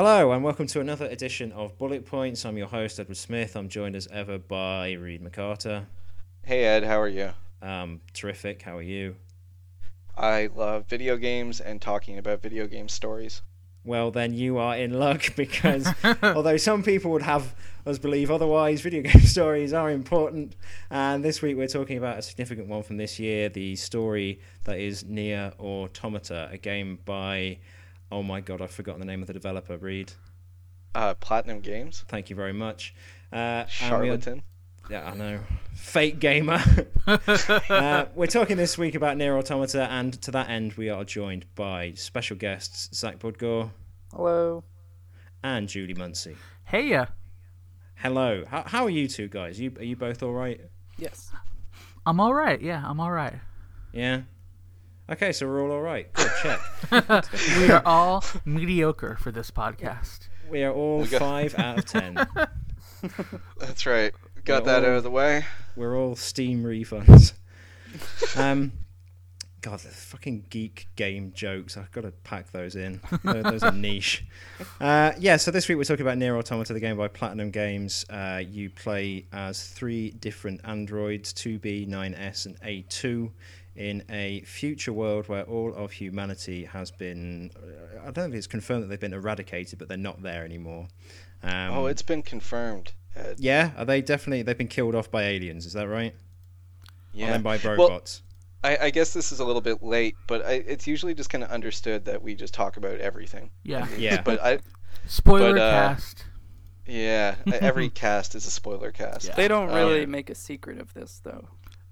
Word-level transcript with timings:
Hello, 0.00 0.30
and 0.30 0.44
welcome 0.44 0.68
to 0.68 0.80
another 0.80 1.06
edition 1.06 1.50
of 1.50 1.76
Bullet 1.76 2.06
Points. 2.06 2.44
I'm 2.44 2.56
your 2.56 2.68
host, 2.68 3.00
Edward 3.00 3.16
Smith. 3.16 3.56
I'm 3.56 3.68
joined 3.68 3.96
as 3.96 4.06
ever 4.12 4.38
by 4.38 4.92
Reed 4.92 5.20
McCarter. 5.20 5.86
Hey 6.44 6.62
Ed, 6.62 6.84
how 6.84 7.00
are 7.00 7.08
you? 7.08 7.30
Um, 7.60 8.00
terrific. 8.12 8.62
How 8.62 8.76
are 8.76 8.82
you? 8.82 9.16
I 10.16 10.50
love 10.54 10.86
video 10.86 11.16
games 11.16 11.60
and 11.60 11.82
talking 11.82 12.16
about 12.16 12.42
video 12.42 12.68
game 12.68 12.88
stories. 12.88 13.42
Well, 13.84 14.12
then 14.12 14.34
you 14.34 14.58
are 14.58 14.76
in 14.76 15.00
luck 15.00 15.30
because 15.36 15.92
although 16.22 16.58
some 16.58 16.84
people 16.84 17.10
would 17.10 17.22
have 17.22 17.56
us 17.84 17.98
believe 17.98 18.30
otherwise, 18.30 18.80
video 18.82 19.02
game 19.10 19.22
stories 19.22 19.72
are 19.72 19.90
important. 19.90 20.54
And 20.92 21.24
this 21.24 21.42
week 21.42 21.56
we're 21.56 21.66
talking 21.66 21.98
about 21.98 22.18
a 22.18 22.22
significant 22.22 22.68
one 22.68 22.84
from 22.84 22.98
this 22.98 23.18
year 23.18 23.48
the 23.48 23.74
story 23.74 24.38
that 24.62 24.78
is 24.78 25.04
Nier 25.04 25.54
Automata, 25.58 26.50
a 26.52 26.56
game 26.56 27.00
by, 27.04 27.58
oh 28.10 28.22
my 28.22 28.40
god, 28.40 28.60
I've 28.62 28.70
forgotten 28.70 29.00
the 29.00 29.06
name 29.06 29.20
of 29.20 29.26
the 29.26 29.32
developer, 29.32 29.76
Reed. 29.76 30.12
Uh, 30.94 31.14
Platinum 31.14 31.60
Games. 31.60 32.04
Thank 32.08 32.30
you 32.30 32.36
very 32.36 32.52
much. 32.52 32.94
Uh, 33.32 33.36
and 33.36 33.66
we 33.68 33.86
are- 33.86 33.88
Charlatan. 34.20 34.42
Yeah, 34.90 35.10
I 35.10 35.14
know. 35.14 35.40
Fake 35.74 36.18
gamer. 36.18 36.60
uh, 37.06 38.06
we're 38.14 38.26
talking 38.26 38.56
this 38.56 38.78
week 38.78 38.94
about 38.94 39.18
Nier 39.18 39.36
Automata, 39.36 39.86
and 39.90 40.20
to 40.22 40.30
that 40.30 40.48
end, 40.48 40.72
we 40.74 40.88
are 40.88 41.04
joined 41.04 41.44
by 41.54 41.92
special 41.92 42.36
guests 42.38 42.88
Zach 42.98 43.18
Budgore 43.18 43.70
Hello. 44.12 44.64
and 45.44 45.68
Julie 45.68 45.92
Muncie. 45.92 46.36
Hey, 46.64 46.94
uh, 46.94 47.04
Hello. 47.96 48.44
How, 48.48 48.62
how 48.66 48.84
are 48.84 48.90
you 48.90 49.08
two 49.08 49.28
guys? 49.28 49.60
You 49.60 49.72
are 49.76 49.84
you 49.84 49.94
both 49.96 50.22
all 50.22 50.32
right? 50.32 50.58
Yes. 50.96 51.30
I'm 52.06 52.18
all 52.20 52.32
right. 52.32 52.60
Yeah, 52.60 52.82
I'm 52.86 52.98
all 53.00 53.10
right. 53.12 53.34
Yeah. 53.92 54.22
Okay, 55.10 55.32
so 55.32 55.46
we're 55.46 55.62
all 55.62 55.72
all 55.72 55.80
right. 55.80 56.12
Good 56.12 56.30
check. 56.42 56.60
We 57.58 57.70
are 57.70 57.82
all 57.84 58.22
mediocre 58.44 59.16
for 59.20 59.32
this 59.32 59.50
podcast. 59.50 60.28
We 60.50 60.62
are 60.64 60.72
all 60.72 61.00
We 61.00 61.08
got- 61.08 61.20
five 61.20 61.54
out 61.58 61.78
of 61.78 61.84
ten. 61.86 62.14
That's 63.58 63.86
right. 63.86 64.12
Got 64.44 64.64
We're 64.64 64.72
that 64.72 64.84
out 64.84 64.96
of 64.98 65.02
the 65.02 65.10
way. 65.10 65.44
We're 65.76 65.96
all 65.96 66.16
Steam 66.16 66.62
refunds. 66.64 67.32
Um, 68.36 68.72
God, 69.62 69.78
the 69.80 69.88
fucking 69.88 70.44
geek 70.50 70.88
game 70.94 71.32
jokes. 71.34 71.78
I've 71.78 71.90
got 71.90 72.02
to 72.02 72.12
pack 72.22 72.52
those 72.52 72.76
in. 72.76 73.00
Those 73.24 73.42
those 73.44 73.62
are 73.62 73.72
niche. 73.72 74.26
Uh, 74.78 75.12
yeah, 75.18 75.38
so 75.38 75.50
this 75.50 75.66
week 75.68 75.78
we're 75.78 75.84
talking 75.84 76.04
about 76.04 76.18
Nier 76.18 76.36
Automata, 76.36 76.74
the 76.74 76.80
game 76.80 76.98
by 76.98 77.08
Platinum 77.08 77.50
Games. 77.50 78.04
Uh, 78.10 78.42
you 78.46 78.68
play 78.68 79.24
as 79.32 79.68
three 79.68 80.10
different 80.10 80.60
androids, 80.64 81.32
2B, 81.32 81.88
9S, 81.88 82.44
and 82.44 82.60
A2, 82.60 83.30
in 83.78 84.02
a 84.10 84.40
future 84.42 84.92
world 84.92 85.28
where 85.28 85.44
all 85.44 85.72
of 85.74 85.92
humanity 85.92 86.64
has 86.64 86.90
been. 86.90 87.50
uh, 87.56 88.00
I 88.00 88.10
don't 88.10 88.16
know 88.16 88.24
if 88.26 88.34
it's 88.34 88.46
confirmed 88.48 88.82
that 88.82 88.88
they've 88.88 89.00
been 89.00 89.12
eradicated, 89.14 89.78
but 89.78 89.88
they're 89.88 89.96
not 89.96 90.20
there 90.22 90.44
anymore. 90.44 90.88
Um, 91.42 91.70
oh, 91.72 91.86
it's 91.86 92.02
been 92.02 92.22
confirmed. 92.22 92.92
Ed. 93.14 93.36
Yeah, 93.38 93.70
are 93.76 93.84
they 93.84 94.02
definitely. 94.02 94.42
They've 94.42 94.58
been 94.58 94.68
killed 94.68 94.94
off 94.94 95.10
by 95.10 95.22
aliens, 95.22 95.64
is 95.64 95.72
that 95.74 95.88
right? 95.88 96.12
Or 96.12 96.86
Yeah. 97.14 97.30
then 97.32 97.42
by 97.42 97.58
Well, 97.64 97.76
robots? 97.76 98.22
I, 98.64 98.76
I 98.86 98.90
guess 98.90 99.12
this 99.14 99.30
is 99.30 99.38
a 99.38 99.44
little 99.44 99.62
bit 99.62 99.82
late, 99.82 100.16
but 100.26 100.44
I, 100.44 100.52
it's 100.54 100.86
usually 100.88 101.14
just 101.14 101.30
kind 101.30 101.44
of 101.44 101.50
understood 101.50 102.04
that 102.06 102.20
we 102.20 102.34
just 102.34 102.52
talk 102.52 102.76
about 102.76 102.98
everything. 102.98 103.50
Yeah. 103.62 103.86
Yeah. 103.96 104.20
But 104.24 104.42
I, 104.42 104.58
Spoiler 105.06 105.52
But, 105.52 105.60
uh, 105.60 105.70
cast. 105.94 106.24
yeah, 106.86 107.36
every 107.46 107.88
cast 108.04 108.34
is 108.34 108.46
a 108.46 108.50
spoiler 108.50 108.90
cast. 108.90 109.28
Yeah. 109.28 109.34
They 109.36 109.46
don't 109.46 109.68
Um, 109.70 109.76
really 109.76 110.06
make 110.06 110.28
a 110.30 110.34
secret 110.34 110.80
of 110.80 110.92
this, 110.94 111.20
though. 111.22 111.46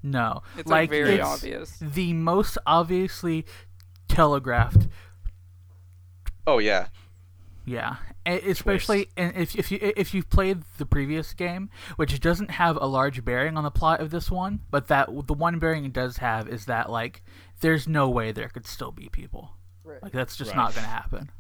No. 0.06 0.42
It's 0.56 0.70
like, 0.70 0.88
very 0.90 1.16
it's 1.16 1.24
obvious. 1.26 1.76
The 1.80 2.12
most 2.12 2.58
obviously 2.66 3.44
telegraphed. 4.08 4.86
Oh 6.46 6.58
yeah. 6.58 6.88
Yeah. 7.64 7.96
Especially 8.24 9.08
and 9.16 9.36
if 9.36 9.54
if 9.56 9.70
you 9.70 9.78
if 9.80 10.14
you've 10.14 10.30
played 10.30 10.62
the 10.78 10.86
previous 10.86 11.32
game, 11.32 11.70
which 11.96 12.18
doesn't 12.20 12.52
have 12.52 12.76
a 12.80 12.86
large 12.86 13.24
bearing 13.24 13.56
on 13.56 13.64
the 13.64 13.70
plot 13.70 14.00
of 14.00 14.10
this 14.10 14.30
one, 14.30 14.60
but 14.70 14.88
that 14.88 15.08
the 15.26 15.34
one 15.34 15.58
bearing 15.58 15.84
it 15.84 15.92
does 15.92 16.18
have 16.18 16.48
is 16.48 16.66
that 16.66 16.90
like 16.90 17.22
there's 17.60 17.88
no 17.88 18.08
way 18.08 18.32
there 18.32 18.48
could 18.48 18.66
still 18.66 18.92
be 18.92 19.08
people. 19.08 19.50
Right. 19.84 20.02
Like 20.02 20.12
that's 20.12 20.36
just 20.36 20.50
Right. 20.50 20.56
not 20.56 20.74
going 20.74 20.84
to 20.84 20.90
happen. 20.90 21.30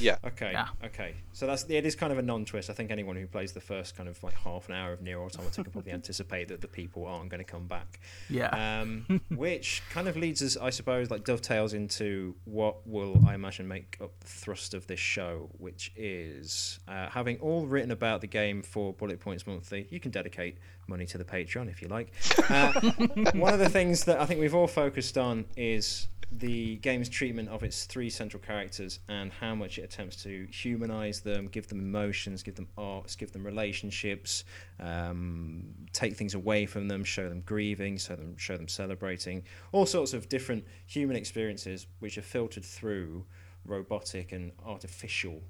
Yeah. 0.00 0.16
Okay. 0.24 0.52
Yeah. 0.52 0.68
Okay. 0.84 1.14
So 1.32 1.46
that's 1.46 1.64
it 1.68 1.86
is 1.86 1.94
kind 1.94 2.12
of 2.12 2.18
a 2.18 2.22
non-twist. 2.22 2.70
I 2.70 2.72
think 2.72 2.90
anyone 2.90 3.16
who 3.16 3.26
plays 3.26 3.52
the 3.52 3.60
first 3.60 3.96
kind 3.96 4.08
of 4.08 4.22
like 4.22 4.34
half 4.34 4.68
an 4.68 4.74
hour 4.74 4.92
of 4.92 5.02
Nier 5.02 5.20
Automata 5.20 5.62
can 5.62 5.72
probably 5.72 5.92
anticipate 6.00 6.48
that 6.48 6.60
the 6.60 6.68
people 6.68 7.06
aren't 7.06 7.30
going 7.30 7.38
to 7.38 7.50
come 7.50 7.66
back. 7.66 8.00
Yeah. 8.28 8.80
Um, 8.80 9.20
which 9.30 9.82
kind 9.90 10.08
of 10.08 10.16
leads 10.16 10.42
us, 10.42 10.56
I 10.56 10.70
suppose, 10.70 11.10
like 11.10 11.24
dovetails 11.24 11.74
into 11.74 12.34
what 12.44 12.86
will 12.86 13.20
I 13.26 13.34
imagine 13.34 13.68
make 13.68 13.98
up 14.00 14.18
the 14.20 14.26
thrust 14.26 14.74
of 14.74 14.86
this 14.86 15.00
show, 15.00 15.50
which 15.58 15.92
is 15.96 16.78
uh, 16.88 17.08
having 17.08 17.38
all 17.38 17.66
written 17.66 17.90
about 17.90 18.20
the 18.20 18.26
game 18.26 18.62
for 18.62 18.92
Bullet 18.92 19.20
Points 19.20 19.46
Monthly. 19.46 19.86
You 19.90 20.00
can 20.00 20.10
dedicate 20.10 20.58
money 20.86 21.06
to 21.06 21.18
the 21.18 21.24
Patreon 21.24 21.70
if 21.70 21.80
you 21.80 21.88
like. 21.88 22.12
Uh, 22.48 22.72
one 23.32 23.54
of 23.54 23.60
the 23.60 23.68
things 23.68 24.04
that 24.04 24.20
I 24.20 24.26
think 24.26 24.40
we've 24.40 24.54
all 24.54 24.66
focused 24.66 25.16
on 25.16 25.46
is 25.56 26.08
the 26.32 26.76
game's 26.76 27.08
treatment 27.08 27.48
of 27.48 27.64
its 27.64 27.84
three 27.84 28.08
central 28.08 28.40
characters 28.40 29.00
and 29.08 29.32
how 29.32 29.54
much 29.54 29.78
it 29.78 29.82
attempts 29.82 30.22
to 30.22 30.46
humanize 30.50 31.20
them, 31.20 31.48
give 31.48 31.66
them 31.66 31.80
emotions, 31.80 32.42
give 32.42 32.54
them 32.54 32.68
arcs, 32.78 33.16
give 33.16 33.32
them 33.32 33.44
relationships, 33.44 34.44
um, 34.78 35.64
take 35.92 36.16
things 36.16 36.34
away 36.34 36.66
from 36.66 36.86
them, 36.86 37.02
show 37.02 37.28
them 37.28 37.42
grieving, 37.44 37.96
show 37.96 38.14
them 38.14 38.36
show 38.36 38.56
them 38.56 38.68
celebrating, 38.68 39.42
all 39.72 39.86
sorts 39.86 40.12
of 40.12 40.28
different 40.28 40.64
human 40.86 41.16
experiences 41.16 41.86
which 41.98 42.16
are 42.16 42.22
filtered 42.22 42.64
through 42.64 43.24
robotic 43.64 44.30
and 44.30 44.52
artificial 44.64 45.42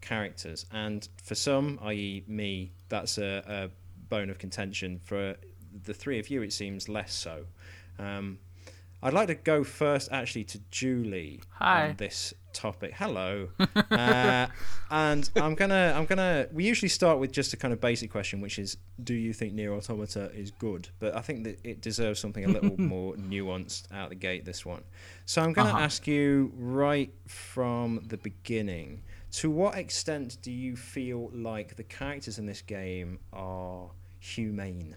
characters. 0.00 0.66
And 0.72 1.08
for 1.22 1.34
some, 1.34 1.80
i.e., 1.82 2.24
me, 2.28 2.72
that's 2.88 3.18
a, 3.18 3.42
a 3.46 3.70
bone 4.08 4.30
of 4.30 4.38
contention. 4.38 5.00
For 5.02 5.36
the 5.84 5.94
three 5.94 6.20
of 6.20 6.30
you, 6.30 6.42
it 6.42 6.52
seems 6.52 6.88
less 6.88 7.12
so. 7.12 7.44
Um, 7.98 8.38
I'd 9.02 9.12
like 9.12 9.28
to 9.28 9.34
go 9.36 9.62
first, 9.62 10.08
actually, 10.10 10.44
to 10.44 10.60
Julie 10.72 11.40
Hi. 11.52 11.90
on 11.90 11.96
this 11.98 12.34
topic. 12.52 12.94
Hello, 12.96 13.48
uh, 13.92 14.46
and 14.90 15.30
I'm 15.36 15.54
gonna, 15.54 15.94
I'm 15.96 16.04
gonna. 16.06 16.48
We 16.52 16.64
usually 16.64 16.88
start 16.88 17.20
with 17.20 17.30
just 17.30 17.52
a 17.52 17.56
kind 17.56 17.72
of 17.72 17.80
basic 17.80 18.10
question, 18.10 18.40
which 18.40 18.58
is, 18.58 18.76
do 19.04 19.14
you 19.14 19.32
think 19.32 19.52
Nier 19.54 19.72
Automata 19.72 20.32
is 20.34 20.50
good? 20.50 20.88
But 20.98 21.14
I 21.14 21.20
think 21.20 21.44
that 21.44 21.60
it 21.62 21.80
deserves 21.80 22.18
something 22.18 22.44
a 22.44 22.48
little 22.48 22.76
more 22.80 23.14
nuanced 23.14 23.84
out 23.92 24.08
the 24.08 24.16
gate. 24.16 24.44
This 24.44 24.66
one, 24.66 24.82
so 25.26 25.42
I'm 25.42 25.52
gonna 25.52 25.68
Uh-huh. 25.70 25.78
ask 25.78 26.06
you 26.08 26.52
right 26.56 27.12
from 27.28 28.00
the 28.08 28.16
beginning. 28.16 29.02
To 29.32 29.50
what 29.50 29.76
extent 29.76 30.38
do 30.42 30.50
you 30.50 30.74
feel 30.74 31.30
like 31.32 31.76
the 31.76 31.84
characters 31.84 32.38
in 32.38 32.46
this 32.46 32.62
game 32.62 33.20
are 33.32 33.90
humane? 34.18 34.96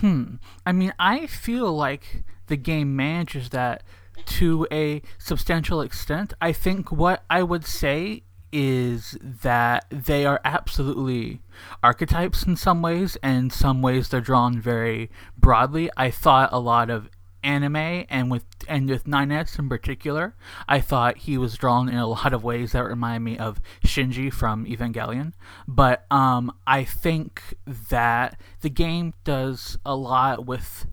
Hmm. 0.00 0.36
I 0.64 0.72
mean, 0.72 0.92
I 0.98 1.26
feel 1.26 1.72
like 1.72 2.22
the 2.46 2.56
game 2.56 2.94
manages 2.94 3.50
that 3.50 3.82
to 4.26 4.66
a 4.70 5.02
substantial 5.18 5.80
extent. 5.80 6.34
I 6.40 6.52
think 6.52 6.92
what 6.92 7.24
I 7.30 7.42
would 7.42 7.64
say 7.64 8.22
is 8.52 9.18
that 9.22 9.84
they 9.90 10.24
are 10.24 10.40
absolutely 10.44 11.40
archetypes 11.82 12.44
in 12.44 12.56
some 12.56 12.80
ways, 12.80 13.16
and 13.22 13.52
some 13.52 13.82
ways 13.82 14.08
they're 14.08 14.20
drawn 14.20 14.60
very 14.60 15.10
broadly. 15.36 15.90
I 15.96 16.10
thought 16.10 16.50
a 16.52 16.58
lot 16.58 16.90
of 16.90 17.10
anime 17.48 18.04
and 18.10 18.30
with 18.30 18.44
and 18.68 18.88
with 18.88 19.04
9S 19.04 19.58
in 19.58 19.68
particular, 19.68 20.34
I 20.68 20.80
thought 20.80 21.16
he 21.18 21.38
was 21.38 21.56
drawn 21.56 21.88
in 21.88 21.96
a 21.96 22.06
lot 22.06 22.32
of 22.34 22.44
ways 22.44 22.72
that 22.72 22.84
remind 22.84 23.24
me 23.24 23.38
of 23.38 23.60
Shinji 23.82 24.30
from 24.32 24.66
Evangelion. 24.66 25.32
But 25.66 26.04
um, 26.10 26.52
I 26.66 26.84
think 26.84 27.42
that 27.66 28.38
the 28.60 28.68
game 28.70 29.14
does 29.24 29.78
a 29.86 29.96
lot 29.96 30.44
with 30.44 30.86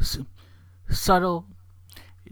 s- 0.00 0.18
subtle 0.88 1.46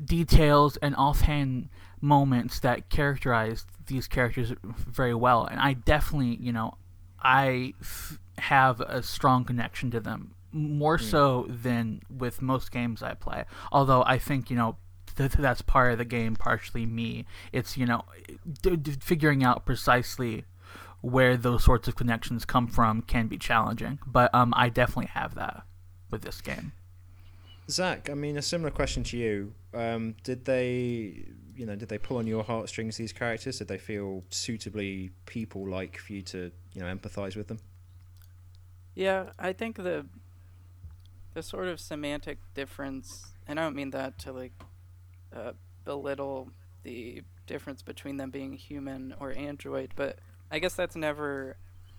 details 0.03 0.77
and 0.77 0.95
offhand 0.95 1.69
moments 2.01 2.61
that 2.61 2.89
characterize 2.89 3.67
these 3.87 4.07
characters 4.09 4.55
very 4.63 5.15
well 5.15 5.45
and 5.45 5.61
i 5.61 5.75
definitely 5.75 6.39
you 6.41 6.51
know 6.53 6.73
i 7.21 7.75
f- 7.81 8.19
have 8.39 8.81
a 8.81 9.03
strong 9.03 9.45
connection 9.45 9.91
to 9.91 10.01
them 10.01 10.33
more 10.53 10.99
so 10.99 11.47
than 11.49 12.01
with 12.11 12.43
most 12.43 12.71
games 12.73 13.03
i 13.03 13.15
play 13.15 13.45
although 13.71 14.03
i 14.05 14.19
think 14.19 14.51
you 14.51 14.57
know 14.57 14.77
th- 15.17 15.33
that's 15.33 15.63
part 15.63 15.93
of 15.93 15.99
the 15.99 16.05
game 16.05 16.35
partially 16.35 16.87
me 16.87 17.25
it's 17.53 17.77
you 17.77 17.87
know 17.87 18.03
d- 18.63 18.77
d- 18.77 18.97
figuring 19.01 19.45
out 19.45 19.65
precisely 19.65 20.45
where 21.03 21.37
those 21.37 21.65
sorts 21.65 21.89
of 21.89 21.97
connections 21.97 22.45
come 22.45 22.67
from 22.67 23.01
can 23.03 23.27
be 23.27 23.39
challenging 23.39 23.99
but 24.07 24.35
um 24.35 24.53
i 24.57 24.69
definitely 24.69 25.07
have 25.07 25.35
that 25.35 25.63
with 26.11 26.23
this 26.23 26.41
game 26.41 26.73
Zach, 27.71 28.11
I 28.11 28.15
mean, 28.15 28.37
a 28.37 28.43
similar 28.43 28.71
question 28.71 29.05
to 29.05 29.17
you. 29.17 29.55
Um, 29.73 30.17
did 30.25 30.45
they, 30.45 31.25
you 31.55 31.67
know, 31.67 31.77
did 31.77 31.89
they 31.89 31.99
pull 31.99 32.17
on 32.17 32.27
your 32.27 32.43
heartstrings? 32.43 32.97
These 32.97 33.13
characters, 33.13 33.59
did 33.59 33.69
they 33.69 33.79
feel 33.79 34.25
suitably 34.31 35.11
people-like 35.27 35.99
for 35.99 36.13
you 36.13 36.23
to, 36.23 36.51
you 36.75 36.83
know, 36.83 36.93
empathize 36.93 37.37
with 37.37 37.49
them? 37.49 37.61
Yeah, 38.95 39.31
I 39.39 39.53
think 39.53 39.77
the 39.77 40.07
the 41.35 41.43
sort 41.43 41.69
of 41.69 41.81
semantic 41.81 42.39
difference, 42.55 43.33
and 43.47 43.59
I 43.59 43.63
don't 43.65 43.77
mean 43.77 43.91
that 43.91 44.19
to 44.21 44.33
like 44.33 44.53
uh, 45.35 45.53
belittle 45.85 46.51
the 46.83 47.23
difference 47.47 47.83
between 47.83 48.17
them 48.17 48.31
being 48.31 48.55
human 48.55 49.15
or 49.19 49.33
android, 49.37 49.93
but 49.97 50.19
I 50.51 50.59
guess 50.59 50.75
that's 50.75 50.97
never 50.97 51.57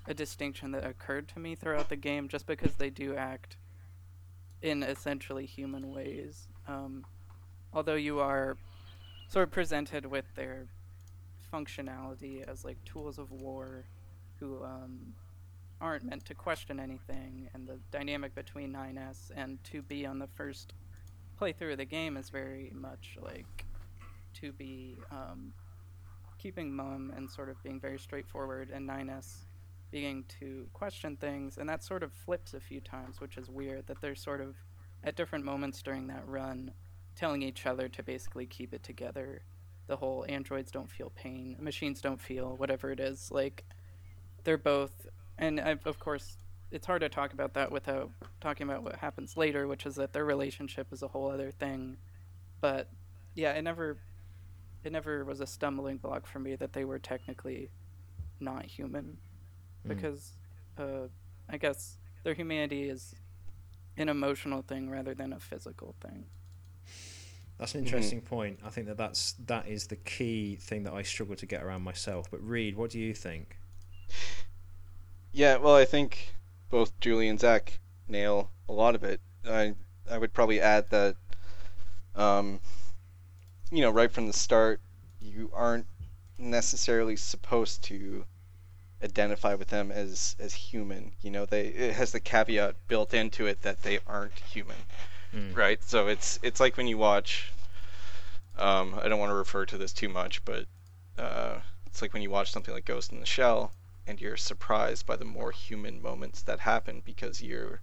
a 0.08 0.14
distinction 0.14 0.72
that 0.72 0.86
occurred 0.86 1.28
to 1.30 1.40
me 1.40 1.56
throughout 1.56 1.90
the 1.90 1.96
game, 1.96 2.28
just 2.28 2.46
because 2.46 2.76
they 2.76 2.90
do 2.90 3.16
act 3.16 3.58
in 4.62 4.84
essentially 4.84 5.46
human 5.46 5.92
ways. 5.92 6.48
Um, 6.68 7.06
although 7.74 7.96
you 7.96 8.20
are 8.20 8.58
sort 9.28 9.44
of 9.44 9.52
presented 9.52 10.06
with 10.06 10.26
their 10.36 10.68
functionality 11.54 12.48
as 12.48 12.66
like 12.66 12.84
tools 12.86 13.18
of 13.18 13.32
war 13.32 13.86
who 14.40 14.64
um, 14.64 15.14
aren't 15.82 16.04
meant 16.04 16.26
to 16.26 16.36
question 16.36 16.80
anything, 16.80 17.50
and 17.54 17.68
the 17.68 17.80
dynamic 17.92 18.36
between 18.36 18.72
9S 18.72 19.32
and 19.36 19.58
2B 19.64 20.08
on 20.08 20.20
the 20.20 20.28
first 20.28 20.74
playthrough 21.40 21.72
of 21.72 21.78
the 21.80 21.86
game 21.86 22.18
is 22.18 22.30
very 22.30 22.72
much 22.74 23.18
like 23.22 23.66
2B 24.40 24.98
um, 25.12 25.52
keeping 26.38 26.74
mum 26.74 27.12
and 27.16 27.30
sort 27.30 27.50
of 27.50 27.62
being 27.64 27.80
very 27.80 28.00
straightforward, 28.00 28.70
and 28.70 28.88
9S 28.88 29.46
beginning 29.92 30.24
to 30.40 30.68
question 30.74 31.18
things, 31.18 31.58
and 31.58 31.68
that 31.68 31.84
sort 31.84 32.04
of 32.04 32.14
flips 32.14 32.54
a 32.54 32.60
few 32.60 32.80
times, 32.80 33.20
which 33.20 33.38
is 33.38 33.50
weird 33.50 33.86
that 33.88 34.00
they're 34.02 34.16
sort 34.16 34.40
of 34.42 34.56
at 35.04 35.16
different 35.16 35.44
moments 35.44 35.82
during 35.82 36.08
that 36.08 36.26
run 36.28 36.72
telling 37.16 37.42
each 37.42 37.66
other 37.66 37.90
to 37.90 38.04
basically 38.04 38.46
keep 38.46 38.74
it 38.74 38.84
together. 38.84 39.44
The 39.88 39.98
whole 39.98 40.26
androids 40.30 40.72
don't 40.72 40.90
feel 40.90 41.12
pain, 41.16 41.58
machines 41.60 42.02
don't 42.02 42.22
feel 42.22 42.56
whatever 42.56 42.92
it 42.92 43.00
is. 43.00 43.30
Like 43.32 43.66
they're 44.44 44.58
both, 44.58 45.08
and 45.42 45.60
I've, 45.60 45.86
of 45.86 46.00
course, 46.00 46.38
it's 46.72 46.86
hard 46.88 47.02
to 47.02 47.10
talk 47.10 47.34
about 47.34 47.54
that 47.56 47.70
without 47.70 48.10
talking 48.40 48.70
about 48.70 48.84
what 48.84 48.96
happens 48.96 49.36
later, 49.36 49.68
which 49.68 49.86
is 49.86 49.96
that 49.96 50.14
their 50.14 50.24
relationship 50.24 50.88
is 50.94 51.04
a 51.04 51.10
whole 51.10 51.30
other 51.30 51.52
thing. 51.52 51.98
But 52.62 52.88
yeah, 53.36 53.52
it 53.52 53.64
never, 53.64 53.98
it 54.86 54.94
never 54.94 55.26
was 55.26 55.42
a 55.42 55.48
stumbling 55.48 55.98
block 55.98 56.26
for 56.26 56.40
me 56.40 56.56
that 56.56 56.72
they 56.72 56.86
were 56.86 57.00
technically 57.00 57.70
not 58.40 58.66
human, 58.66 59.18
because 59.86 60.32
uh, 60.78 61.08
I 61.50 61.58
guess 61.58 61.98
their 62.24 62.34
humanity 62.34 62.88
is 62.88 63.16
an 63.98 64.08
emotional 64.08 64.62
thing 64.62 64.90
rather 64.90 65.14
than 65.14 65.34
a 65.34 65.40
physical 65.40 65.96
thing. 66.02 66.26
That's 67.58 67.76
an 67.76 67.84
interesting 67.84 68.22
point. 68.22 68.60
I 68.66 68.70
think 68.70 68.88
that 68.88 68.98
that's 68.98 69.34
that 69.46 69.68
is 69.68 69.88
the 69.88 69.96
key 69.96 70.56
thing 70.56 70.84
that 70.84 70.94
I 70.94 71.04
struggle 71.04 71.36
to 71.36 71.46
get 71.46 71.62
around 71.62 71.84
myself. 71.84 72.32
But 72.32 72.42
Reed, 72.42 72.76
what 72.76 72.90
do 72.90 73.00
you 73.00 73.14
think? 73.14 73.58
Yeah, 75.32 75.58
well, 75.58 75.76
I 75.76 75.86
think 75.86 76.36
both 76.70 77.00
Julie 77.00 77.28
and 77.30 77.40
Zach 77.40 77.80
nail 78.08 78.52
a 78.68 78.74
lot 78.74 78.96
of 78.96 79.04
it. 79.04 79.22
I 79.48 79.76
I 80.10 80.18
would 80.18 80.34
probably 80.34 80.60
add 80.60 80.90
that, 80.90 81.16
um, 82.16 82.60
you 83.72 83.82
know, 83.82 83.90
right 83.90 84.12
from 84.12 84.28
the 84.28 84.34
start, 84.34 84.82
you 85.22 85.50
aren't 85.54 85.86
necessarily 86.38 87.16
supposed 87.16 87.84
to 87.84 88.26
identify 89.04 89.56
with 89.56 89.70
them 89.70 89.92
as 89.92 90.36
as 90.40 90.54
human. 90.54 91.14
You 91.22 91.32
know, 91.32 91.46
they 91.46 91.68
it 91.68 91.94
has 91.94 92.12
the 92.12 92.20
caveat 92.20 92.76
built 92.88 93.14
into 93.14 93.48
it 93.48 93.62
that 93.62 93.84
they 93.84 94.00
aren't 94.06 94.38
human, 94.40 94.78
Mm. 95.34 95.56
right? 95.56 95.82
So 95.84 96.08
it's 96.08 96.40
it's 96.44 96.60
like 96.60 96.76
when 96.78 96.88
you 96.88 96.98
watch. 96.98 97.52
Um, 98.58 99.00
I 99.02 99.08
don't 99.08 99.20
want 99.20 99.32
to 99.32 99.36
refer 99.36 99.66
to 99.66 99.78
this 99.78 99.94
too 99.94 100.10
much, 100.10 100.44
but 100.46 100.66
uh, 101.18 101.62
it's 101.88 102.02
like 102.02 102.14
when 102.14 102.22
you 102.22 102.30
watch 102.30 102.52
something 102.52 102.74
like 102.74 102.86
Ghost 102.86 103.12
in 103.12 103.20
the 103.22 103.26
Shell, 103.26 103.72
and 104.08 104.20
you're 104.20 104.38
surprised 104.38 105.06
by 105.06 105.16
the 105.16 105.26
more 105.26 105.52
human 105.52 106.02
moments 106.02 106.42
that 106.44 106.60
happen 106.60 107.02
because 107.06 107.42
you're 107.42 107.82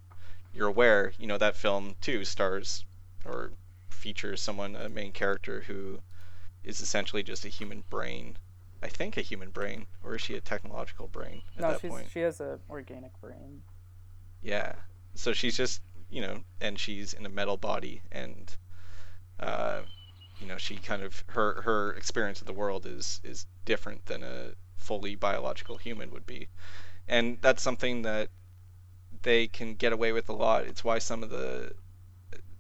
you're 0.53 0.69
aware. 0.69 1.13
You 1.19 1.27
know 1.27 1.39
that 1.39 1.57
film 1.57 1.95
too 2.01 2.25
stars 2.25 2.85
or 3.25 3.53
features 3.91 4.41
someone, 4.41 4.77
a 4.77 4.89
main 4.89 5.13
character 5.13 5.63
who 5.67 6.01
is 6.65 6.81
essentially 6.81 7.23
just 7.23 7.45
a 7.45 7.49
human 7.49 7.85
brain. 7.91 8.37
I 8.83 8.89
think 8.89 9.17
a 9.17 9.23
human 9.23 9.51
brain, 9.51 9.87
or 10.05 10.15
is 10.15 10.23
she 10.23 10.35
a 10.35 10.41
technological 10.41 11.09
brain 11.09 11.43
at 11.57 11.63
no, 11.63 11.71
that 11.73 11.81
she's, 11.81 11.91
point? 11.91 12.11
she 12.13 12.21
has 12.21 12.41
an 12.41 12.61
organic 12.71 13.21
brain. 13.21 13.63
Yeah. 14.41 14.75
So 15.15 15.33
she's 15.33 15.57
just, 15.57 15.83
you 16.11 16.23
know, 16.23 16.45
and 16.61 16.79
she's 16.79 17.13
in 17.13 17.27
a 17.27 17.29
metal 17.29 17.57
body, 17.57 18.03
and, 18.13 18.57
uh, 19.41 19.81
you 20.41 20.47
know, 20.47 20.59
she 20.59 20.77
kind 20.77 21.03
of 21.03 21.25
her 21.29 21.63
her 21.63 21.93
experience 21.95 22.41
of 22.41 22.47
the 22.47 22.53
world 22.53 22.87
is 22.87 23.21
is 23.25 23.47
different 23.65 24.07
than 24.07 24.23
a 24.23 24.53
fully 24.79 25.15
biological 25.15 25.77
human 25.77 26.11
would 26.11 26.27
be, 26.27 26.49
and 27.07 27.39
that's 27.41 27.63
something 27.63 28.03
that 28.03 28.31
they 29.23 29.47
can 29.47 29.75
get 29.75 29.93
away 29.93 30.13
with 30.13 30.29
a 30.29 30.33
lot. 30.33 30.65
It's 30.65 30.85
why 30.85 30.99
some 30.99 31.23
of 31.23 31.31
the 31.31 31.75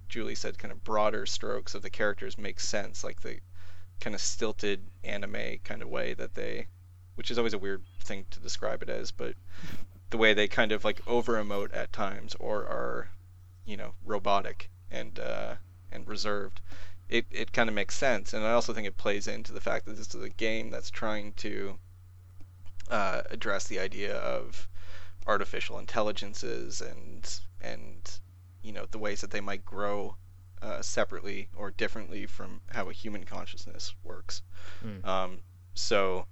Julie 0.09 0.35
said 0.35 0.59
kind 0.59 0.73
of 0.73 0.85
broader 0.85 1.26
strokes 1.26 1.75
of 1.75 1.82
the 1.82 1.91
characters 1.91 2.38
make 2.38 2.61
sense, 2.61 3.05
like 3.05 3.20
the 3.20 3.41
kind 4.00 4.15
of 4.15 4.20
stilted 4.20 4.87
anime 5.05 5.59
kind 5.65 5.82
of 5.82 5.88
way 5.88 6.15
that 6.15 6.35
they, 6.35 6.67
which 7.15 7.31
is 7.31 7.38
always 7.38 7.53
a 7.53 7.59
weird 7.59 7.82
thing 8.00 8.25
to 8.31 8.41
describe 8.41 8.82
it 8.82 8.88
as, 8.88 9.11
but 9.11 9.35
the 10.11 10.17
way 10.17 10.32
they 10.32 10.49
kind 10.49 10.73
of 10.73 10.85
like 10.85 11.06
over 11.06 11.35
emote 11.35 11.75
at 11.75 11.93
times 11.93 12.35
or 12.41 12.62
are, 12.62 13.11
you 13.67 13.76
know, 13.76 13.94
robotic 14.05 14.71
and 14.91 15.19
uh, 15.19 15.56
and 15.93 16.09
reserved. 16.09 16.61
It 17.09 17.26
it 17.31 17.53
kind 17.53 17.69
of 17.69 17.75
makes 17.75 17.97
sense, 17.97 18.32
and 18.32 18.44
I 18.44 18.53
also 18.53 18.73
think 18.73 18.87
it 18.87 18.97
plays 18.97 19.26
into 19.26 19.53
the 19.53 19.61
fact 19.61 19.87
that 19.87 19.97
this 19.97 20.14
is 20.14 20.23
a 20.23 20.29
game 20.29 20.71
that's 20.71 20.91
trying 20.91 21.32
to 21.35 21.79
uh, 22.90 23.23
address 23.31 23.67
the 23.67 23.79
idea 23.79 24.17
of 24.17 24.69
artificial 25.26 25.79
intelligences 25.79 26.81
and 26.81 27.40
and 27.61 28.19
you 28.62 28.73
know 28.73 28.87
the 28.90 28.99
ways 28.99 29.20
that 29.20 29.31
they 29.31 29.40
might 29.40 29.64
grow 29.64 30.17
uh, 30.62 30.82
separately 30.82 31.49
or 31.56 31.70
differently 31.70 32.26
from 32.26 32.61
how 32.70 32.88
a 32.88 32.93
human 32.93 33.25
consciousness 33.25 33.94
works. 34.02 34.43
Mm. 34.85 35.06
Um, 35.06 35.38
so 35.75 36.26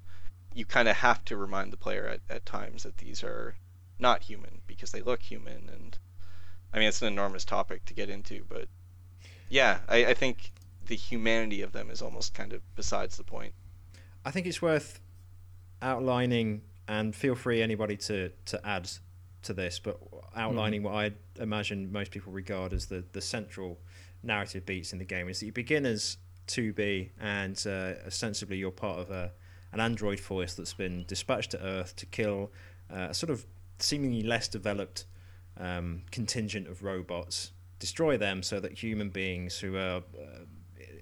you 0.54 0.64
kind 0.64 0.88
of 0.88 0.96
have 0.96 1.24
to 1.26 1.36
remind 1.36 1.72
the 1.72 1.76
player 1.76 2.06
at, 2.06 2.20
at 2.28 2.46
times 2.46 2.82
that 2.82 2.96
these 2.96 3.22
are 3.22 3.54
not 3.98 4.22
human 4.22 4.60
because 4.66 4.90
they 4.90 5.02
look 5.02 5.22
human 5.22 5.70
and 5.72 5.98
I 6.72 6.78
mean 6.78 6.88
it's 6.88 7.02
an 7.02 7.08
enormous 7.08 7.44
topic 7.44 7.84
to 7.86 7.94
get 7.94 8.10
into 8.10 8.44
but 8.48 8.68
yeah 9.48 9.78
I, 9.88 10.06
I 10.06 10.14
think 10.14 10.52
the 10.86 10.96
humanity 10.96 11.62
of 11.62 11.72
them 11.72 11.90
is 11.90 12.02
almost 12.02 12.34
kind 12.34 12.52
of 12.52 12.62
besides 12.74 13.16
the 13.16 13.24
point 13.24 13.54
I 14.24 14.30
think 14.30 14.46
it's 14.46 14.60
worth 14.60 15.00
outlining, 15.82 16.62
and 16.88 17.14
feel 17.14 17.34
free 17.34 17.62
anybody 17.62 17.96
to 17.96 18.30
to 18.46 18.66
add 18.66 18.90
to 19.42 19.54
this, 19.54 19.78
but 19.78 19.98
outlining 20.34 20.82
what 20.82 20.94
I 20.94 21.12
imagine 21.40 21.92
most 21.92 22.10
people 22.10 22.32
regard 22.32 22.72
as 22.72 22.86
the 22.86 23.04
the 23.12 23.20
central 23.20 23.78
narrative 24.22 24.66
beats 24.66 24.92
in 24.92 24.98
the 24.98 25.04
game 25.04 25.28
is 25.28 25.40
that 25.40 25.46
you 25.46 25.52
begin 25.52 25.86
as 25.86 26.16
2B, 26.48 27.10
and 27.20 27.62
uh, 27.66 27.94
ostensibly 28.06 28.56
you're 28.56 28.70
part 28.70 28.98
of 28.98 29.10
a 29.10 29.32
an 29.72 29.80
android 29.80 30.20
force 30.20 30.54
that's 30.54 30.74
been 30.74 31.04
dispatched 31.06 31.50
to 31.50 31.62
Earth 31.62 31.94
to 31.96 32.06
kill 32.06 32.50
uh, 32.90 33.08
a 33.10 33.14
sort 33.14 33.30
of 33.30 33.46
seemingly 33.78 34.22
less 34.22 34.48
developed 34.48 35.04
um, 35.58 36.02
contingent 36.10 36.68
of 36.68 36.82
robots, 36.82 37.52
destroy 37.78 38.16
them 38.16 38.42
so 38.42 38.60
that 38.60 38.72
human 38.72 39.10
beings 39.10 39.58
who 39.58 39.76
are 39.76 40.02
uh, 40.18 40.44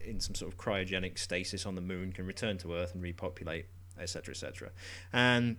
in 0.04 0.20
some 0.20 0.34
sort 0.34 0.52
of 0.52 0.58
cryogenic 0.58 1.18
stasis 1.18 1.66
on 1.66 1.74
the 1.74 1.80
moon 1.80 2.12
can 2.12 2.26
return 2.26 2.58
to 2.58 2.74
Earth 2.74 2.94
and 2.94 3.02
repopulate, 3.02 3.66
etc., 4.00 4.32
etc. 4.32 4.70
And 5.12 5.56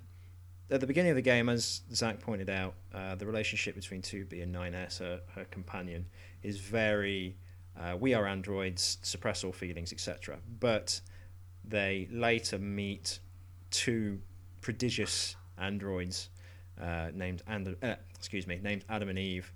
at 0.70 0.82
the 0.82 0.88
beginning 0.88 1.12
of 1.12 1.16
the 1.16 1.22
game, 1.22 1.50
as 1.50 1.82
Zach 1.94 2.20
pointed 2.20 2.50
out, 2.50 2.74
uh, 2.94 3.16
the 3.16 3.26
relationship 3.26 3.76
between 3.76 4.02
2B 4.02 4.42
and 4.42 4.54
9S, 4.54 5.00
her, 5.00 5.22
her 5.36 5.46
companion, 5.46 6.06
is 6.42 6.60
very 6.60 7.36
uh, 7.80 7.96
we 8.00 8.14
are 8.14 8.26
androids, 8.26 8.98
suppress 9.02 9.44
all 9.44 9.52
feelings, 9.52 9.92
etc. 9.92 10.38
But 10.60 11.02
they 11.64 12.08
later 12.12 12.58
meet 12.58 13.20
two 13.70 14.22
prodigious 14.62 15.36
androids 15.58 16.30
uh, 16.82 17.10
named 17.14 17.42
and 17.48 17.76
uh, 17.82 17.96
excuse 18.16 18.48
me 18.48 18.60
named 18.62 18.86
Adam 18.90 19.10
and 19.10 19.20
Eve, 19.20 19.52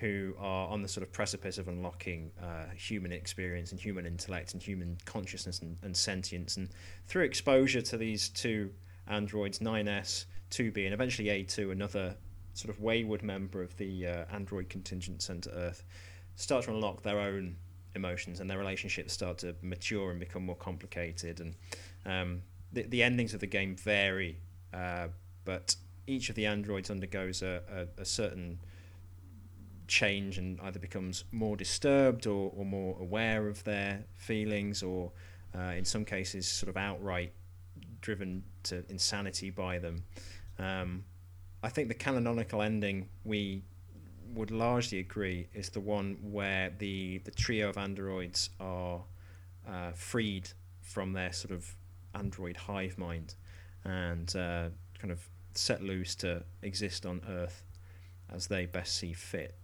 who 0.00 0.34
are 0.38 0.68
on 0.68 0.82
the 0.82 0.88
sort 0.88 1.02
of 1.02 1.12
precipice 1.12 1.58
of 1.58 1.68
unlocking 1.68 2.30
uh, 2.40 2.66
human 2.76 3.12
experience 3.12 3.72
and 3.72 3.80
human 3.80 4.06
intellect 4.06 4.52
and 4.52 4.62
human 4.62 4.96
consciousness 5.04 5.58
and, 5.60 5.76
and 5.82 5.96
sentience. 5.96 6.56
And 6.56 6.68
through 7.06 7.24
exposure 7.24 7.82
to 7.82 7.96
these 7.96 8.28
two 8.28 8.70
androids, 9.08 9.58
9S, 9.58 10.26
2B, 10.50 10.84
and 10.84 10.94
eventually 10.94 11.28
A2, 11.28 11.72
another 11.72 12.16
sort 12.54 12.74
of 12.74 12.80
wayward 12.80 13.22
member 13.22 13.62
of 13.62 13.76
the 13.76 14.06
uh, 14.06 14.24
android 14.32 14.68
contingent 14.68 15.22
sent 15.22 15.44
to 15.44 15.50
Earth, 15.50 15.84
start 16.36 16.64
to 16.64 16.70
unlock 16.70 17.02
their 17.02 17.18
own 17.18 17.56
emotions 17.94 18.38
and 18.40 18.48
their 18.48 18.58
relationships 18.58 19.12
start 19.12 19.38
to 19.38 19.54
mature 19.62 20.10
and 20.10 20.20
become 20.20 20.44
more 20.44 20.56
complicated. 20.56 21.40
And 21.40 21.54
um, 22.06 22.42
the, 22.72 22.82
the 22.82 23.02
endings 23.02 23.34
of 23.34 23.40
the 23.40 23.46
game 23.46 23.74
vary, 23.74 24.38
uh, 24.72 25.08
but 25.44 25.74
each 26.06 26.30
of 26.30 26.36
the 26.36 26.46
androids 26.46 26.90
undergoes 26.90 27.42
a, 27.42 27.62
a, 27.98 28.02
a 28.02 28.04
certain 28.04 28.60
change 29.88 30.38
and 30.38 30.60
either 30.62 30.78
becomes 30.78 31.24
more 31.32 31.56
disturbed 31.56 32.26
or, 32.26 32.52
or 32.56 32.64
more 32.64 32.96
aware 33.00 33.48
of 33.48 33.64
their 33.64 34.04
feelings 34.16 34.82
or 34.82 35.10
uh, 35.56 35.72
in 35.72 35.84
some 35.84 36.04
cases 36.04 36.46
sort 36.46 36.68
of 36.68 36.76
outright 36.76 37.32
driven 38.00 38.42
to 38.62 38.84
insanity 38.88 39.50
by 39.50 39.78
them. 39.78 40.04
Um, 40.58 41.04
I 41.62 41.68
think 41.68 41.88
the 41.88 41.94
canonical 41.94 42.62
ending 42.62 43.08
we 43.24 43.62
would 44.34 44.50
largely 44.50 45.00
agree 45.00 45.48
is 45.54 45.70
the 45.70 45.80
one 45.80 46.18
where 46.22 46.72
the, 46.78 47.18
the 47.24 47.30
trio 47.30 47.70
of 47.70 47.78
androids 47.78 48.50
are 48.60 49.02
uh, 49.66 49.92
freed 49.94 50.50
from 50.82 51.12
their 51.12 51.32
sort 51.32 51.52
of 51.52 51.74
android 52.14 52.56
hive 52.56 52.96
mind 52.98 53.34
and 53.84 54.34
uh, 54.36 54.68
kind 54.98 55.10
of 55.10 55.26
set 55.54 55.82
loose 55.82 56.14
to 56.14 56.42
exist 56.62 57.06
on 57.06 57.20
Earth 57.28 57.62
as 58.32 58.46
they 58.46 58.66
best 58.66 58.96
see 58.96 59.12
fit. 59.12 59.54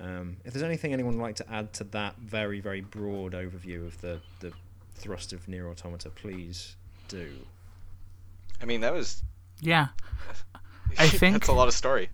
Um, 0.00 0.36
if 0.44 0.52
there's 0.52 0.62
anything 0.62 0.92
anyone 0.92 1.16
would 1.16 1.22
like 1.22 1.36
to 1.36 1.50
add 1.52 1.72
to 1.74 1.84
that 1.84 2.16
very, 2.18 2.60
very 2.60 2.80
broad 2.82 3.32
overview 3.32 3.86
of 3.86 4.00
the, 4.00 4.20
the 4.40 4.52
thrust 4.94 5.32
of 5.32 5.48
Nier 5.48 5.68
Automata, 5.68 6.10
please 6.10 6.76
do. 7.08 7.30
I 8.60 8.64
mean, 8.66 8.80
that 8.82 8.92
was. 8.92 9.22
Yeah. 9.60 9.88
I 10.98 11.08
think 11.08 11.34
that's 11.34 11.48
a 11.48 11.52
lot 11.52 11.68
of 11.68 11.74
story. 11.74 12.10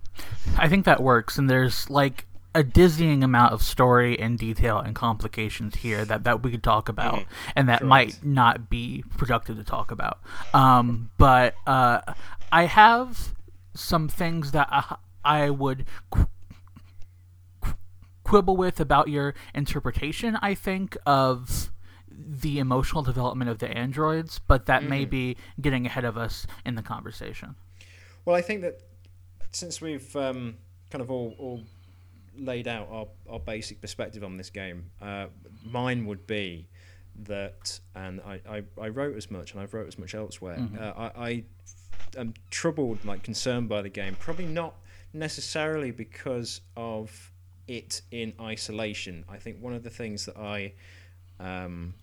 I 0.57 0.67
think 0.67 0.85
that 0.85 1.01
works, 1.01 1.37
and 1.37 1.49
there's 1.49 1.89
like 1.89 2.25
a 2.55 2.63
dizzying 2.63 3.23
amount 3.23 3.51
of 3.53 3.61
story 3.63 4.19
and 4.19 4.37
detail 4.37 4.77
and 4.77 4.93
complications 4.95 5.75
here 5.77 6.05
that, 6.05 6.23
that 6.23 6.43
we 6.43 6.51
could 6.51 6.63
talk 6.63 6.87
about, 6.89 7.15
Mhm. 7.15 7.25
and 7.55 7.69
that 7.69 7.79
Correct. 7.79 7.89
might 7.89 8.23
not 8.23 8.69
be 8.69 9.03
productive 9.17 9.57
to 9.57 9.63
talk 9.63 9.91
about. 9.91 10.19
Um, 10.53 11.09
but 11.17 11.55
uh, 11.65 12.01
I 12.51 12.65
have 12.65 13.33
some 13.73 14.07
things 14.07 14.51
that 14.51 14.67
I, 14.71 14.95
I 15.23 15.49
would 15.49 15.85
qu- 16.11 16.25
qu- 16.25 16.27
quibble 18.33 18.57
with 18.57 18.79
about 18.79 19.09
your 19.09 19.35
interpretation. 19.53 20.35
I 20.41 20.55
think 20.55 20.97
of 21.05 21.71
the 22.09 22.57
emotional 22.57 23.03
development 23.03 23.47
of 23.51 23.59
the 23.59 23.69
androids, 23.69 24.39
but 24.47 24.65
that 24.65 24.83
may 24.83 25.05
Mhm. 25.05 25.09
be 25.11 25.37
getting 25.61 25.85
ahead 25.85 26.03
of 26.03 26.17
us 26.17 26.47
in 26.65 26.73
the 26.73 26.81
conversation. 26.81 27.53
Well, 28.25 28.35
I 28.35 28.41
think 28.41 28.61
that 28.61 28.81
since 29.51 29.79
we've 29.81 30.15
um, 30.15 30.57
kind 30.89 31.03
of 31.03 31.11
all, 31.11 31.35
all 31.37 31.61
laid 32.35 32.67
out 32.67 32.87
our, 32.89 33.07
our 33.29 33.39
basic 33.39 33.81
perspective 33.81 34.23
on 34.23 34.37
this 34.37 34.49
game, 34.49 34.89
uh, 34.99 35.27
mine 35.63 36.07
would 36.07 36.25
be 36.25 36.67
that, 37.25 37.79
and 37.93 38.19
I, 38.21 38.41
I, 38.49 38.63
I 38.81 38.87
wrote 38.89 39.15
as 39.15 39.29
much, 39.29 39.51
and 39.51 39.61
I've 39.61 39.75
wrote 39.75 39.87
as 39.87 39.99
much 39.99 40.15
elsewhere. 40.15 40.57
Mhm. 40.57 40.81
Uh, 40.81 40.93
I, 40.97 41.27
I 41.29 41.43
am 42.17 42.33
troubled, 42.49 43.05
like 43.05 43.21
concerned 43.21 43.69
by 43.69 43.83
the 43.83 43.89
game. 43.89 44.15
Probably 44.19 44.47
not 44.47 44.73
necessarily 45.13 45.91
because 45.91 46.61
of 46.75 47.29
it 47.67 48.01
in 48.11 48.33
isolation. 48.39 49.25
I 49.29 49.37
think 49.37 49.57
one 49.61 49.73
of 49.73 49.83
the 49.83 49.89
things 49.89 50.25
that 50.25 50.37
I 50.37 50.73
um, 51.39 51.93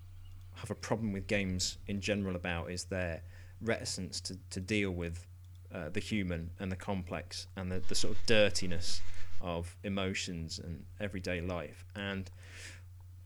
have 0.54 0.70
a 0.70 0.74
problem 0.74 1.12
with 1.12 1.26
games 1.26 1.78
in 1.86 2.00
general 2.00 2.36
about 2.36 2.70
is 2.70 2.84
their 2.84 3.22
reticence 3.62 4.20
to, 4.22 4.38
to 4.50 4.60
deal 4.60 4.90
with 4.90 5.26
uh, 5.74 5.88
the 5.90 6.00
human 6.00 6.50
and 6.58 6.70
the 6.70 6.76
complex 6.76 7.46
and 7.56 7.70
the, 7.70 7.82
the 7.88 7.94
sort 7.94 8.14
of 8.14 8.26
dirtiness 8.26 9.00
of 9.40 9.76
emotions 9.84 10.58
and 10.58 10.84
everyday 11.00 11.40
life. 11.40 11.84
And 11.94 12.30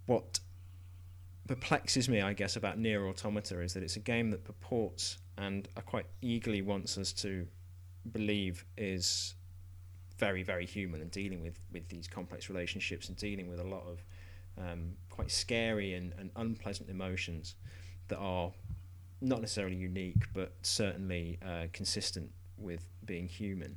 what 0.07 0.41
perplexes 1.47 2.09
me, 2.09 2.21
I 2.21 2.33
guess, 2.33 2.57
about 2.57 2.79
Nier 2.79 3.07
Automata 3.09 3.61
is 3.61 3.75
that 3.75 3.83
it's 3.83 3.97
a 3.97 4.01
game 4.01 4.31
that 4.31 4.45
purports 4.45 5.19
and 5.37 5.69
quite 5.87 6.07
eagerly 6.23 6.63
wants 6.63 6.97
us 6.99 7.13
to 7.15 7.47
believe 8.13 8.65
is 8.77 9.35
very, 10.25 10.43
very 10.43 10.65
human 10.65 11.03
and 11.03 11.11
dealing 11.11 11.43
with, 11.43 11.59
with 11.71 11.87
these 11.89 12.09
complex 12.09 12.49
relationships 12.49 13.09
and 13.09 13.17
dealing 13.19 13.47
with 13.47 13.61
a 13.61 13.65
lot 13.65 13.85
of 13.87 14.03
um, 14.57 14.93
quite 15.11 15.31
scary 15.31 15.93
and, 15.93 16.15
and 16.19 16.31
unpleasant 16.37 16.89
emotions 16.89 17.57
that 18.09 18.17
are 18.17 18.51
not 19.21 19.41
necessarily 19.43 19.77
unique, 19.77 20.25
but 20.33 20.53
certainly 20.63 21.39
uh, 21.47 21.67
consistent 21.75 22.31
with 22.57 22.89
being 23.05 23.29
human. 23.29 23.77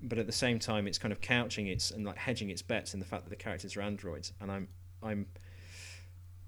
But 0.00 0.18
at 0.18 0.26
the 0.26 0.32
same 0.32 0.58
time, 0.58 0.86
it's 0.86 0.98
kind 0.98 1.12
of 1.12 1.20
couching 1.20 1.66
its 1.66 1.90
and 1.90 2.06
like 2.06 2.16
hedging 2.16 2.48
its 2.50 2.62
bets 2.62 2.94
in 2.94 3.00
the 3.00 3.06
fact 3.06 3.24
that 3.24 3.30
the 3.30 3.36
characters 3.36 3.76
are 3.76 3.82
androids, 3.82 4.32
and 4.40 4.50
I'm 4.50 4.68
I'm 5.02 5.26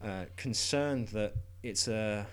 uh, 0.03 0.27
concerned 0.37 1.09
that 1.09 1.35
it's 1.63 1.89
a 1.89 2.27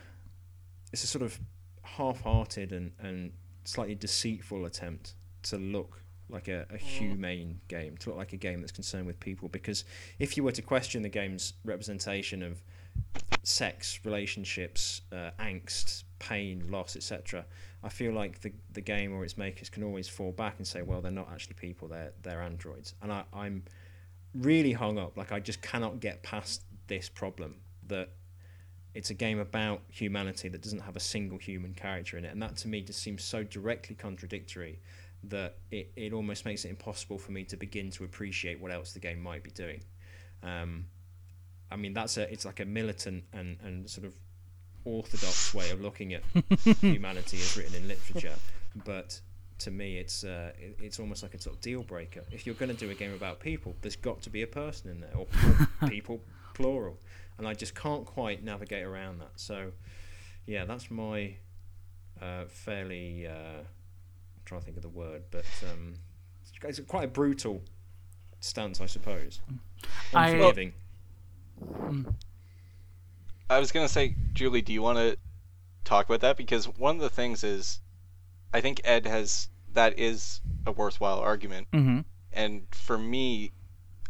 it's 0.92 1.04
a 1.04 1.08
sort 1.08 1.24
of 1.24 1.40
half-hearted 1.84 2.72
and, 2.74 2.92
and 3.00 3.32
slightly 3.64 3.96
deceitful 3.96 4.66
attempt 4.66 5.14
to 5.44 5.58
look 5.58 6.03
like 6.34 6.48
a, 6.48 6.66
a 6.72 6.78
humane 6.78 7.62
game, 7.68 7.96
to 7.98 8.10
look 8.10 8.18
like 8.18 8.34
a 8.34 8.38
game 8.38 8.62
that's 8.62 8.72
concerned 8.72 9.06
with 9.06 9.20
people. 9.20 9.48
Because 9.50 9.86
if 10.20 10.36
you 10.36 10.44
were 10.44 10.52
to 10.52 10.62
question 10.62 11.04
the 11.04 11.10
game's 11.10 11.54
representation 11.64 12.42
of 12.42 12.62
sex, 13.44 14.00
relationships, 14.04 15.02
uh, 15.12 15.32
angst, 15.40 16.04
pain, 16.20 16.66
loss, 16.70 16.96
etc., 16.96 17.46
I 17.84 17.90
feel 17.90 18.14
like 18.14 18.42
the 18.42 18.52
the 18.72 18.82
game 18.82 19.14
or 19.14 19.24
its 19.24 19.38
makers 19.38 19.70
can 19.70 19.84
always 19.84 20.08
fall 20.08 20.32
back 20.32 20.56
and 20.58 20.68
say, 20.68 20.82
well, 20.82 21.02
they're 21.02 21.12
not 21.12 21.30
actually 21.32 21.56
people; 21.56 21.88
they're 21.88 22.14
they're 22.24 22.42
androids. 22.42 22.96
And 23.02 23.12
I, 23.12 23.24
I'm 23.34 23.64
really 24.34 24.74
hung 24.74 24.98
up. 24.98 25.18
Like 25.18 25.32
I 25.32 25.40
just 25.40 25.62
cannot 25.62 26.00
get 26.00 26.24
past 26.24 26.64
this 26.88 27.10
problem 27.10 27.56
that 27.88 28.10
it's 28.96 29.10
a 29.10 29.14
game 29.14 29.40
about 29.40 29.82
humanity 29.90 30.48
that 30.50 30.62
doesn't 30.62 30.80
have 30.80 30.96
a 30.96 31.00
single 31.00 31.38
human 31.38 31.74
character 31.74 32.18
in 32.18 32.26
it, 32.26 32.32
and 32.32 32.42
that 32.42 32.56
to 32.58 32.68
me 32.68 32.82
just 32.82 33.02
seems 33.02 33.24
so 33.24 33.44
directly 33.44 33.96
contradictory 33.96 34.80
that 35.30 35.58
it, 35.72 35.92
it 35.96 36.14
almost 36.14 36.46
makes 36.46 36.66
it 36.66 36.70
impossible 36.70 37.18
for 37.18 37.32
me 37.32 37.44
to 37.46 37.58
begin 37.58 37.90
to 37.92 38.04
appreciate 38.04 38.60
what 38.60 38.72
else 38.72 38.94
the 38.94 39.00
game 39.00 39.22
might 39.22 39.44
be 39.44 39.52
doing. 39.52 39.82
Um, 40.42 40.86
I 41.72 41.76
mean, 41.76 41.94
that's 41.94 42.18
a 42.18 42.32
it's 42.32 42.46
like 42.46 42.60
a 42.60 42.66
militant 42.66 43.24
and, 43.34 43.58
and 43.64 43.90
sort 43.90 44.06
of 44.06 44.14
orthodox 44.86 45.54
way 45.54 45.70
of 45.72 45.82
looking 45.82 46.14
at 46.14 46.24
humanity 46.82 47.38
as 47.38 47.58
written 47.58 47.76
in 47.76 47.88
literature, 47.88 48.36
but 48.86 49.20
to 49.60 49.72
me, 49.72 49.98
it's 49.98 50.24
uh, 50.24 50.52
it, 50.58 50.78
it's 50.82 51.00
almost 51.00 51.24
like 51.24 51.34
a 51.34 51.42
sort 51.42 51.56
of 51.56 51.62
deal 51.62 51.84
breaker. 51.84 52.24
If 52.32 52.46
you're 52.46 52.56
going 52.56 52.70
to 52.70 52.78
do 52.78 52.92
a 52.92 52.94
game 52.94 53.14
about 53.14 53.40
people, 53.40 53.76
there's 53.82 53.96
got 53.96 54.22
to 54.24 54.30
be 54.30 54.42
a 54.42 54.48
person 54.48 54.92
in 54.92 55.02
there, 55.02 55.16
or, 55.16 55.28
or 55.82 55.88
people 55.90 56.22
plural, 56.54 56.98
and 57.38 57.48
I 57.48 57.54
just 57.54 57.74
can't 57.74 58.06
quite 58.06 58.44
navigate 58.44 58.84
around 58.84 59.20
that. 59.20 59.32
So, 59.38 59.72
yeah, 60.46 60.66
that's 60.66 60.92
my 60.92 61.36
uh, 62.22 62.46
fairly. 62.48 63.28
Uh, 63.28 63.64
trying 64.46 64.62
to 64.62 64.66
think 64.66 64.78
of 64.78 64.84
the 64.84 64.90
word, 64.90 65.24
but 65.32 65.46
um, 65.72 65.96
it's 66.64 66.80
quite 66.88 67.04
a 67.06 67.08
brutal 67.08 67.62
stance, 68.40 68.82
I 68.82 68.86
suppose. 68.86 69.40
I- 70.14 70.30
Unforgiving. 70.32 70.74
Mm. 71.64 72.14
I 73.50 73.60
was 73.60 73.72
gonna 73.72 73.88
say, 73.90 74.16
Julie, 74.34 74.62
do 74.62 74.74
you 74.74 74.82
want 74.82 74.98
to 74.98 75.18
talk 75.84 76.06
about 76.08 76.22
that? 76.22 76.38
Because 76.38 76.66
one 76.66 76.96
of 76.96 77.02
the 77.02 77.10
things 77.10 77.44
is, 77.44 77.80
I 78.54 78.62
think 78.62 78.82
Ed 78.84 79.06
has 79.06 79.50
that 79.74 79.98
is 80.00 80.42
a 80.66 80.72
worthwhile 80.72 81.20
argument, 81.20 81.68
Mm-hmm. 81.72 82.00
and 82.32 82.64
for 82.72 82.98
me, 82.98 83.52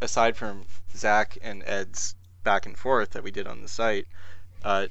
aside 0.02 0.36
from 0.38 0.66
Zach 0.96 1.38
and 1.42 1.64
Ed's 1.66 2.16
back 2.44 2.66
and 2.66 2.78
forth 2.78 3.12
that 3.12 3.24
we 3.24 3.32
did 3.32 3.48
on 3.48 3.62
the 3.62 3.68
site, 3.68 4.08
uh, 4.64 4.88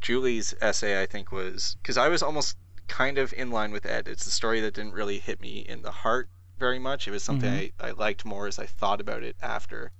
Julie's 0.00 0.54
essay 0.60 1.00
I 1.00 1.06
think 1.06 1.30
was 1.32 1.76
because 1.82 1.96
I 1.96 2.08
was 2.08 2.22
almost 2.22 2.56
kind 2.92 3.18
of 3.18 3.32
in 3.32 3.50
line 3.50 3.72
with 3.72 3.86
Ed. 3.86 4.06
It's 4.08 4.26
a 4.26 4.30
story 4.30 4.60
that 4.60 4.74
didn't 4.74 4.92
really 4.92 5.18
hit 5.18 5.40
me 5.40 5.60
in 5.60 5.82
the 5.82 5.90
heart 5.90 6.28
very 6.58 6.78
much. 6.78 7.08
It 7.08 7.10
was 7.10 7.22
something 7.24 7.50
Mhm. 7.50 7.72
I, 7.80 7.88
I 7.88 7.90
liked 7.92 8.24
more 8.24 8.46
as 8.46 8.58
I 8.58 8.66
thought 8.66 9.00
about 9.00 9.22
it 9.24 9.36
after. 9.42 9.92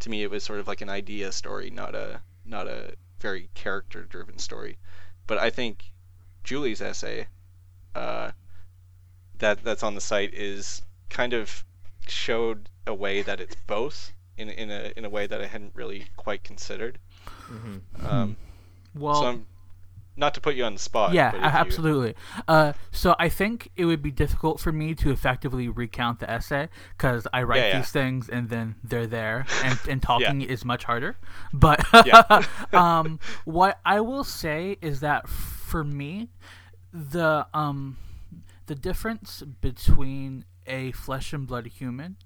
To 0.00 0.10
me, 0.10 0.22
it 0.22 0.30
was 0.30 0.44
sort 0.44 0.58
of 0.60 0.66
like 0.66 0.80
an 0.80 0.88
idea 0.90 1.30
story, 1.32 1.70
not 1.70 1.94
a 1.94 2.22
not 2.44 2.66
a 2.66 2.96
very 3.20 3.50
character 3.54 4.04
driven 4.04 4.38
story. 4.38 4.78
But 5.26 5.38
I 5.38 5.50
think 5.50 5.92
Julie's 6.44 6.80
essay, 6.80 7.28
uh, 7.94 8.32
that 9.38 9.62
that's 9.64 9.82
on 9.82 9.94
the 9.94 10.00
site 10.00 10.34
is 10.34 10.82
kind 11.08 11.32
of 11.32 11.64
showed 12.06 12.68
a 12.86 12.94
way 12.94 13.22
that 13.22 13.40
it's 13.40 13.56
both 13.66 14.12
in 14.36 14.48
in 14.50 14.70
a 14.70 14.92
in 14.96 15.04
a 15.04 15.10
way 15.10 15.26
that 15.26 15.40
I 15.40 15.46
hadn't 15.46 15.74
really 15.74 16.08
quite 16.16 16.44
considered. 16.44 16.98
hmm 17.48 17.78
Um, 18.02 18.36
Well, 18.94 19.14
so 19.14 19.26
I'm, 19.26 19.46
not 20.18 20.34
to 20.34 20.40
put 20.40 20.54
you 20.56 20.64
on 20.64 20.74
the 20.74 20.78
spot. 20.80 21.12
yeah, 21.14 21.30
but 21.30 21.38
a- 21.40 21.44
you- 21.44 21.48
absolutely. 21.48 22.14
Uh, 22.46 22.72
so 22.90 23.14
I 23.18 23.28
think 23.28 23.70
it 23.76 23.84
would 23.86 24.02
be 24.02 24.10
difficult 24.10 24.60
for 24.60 24.72
me 24.72 24.94
to 24.96 25.10
effectively 25.10 25.68
recount 25.68 26.18
the 26.20 26.30
essay 26.30 26.68
because 26.96 27.26
I 27.32 27.42
write 27.44 27.58
Yeah, 27.58 27.68
yeah. 27.68 27.78
these 27.78 27.90
things 27.90 28.28
and 28.28 28.48
then 28.50 28.74
they're 28.82 29.06
there, 29.06 29.46
and, 29.64 29.78
and 29.88 30.02
talking 30.02 30.42
is 30.42 30.64
much 30.64 30.84
harder. 30.84 31.16
But 31.52 31.80
um, 32.74 33.18
what 33.44 33.78
I 33.84 34.00
will 34.00 34.24
say 34.24 34.76
is 34.82 35.00
that 35.00 35.28
for 35.28 35.84
me, 35.84 36.28
the 36.92 37.46
um, 37.54 37.96
the 38.66 38.74
difference 38.74 39.42
between 39.60 40.44
a 40.66 40.92
flesh 40.92 41.32
and 41.32 41.46
blood 41.46 41.66
human 41.66 42.16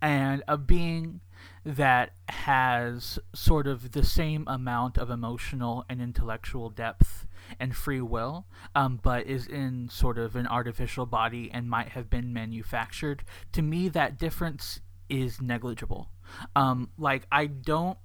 and 0.00 0.42
a 0.46 0.56
being 0.56 1.20
that 1.64 2.12
has 2.28 3.18
sort 3.34 3.66
of 3.66 3.92
the 3.92 4.04
same 4.04 4.44
amount 4.46 4.96
of 4.98 5.10
emotional 5.10 5.84
and 5.88 6.00
intellectual 6.00 6.70
depth 6.70 7.26
and 7.58 7.74
free 7.74 8.00
will, 8.00 8.46
um, 8.74 9.00
but 9.02 9.26
is 9.26 9.46
in 9.46 9.88
sort 9.90 10.18
of 10.18 10.36
an 10.36 10.46
artificial 10.46 11.06
body 11.06 11.50
and 11.52 11.68
might 11.68 11.90
have 11.90 12.10
been 12.10 12.32
manufactured. 12.32 13.24
To 13.52 13.62
me, 13.62 13.88
that 13.88 14.18
difference 14.18 14.80
is 15.08 15.40
negligible. 15.40 16.10
Um, 16.54 16.90
like, 16.98 17.26
I 17.32 17.46
don't. 17.46 17.98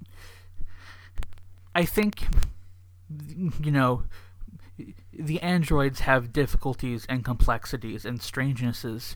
I 1.76 1.86
think, 1.86 2.24
you 3.10 3.72
know, 3.72 4.04
the 5.12 5.42
androids 5.42 6.02
have 6.02 6.34
difficulties 6.34 7.06
and 7.10 7.26
complexities 7.26 8.06
and 8.06 8.22
strangenesses 8.22 9.16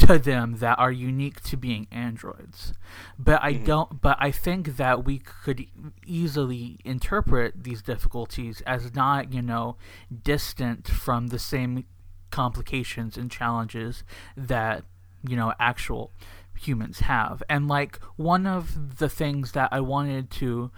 to 0.00 0.18
them 0.18 0.56
that 0.56 0.78
are 0.78 0.92
unique 0.92 1.42
to 1.42 1.56
being 1.56 1.86
androids. 1.90 2.72
But 3.18 3.42
I 3.42 3.54
mm-hmm. 3.54 3.64
don't 3.64 4.02
but 4.02 4.16
I 4.20 4.30
think 4.30 4.76
that 4.76 5.04
we 5.04 5.18
could 5.18 5.66
easily 6.06 6.78
interpret 6.84 7.64
these 7.64 7.82
difficulties 7.82 8.62
as 8.66 8.94
not, 8.94 9.32
you 9.32 9.42
know, 9.42 9.76
distant 10.22 10.88
from 10.88 11.28
the 11.28 11.38
same 11.38 11.84
complications 12.30 13.16
and 13.16 13.30
challenges 13.30 14.04
that, 14.36 14.84
you 15.26 15.36
know, 15.36 15.52
actual 15.58 16.12
humans 16.58 17.00
have. 17.00 17.42
And 17.48 17.68
like 17.68 17.98
one 18.16 18.46
of 18.46 18.98
the 18.98 19.08
things 19.08 19.52
that 19.52 19.68
I 19.72 19.80
wanted 19.80 20.30
to 20.32 20.70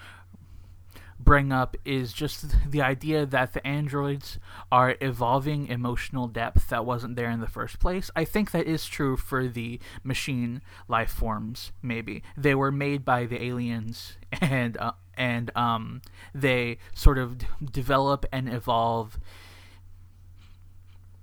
bring 1.25 1.53
up 1.53 1.77
is 1.85 2.13
just 2.13 2.71
the 2.71 2.83
idea 2.83 3.27
that 3.27 3.53
the 3.53 3.67
androids 3.67 4.39
are 4.71 4.97
evolving 5.01 5.67
emotional 5.67 6.29
depth 6.29 6.69
that 6.69 6.85
wasn't 6.85 7.17
there 7.17 7.31
in 7.31 7.41
the 7.41 7.47
first 7.47 7.79
place. 7.79 8.11
I 8.17 8.25
think 8.25 8.51
that 8.51 8.67
is 8.67 8.87
true 8.87 9.17
for 9.17 9.49
the 9.49 9.81
machine 10.03 10.63
life 10.89 11.11
forms. 11.11 11.73
Maybe 11.83 12.23
they 12.37 12.55
were 12.55 12.73
made 12.73 13.05
by 13.05 13.27
the 13.27 13.43
aliens, 13.43 14.17
and 14.41 14.77
uh, 14.77 14.93
and 15.17 15.51
um, 15.57 16.03
they 16.35 16.79
sort 16.95 17.19
of 17.19 17.39
d- 17.39 17.47
develop 17.71 18.27
and 18.33 18.53
evolve 18.53 19.19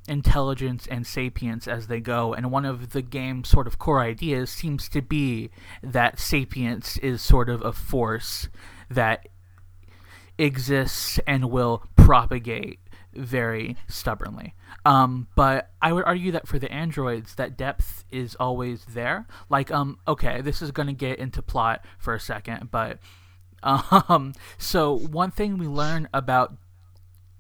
intelligence 0.08 0.88
and 0.88 1.06
sapience 1.06 1.68
as 1.68 1.86
they 1.86 2.00
go 2.00 2.34
and 2.34 2.52
one 2.52 2.66
of 2.66 2.94
the 2.94 3.02
game's 3.02 3.48
sort 3.48 3.68
of 3.68 3.78
core 3.78 4.02
ideas 4.02 4.50
seems 4.50 4.90
to 4.90 5.04
be 5.04 5.52
that 5.84 6.20
sapience 6.20 6.98
is 6.98 7.22
sort 7.22 7.48
of 7.48 7.64
a 7.64 7.72
force 7.72 8.50
that 8.90 9.28
exists 10.40 11.20
and 11.28 11.52
will 11.52 11.84
propagate 11.96 12.80
very 13.14 13.76
stubbornly. 13.88 14.56
Um, 14.86 15.28
but 15.36 15.72
I 15.82 15.92
would 15.92 16.06
argue 16.06 16.32
that 16.32 16.48
for 16.48 16.58
the 16.58 16.72
androids, 16.72 17.36
that 17.36 17.58
depth 17.58 18.06
is 18.12 18.36
always 18.36 18.86
there. 18.86 19.28
Like, 19.50 19.72
um, 19.72 20.00
okay, 20.08 20.42
this 20.42 20.62
is 20.62 20.72
going 20.72 20.88
to 20.88 20.94
get 20.94 21.20
into 21.20 21.42
plot 21.42 21.84
for 21.98 22.14
a 22.14 22.20
second, 22.20 22.72
but 22.72 23.00
um, 23.64 24.34
so 24.58 24.98
one 24.98 25.32
thing 25.32 25.58
we 25.58 25.68
learn 25.68 26.08
about 26.14 26.56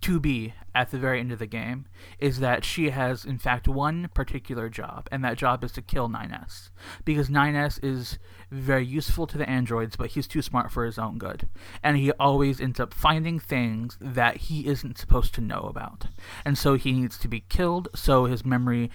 2B 0.01 0.53
at 0.73 0.91
the 0.91 0.97
very 0.97 1.19
end 1.19 1.31
of 1.31 1.39
the 1.39 1.47
game 1.47 1.85
is 2.19 2.39
that 2.39 2.63
she 2.63 2.89
has, 2.89 3.25
in 3.25 3.37
fact, 3.37 3.67
one 3.67 4.09
particular 4.13 4.69
job, 4.69 5.07
and 5.11 5.23
that 5.23 5.37
job 5.37 5.63
is 5.63 5.71
to 5.73 5.81
kill 5.81 6.09
9S. 6.09 6.69
Because 7.05 7.29
9S 7.29 7.83
is 7.83 8.19
very 8.51 8.85
useful 8.85 9.27
to 9.27 9.37
the 9.37 9.49
androids, 9.49 9.95
but 9.95 10.11
he's 10.11 10.27
too 10.27 10.41
smart 10.41 10.71
for 10.71 10.85
his 10.85 10.97
own 10.97 11.17
good. 11.17 11.47
And 11.83 11.97
he 11.97 12.11
always 12.13 12.59
ends 12.59 12.79
up 12.79 12.93
finding 12.93 13.39
things 13.39 13.97
that 13.99 14.37
he 14.37 14.67
isn't 14.67 14.97
supposed 14.97 15.33
to 15.35 15.41
know 15.41 15.61
about. 15.69 16.05
And 16.45 16.57
so 16.57 16.75
he 16.75 16.91
needs 16.91 17.17
to 17.19 17.27
be 17.27 17.41
killed 17.49 17.89
so 17.95 18.25
his 18.25 18.45
memory 18.45 18.89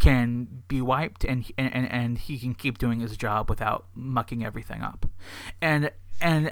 can 0.00 0.62
be 0.66 0.80
wiped 0.80 1.24
and, 1.24 1.50
and 1.56 1.88
and 1.90 2.18
he 2.18 2.38
can 2.38 2.54
keep 2.54 2.76
doing 2.76 3.00
his 3.00 3.16
job 3.16 3.48
without 3.48 3.86
mucking 3.94 4.44
everything 4.44 4.82
up. 4.82 5.06
And 5.62 5.90
and 6.20 6.50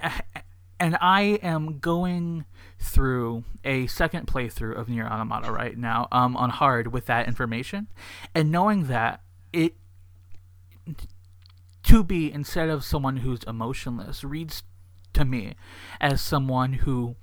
and 0.84 0.98
I 1.00 1.38
am 1.42 1.78
going 1.78 2.44
through 2.78 3.44
a 3.64 3.86
second 3.86 4.26
playthrough 4.26 4.78
of 4.78 4.86
Nier 4.86 5.06
Automata 5.06 5.50
right 5.50 5.78
now 5.78 6.08
um, 6.12 6.36
on 6.36 6.50
hard 6.50 6.92
with 6.92 7.06
that 7.06 7.26
information, 7.26 7.88
and 8.34 8.52
knowing 8.52 8.88
that 8.88 9.22
it 9.50 9.76
to 11.84 12.04
be 12.04 12.30
instead 12.30 12.68
of 12.68 12.84
someone 12.84 13.16
who's 13.18 13.42
emotionless 13.44 14.22
reads 14.24 14.62
to 15.14 15.24
me 15.24 15.54
as 16.02 16.20
someone 16.20 16.74
who 16.74 17.16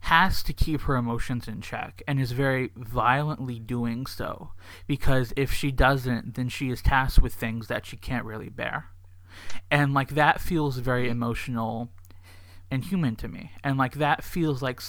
has 0.00 0.42
to 0.42 0.52
keep 0.52 0.80
her 0.82 0.96
emotions 0.96 1.46
in 1.46 1.60
check 1.60 2.02
and 2.08 2.18
is 2.18 2.32
very 2.32 2.72
violently 2.74 3.60
doing 3.60 4.06
so 4.06 4.50
because 4.88 5.32
if 5.36 5.52
she 5.52 5.70
doesn't 5.70 6.34
then 6.34 6.48
she 6.48 6.68
is 6.68 6.82
tasked 6.82 7.22
with 7.22 7.32
things 7.32 7.68
that 7.68 7.86
she 7.86 7.96
can't 7.96 8.24
really 8.24 8.48
bear. 8.48 8.86
And 9.70 9.94
like 9.94 10.10
that 10.10 10.40
feels 10.40 10.78
very 10.78 11.08
emotional 11.08 11.90
and 12.74 12.84
human 12.84 13.16
to 13.16 13.28
me. 13.28 13.52
And 13.62 13.78
like 13.78 13.94
that 13.94 14.22
feels 14.22 14.60
like 14.60 14.80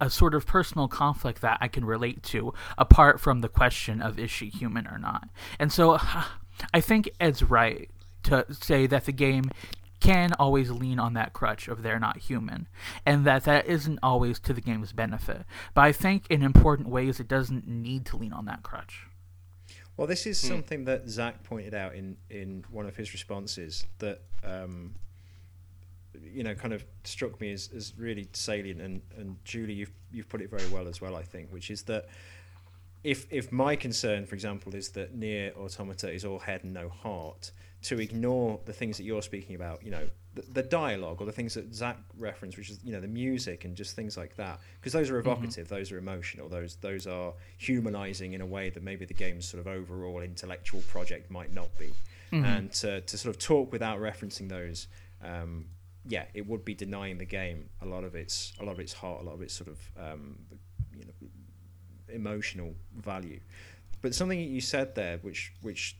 a 0.00 0.08
sort 0.08 0.34
of 0.34 0.46
personal 0.46 0.88
conflict 0.88 1.40
that 1.42 1.58
I 1.60 1.68
can 1.68 1.84
relate 1.84 2.22
to 2.24 2.54
apart 2.78 3.20
from 3.20 3.40
the 3.40 3.48
question 3.48 4.00
of 4.00 4.18
is 4.18 4.30
she 4.30 4.48
human 4.48 4.86
or 4.86 4.98
not. 4.98 5.28
And 5.58 5.72
so 5.72 5.98
I 6.72 6.80
think 6.80 7.10
Ed's 7.20 7.42
right 7.42 7.90
to 8.24 8.46
say 8.50 8.86
that 8.86 9.04
the 9.04 9.12
game 9.12 9.50
can 10.00 10.32
always 10.34 10.70
lean 10.70 10.98
on 10.98 11.14
that 11.14 11.32
crutch 11.32 11.66
of 11.66 11.82
they're 11.82 11.98
not 11.98 12.18
human 12.18 12.68
and 13.06 13.24
that 13.24 13.44
that 13.44 13.66
isn't 13.66 13.98
always 14.02 14.38
to 14.38 14.52
the 14.52 14.60
game's 14.60 14.92
benefit. 14.92 15.44
But 15.74 15.82
I 15.82 15.92
think 15.92 16.26
in 16.30 16.42
important 16.42 16.88
ways 16.88 17.20
it 17.20 17.28
doesn't 17.28 17.66
need 17.66 18.06
to 18.06 18.16
lean 18.16 18.32
on 18.32 18.44
that 18.44 18.62
crutch. 18.62 19.06
Well, 19.96 20.06
this 20.06 20.26
is 20.26 20.40
hmm. 20.40 20.48
something 20.48 20.84
that 20.84 21.08
Zach 21.08 21.42
pointed 21.42 21.74
out 21.74 21.94
in, 21.94 22.16
in 22.28 22.64
one 22.70 22.86
of 22.86 22.96
his 22.96 23.12
responses 23.12 23.86
that 23.98 24.22
um, 24.42 24.96
you 26.32 26.42
know, 26.42 26.54
kind 26.54 26.72
of 26.72 26.84
struck 27.04 27.40
me 27.40 27.52
as, 27.52 27.70
as 27.74 27.92
really 27.96 28.28
salient. 28.32 28.80
And, 28.80 29.02
and 29.16 29.36
Julie, 29.44 29.74
you've 29.74 29.92
you've 30.12 30.28
put 30.28 30.40
it 30.40 30.50
very 30.50 30.68
well 30.68 30.88
as 30.88 31.00
well, 31.00 31.16
I 31.16 31.22
think, 31.22 31.50
which 31.50 31.70
is 31.70 31.82
that 31.84 32.06
if 33.02 33.26
if 33.30 33.52
my 33.52 33.76
concern, 33.76 34.26
for 34.26 34.34
example, 34.34 34.74
is 34.74 34.90
that 34.90 35.14
Nier 35.14 35.52
Automata 35.56 36.10
is 36.10 36.24
all 36.24 36.38
head 36.38 36.64
and 36.64 36.72
no 36.72 36.88
heart, 36.88 37.52
to 37.82 38.00
ignore 38.00 38.60
the 38.64 38.72
things 38.72 38.96
that 38.96 39.04
you're 39.04 39.22
speaking 39.22 39.54
about, 39.54 39.84
you 39.84 39.90
know, 39.90 40.08
the, 40.34 40.42
the 40.52 40.62
dialogue 40.62 41.20
or 41.20 41.26
the 41.26 41.32
things 41.32 41.54
that 41.54 41.72
Zach 41.74 41.98
referenced, 42.18 42.56
which 42.56 42.70
is 42.70 42.80
you 42.82 42.92
know 42.92 43.00
the 43.00 43.06
music 43.08 43.64
and 43.64 43.76
just 43.76 43.94
things 43.94 44.16
like 44.16 44.34
that, 44.36 44.58
because 44.80 44.92
those 44.92 45.10
are 45.10 45.20
mm-hmm. 45.20 45.30
evocative, 45.30 45.66
mm-hmm. 45.66 45.74
those 45.74 45.92
are 45.92 45.98
emotional, 45.98 46.48
those 46.48 46.76
those 46.76 47.06
are 47.06 47.34
humanizing 47.58 48.32
in 48.32 48.40
a 48.40 48.46
way 48.46 48.70
that 48.70 48.82
maybe 48.82 49.04
the 49.04 49.14
game's 49.14 49.46
sort 49.46 49.60
of 49.60 49.66
overall 49.66 50.20
intellectual 50.20 50.80
project 50.82 51.30
might 51.30 51.52
not 51.52 51.76
be, 51.78 51.92
mm-hmm. 52.32 52.44
and 52.44 52.72
to 52.72 53.00
to 53.02 53.18
sort 53.18 53.34
of 53.34 53.40
talk 53.40 53.70
without 53.70 54.00
referencing 54.00 54.48
those. 54.48 54.88
Um, 55.22 55.66
yeah, 56.06 56.24
it 56.34 56.46
would 56.46 56.64
be 56.64 56.74
denying 56.74 57.18
the 57.18 57.24
game 57.24 57.68
a 57.80 57.86
lot 57.86 58.04
of 58.04 58.14
its 58.14 58.52
a 58.60 58.64
lot 58.64 58.72
of 58.72 58.80
its 58.80 58.92
heart, 58.92 59.22
a 59.22 59.24
lot 59.24 59.34
of 59.34 59.42
its 59.42 59.54
sort 59.54 59.68
of 59.68 59.78
um, 59.98 60.38
you 60.96 61.04
know 61.04 61.28
emotional 62.12 62.74
value. 62.96 63.40
But 64.02 64.14
something 64.14 64.38
that 64.38 64.48
you 64.48 64.60
said 64.60 64.94
there, 64.94 65.18
which 65.18 65.52
which 65.62 65.96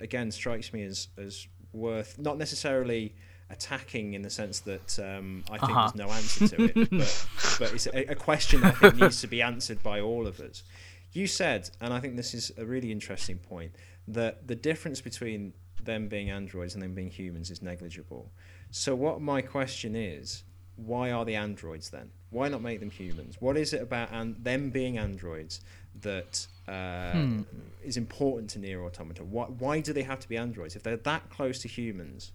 again 0.00 0.30
strikes 0.30 0.72
me 0.72 0.84
as 0.84 1.08
as 1.18 1.46
worth 1.72 2.18
not 2.18 2.38
necessarily 2.38 3.14
attacking 3.50 4.14
in 4.14 4.22
the 4.22 4.30
sense 4.30 4.60
that 4.60 4.98
um, 4.98 5.44
I 5.50 5.58
think 5.58 5.70
uh-huh. 5.70 5.90
there's 5.94 6.08
no 6.08 6.12
answer 6.12 6.48
to 6.48 6.64
it, 6.64 6.90
but, 6.90 7.26
but 7.58 7.74
it's 7.74 7.86
a, 7.86 8.12
a 8.12 8.14
question 8.14 8.60
that 8.62 8.74
I 8.74 8.78
think 8.78 8.96
needs 8.96 9.20
to 9.20 9.28
be 9.28 9.40
answered 9.42 9.82
by 9.82 10.00
all 10.00 10.26
of 10.26 10.40
us. 10.40 10.64
You 11.12 11.26
said, 11.26 11.70
and 11.80 11.94
I 11.94 12.00
think 12.00 12.16
this 12.16 12.34
is 12.34 12.50
a 12.58 12.64
really 12.64 12.90
interesting 12.90 13.38
point, 13.38 13.72
that 14.08 14.48
the 14.48 14.56
difference 14.56 15.00
between 15.00 15.52
them 15.82 16.08
being 16.08 16.30
androids 16.30 16.74
and 16.74 16.82
them 16.82 16.94
being 16.94 17.10
humans 17.10 17.50
is 17.50 17.62
negligible. 17.62 18.32
So 18.70 18.94
what 18.94 19.20
my 19.20 19.42
question 19.42 19.94
is, 19.94 20.44
why 20.76 21.10
are 21.10 21.24
the 21.24 21.34
androids 21.34 21.90
then? 21.90 22.10
Why 22.30 22.48
not 22.48 22.60
make 22.62 22.80
them 22.80 22.90
humans? 22.90 23.36
What 23.40 23.56
is 23.56 23.72
it 23.72 23.82
about 23.82 24.10
an- 24.12 24.36
them 24.42 24.70
being 24.70 24.98
androids 24.98 25.60
that 26.02 26.46
uh, 26.68 27.12
hmm. 27.12 27.42
is 27.82 27.96
important 27.96 28.50
to 28.50 28.58
Nier 28.58 28.82
Automata? 28.84 29.24
Why, 29.24 29.44
why 29.46 29.80
do 29.80 29.92
they 29.92 30.02
have 30.02 30.20
to 30.20 30.28
be 30.28 30.36
androids? 30.36 30.76
If 30.76 30.82
they're 30.82 30.96
that 30.98 31.30
close 31.30 31.60
to 31.60 31.68
humans, 31.68 32.32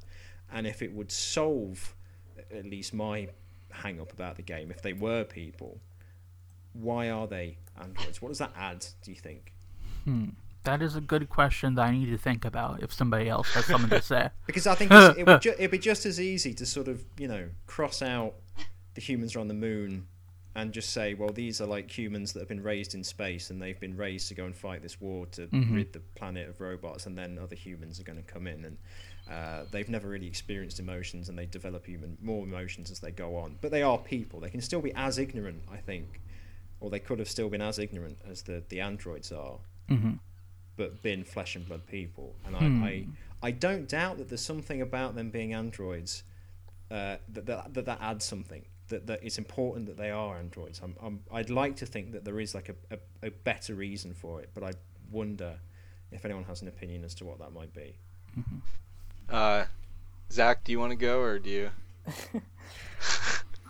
and 0.51 0.65
if 0.65 0.81
it 0.81 0.91
would 0.91 1.11
solve 1.11 1.93
at 2.51 2.65
least 2.65 2.93
my 2.93 3.29
hang 3.69 4.01
up 4.01 4.11
about 4.11 4.35
the 4.35 4.41
game, 4.41 4.71
if 4.71 4.81
they 4.81 4.93
were 4.93 5.23
people, 5.23 5.79
why 6.73 7.09
are 7.09 7.27
they 7.27 7.57
androids? 7.79 8.21
What 8.21 8.29
does 8.29 8.39
that 8.39 8.53
add, 8.55 8.85
do 9.03 9.11
you 9.11 9.17
think? 9.17 9.53
Hmm. 10.05 10.29
That 10.63 10.81
is 10.81 10.95
a 10.95 11.01
good 11.01 11.27
question 11.27 11.75
that 11.75 11.83
I 11.87 11.91
need 11.91 12.11
to 12.11 12.17
think 12.17 12.45
about 12.45 12.83
if 12.83 12.93
somebody 12.93 13.27
else 13.27 13.51
has 13.53 13.65
something 13.65 13.89
to 13.89 14.01
say. 14.01 14.29
because 14.45 14.67
I 14.67 14.75
think 14.75 14.91
it 14.91 15.25
would 15.25 15.41
ju- 15.41 15.55
it'd 15.57 15.71
be 15.71 15.79
just 15.79 16.05
as 16.05 16.19
easy 16.19 16.53
to 16.53 16.65
sort 16.65 16.87
of, 16.87 17.03
you 17.17 17.27
know, 17.27 17.49
cross 17.65 18.01
out 18.01 18.35
the 18.93 19.01
humans 19.01 19.35
are 19.35 19.39
on 19.39 19.47
the 19.47 19.55
moon 19.55 20.07
and 20.53 20.71
just 20.73 20.91
say, 20.91 21.13
well, 21.13 21.29
these 21.29 21.61
are 21.61 21.65
like 21.65 21.97
humans 21.97 22.33
that 22.33 22.39
have 22.41 22.49
been 22.49 22.61
raised 22.61 22.93
in 22.93 23.03
space 23.03 23.49
and 23.49 23.61
they've 23.61 23.79
been 23.79 23.95
raised 23.95 24.27
to 24.27 24.35
go 24.35 24.45
and 24.45 24.55
fight 24.55 24.81
this 24.83 24.99
war 24.99 25.25
to 25.27 25.47
mm-hmm. 25.47 25.75
rid 25.75 25.93
the 25.93 26.01
planet 26.15 26.49
of 26.49 26.59
robots, 26.59 27.05
and 27.05 27.17
then 27.17 27.39
other 27.41 27.55
humans 27.55 27.99
are 27.99 28.03
going 28.03 28.21
to 28.21 28.31
come 28.31 28.47
in 28.47 28.65
and 28.65 28.77
uh, 29.31 29.63
they've 29.71 29.89
never 29.89 30.09
really 30.09 30.27
experienced 30.27 30.79
emotions 30.79 31.29
and 31.29 31.39
they 31.39 31.45
develop 31.45 31.87
even 31.87 32.17
more 32.21 32.43
emotions 32.43 32.91
as 32.91 32.99
they 32.99 33.11
go 33.11 33.37
on. 33.37 33.57
But 33.61 33.71
they 33.71 33.81
are 33.81 33.97
people. 33.97 34.41
They 34.41 34.49
can 34.49 34.61
still 34.61 34.81
be 34.81 34.93
as 34.93 35.17
ignorant, 35.17 35.63
I 35.71 35.77
think, 35.77 36.19
or 36.81 36.89
they 36.89 36.99
could 36.99 37.19
have 37.19 37.29
still 37.29 37.49
been 37.49 37.61
as 37.61 37.79
ignorant 37.79 38.17
as 38.29 38.43
the 38.43 38.61
the 38.67 38.81
androids 38.81 39.31
are. 39.31 39.57
Mm-hmm 39.89 40.15
but 40.77 41.01
been 41.01 41.23
flesh 41.23 41.55
and 41.55 41.67
blood 41.67 41.85
people. 41.87 42.35
And 42.45 42.55
hmm. 42.55 42.83
I, 42.83 42.87
I, 42.87 43.07
I 43.43 43.51
don't 43.51 43.87
doubt 43.87 44.17
that 44.17 44.29
there's 44.29 44.41
something 44.41 44.81
about 44.81 45.15
them 45.15 45.29
being 45.29 45.53
androids 45.53 46.23
uh, 46.89 47.17
that, 47.29 47.45
that, 47.45 47.73
that 47.73 47.85
that 47.85 47.99
adds 48.01 48.25
something. 48.25 48.65
That, 48.89 49.07
that 49.07 49.19
it's 49.23 49.37
important 49.37 49.85
that 49.85 49.97
they 49.97 50.11
are 50.11 50.37
androids. 50.37 50.81
I'm, 50.83 50.95
I'm, 51.01 51.19
I'd 51.31 51.49
like 51.49 51.77
to 51.77 51.85
think 51.85 52.11
that 52.11 52.25
there 52.25 52.39
is 52.39 52.53
like 52.53 52.69
a, 52.69 52.75
a, 52.95 53.27
a 53.27 53.31
better 53.31 53.73
reason 53.73 54.13
for 54.13 54.41
it, 54.41 54.49
but 54.53 54.63
I 54.63 54.73
wonder 55.09 55.59
if 56.11 56.25
anyone 56.25 56.43
has 56.43 56.61
an 56.61 56.67
opinion 56.67 57.05
as 57.05 57.15
to 57.15 57.25
what 57.25 57.39
that 57.39 57.53
might 57.53 57.73
be. 57.73 57.95
Mm-hmm. 58.37 58.57
Uh, 59.29 59.65
Zach, 60.29 60.63
do 60.63 60.71
you 60.73 60.79
want 60.79 60.91
to 60.91 60.97
go 60.97 61.21
or 61.21 61.39
do 61.39 61.49
you? 61.49 61.69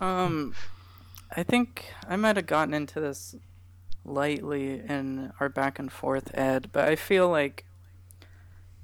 um, 0.00 0.54
I 1.36 1.42
think 1.44 1.86
I 2.08 2.16
might 2.16 2.36
have 2.36 2.46
gotten 2.46 2.74
into 2.74 3.00
this 3.00 3.36
lightly 4.04 4.80
in 4.80 5.32
our 5.40 5.48
back 5.48 5.78
and 5.78 5.90
forth 5.90 6.30
ed, 6.34 6.70
but 6.72 6.88
I 6.88 6.96
feel 6.96 7.28
like 7.28 7.64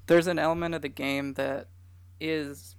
there's 0.06 0.26
an 0.26 0.38
element 0.38 0.74
of 0.74 0.82
the 0.82 0.88
game 0.88 1.34
that 1.34 1.68
is 2.20 2.76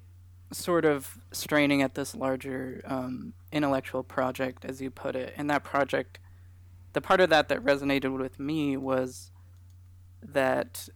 sort 0.52 0.86
of 0.86 1.20
straining 1.32 1.82
at 1.82 1.96
this 1.96 2.16
larger 2.16 2.82
um, 2.86 3.34
intellectual 3.52 4.04
project, 4.04 4.66
as 4.66 4.82
you 4.82 4.90
put 4.90 5.16
it. 5.16 5.34
And 5.38 5.50
that 5.50 5.64
project, 5.64 6.20
the 6.94 7.02
part 7.02 7.22
of 7.22 7.30
that 7.30 7.50
that 7.50 7.64
resonated 7.64 8.18
with 8.18 8.40
me 8.40 8.76
was 8.78 9.32
that 10.22 10.90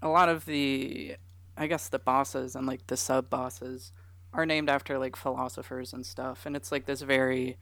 a 0.00 0.08
lot 0.08 0.28
of 0.28 0.44
the, 0.44 1.16
I 1.56 1.66
guess, 1.66 1.88
the 1.88 1.98
bosses 1.98 2.54
and 2.54 2.66
like 2.66 2.86
the 2.86 2.96
sub 2.96 3.28
bosses 3.28 3.92
are 4.32 4.46
named 4.46 4.68
after 4.68 4.98
like 4.98 5.16
philosophers 5.16 5.92
and 5.92 6.06
stuff. 6.06 6.46
And 6.46 6.54
it's 6.54 6.70
like 6.70 6.86
this 6.86 7.00
very 7.02 7.56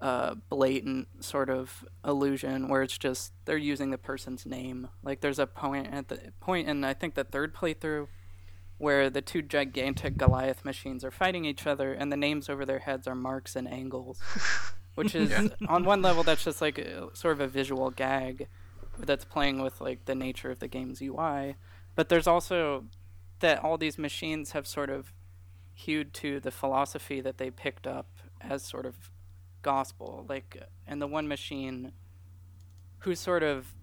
uh, 0.00 0.34
blatant 0.48 1.22
sort 1.22 1.50
of 1.50 1.84
illusion 2.04 2.68
where 2.68 2.82
it's 2.82 2.96
just 2.96 3.32
they're 3.44 3.58
using 3.58 3.90
the 3.90 3.98
person's 3.98 4.46
name. 4.46 4.88
Like 5.02 5.20
there's 5.20 5.38
a 5.38 5.46
point 5.46 5.88
at 5.92 6.08
the 6.08 6.32
point 6.40 6.68
in 6.68 6.84
I 6.84 6.94
think 6.94 7.14
the 7.14 7.24
third 7.24 7.54
playthrough 7.54 8.08
where 8.78 9.10
the 9.10 9.20
two 9.20 9.42
gigantic 9.42 10.16
Goliath 10.16 10.64
machines 10.64 11.04
are 11.04 11.10
fighting 11.10 11.44
each 11.44 11.66
other, 11.66 11.92
and 11.92 12.10
the 12.10 12.16
names 12.16 12.48
over 12.48 12.64
their 12.64 12.78
heads 12.78 13.06
are 13.06 13.14
Marx 13.14 13.54
and 13.54 13.68
Engels, 13.68 14.18
which 14.94 15.14
is 15.14 15.30
yeah. 15.30 15.48
on 15.68 15.84
one 15.84 16.00
level 16.00 16.22
that's 16.22 16.44
just 16.44 16.62
like 16.62 16.78
a, 16.78 17.08
sort 17.12 17.32
of 17.32 17.40
a 17.40 17.46
visual 17.46 17.90
gag 17.90 18.48
that's 18.98 19.26
playing 19.26 19.60
with 19.60 19.82
like 19.82 20.06
the 20.06 20.14
nature 20.14 20.50
of 20.50 20.60
the 20.60 20.68
game's 20.68 21.02
UI. 21.02 21.56
But 21.94 22.08
there's 22.08 22.26
also 22.26 22.84
that 23.40 23.62
all 23.62 23.76
these 23.76 23.98
machines 23.98 24.52
have 24.52 24.66
sort 24.66 24.88
of 24.88 25.12
hewed 25.74 26.14
to 26.14 26.40
the 26.40 26.50
philosophy 26.50 27.20
that 27.20 27.36
they 27.36 27.50
picked 27.50 27.86
up 27.86 28.06
as 28.40 28.62
sort 28.62 28.86
of 28.86 29.09
gospel. 29.62 30.26
Like, 30.28 30.62
and 30.86 31.00
the 31.00 31.06
one 31.06 31.28
machine 31.28 31.92
who 33.00 33.14
sort 33.14 33.42
of 33.42 33.74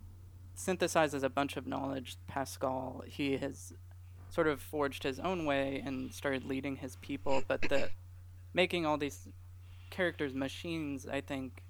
synthesizes 0.56 1.24
a 1.24 1.30
bunch 1.30 1.58
of 1.58 1.68
knowledge, 1.68 2.18
Pascal, 2.28 3.04
he 3.06 3.38
has 3.38 3.74
sort 4.30 4.48
of 4.48 4.62
forged 4.62 5.04
his 5.04 5.20
own 5.20 5.46
way 5.46 5.82
and 5.86 6.14
started 6.14 6.44
leading 6.44 6.78
his 6.78 6.96
people, 6.98 7.44
but 7.48 7.62
the 7.62 7.90
making 8.54 8.86
all 8.86 8.98
these 8.98 9.28
characters 9.90 10.34
machines, 10.34 11.08
I 11.08 11.22
think, 11.22 11.64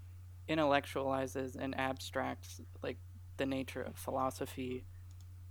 intellectualizes 0.50 1.56
and 1.56 1.78
abstracts 1.78 2.62
like 2.82 2.98
the 3.38 3.46
nature 3.46 3.82
of 3.82 3.96
philosophy 3.96 4.86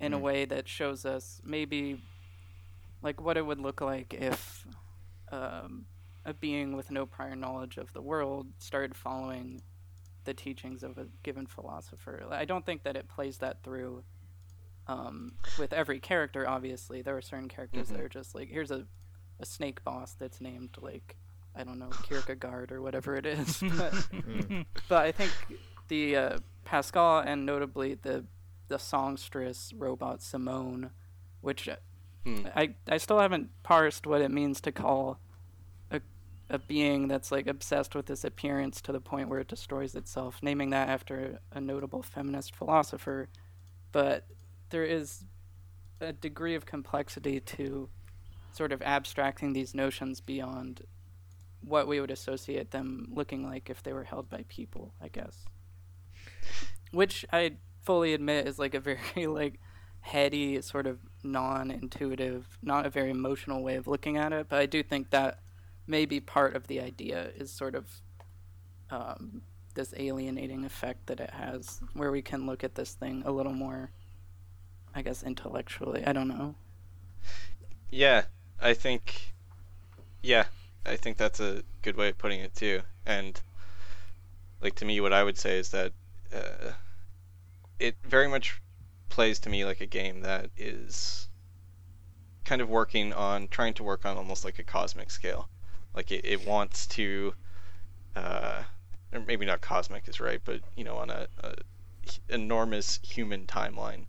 in 0.01 0.13
mm. 0.13 0.17
a 0.17 0.19
way 0.19 0.45
that 0.45 0.69
shows 0.69 1.05
us 1.05 1.41
maybe 1.45 2.03
like 3.03 3.21
what 3.21 3.37
it 3.37 3.47
would 3.47 3.61
look 3.61 3.81
like 3.81 4.15
if 4.15 4.67
um, 5.31 5.87
a 6.27 6.35
being 6.35 6.77
with 6.77 6.91
no 6.91 7.07
prior 7.07 7.37
knowledge 7.37 7.79
of 7.79 7.93
the 7.93 8.03
world 8.03 8.49
started 8.59 8.95
following 8.95 9.63
the 10.25 10.35
teachings 10.35 10.83
of 10.83 10.99
a 10.99 11.07
given 11.23 11.47
philosopher. 11.47 12.25
I 12.31 12.45
don't 12.45 12.67
think 12.67 12.83
that 12.83 12.97
it 12.97 13.09
plays 13.09 13.39
that 13.39 13.63
through 13.63 14.03
um, 14.89 15.35
with 15.59 15.73
every 15.73 16.01
character. 16.01 16.47
Obviously, 16.49 17.01
there 17.01 17.17
are 17.17 17.23
certain 17.23 17.49
characters 17.49 17.87
mm-hmm. 17.87 17.97
that 17.97 18.03
are 18.03 18.09
just 18.09 18.35
like 18.35 18.51
here's 18.51 18.71
a 18.71 18.87
a 19.39 19.47
snake 19.47 19.85
boss 19.85 20.15
that's 20.19 20.41
named 20.41 20.71
like 20.81 21.17
I 21.55 21.63
don't 21.63 21.79
know 21.79 21.91
Kierkegaard 22.09 22.73
or 22.73 22.83
whatever 22.83 23.17
it 23.17 23.25
is. 23.25 23.59
but, 23.61 23.93
mm. 23.93 24.67
but 24.89 25.05
I 25.05 25.13
think 25.13 25.33
the 25.89 26.17
uh, 26.17 26.39
Pascal 26.65 27.21
and 27.21 27.47
notably 27.47 27.95
the 27.95 28.25
the 28.69 28.79
songstress 28.79 29.73
robot 29.77 30.23
Simone, 30.23 30.91
which 31.41 31.69
mm. 32.27 32.53
I 32.57 32.75
I 32.89 32.97
still 32.99 33.21
haven't 33.21 33.51
parsed 33.63 34.07
what 34.09 34.21
it 34.21 34.31
means 34.33 34.61
to 34.63 34.73
call 34.73 35.21
a 36.49 36.59
being 36.59 37.09
that's 37.09 37.33
like 37.33 37.47
obsessed 37.47 37.95
with 37.95 38.07
this 38.07 38.25
appearance 38.25 38.81
to 38.83 38.93
the 38.93 39.01
point 39.01 39.29
where 39.29 39.41
it 39.41 39.49
destroys 39.49 39.95
itself, 39.95 40.39
naming 40.43 40.71
that 40.71 40.89
after 40.89 41.41
a 41.53 41.61
notable 41.61 42.03
feminist 42.03 42.55
philosopher. 42.55 43.29
But 43.93 44.27
there 44.71 44.85
is 44.85 45.25
a 46.01 46.13
degree 46.13 46.55
of 46.55 46.67
complexity 46.67 47.41
to 47.41 47.89
sort 48.53 48.73
of 48.73 48.81
abstracting 48.83 49.53
these 49.53 49.75
notions 49.75 50.21
beyond 50.21 50.83
what 51.63 51.89
we 51.89 52.01
would 52.01 52.11
associate 52.11 52.71
them 52.71 53.09
looking 53.11 53.45
like 53.45 53.69
if 53.69 53.83
they 53.83 53.93
were 53.93 54.05
held 54.05 54.31
by 54.31 54.45
people, 54.49 54.95
I 55.03 55.09
guess. 55.09 55.47
Which 56.93 57.27
I 57.33 57.55
fully 57.83 58.15
admit 58.15 58.47
is 58.47 58.59
like 58.59 58.75
a 58.75 58.81
very 58.81 59.01
like 59.27 59.61
heady 60.01 60.61
sort 60.63 60.87
of 60.87 61.01
non-intuitive, 61.25 62.59
not 62.63 62.87
a 62.87 62.91
very 62.91 63.11
emotional 63.11 63.63
way 63.63 63.75
of 63.75 63.89
looking 63.89 64.17
at 64.17 64.33
it, 64.33 64.47
but 64.49 64.61
I 64.61 64.67
do 64.67 64.83
think 64.83 65.11
that 65.11 65.41
maybe 65.87 66.21
part 66.21 66.55
of 66.55 66.67
the 66.67 66.81
idea 66.81 67.31
is 67.37 67.51
sort 67.51 67.75
of 67.75 68.01
um, 68.91 69.43
this 69.75 69.95
alienating 69.97 70.65
effect 70.65 71.07
that 71.07 71.21
it 71.21 71.31
has, 71.31 71.81
where 71.95 72.11
we 72.11 72.23
can 72.23 72.47
look 72.47 72.65
at 72.65 72.75
this 72.75 72.95
thing 72.95 73.23
a 73.25 73.31
little 73.31 73.53
more, 73.53 73.91
I 74.95 75.03
guess, 75.03 75.23
intellectually. 75.23 76.05
I 76.05 76.13
don't 76.13 76.29
know. 76.29 76.55
Yeah, 77.91 78.25
I 78.61 78.75
think. 78.75 79.33
Yeah, 80.23 80.47
I 80.85 80.97
think 80.97 81.17
that's 81.17 81.41
a 81.41 81.63
good 81.83 81.97
way 81.97 82.09
of 82.09 82.19
putting 82.19 82.41
it 82.41 82.55
too. 82.55 82.83
And 83.05 83.41
like 84.61 84.75
to 84.77 84.85
me, 84.85 85.01
what 85.01 85.13
I 85.13 85.23
would 85.23 85.39
say 85.39 85.59
is 85.59 85.71
that 85.71 85.93
uh, 86.35 86.73
it 87.79 87.95
very 88.03 88.29
much 88.29 88.61
plays 89.09 89.39
to 89.41 89.49
me 89.49 89.65
like 89.65 89.81
a 89.81 89.87
game 89.87 90.23
that 90.23 90.51
is 90.57 91.29
kind 92.45 92.61
of 92.61 92.69
working 92.69 93.13
on 93.13 93.49
trying 93.49 93.75
to 93.75 93.83
work 93.85 94.05
on 94.05 94.17
almost 94.17 94.45
like 94.45 94.59
a 94.59 94.65
cosmic 94.65 95.11
scale 95.11 95.49
like 95.97 96.13
it, 96.13 96.25
it 96.25 96.47
wants 96.47 96.87
to, 96.87 97.35
uh, 98.15 98.63
or 99.13 99.21
maybe 99.21 99.47
not 99.47 99.63
cosmic 99.63 100.07
is 100.07 100.21
right, 100.21 100.41
but 100.45 100.61
you 100.77 100.85
know, 100.85 100.97
on 100.97 101.11
a, 101.11 101.27
a 101.43 101.55
enormous 102.29 103.01
human 103.03 103.47
timeline, 103.47 104.05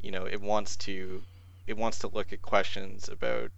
you 0.00 0.10
know, 0.10 0.24
it 0.24 0.40
wants 0.40 0.76
to 0.76 1.22
it 1.66 1.76
wants 1.76 1.98
to 1.98 2.08
look 2.08 2.32
at 2.32 2.42
questions 2.42 3.08
about 3.08 3.50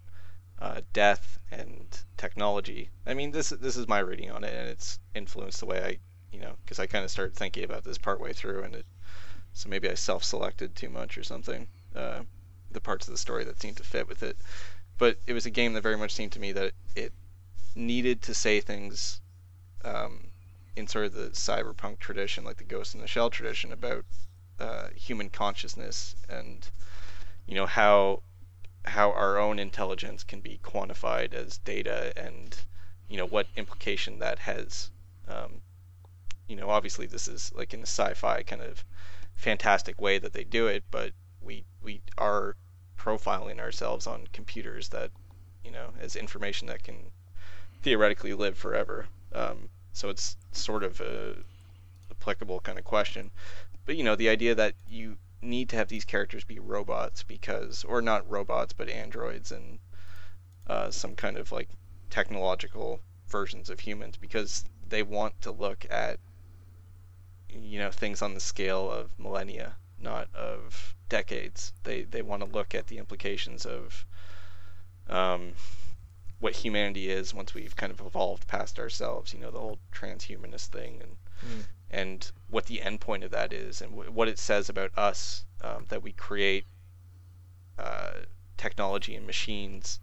uh, 0.61 0.81
death 0.93 1.39
and 1.51 2.01
technology. 2.17 2.91
I 3.07 3.15
mean, 3.15 3.31
this 3.31 3.51
this 3.51 3.77
is 3.77 3.87
my 3.87 4.01
reading 4.01 4.31
on 4.31 4.45
it, 4.45 4.55
and 4.55 4.69
it's 4.69 4.99
influenced 5.15 5.61
the 5.61 5.67
way 5.67 5.83
I, 5.83 5.99
you 6.33 6.41
know, 6.41 6.55
because 6.65 6.81
I 6.81 6.87
kind 6.87 7.05
of 7.05 7.11
started 7.11 7.37
thinking 7.37 7.65
about 7.65 7.85
this 7.85 7.99
partway 7.99 8.33
through, 8.33 8.65
and 8.65 8.75
it, 8.75 8.87
so 9.53 9.69
maybe 9.69 9.89
I 9.89 9.95
self-selected 9.95 10.75
too 10.75 10.91
much 10.91 11.17
or 11.17 11.23
something. 11.23 11.69
Uh, 11.95 12.23
the 12.71 12.81
parts 12.81 13.09
of 13.09 13.15
the 13.15 13.19
story 13.19 13.45
that 13.45 13.61
seemed 13.61 13.77
to 13.79 13.85
fit 13.85 14.09
with 14.09 14.23
it, 14.23 14.37
but 14.99 15.19
it 15.27 15.33
was 15.33 15.47
a 15.47 15.51
game 15.51 15.73
that 15.75 15.83
very 15.83 15.97
much 15.97 16.13
seemed 16.13 16.33
to 16.33 16.41
me 16.41 16.53
that 16.53 16.73
it 16.97 17.13
needed 17.79 18.21
to 18.23 18.35
say 18.35 18.61
things 18.61 19.21
um, 19.85 20.29
in 20.77 20.87
sort 20.87 21.07
of 21.07 21.15
the 21.15 21.31
cyberpunk 21.31 21.99
tradition, 21.99 22.45
like 22.45 22.57
the 22.59 22.65
Ghost 22.65 22.95
in 22.95 23.01
the 23.01 23.07
Shell 23.07 23.31
tradition, 23.31 23.73
about 23.73 24.05
uh, 24.59 24.89
human 24.95 25.31
consciousness 25.31 26.17
and 26.29 26.69
you 27.47 27.55
know 27.55 27.67
how 27.67 28.23
how 28.85 29.13
our 29.13 29.39
own 29.39 29.59
intelligence 29.59 30.25
can 30.25 30.41
be 30.41 30.59
quantified 30.63 31.33
as 31.33 31.59
data 31.59 32.13
and 32.17 32.57
you 33.09 33.17
know 33.17 33.27
what 33.27 33.47
implication 33.57 34.19
that 34.19 34.41
has. 34.41 34.91
Um, 35.29 35.63
you 36.47 36.57
know, 36.57 36.71
obviously 36.71 37.07
this 37.07 37.29
is 37.29 37.53
like 37.55 37.75
in 37.75 37.81
a 37.81 37.87
sci-fi 37.87 38.43
kind 38.43 38.63
of 38.63 38.85
fantastic 39.35 40.01
way 40.01 40.19
that 40.19 40.33
they 40.33 40.45
do 40.45 40.67
it, 40.67 40.85
but 40.91 41.13
we 41.41 41.65
we 41.83 42.03
are 42.17 42.57
profiling 42.99 43.61
ourselves 43.61 44.07
on 44.07 44.27
computers 44.33 44.89
that 44.89 45.11
you 45.63 45.71
know 45.71 45.93
as 46.01 46.17
information 46.17 46.67
that 46.69 46.83
can 46.83 47.13
theoretically 47.83 48.35
live 48.35 48.57
forever. 48.57 49.07
Um, 49.33 49.69
so 49.93 50.09
it's 50.09 50.37
sort 50.53 50.83
of 50.83 51.01
a 51.01 51.37
applicable 52.11 52.61
kind 52.61 52.79
of 52.79 52.85
question. 52.85 53.31
But 53.85 53.97
you 53.97 54.05
know, 54.05 54.17
the 54.17 54.29
idea 54.29 54.55
that 54.55 54.75
you 54.89 55.17
need 55.41 55.69
to 55.71 55.77
have 55.77 55.89
these 55.89 56.05
characters 56.05 56.45
be 56.45 56.59
robots 56.59 57.23
because, 57.23 57.85
or 57.85 58.03
not 58.03 58.29
robots, 58.29 58.73
but 58.73 58.89
androids 58.89 59.53
and 59.53 59.79
uh, 60.67 60.91
some 60.91 61.15
kind 61.15 61.37
of 61.37 61.53
like 61.53 61.69
technological 62.11 63.01
versions 63.29 63.71
of 63.71 63.81
humans 63.81 64.17
because 64.17 64.65
they 64.89 65.03
want 65.03 65.41
to 65.43 65.51
look 65.51 65.87
at 65.91 66.19
you 67.51 67.79
know 67.79 67.91
things 67.91 68.23
on 68.23 68.35
the 68.35 68.41
scale 68.41 68.91
of 68.91 69.11
millennia, 69.19 69.77
not 69.99 70.29
of 70.35 70.95
decades. 71.09 71.73
They 71.85 72.03
they 72.03 72.23
want 72.23 72.43
to 72.43 72.49
look 72.49 72.75
at 72.75 72.87
the 72.87 72.99
implications 72.99 73.65
of 73.65 74.05
um, 75.09 75.55
what 76.41 76.55
humanity 76.55 77.11
is 77.11 77.35
once 77.35 77.53
we've 77.53 77.75
kind 77.75 77.91
of 77.91 78.01
evolved 78.01 78.47
past 78.47 78.79
ourselves. 78.79 79.33
You 79.33 79.41
know, 79.41 79.51
the 79.51 79.59
whole 79.59 79.79
transhumanist 79.93 80.67
thing, 80.67 81.03
and 81.03 81.17
mm. 81.45 81.65
and 81.91 82.31
what 82.49 82.67
the 82.67 82.81
end 82.81 83.01
point 83.01 83.25
of 83.25 83.31
that 83.33 83.53
is, 83.53 83.83
and 83.83 83.91
w- 83.93 84.11
what 84.11 84.29
it 84.29 84.39
says 84.39 84.69
about 84.69 84.97
us 84.97 85.45
um, 85.63 85.87
that 85.89 86.03
we 86.03 86.13
create 86.13 86.65
uh, 87.79 88.13
technology 88.57 89.17
and 89.17 89.27
machines 89.27 90.01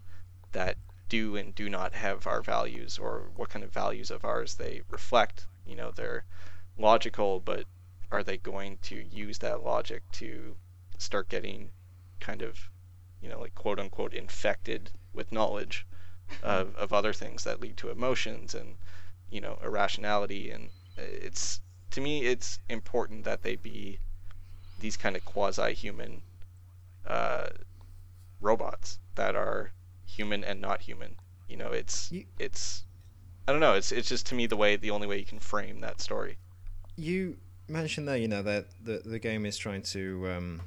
that 0.52 0.76
do 1.08 1.36
and 1.36 1.54
do 1.54 1.70
not 1.70 1.94
have 1.94 2.26
our 2.26 2.42
values, 2.42 2.98
or 2.98 3.30
what 3.36 3.48
kind 3.48 3.64
of 3.64 3.72
values 3.72 4.10
of 4.10 4.24
ours 4.24 4.54
they 4.54 4.82
reflect. 4.90 5.46
You 5.66 5.76
know, 5.76 5.90
they're 5.90 6.24
logical, 6.78 7.40
but 7.40 7.64
are 8.10 8.22
they 8.22 8.36
going 8.36 8.78
to 8.82 9.04
use 9.10 9.38
that 9.38 9.64
logic 9.64 10.02
to 10.12 10.56
start 10.98 11.28
getting 11.28 11.70
kind 12.20 12.42
of, 12.42 12.70
you 13.20 13.28
know, 13.28 13.40
like 13.40 13.54
quote 13.54 13.78
unquote 13.78 14.12
infected 14.14 14.90
with 15.12 15.32
knowledge? 15.32 15.86
Of, 16.42 16.74
of 16.76 16.92
other 16.92 17.12
things 17.12 17.44
that 17.44 17.60
lead 17.60 17.76
to 17.76 17.90
emotions 17.90 18.54
and 18.54 18.76
you 19.30 19.40
know 19.40 19.58
irrationality 19.62 20.50
and 20.50 20.70
it's 20.96 21.60
to 21.90 22.00
me 22.00 22.24
it's 22.26 22.58
important 22.68 23.24
that 23.24 23.42
they 23.42 23.56
be 23.56 23.98
these 24.80 24.96
kind 24.96 25.16
of 25.16 25.24
quasi-human 25.24 26.20
uh, 27.06 27.48
robots 28.40 28.98
that 29.14 29.34
are 29.34 29.72
human 30.04 30.44
and 30.44 30.60
not 30.60 30.82
human. 30.82 31.16
You 31.48 31.56
know, 31.56 31.70
it's 31.72 32.10
You- 32.12 32.26
it's 32.38 32.84
I 33.48 33.52
don't 33.52 33.60
know. 33.60 33.74
It's 33.74 33.92
it's 33.92 34.08
just 34.08 34.26
to 34.26 34.34
me 34.34 34.46
the 34.46 34.56
way 34.56 34.76
the 34.76 34.90
only 34.90 35.06
way 35.06 35.18
you 35.18 35.24
can 35.24 35.38
frame 35.38 35.80
that 35.80 36.00
story. 36.00 36.36
You 36.96 37.38
mentioned 37.68 38.08
there, 38.08 38.16
you 38.16 38.28
know, 38.28 38.42
that 38.42 38.66
the 38.84 39.02
the 39.04 39.18
game 39.18 39.46
is 39.46 39.56
trying 39.56 39.82
to 39.82 40.28
um, 40.30 40.62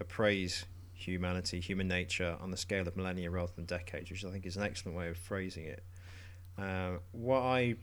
appraise 0.00 0.64
humanity, 1.06 1.60
human 1.60 1.88
nature 1.88 2.36
on 2.40 2.50
the 2.50 2.56
scale 2.56 2.86
of 2.86 2.96
millennia 2.96 3.30
rather 3.30 3.52
than 3.54 3.64
decades, 3.64 4.10
which 4.10 4.24
I 4.24 4.30
think 4.30 4.46
is 4.46 4.56
an 4.56 4.62
excellent 4.62 4.96
way 4.96 5.08
of 5.08 5.16
phrasing 5.16 5.64
it. 5.64 5.84
Uh, 6.58 6.98
what 7.12 7.40
I 7.40 7.76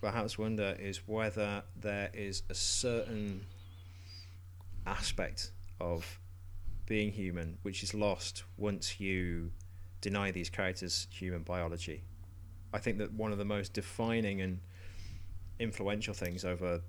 perhaps 0.00 0.38
wonder 0.38 0.76
is 0.78 0.98
whether 1.06 1.62
there 1.80 2.10
is 2.12 2.42
a 2.50 2.54
certain 2.54 3.46
aspect 4.86 5.50
of 5.80 6.20
being 6.86 7.10
human 7.10 7.58
which 7.62 7.82
is 7.82 7.92
lost 7.94 8.44
once 8.56 9.00
you 9.00 9.50
deny 10.00 10.30
these 10.30 10.50
characters 10.50 11.08
human 11.10 11.42
biology. 11.42 12.04
I 12.72 12.78
think 12.78 12.98
that 12.98 13.12
one 13.12 13.32
of 13.32 13.38
the 13.38 13.44
most 13.44 13.72
defining 13.72 14.40
and 14.40 14.60
influential 15.58 16.14
things 16.14 16.44
over 16.44 16.82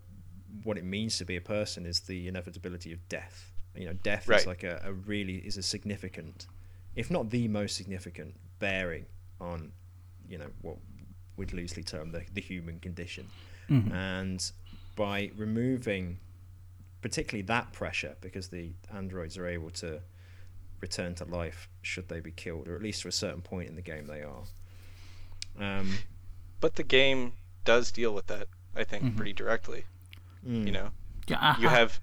what 0.63 0.78
it 0.78 0.84
means 0.84 1.17
to 1.17 1.26
be 1.26 1.36
a 1.36 1.41
person 1.41 1.86
is 1.86 2.02
the 2.02 2.28
inevitability 2.28 2.91
of 2.91 3.08
death. 3.10 3.52
You 3.78 3.86
know, 3.88 3.94
death 3.94 4.28
Right. 4.28 4.40
is 4.42 4.48
like 4.48 4.63
a, 4.63 4.82
a 4.84 4.94
really 4.94 5.36
is 5.38 5.58
a 5.58 5.62
significant, 5.63 6.48
if 6.96 7.10
not 7.12 7.30
the 7.30 7.48
most 7.48 7.76
significant, 7.76 8.36
bearing 8.60 9.06
on, 9.40 9.72
you 10.28 10.38
know, 10.38 10.50
what 10.62 10.78
we'd 11.38 11.54
loosely 11.54 11.84
term 11.84 12.12
the, 12.12 12.24
the 12.34 12.42
human 12.42 12.80
condition. 12.80 13.28
Mhm. 13.70 13.92
And 13.92 14.52
by 14.96 15.32
removing 15.36 16.20
particularly 17.02 17.44
that 17.44 17.72
pressure, 17.74 18.16
because 18.22 18.48
the 18.48 18.72
androids 18.92 19.38
are 19.38 19.46
able 19.48 19.70
to 19.70 20.02
return 20.82 21.13
to 21.16 21.26
life 21.26 21.70
should 21.84 22.08
they 22.10 22.20
be 22.20 22.32
killed, 22.32 22.68
or 22.68 22.76
at 22.76 22.82
least 22.82 23.04
to 23.04 23.08
a 23.08 23.12
certain 23.12 23.42
point 23.42 23.70
in 23.70 23.76
the 23.76 23.82
game 23.82 24.08
they 24.08 24.24
are. 24.24 24.44
Um, 25.60 25.98
But 26.60 26.76
the 26.76 26.84
game 26.84 27.34
does 27.66 27.92
deal 27.92 28.13
with 28.16 28.26
that, 28.28 28.48
I 28.76 28.84
think, 28.84 29.04
Mhm. 29.04 29.16
pretty 29.16 29.34
directly. 29.34 29.86
mm, 30.46 30.66
You 30.66 30.72
know, 30.72 30.92
Yeah, 31.28 31.60
you 31.60 31.68
I- 31.68 31.72
I- 31.72 31.76
have 31.80 32.00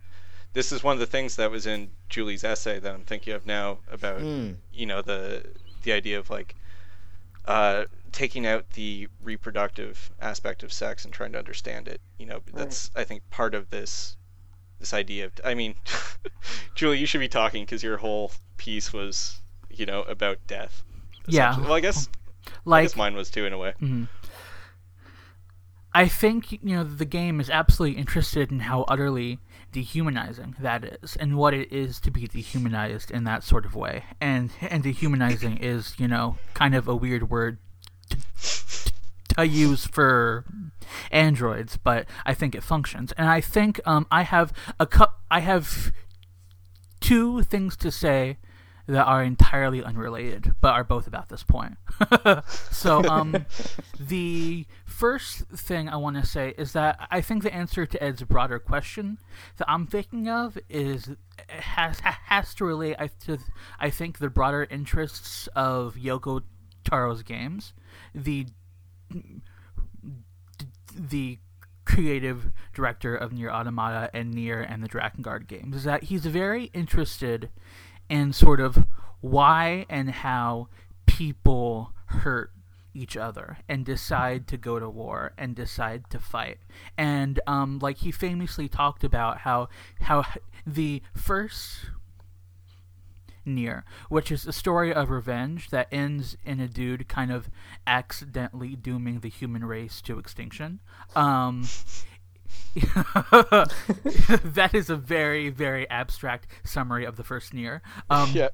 this 0.55 0.73
is 0.73 0.83
one 0.83 0.95
of 0.95 1.01
the 1.01 1.07
things 1.07 1.37
that 1.37 1.51
was 1.51 1.67
in 1.67 1.91
Julie's 2.09 2.45
essay 2.45 2.79
that 2.79 2.95
I'm 2.95 3.03
thinking 3.03 3.35
of 3.35 3.45
now 3.45 3.79
about 3.91 4.21
mm, 4.21 4.55
you 4.73 4.87
know 4.87 5.03
the 5.03 5.45
the 5.83 5.93
idea 5.93 6.19
of 6.19 6.31
like 6.31 6.55
uh, 7.45 7.85
taking 8.13 8.47
out 8.47 8.71
the 8.71 9.09
reproductive 9.23 10.11
aspect 10.21 10.63
of 10.63 10.73
sex 10.73 11.05
and 11.05 11.13
trying 11.13 11.33
to 11.33 11.39
understand 11.39 11.89
it. 11.89 12.01
You 12.19 12.27
know, 12.27 12.41
that's 12.55 12.91
I 12.97 13.05
think 13.05 13.29
part 13.31 13.55
of 13.55 13.69
this 13.71 14.17
this 14.79 14.95
idea 14.95 15.27
of. 15.27 15.33
I 15.45 15.55
mean, 15.55 15.75
Julie, 16.75 16.99
you 16.99 17.07
should 17.07 17.21
be 17.21 17.29
talking 17.29 17.65
because 17.65 17.83
your 17.83 17.99
whole 17.99 18.33
piece 18.57 18.93
was 18.93 19.41
you 19.69 19.87
know 19.87 20.03
about 20.03 20.39
death. 20.47 20.83
Yeah. 21.27 21.59
Well, 21.59 21.73
I 21.73 21.81
guess 21.81 22.09
I 22.67 22.83
guess 22.83 22.97
mine 22.97 23.15
was 23.15 23.31
too 23.31 23.45
in 23.45 23.53
a 23.53 23.59
way. 23.59 23.75
Mhm. 23.83 24.09
I 25.93 26.09
think 26.09 26.53
you 26.53 26.59
know 26.63 26.85
the 26.85 27.05
game 27.05 27.41
is 27.41 27.51
absolutely 27.51 27.99
interested 27.99 28.51
in 28.51 28.61
how 28.61 28.83
utterly 28.89 29.39
dehumanizing 29.75 30.55
that 30.61 30.85
is, 31.03 31.17
and 31.17 31.37
what 31.37 31.53
it 31.53 31.71
is 31.73 32.01
to 32.01 32.11
be 32.11 32.27
dehumanized 32.27 33.11
in 33.11 33.25
that 33.25 33.43
sort 33.43 33.67
of 33.67 33.75
way. 33.75 34.05
And 34.21 34.51
and 34.63 34.83
dehumanizing 34.83 35.59
is 35.61 35.95
you 35.99 36.09
know 36.09 36.39
kind 36.55 36.75
of 36.75 36.89
a 36.89 36.97
weird 36.97 37.29
word 37.29 37.59
to, 38.11 38.19
to 39.37 39.47
use 39.47 39.87
for 39.87 40.45
androids, 41.11 41.77
but 41.77 42.07
I 42.25 42.33
think 42.33 42.55
it 42.55 42.63
functions. 42.63 43.13
And 43.19 43.29
I 43.29 43.41
think 43.41 43.81
um, 43.85 44.07
I 44.11 44.23
have 44.23 44.53
a 44.79 44.87
cup. 44.87 45.21
I 45.31 45.41
have 45.41 45.93
two 47.01 47.43
things 47.43 47.77
to 47.79 47.91
say 47.91 48.39
that 48.87 49.05
are 49.05 49.25
entirely 49.25 49.83
unrelated, 49.83 50.55
but 50.61 50.73
are 50.75 50.85
both 50.85 51.07
about 51.07 51.31
this 51.31 51.43
point. 51.43 51.77
so, 52.71 53.03
um, 53.05 53.47
the 53.99 54.67
first 54.95 55.41
thing 55.49 55.89
I 55.89 55.97
want 55.97 56.17
to 56.17 56.27
say 56.27 56.55
is 56.57 56.73
that 56.73 56.99
I 57.11 57.21
think 57.21 57.43
the 57.43 57.53
answer 57.53 57.85
to 57.85 58.03
Ed's 58.03 58.23
broader 58.23 58.59
question 58.59 59.19
that 59.57 59.69
I'm 59.69 59.87
thinking 59.87 60.29
of 60.29 60.57
is 60.69 61.11
has 61.49 62.01
has 62.01 62.55
to 62.55 62.65
relate 62.65 62.97
I 62.99 63.09
to 63.27 63.39
I 63.81 63.91
think 63.91 64.19
the 64.19 64.31
broader 64.31 64.67
interests 64.71 65.49
of 65.57 65.97
Yoko 65.97 66.43
Taro's 66.85 67.23
games, 67.23 67.75
the 68.15 68.47
the 70.97 71.39
creative 71.85 72.53
director 72.73 73.15
of 73.17 73.33
Nier 73.33 73.51
Automata 73.51 74.11
and 74.15 74.33
Nier 74.33 74.61
and 74.61 74.83
the 74.83 74.89
Drakengard 74.89 75.49
games 75.49 75.77
is 75.77 75.85
that 75.85 76.05
he's 76.05 76.25
very 76.25 76.65
interested 76.67 77.51
in 78.09 78.33
sort 78.33 78.61
of 78.61 78.87
why 79.21 79.87
and 79.89 80.11
how 80.11 80.69
people 81.07 81.93
hurt 82.07 82.54
each 82.95 83.17
other 83.17 83.59
and 83.69 83.85
decide 83.85 84.47
to 84.47 84.57
go 84.57 84.79
to 84.79 84.89
war 84.89 85.33
and 85.37 85.55
decide 85.55 86.09
to 86.11 86.19
fight 86.19 86.59
and 86.97 87.41
um, 87.47 87.79
like 87.81 87.99
he 87.99 88.11
famously 88.11 88.69
talked 88.69 89.05
about 89.05 89.39
how 89.39 89.69
how 90.01 90.25
the 90.67 91.03
first 91.15 91.87
Nier, 93.47 93.85
which 94.09 94.33
is 94.33 94.47
a 94.47 94.53
story 94.53 94.93
of 94.93 95.11
revenge 95.11 95.71
that 95.71 95.89
ends 95.93 96.37
in 96.45 96.61
a 96.61 96.69
dude 96.69 97.09
kind 97.09 97.31
of 97.31 97.51
accidentally 97.87 98.75
dooming 98.75 99.21
the 99.21 99.29
human 99.29 99.65
race 99.65 100.01
to 100.03 100.19
extinction. 100.19 100.81
Um, 101.15 101.67
that 102.75 104.71
is 104.73 104.91
a 104.91 104.97
very, 104.97 105.51
very 105.51 105.89
abstract 105.91 106.47
summary 106.65 107.05
of 107.05 107.17
the 107.17 107.25
first 107.25 107.55
Nier. 107.55 107.83
Um, 108.11 108.31
Yeah. 108.33 108.49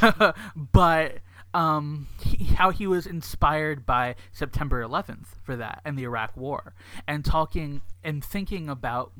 but 0.56 1.18
um, 1.54 2.08
he, 2.20 2.44
how 2.44 2.70
he 2.70 2.86
was 2.86 3.06
inspired 3.06 3.84
by 3.84 4.14
September 4.32 4.82
11th 4.82 5.26
for 5.42 5.56
that 5.56 5.80
and 5.84 5.98
the 5.98 6.04
Iraq 6.04 6.36
War, 6.36 6.74
and 7.06 7.24
talking 7.24 7.82
and 8.02 8.24
thinking 8.24 8.68
about, 8.68 9.12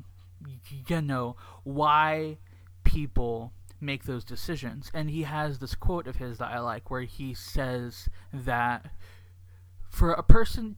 you 0.87 1.01
know, 1.01 1.35
why 1.63 2.37
people 2.83 3.53
make 3.79 4.05
those 4.05 4.23
decisions. 4.23 4.89
And 4.93 5.09
he 5.09 5.23
has 5.23 5.59
this 5.59 5.75
quote 5.75 6.07
of 6.07 6.15
his 6.15 6.37
that 6.37 6.51
I 6.51 6.59
like 6.59 6.89
where 6.89 7.01
he 7.01 7.33
says 7.33 8.07
that 8.33 8.87
for 9.89 10.11
a 10.11 10.23
person 10.23 10.77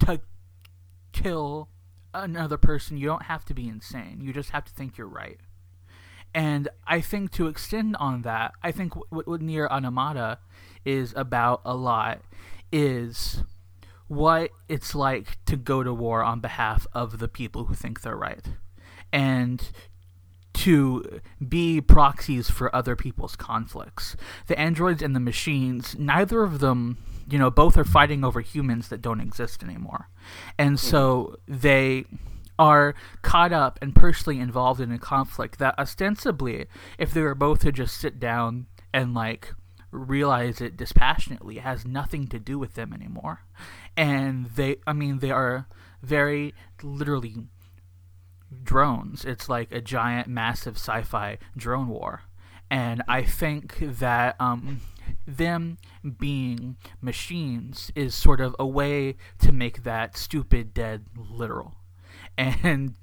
to 0.00 0.20
kill 1.12 1.68
another 2.14 2.56
person, 2.56 2.96
you 2.96 3.06
don't 3.06 3.24
have 3.24 3.44
to 3.46 3.54
be 3.54 3.68
insane. 3.68 4.20
You 4.20 4.32
just 4.32 4.50
have 4.50 4.64
to 4.64 4.72
think 4.72 4.98
you're 4.98 5.08
right. 5.08 5.40
And 6.34 6.68
I 6.86 7.00
think 7.00 7.32
to 7.32 7.48
extend 7.48 7.96
on 7.96 8.22
that, 8.22 8.52
I 8.62 8.70
think 8.70 8.94
what, 9.10 9.26
what 9.26 9.42
Nier 9.42 9.66
Automata 9.66 10.38
is 10.84 11.12
about 11.16 11.60
a 11.64 11.74
lot 11.74 12.20
is 12.72 13.42
what 14.08 14.50
it's 14.68 14.94
like 14.94 15.38
to 15.46 15.56
go 15.56 15.82
to 15.82 15.92
war 15.92 16.22
on 16.22 16.40
behalf 16.40 16.86
of 16.92 17.18
the 17.18 17.28
people 17.28 17.66
who 17.66 17.74
think 17.74 18.02
they're 18.02 18.16
right. 18.16 18.44
And 19.12 19.70
to 20.52 21.20
be 21.46 21.80
proxies 21.80 22.50
for 22.50 22.74
other 22.74 22.96
people's 22.96 23.36
conflicts. 23.36 24.16
The 24.46 24.58
androids 24.58 25.02
and 25.02 25.14
the 25.14 25.20
machines, 25.20 25.96
neither 25.98 26.42
of 26.42 26.58
them, 26.58 26.98
you 27.30 27.38
know, 27.38 27.50
both 27.50 27.76
are 27.78 27.84
fighting 27.84 28.24
over 28.24 28.40
humans 28.40 28.88
that 28.88 29.00
don't 29.00 29.20
exist 29.20 29.62
anymore. 29.62 30.08
And 30.58 30.72
hmm. 30.72 30.76
so 30.76 31.36
they 31.46 32.04
are 32.60 32.94
caught 33.22 33.54
up 33.54 33.78
and 33.80 33.94
personally 33.94 34.38
involved 34.38 34.82
in 34.82 34.92
a 34.92 34.98
conflict 34.98 35.58
that 35.58 35.78
ostensibly, 35.78 36.66
if 36.98 37.14
they 37.14 37.22
were 37.22 37.34
both 37.34 37.60
to 37.60 37.72
just 37.72 37.98
sit 37.98 38.20
down 38.20 38.66
and 38.92 39.14
like 39.14 39.54
realize 39.90 40.60
it 40.60 40.76
dispassionately, 40.76 41.56
it 41.56 41.62
has 41.62 41.86
nothing 41.86 42.28
to 42.28 42.38
do 42.38 42.58
with 42.58 42.74
them 42.74 42.92
anymore. 42.92 43.40
And 43.96 44.50
they, 44.50 44.76
I 44.86 44.92
mean, 44.92 45.20
they 45.20 45.30
are 45.30 45.68
very 46.02 46.52
literally 46.82 47.36
drones. 48.62 49.24
It's 49.24 49.48
like 49.48 49.72
a 49.72 49.80
giant, 49.80 50.28
massive 50.28 50.76
sci-fi 50.76 51.38
drone 51.56 51.88
war, 51.88 52.24
and 52.70 53.02
I 53.08 53.22
think 53.22 53.78
that 53.80 54.36
um, 54.38 54.80
them 55.26 55.78
being 56.18 56.76
machines 57.00 57.90
is 57.94 58.14
sort 58.14 58.40
of 58.40 58.54
a 58.58 58.66
way 58.66 59.16
to 59.38 59.50
make 59.50 59.82
that 59.84 60.16
stupid 60.16 60.74
dead 60.74 61.06
literal, 61.16 61.74
and 62.64 62.94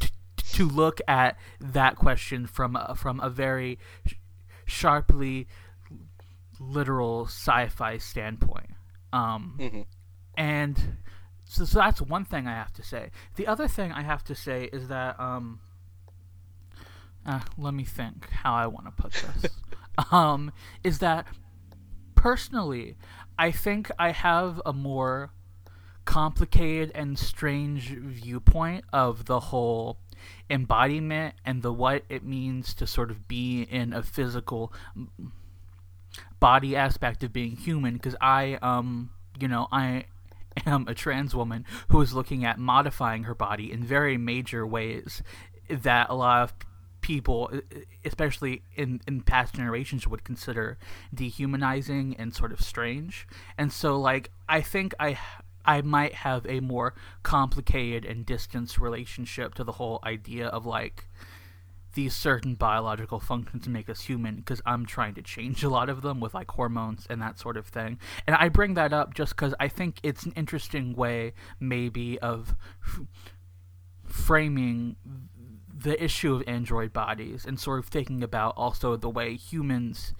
t- 0.00 0.08
to 0.54 0.66
look 0.68 1.00
at 1.06 1.36
that 1.60 1.96
question 1.96 2.46
from 2.46 2.76
a, 2.76 2.94
from 2.96 3.20
a 3.20 3.28
very 3.30 3.78
sh- 4.06 4.14
sharply 4.66 5.46
literal 6.60 7.26
sci-fi 7.26 7.98
standpoint. 7.98 8.70
Um, 9.12 9.56
Mhm. 9.60 9.86
and 10.36 10.96
so, 11.44 11.64
so 11.64 11.78
that's 11.80 12.00
one 12.00 12.24
thing 12.24 12.46
I 12.46 12.52
have 12.54 12.72
to 12.74 12.82
say. 12.82 13.10
The 13.36 13.46
other 13.46 13.68
thing 13.68 13.92
I 13.92 14.02
have 14.02 14.24
to 14.24 14.34
say 14.34 14.64
is 14.72 14.88
that 14.88 15.18
um, 15.20 15.60
uh, 17.26 17.40
let 17.58 17.74
me 17.74 17.84
think 17.84 18.28
how 18.30 18.54
I 18.54 18.66
want 18.66 18.86
to 18.86 18.92
put 18.92 19.12
this. 19.12 19.52
um, 20.12 20.50
is 20.82 20.98
that 21.00 21.26
personally, 22.14 22.96
I 23.38 23.50
think 23.50 23.90
I 23.98 24.10
have 24.12 24.60
a 24.64 24.72
more 24.72 25.32
complicated 26.04 26.90
and 26.94 27.18
strange 27.18 27.88
viewpoint 27.90 28.84
of 28.92 29.26
the 29.26 29.40
whole 29.40 29.98
embodiment 30.50 31.34
and 31.44 31.62
the 31.62 31.72
what 31.72 32.04
it 32.08 32.24
means 32.24 32.74
to 32.74 32.86
sort 32.86 33.10
of 33.10 33.26
be 33.28 33.62
in 33.62 33.92
a 33.92 34.02
physical 34.02 34.72
body 36.38 36.76
aspect 36.76 37.22
of 37.22 37.32
being 37.32 37.56
human 37.56 37.94
because 37.94 38.16
I 38.20 38.58
um 38.62 39.10
you 39.40 39.48
know 39.48 39.68
I 39.72 40.04
am 40.66 40.86
a 40.88 40.94
trans 40.94 41.34
woman 41.34 41.64
who 41.88 42.00
is 42.00 42.12
looking 42.12 42.44
at 42.44 42.58
modifying 42.58 43.24
her 43.24 43.34
body 43.34 43.72
in 43.72 43.82
very 43.82 44.16
major 44.16 44.66
ways 44.66 45.22
that 45.68 46.10
a 46.10 46.14
lot 46.14 46.42
of 46.42 46.54
people, 47.00 47.50
especially 48.04 48.62
in, 48.76 49.00
in 49.06 49.20
past 49.20 49.54
generations, 49.54 50.06
would 50.06 50.24
consider 50.24 50.78
dehumanizing 51.12 52.16
and 52.18 52.34
sort 52.34 52.52
of 52.52 52.60
strange. 52.60 53.26
And 53.58 53.72
so, 53.72 53.98
like, 53.98 54.30
I 54.48 54.62
think 54.62 54.94
I 54.98 55.18
I 55.64 55.82
might 55.82 56.14
have 56.14 56.46
a 56.46 56.60
more 56.60 56.94
complicated 57.22 58.04
and 58.04 58.24
distant 58.26 58.78
relationship 58.78 59.54
to 59.54 59.64
the 59.64 59.72
whole 59.72 60.00
idea 60.04 60.48
of 60.48 60.66
like 60.66 61.08
these 61.94 62.14
certain 62.14 62.54
biological 62.54 63.20
functions 63.20 63.68
make 63.68 63.88
us 63.88 64.02
human 64.02 64.36
because 64.36 64.62
I'm 64.64 64.86
trying 64.86 65.14
to 65.14 65.22
change 65.22 65.62
a 65.62 65.68
lot 65.68 65.88
of 65.88 66.02
them 66.02 66.20
with 66.20 66.34
like 66.34 66.50
hormones 66.50 67.06
and 67.10 67.20
that 67.20 67.38
sort 67.38 67.56
of 67.56 67.66
thing. 67.66 67.98
And 68.26 68.34
I 68.36 68.48
bring 68.48 68.74
that 68.74 68.92
up 68.92 69.14
just 69.14 69.36
because 69.36 69.54
I 69.60 69.68
think 69.68 69.98
it's 70.02 70.24
an 70.24 70.32
interesting 70.34 70.94
way, 70.94 71.34
maybe, 71.60 72.18
of 72.20 72.56
f- 72.86 73.00
framing 74.04 74.96
the 75.74 76.02
issue 76.02 76.34
of 76.34 76.44
android 76.46 76.92
bodies 76.92 77.44
and 77.44 77.58
sort 77.58 77.80
of 77.80 77.86
thinking 77.86 78.22
about 78.22 78.54
also 78.56 78.94
the 78.94 79.10
way 79.10 79.34
humans 79.34 80.14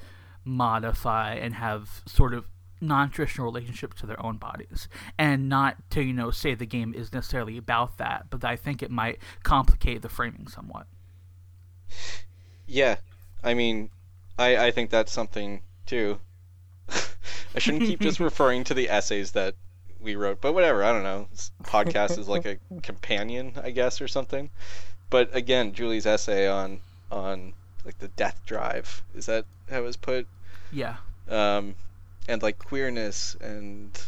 modify 0.44 1.34
and 1.34 1.54
have 1.54 2.02
sort 2.06 2.34
of 2.34 2.46
non-traditional 2.82 3.46
relationships 3.46 4.00
to 4.00 4.06
their 4.06 4.20
own 4.24 4.36
bodies 4.36 4.88
and 5.16 5.48
not 5.48 5.76
to 5.88 6.02
you 6.02 6.12
know 6.12 6.30
say 6.30 6.54
the 6.54 6.66
game 6.66 6.92
is 6.94 7.12
necessarily 7.12 7.56
about 7.56 7.96
that 7.98 8.26
but 8.28 8.44
i 8.44 8.56
think 8.56 8.82
it 8.82 8.90
might 8.90 9.18
complicate 9.42 10.02
the 10.02 10.08
framing 10.08 10.46
somewhat 10.48 10.86
yeah, 12.66 12.96
I 13.42 13.54
mean, 13.54 13.90
I 14.38 14.66
I 14.66 14.70
think 14.70 14.90
that's 14.90 15.12
something 15.12 15.62
too. 15.86 16.18
I 16.88 17.58
shouldn't 17.58 17.84
keep 17.84 18.00
just 18.00 18.20
referring 18.30 18.64
to 18.64 18.74
the 18.74 18.88
essays 18.88 19.32
that 19.32 19.54
we 20.00 20.16
wrote, 20.16 20.40
but 20.40 20.54
whatever. 20.54 20.82
I 20.82 20.92
don't 20.92 21.02
know. 21.02 21.28
This 21.30 21.50
podcast 21.64 22.18
is 22.18 22.28
like 22.28 22.46
a 22.46 22.58
companion, 22.82 23.52
I 23.62 23.70
guess, 23.70 24.00
or 24.00 24.08
something. 24.08 24.50
But 25.10 25.34
again, 25.34 25.72
Julie's 25.72 26.06
essay 26.06 26.48
on 26.48 26.80
on 27.10 27.52
like 27.84 27.98
the 27.98 28.08
death 28.08 28.40
drive 28.46 29.02
is 29.14 29.26
that 29.26 29.44
how 29.70 29.78
it 29.78 29.82
was 29.82 29.96
put? 29.96 30.26
Yeah. 30.72 30.96
Um, 31.28 31.74
and 32.28 32.42
like 32.42 32.58
queerness, 32.58 33.36
and 33.40 33.98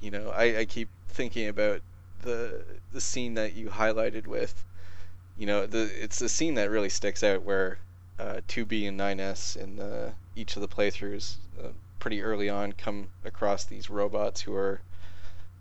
you 0.00 0.10
know, 0.10 0.30
I 0.30 0.60
I 0.60 0.64
keep 0.64 0.88
thinking 1.08 1.48
about 1.48 1.80
the 2.22 2.64
the 2.92 3.00
scene 3.00 3.34
that 3.34 3.54
you 3.54 3.68
highlighted 3.68 4.26
with 4.26 4.64
you 5.36 5.46
know, 5.46 5.66
the 5.66 5.90
it's 6.02 6.18
the 6.18 6.28
scene 6.28 6.54
that 6.54 6.70
really 6.70 6.88
sticks 6.88 7.22
out 7.22 7.42
where 7.42 7.78
uh, 8.18 8.40
2B 8.48 8.88
and 8.88 8.98
9S 8.98 9.56
in 9.56 9.76
the, 9.76 10.12
each 10.36 10.54
of 10.56 10.62
the 10.62 10.68
playthroughs 10.68 11.36
uh, 11.62 11.68
pretty 11.98 12.22
early 12.22 12.48
on 12.48 12.72
come 12.72 13.08
across 13.24 13.64
these 13.64 13.90
robots 13.90 14.42
who 14.42 14.54
are, 14.54 14.80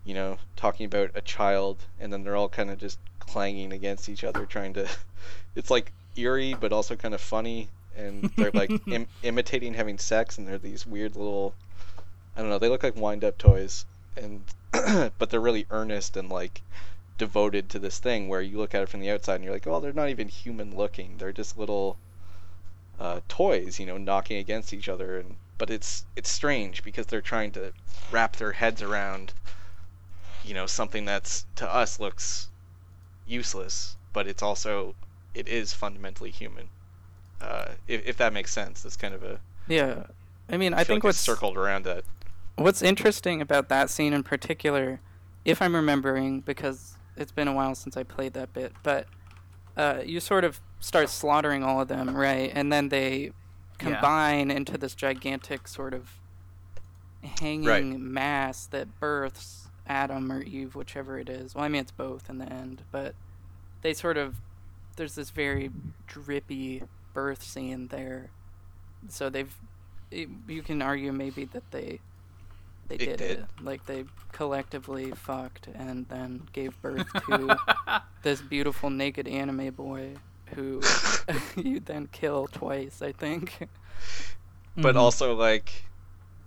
you 0.06 0.14
know, 0.14 0.38
talking 0.56 0.86
about 0.86 1.10
a 1.16 1.22
child, 1.22 1.86
and 2.00 2.14
then 2.14 2.24
they're 2.24 2.36
all 2.36 2.50
kind 2.50 2.70
of 2.70 2.78
just 2.78 3.00
clanging 3.20 3.74
against 3.74 4.10
each 4.10 4.24
other, 4.24 4.46
trying 4.46 4.74
to. 4.74 4.88
It's 5.56 5.70
like 5.70 5.92
eerie, 6.18 6.56
but 6.60 6.74
also 6.74 6.96
kind 6.96 7.14
of 7.14 7.22
funny, 7.22 7.70
and 7.96 8.24
they're 8.36 8.52
like 8.52 8.72
Im- 8.88 9.08
imitating 9.22 9.76
having 9.76 10.00
sex, 10.00 10.38
and 10.38 10.48
they're 10.48 10.58
these 10.58 10.86
weird 10.86 11.16
little. 11.16 11.54
I 12.36 12.42
don't 12.42 12.50
know. 12.50 12.60
They 12.60 12.70
look 12.70 12.84
like 12.84 12.96
wind-up 12.96 13.38
toys, 13.38 13.86
and 14.16 14.44
but 15.18 15.30
they're 15.30 15.40
really 15.40 15.68
earnest 15.70 16.18
and 16.18 16.30
like 16.30 16.62
devoted 17.18 17.70
to 17.70 17.80
this 17.80 18.00
thing 18.00 18.28
where 18.28 18.42
you 18.42 18.58
look 18.58 18.74
at 18.74 18.82
it 18.82 18.90
from 18.90 19.00
the 19.00 19.10
outside 19.10 19.36
and 19.36 19.44
you're 19.44 19.54
like, 19.54 19.68
oh, 19.68 19.80
they're 19.80 19.94
not 19.94 20.10
even 20.10 20.28
human 20.28 20.76
looking. 20.76 21.18
They're 21.18 21.32
just 21.32 21.58
little 21.58 21.98
uh, 23.00 23.22
toys, 23.28 23.80
you 23.80 23.86
know, 23.86 23.98
knocking 23.98 24.38
against 24.38 24.74
each 24.74 24.90
other. 24.90 25.20
And 25.20 25.36
but 25.58 25.70
it's 25.70 26.06
it's 26.16 26.30
strange 26.30 26.84
because 26.84 27.08
they're 27.08 27.22
trying 27.22 27.52
to 27.52 27.74
wrap 28.12 28.36
their 28.36 28.54
heads 28.54 28.82
around, 28.82 29.34
you 30.44 30.54
know, 30.54 30.66
something 30.66 31.06
that's 31.06 31.46
to 31.56 31.72
us 31.72 32.00
looks 32.00 32.50
useless, 33.28 33.96
but 34.12 34.28
it's 34.28 34.42
also 34.42 34.96
it 35.34 35.48
is 35.48 35.74
fundamentally 35.74 36.32
human. 36.32 36.70
Uh, 37.40 37.70
if 37.88 38.06
if 38.06 38.18
that 38.18 38.34
makes 38.34 38.52
sense, 38.52 38.82
that's 38.82 38.98
kind 38.98 39.14
of 39.14 39.24
a 39.24 39.40
yeah. 39.68 40.08
I 40.50 40.58
mean, 40.58 40.74
I, 40.74 40.80
I 40.80 40.84
think 40.84 41.04
like 41.04 41.10
what's 41.10 41.20
circled 41.20 41.58
around 41.58 41.86
that. 41.86 42.04
What's 42.56 42.82
interesting 42.82 43.42
about 43.42 43.70
that 43.70 43.90
scene 43.90 44.14
in 44.14 44.24
particular, 44.24 45.00
if 45.44 45.62
I'm 45.62 45.76
remembering, 45.76 46.42
because 46.42 46.98
it's 47.18 47.32
been 47.32 47.48
a 47.48 47.54
while 47.54 47.76
since 47.76 47.98
I 47.98 48.04
played 48.04 48.34
that 48.34 48.54
bit, 48.54 48.74
but 48.84 49.08
uh, 49.76 50.02
you 50.06 50.20
sort 50.20 50.44
of 50.44 50.62
start 50.80 51.10
slaughtering 51.10 51.64
all 51.64 51.82
of 51.82 51.88
them, 51.88 52.16
right? 52.16 52.52
And 52.54 52.72
then 52.72 52.90
they 52.90 53.32
combine 53.78 54.50
yeah. 54.50 54.58
into 54.58 54.78
this 54.78 54.94
gigantic 54.94 55.68
sort 55.68 55.94
of 55.94 56.20
hanging 57.40 57.66
right. 57.66 58.00
mass 58.00 58.66
that 58.68 59.00
births 59.00 59.70
Adam 59.88 60.32
or 60.32 60.42
Eve, 60.44 60.76
whichever 60.76 61.20
it 61.20 61.30
is. 61.30 61.56
Well, 61.56 61.64
I 61.64 61.68
mean, 61.68 61.82
it's 61.82 61.92
both 61.92 62.30
in 62.30 62.38
the 62.38 62.52
end, 62.52 62.84
but 62.92 63.16
they 63.82 63.94
sort 63.94 64.18
of 64.18 64.36
there's 64.96 65.16
this 65.16 65.32
very 65.32 65.72
drippy 66.08 66.84
birth 67.14 67.44
scene 67.44 67.88
there. 67.88 68.30
So 69.10 69.30
they've 69.30 69.54
you 70.12 70.62
can 70.62 70.82
argue 70.82 71.12
maybe 71.12 71.46
that 71.46 71.72
they 71.72 72.00
they 72.88 72.98
did, 72.98 73.18
did, 73.18 73.40
it. 73.40 73.46
Like 73.62 73.86
they 73.86 74.06
collectively 74.32 75.12
fucked 75.12 75.68
and 75.68 76.08
then 76.10 76.48
gave 76.54 76.80
birth 76.82 77.08
to 77.26 77.56
this 78.22 78.42
beautiful 78.42 78.90
naked 78.90 79.28
anime 79.28 79.74
boy 79.74 80.16
who 80.56 80.82
you 81.56 81.80
then 81.80 82.08
kill 82.12 82.48
twice, 82.48 83.02
I 83.02 83.12
think. 83.12 83.68
But 84.76 84.90
mm-hmm. 84.90 84.98
also 84.98 85.36
like 85.36 85.86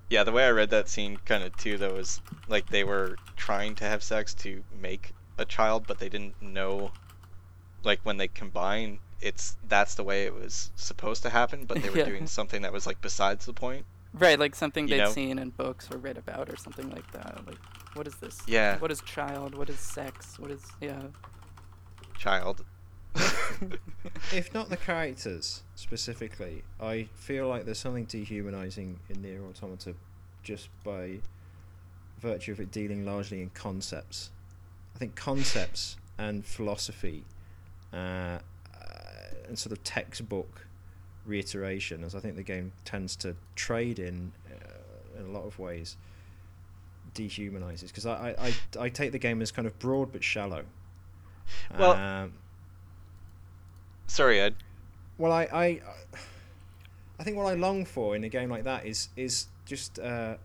yeah, 0.08 0.22
the 0.22 0.32
way 0.32 0.44
I 0.44 0.50
read 0.50 0.70
that 0.70 0.88
scene 0.88 1.18
kind 1.24 1.42
of 1.42 1.56
too 1.56 1.78
though 1.78 1.94
was 1.94 2.20
like 2.48 2.68
they 2.68 2.84
were 2.84 3.16
trying 3.36 3.74
to 3.76 3.84
have 3.84 4.02
sex 4.02 4.34
to 4.34 4.62
make 4.80 5.12
a 5.38 5.44
child, 5.44 5.86
but 5.86 5.98
they 5.98 6.08
didn't 6.08 6.40
know 6.40 6.92
like 7.82 8.00
when 8.02 8.16
they 8.16 8.28
combine 8.28 8.98
it's 9.20 9.56
that's 9.68 9.94
the 9.94 10.04
way 10.04 10.24
it 10.24 10.34
was 10.34 10.70
supposed 10.76 11.22
to 11.22 11.30
happen, 11.30 11.64
but 11.64 11.82
they 11.82 11.88
were 11.88 11.98
yeah. 11.98 12.04
doing 12.04 12.26
something 12.26 12.62
that 12.62 12.72
was 12.72 12.86
like 12.86 13.00
besides 13.00 13.46
the 13.46 13.52
point. 13.52 13.86
Right, 14.18 14.38
like 14.38 14.54
something 14.54 14.86
they'd 14.86 14.98
know? 14.98 15.10
seen 15.10 15.38
in 15.38 15.50
books 15.50 15.88
or 15.92 15.98
read 15.98 16.16
about 16.16 16.48
or 16.48 16.56
something 16.56 16.90
like 16.90 17.10
that. 17.12 17.46
Like, 17.46 17.58
what 17.94 18.06
is 18.06 18.16
this? 18.16 18.40
Yeah. 18.46 18.78
What 18.78 18.90
is 18.90 19.00
child? 19.02 19.54
What 19.54 19.68
is 19.68 19.78
sex? 19.78 20.38
What 20.38 20.50
is 20.50 20.62
yeah? 20.80 21.02
Child. 22.18 22.64
if 24.32 24.52
not 24.54 24.70
the 24.70 24.76
characters 24.76 25.62
specifically, 25.74 26.62
I 26.80 27.08
feel 27.14 27.48
like 27.48 27.64
there's 27.64 27.78
something 27.78 28.04
dehumanizing 28.04 29.00
in 29.10 29.16
NieR 29.16 29.48
Automata 29.48 29.94
just 30.42 30.68
by 30.84 31.18
virtue 32.20 32.52
of 32.52 32.60
it 32.60 32.70
dealing 32.70 33.04
largely 33.04 33.42
in 33.42 33.50
concepts. 33.50 34.30
I 34.94 34.98
think 34.98 35.14
concepts 35.14 35.96
and 36.18 36.44
philosophy 36.44 37.24
uh, 37.92 37.96
uh, 37.96 38.38
and 39.46 39.58
sort 39.58 39.72
of 39.72 39.84
textbook 39.84 40.66
reiteration, 41.26 42.04
as 42.04 42.14
I 42.14 42.20
think 42.20 42.36
the 42.36 42.42
game 42.42 42.72
tends 42.84 43.16
to 43.16 43.36
trade 43.54 43.98
in 43.98 44.32
uh, 44.50 45.20
in 45.20 45.26
a 45.26 45.30
lot 45.30 45.44
of 45.44 45.58
ways, 45.58 45.96
dehumanizes. 47.14 47.88
Because 47.88 48.06
I, 48.06 48.34
I, 48.38 48.54
I, 48.78 48.88
take 48.88 49.12
the 49.12 49.18
game 49.18 49.42
as 49.42 49.50
kind 49.50 49.66
of 49.66 49.78
broad 49.78 50.12
but 50.12 50.22
shallow. 50.22 50.64
Well, 51.78 51.92
um, 51.92 52.32
sorry, 54.06 54.40
Ed. 54.40 54.54
Well, 55.18 55.32
I, 55.32 55.48
I, 55.52 55.80
I 57.18 57.24
think 57.24 57.36
what 57.36 57.46
I 57.46 57.54
long 57.54 57.84
for 57.84 58.14
in 58.14 58.24
a 58.24 58.28
game 58.28 58.50
like 58.50 58.64
that 58.64 58.84
is 58.84 59.08
is 59.16 59.46
just 59.64 59.98
uh, 59.98 60.36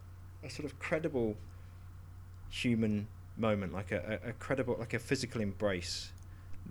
a 0.43 0.49
sort 0.49 0.65
of 0.65 0.79
credible 0.79 1.35
human 2.49 3.07
moment, 3.37 3.73
like 3.73 3.91
a, 3.91 4.19
a, 4.23 4.29
a 4.29 4.33
credible, 4.33 4.75
like 4.79 4.93
a 4.93 4.99
physical 4.99 5.41
embrace 5.41 6.11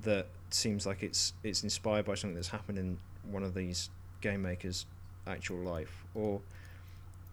that 0.02 0.26
seems 0.50 0.86
like 0.86 1.02
it's 1.02 1.32
it's 1.42 1.62
inspired 1.62 2.04
by 2.04 2.14
something 2.14 2.34
that's 2.34 2.48
happened 2.48 2.78
in 2.78 2.98
one 3.30 3.42
of 3.42 3.54
these 3.54 3.90
game 4.20 4.42
maker's 4.42 4.86
actual 5.26 5.58
life 5.58 6.04
or 6.14 6.40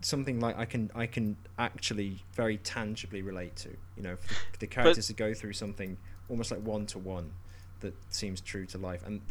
something 0.02 0.40
like 0.40 0.58
I 0.58 0.66
can 0.66 0.92
I 0.96 1.08
can 1.08 1.38
actually 1.58 2.24
very 2.34 2.58
tangibly 2.58 3.22
relate 3.22 3.56
to. 3.58 3.70
You 3.96 4.04
know, 4.04 4.16
for 4.16 4.28
the, 4.28 4.60
the 4.60 4.68
characters 4.68 5.08
but, 5.08 5.18
to 5.18 5.24
go 5.24 5.34
through 5.34 5.54
something 5.54 5.98
almost 6.30 6.52
like 6.52 6.62
one 6.62 6.86
to 6.88 7.00
one 7.00 7.32
that 7.80 7.94
seems 8.10 8.42
true 8.42 8.66
to 8.68 8.78
life. 8.78 9.04
And 9.06 9.22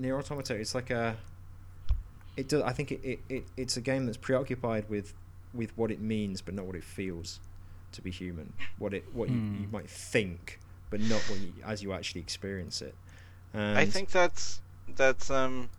NieR 0.00 0.18
Automata, 0.18 0.54
it's 0.54 0.74
like 0.74 0.90
a 0.90 1.16
it 2.36 2.48
does. 2.48 2.62
I 2.62 2.72
think 2.72 2.92
it, 2.92 3.00
it, 3.02 3.20
it 3.28 3.44
it's 3.56 3.76
a 3.76 3.80
game 3.80 4.06
that's 4.06 4.18
preoccupied 4.18 4.88
with 4.88 5.14
with 5.52 5.76
what 5.76 5.90
it 5.90 6.00
means, 6.00 6.40
but 6.40 6.54
not 6.54 6.66
what 6.66 6.76
it 6.76 6.84
feels 6.84 7.40
to 7.92 8.02
be 8.02 8.10
human. 8.10 8.52
What 8.78 8.94
it 8.94 9.04
what 9.12 9.28
mm. 9.28 9.34
you, 9.34 9.60
you 9.60 9.66
hmm. 9.66 9.72
might 9.72 9.90
think, 9.90 10.60
but 10.90 11.00
not 11.00 11.20
what 11.28 11.40
you, 11.40 11.52
as 11.64 11.82
you 11.82 11.92
actually 11.92 12.20
experience 12.20 12.82
it. 12.82 12.94
And 13.52 13.78
I 13.78 13.84
think 13.84 14.10
that's 14.10 14.60
that's 14.96 15.30
um 15.30 15.70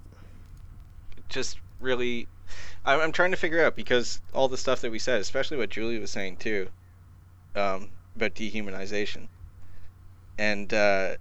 just 1.32 1.58
really 1.80 2.28
I'm 2.84 3.12
trying 3.12 3.32
to 3.32 3.38
figure 3.38 3.64
out 3.64 3.76
because 3.76 4.22
all 4.34 4.48
the 4.48 4.58
stuff 4.58 4.82
that 4.82 4.92
we 4.92 5.00
said, 5.00 5.22
especially 5.22 5.58
what 5.58 5.70
Julie 5.70 6.00
was 6.00 6.10
saying 6.12 6.38
too, 6.38 6.70
um, 7.56 7.90
about 8.16 8.34
dehumanization, 8.34 9.28
and 10.38 10.74
uh, 10.74 11.16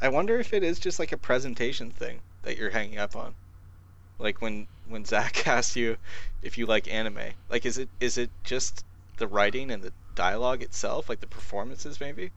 I, 0.00 0.08
wonder 0.08 0.38
if 0.38 0.52
it 0.52 0.62
is 0.62 0.78
just 0.78 1.00
like 1.00 1.10
a 1.10 1.16
presentation 1.16 1.90
thing 1.90 2.20
that 2.42 2.56
you're 2.56 2.70
hanging 2.70 2.98
up 2.98 3.16
on. 3.16 3.34
Like 4.18 4.40
when 4.40 4.68
when 4.88 5.04
Zach 5.04 5.46
asks 5.48 5.74
you 5.74 5.96
if 6.42 6.56
you 6.56 6.66
like 6.66 6.92
anime, 6.92 7.32
like 7.50 7.66
is 7.66 7.76
it 7.76 7.88
is 7.98 8.16
it 8.16 8.30
just 8.44 8.84
the 9.16 9.26
writing 9.26 9.72
and 9.72 9.82
the 9.82 9.92
dialogue 10.14 10.62
itself, 10.62 11.08
like 11.08 11.20
the 11.20 11.26
performances 11.26 12.00
maybe? 12.00 12.30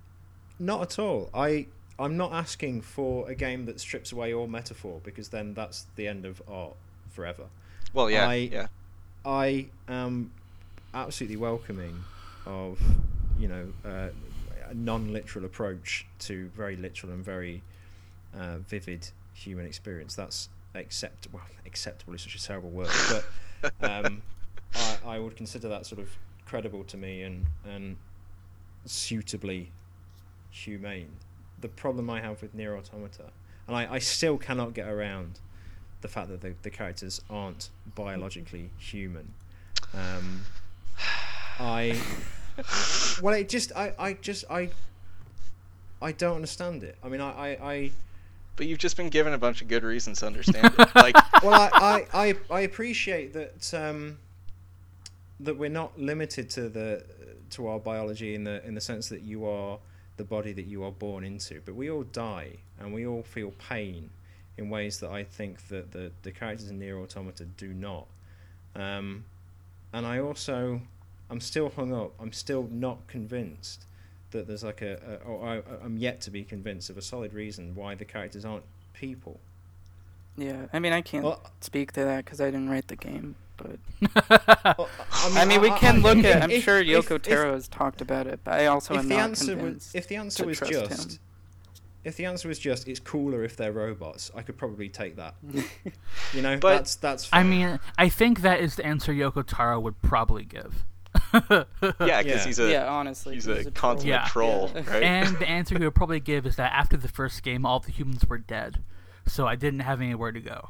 Not 0.58 0.82
at 0.82 1.00
all. 1.00 1.30
I 1.36 1.68
I'm 2.00 2.16
not 2.18 2.32
asking 2.32 2.82
for 2.82 3.30
a 3.30 3.36
game 3.36 3.66
that 3.66 3.80
strips 3.80 4.12
away 4.12 4.34
all 4.34 4.48
metaphor 4.48 5.02
because 5.04 5.30
then 5.30 5.54
that's 5.54 5.86
the 5.96 6.08
end 6.08 6.26
of 6.26 6.42
art 6.48 6.76
forever. 7.12 7.46
Well, 7.94 8.10
yeah, 8.10 8.28
I- 8.28 8.36
yeah. 8.36 8.68
I 9.26 9.68
am 9.88 10.32
absolutely 10.94 11.36
welcoming 11.38 12.04
of 12.46 12.82
you 13.38 13.48
know 13.48 13.68
uh, 13.86 14.10
a 14.70 14.74
non-literal 14.74 15.44
approach 15.46 16.06
to 16.20 16.48
very 16.56 16.76
literal 16.78 17.12
and 17.12 17.24
very 17.24 17.62
uh, 18.34 18.60
vivid 18.60 19.10
human 19.34 19.66
experience. 19.66 20.16
That's 20.16 20.50
accept 20.76 21.28
well, 21.34 21.44
acceptable 21.66 22.14
is 22.14 22.22
such 22.22 22.36
a 22.36 22.44
terrible 22.44 22.70
word, 22.70 22.90
but 23.10 23.74
um, 24.06 24.22
I, 24.76 24.98
I 25.06 25.20
would 25.20 25.36
consider 25.36 25.68
that 25.68 25.86
sort 25.86 26.00
of 26.00 26.10
credible 26.46 26.84
to 26.86 26.98
me 26.98 27.24
and 27.24 27.46
and 27.66 27.98
suitably 28.86 29.72
humane. 30.50 31.10
The 31.62 31.68
problem 31.68 32.10
I 32.10 32.22
have 32.22 32.42
with 32.42 32.56
NieR 32.56 32.78
Automata, 32.78 33.32
and 33.68 33.76
I, 33.76 33.94
I 33.96 34.00
still 34.00 34.38
cannot 34.38 34.74
get 34.74 34.88
around 34.88 35.40
the 36.02 36.08
fact 36.08 36.30
that 36.30 36.42
the, 36.42 36.54
the 36.62 36.70
characters 36.70 37.22
aren't 37.30 37.70
biologically 37.96 38.70
human. 38.78 39.34
Um, 39.94 40.46
I 41.60 42.00
well, 43.22 43.34
it 43.34 43.50
just 43.50 43.72
I, 43.76 43.94
I 44.00 44.14
just 44.14 44.46
I 44.50 44.70
I 46.02 46.12
don't 46.12 46.36
understand 46.36 46.84
it. 46.84 46.98
I 47.04 47.10
mean, 47.10 47.22
I, 47.22 47.32
I, 47.32 47.72
I 47.72 47.92
But 48.56 48.68
you've 48.68 48.80
just 48.80 48.96
been 48.96 49.10
given 49.10 49.34
a 49.34 49.38
bunch 49.38 49.62
of 49.62 49.68
good 49.68 49.84
reasons 49.84 50.20
to 50.20 50.28
understand 50.28 50.74
it. 50.78 50.90
Like, 50.96 51.16
well, 51.44 51.54
I, 51.54 51.70
I, 51.74 52.28
I, 52.28 52.36
I 52.50 52.60
appreciate 52.62 53.34
that 53.34 53.74
um, 53.74 54.18
that 55.40 55.58
we're 55.58 55.70
not 55.70 56.00
limited 56.00 56.50
to 56.52 56.70
the 56.70 57.04
to 57.52 57.68
our 57.68 57.80
biology 57.80 58.36
in 58.36 58.44
the 58.44 58.66
in 58.66 58.76
the 58.76 58.82
sense 58.82 59.10
that 59.10 59.22
you 59.22 59.46
are 59.46 59.80
the 60.20 60.24
body 60.26 60.52
that 60.52 60.66
you 60.68 60.84
are 60.84 60.92
born 60.92 61.24
into, 61.24 61.62
but 61.66 61.74
we 61.76 61.90
all 61.90 62.04
die 62.04 62.58
and 62.78 62.94
we 62.94 63.08
all 63.08 63.24
feel 63.24 63.52
pain 63.58 64.10
in 64.58 64.70
ways 64.70 65.00
that 65.00 65.10
I 65.10 65.24
think 65.24 65.70
that 65.70 65.94
the 65.94 66.12
the 66.24 66.32
characters 66.32 66.70
in 66.70 66.78
NieR 66.78 67.02
Automata 67.02 67.46
do 67.46 67.74
not. 67.74 68.06
Um, 68.76 69.24
and 69.94 70.06
I 70.06 70.20
also 70.20 70.82
I'm 71.30 71.40
still 71.40 71.70
hung 71.70 71.94
up. 71.94 72.12
I'm 72.20 72.34
still 72.34 72.68
not 72.70 73.08
convinced 73.08 73.86
that 74.32 74.46
there's 74.46 74.64
like 74.64 74.82
a, 74.82 75.20
a 75.24 75.28
or 75.28 75.48
I, 75.48 75.62
I'm 75.84 75.98
yet 75.98 76.20
to 76.22 76.32
be 76.32 76.44
convinced 76.44 76.90
of 76.90 76.98
a 76.98 77.02
solid 77.02 77.34
reason 77.34 77.74
why 77.76 77.96
the 77.96 78.06
characters 78.06 78.44
aren't 78.44 78.66
people. 78.94 79.40
Yeah, 80.38 80.66
I 80.74 80.80
mean, 80.80 80.92
I 80.94 81.02
can't 81.02 81.24
Well, 81.24 81.42
speak 81.62 81.94
to 81.94 82.04
that 82.04 82.26
because 82.26 82.42
I 82.42 82.46
didn't 82.52 82.70
write 82.70 82.90
the 82.90 82.96
game, 82.98 83.36
but 83.62 84.78
Well, 84.78 84.90
I 85.36 85.46
mean, 85.46 85.62
we 85.62 85.70
can 85.72 86.02
look 86.02 86.18
at. 86.20 86.44
I'm 86.44 86.52
if- 86.52 86.64
sure 86.64 86.82
Yoko 86.84 87.16
if- 87.18 87.22
Taro 87.24 87.54
has 87.54 87.68
talked 87.68 88.02
about 88.02 88.28
it, 88.28 88.40
but 88.44 88.56
I 88.56 88.66
also 88.68 88.94
If 88.96 89.02
am 89.02 89.08
the 89.10 89.16
not 89.16 89.24
answer 89.24 89.46
was, 89.56 89.60
convinced. 89.64 89.96
if 89.96 90.08
the 90.08 90.16
answer 90.16 90.46
was 90.46 90.60
just, 90.60 91.12
him. 91.14 91.20
if 92.04 92.16
the 92.18 92.26
answer 92.26 92.48
was 92.48 92.60
just, 92.60 92.88
it's 92.88 93.00
cooler 93.00 93.44
if 93.44 93.56
they're 93.58 93.72
robots. 93.72 94.32
I 94.36 94.42
could 94.42 94.58
probably 94.58 94.90
take 94.90 95.16
that. 95.18 95.36
You 96.34 96.42
know, 96.42 96.58
But- 96.58 96.76
that's 96.78 96.96
that's. 96.96 97.30
I 97.34 97.44
mean, 97.44 97.80
I 97.98 98.10
think 98.10 98.42
that 98.42 98.60
is 98.60 98.76
the 98.76 98.86
answer 98.86 99.12
Yoko 99.14 99.44
Taro 99.46 99.80
would 99.80 100.02
probably 100.02 100.44
give. 100.46 100.86
yeah, 101.34 101.66
because 101.90 102.26
Yeah. 102.26 102.44
he's 102.46 102.60
a 102.60 102.72
yeah, 102.72 102.88
honestly, 102.88 103.34
he's 103.36 103.46
he's 103.46 103.66
a 103.66 103.72
troll. 103.72 103.94
consummate 103.96 104.08
Yeah. 104.08 104.28
troll, 104.28 104.72
Yeah. 104.74 104.90
right? 104.92 105.04
and 105.04 105.38
the 105.40 105.48
answer 105.58 105.78
he 105.78 105.84
would 105.84 105.96
probably 105.96 106.20
give 106.20 106.46
is 106.46 106.56
that 106.58 106.72
after 106.74 106.98
the 106.98 107.08
first 107.08 107.42
game, 107.44 107.66
all 107.66 107.80
the 107.80 107.92
humans 107.92 108.26
were 108.30 108.38
dead, 108.38 108.84
so 109.26 109.48
I 109.48 109.56
didn't 109.56 109.80
have 109.82 110.02
anywhere 110.02 110.32
to 110.32 110.40
go. 110.40 110.70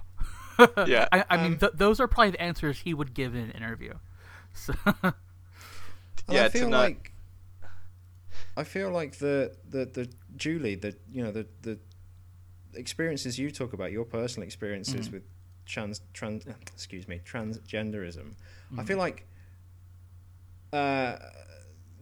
Yeah. 0.88 1.07
I, 1.12 1.24
I 1.30 1.38
mean, 1.38 1.53
Um, 1.53 1.57
th- 1.60 1.72
those 1.76 1.99
are 1.99 2.07
probably 2.07 2.32
the 2.32 2.41
answers 2.41 2.80
he 2.80 2.93
would 2.93 3.14
give 3.14 3.36
in 3.36 3.41
an 3.45 3.51
interview. 3.51 3.93
So, 4.53 4.74
And 4.95 5.14
yeah, 6.30 6.45
I 6.45 6.49
feel 6.49 6.70
not- 6.70 6.80
like 6.84 7.14
I 8.57 8.64
feel 8.64 8.91
like 8.91 9.18
the 9.20 9.55
the 9.70 9.86
the 9.86 10.10
Julie, 10.36 10.76
the 10.76 10.95
you 11.12 11.24
know 11.24 11.32
the 11.32 11.45
the 11.62 11.80
experiences 12.74 13.38
you 13.39 13.51
talk 13.51 13.74
about, 13.74 13.91
your 13.91 14.05
personal 14.05 14.45
experiences 14.45 15.05
Mm-hmm. 15.07 15.14
with 15.14 15.24
trans 15.66 16.01
trans 16.14 16.45
excuse 16.76 17.07
me 17.07 17.20
transgenderism. 17.26 18.34
Mm-hmm. 18.34 18.80
I 18.80 18.84
feel 18.84 18.97
like 18.97 19.26
uh, 20.74 21.18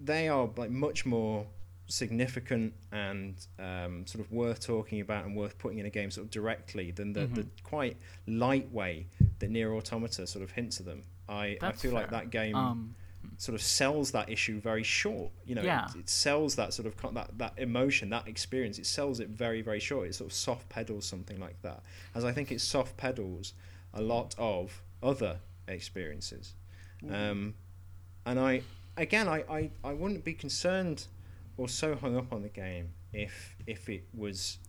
they 0.04 0.28
are 0.30 0.50
like 0.58 0.72
much 0.72 1.06
more 1.06 1.48
significant 1.88 2.74
and 2.92 3.36
um, 3.60 4.06
sort 4.06 4.24
of 4.26 4.32
worth 4.32 4.60
talking 4.66 5.02
about 5.02 5.26
and 5.26 5.36
worth 5.36 5.58
putting 5.58 5.80
in 5.80 5.86
a 5.86 5.90
game 5.90 6.12
sort 6.12 6.26
of 6.26 6.32
directly 6.32 6.92
than 6.92 7.14
the, 7.14 7.26
the 7.28 7.48
quite 7.64 7.98
light 8.28 8.72
way 8.72 9.08
that 9.40 9.52
NieR 9.52 9.76
Automata 9.76 10.28
sort 10.28 10.44
of 10.44 10.52
hints 10.52 10.80
at 10.80 10.86
them. 10.86 11.04
I, 11.30 11.58
I 11.62 11.72
feel 11.72 11.94
like 11.94 12.10
that 12.12 12.30
game 12.30 12.56
um, 12.56 12.96
sort 13.38 13.56
of 13.56 13.62
sells 13.62 14.12
that 14.12 14.30
issue 14.30 14.60
very 14.60 14.84
short. 14.84 15.32
You 15.46 15.56
know, 15.56 15.62
Yeah. 15.62 15.86
it, 15.96 16.00
it 16.00 16.10
sells 16.10 16.56
that 16.56 16.74
sort 16.74 16.88
of 16.88 16.98
con- 16.98 17.14
that 17.16 17.38
that 17.38 17.54
emotion, 17.58 18.10
that 18.10 18.28
experience. 18.28 18.80
It 18.80 18.86
sells 18.86 19.20
it 19.20 19.30
very 19.30 19.62
very 19.62 19.80
short. 19.80 20.08
It 20.08 20.16
sort 20.16 20.30
of 20.30 20.34
soft 20.36 20.70
pedals 20.70 21.06
something 21.06 21.40
like 21.40 21.62
that, 21.62 21.84
as 22.16 22.24
I 22.26 22.32
think 22.32 22.52
it 22.52 22.62
soft 22.62 22.98
pedals 22.98 23.54
a 23.94 24.02
lot 24.02 24.36
of 24.38 24.82
other 25.02 25.40
experiences. 25.68 26.54
Um, 27.12 27.54
and 28.26 28.40
I 28.40 28.62
again, 28.98 29.28
I, 29.28 29.44
I, 29.50 29.72
I 29.84 29.94
wouldn't 29.94 30.24
be 30.24 30.34
concerned 30.34 31.06
or 31.58 31.68
so 31.68 31.96
hung 31.96 32.16
up 32.16 32.32
on 32.32 32.44
the 32.44 32.50
game 32.50 32.90
if 33.14 33.56
if 33.66 33.90
it 33.90 34.04
was 34.14 34.60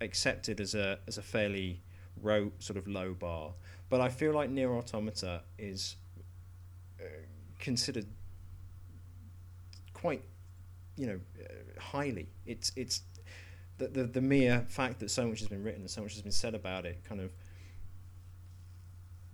accepted 0.00 0.60
as 0.60 0.74
a 0.74 0.98
as 1.06 1.18
a 1.18 1.22
fairly 1.22 1.82
low 2.22 2.52
sort 2.58 2.76
of 2.76 2.86
low 2.86 3.14
bar. 3.14 3.52
But 3.88 4.00
I 4.00 4.08
feel 4.08 4.32
like 4.32 4.50
NieR 4.50 4.76
Automata 4.76 5.42
is 5.58 5.96
uh, 7.00 7.04
considered 7.58 8.06
quite, 9.92 10.22
you 10.96 11.06
know, 11.06 11.20
uh, 11.40 11.80
highly. 11.80 12.28
It's 12.46 12.72
it's 12.76 13.02
the, 13.78 13.88
the 13.88 14.04
the 14.04 14.20
mere 14.20 14.64
fact 14.68 15.00
that 15.00 15.10
so 15.10 15.26
much 15.26 15.40
has 15.40 15.48
been 15.48 15.62
written 15.62 15.82
and 15.82 15.90
so 15.90 16.02
much 16.02 16.14
has 16.14 16.22
been 16.22 16.32
said 16.32 16.54
about 16.54 16.86
it 16.86 17.02
kind 17.04 17.20
of 17.20 17.30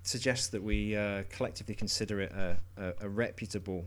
suggests 0.02 0.48
that 0.48 0.62
we 0.62 0.96
uh, 0.96 1.24
collectively 1.28 1.74
consider 1.74 2.20
it 2.22 2.32
a, 2.32 2.56
a, 2.76 2.92
a 3.02 3.08
reputable 3.08 3.84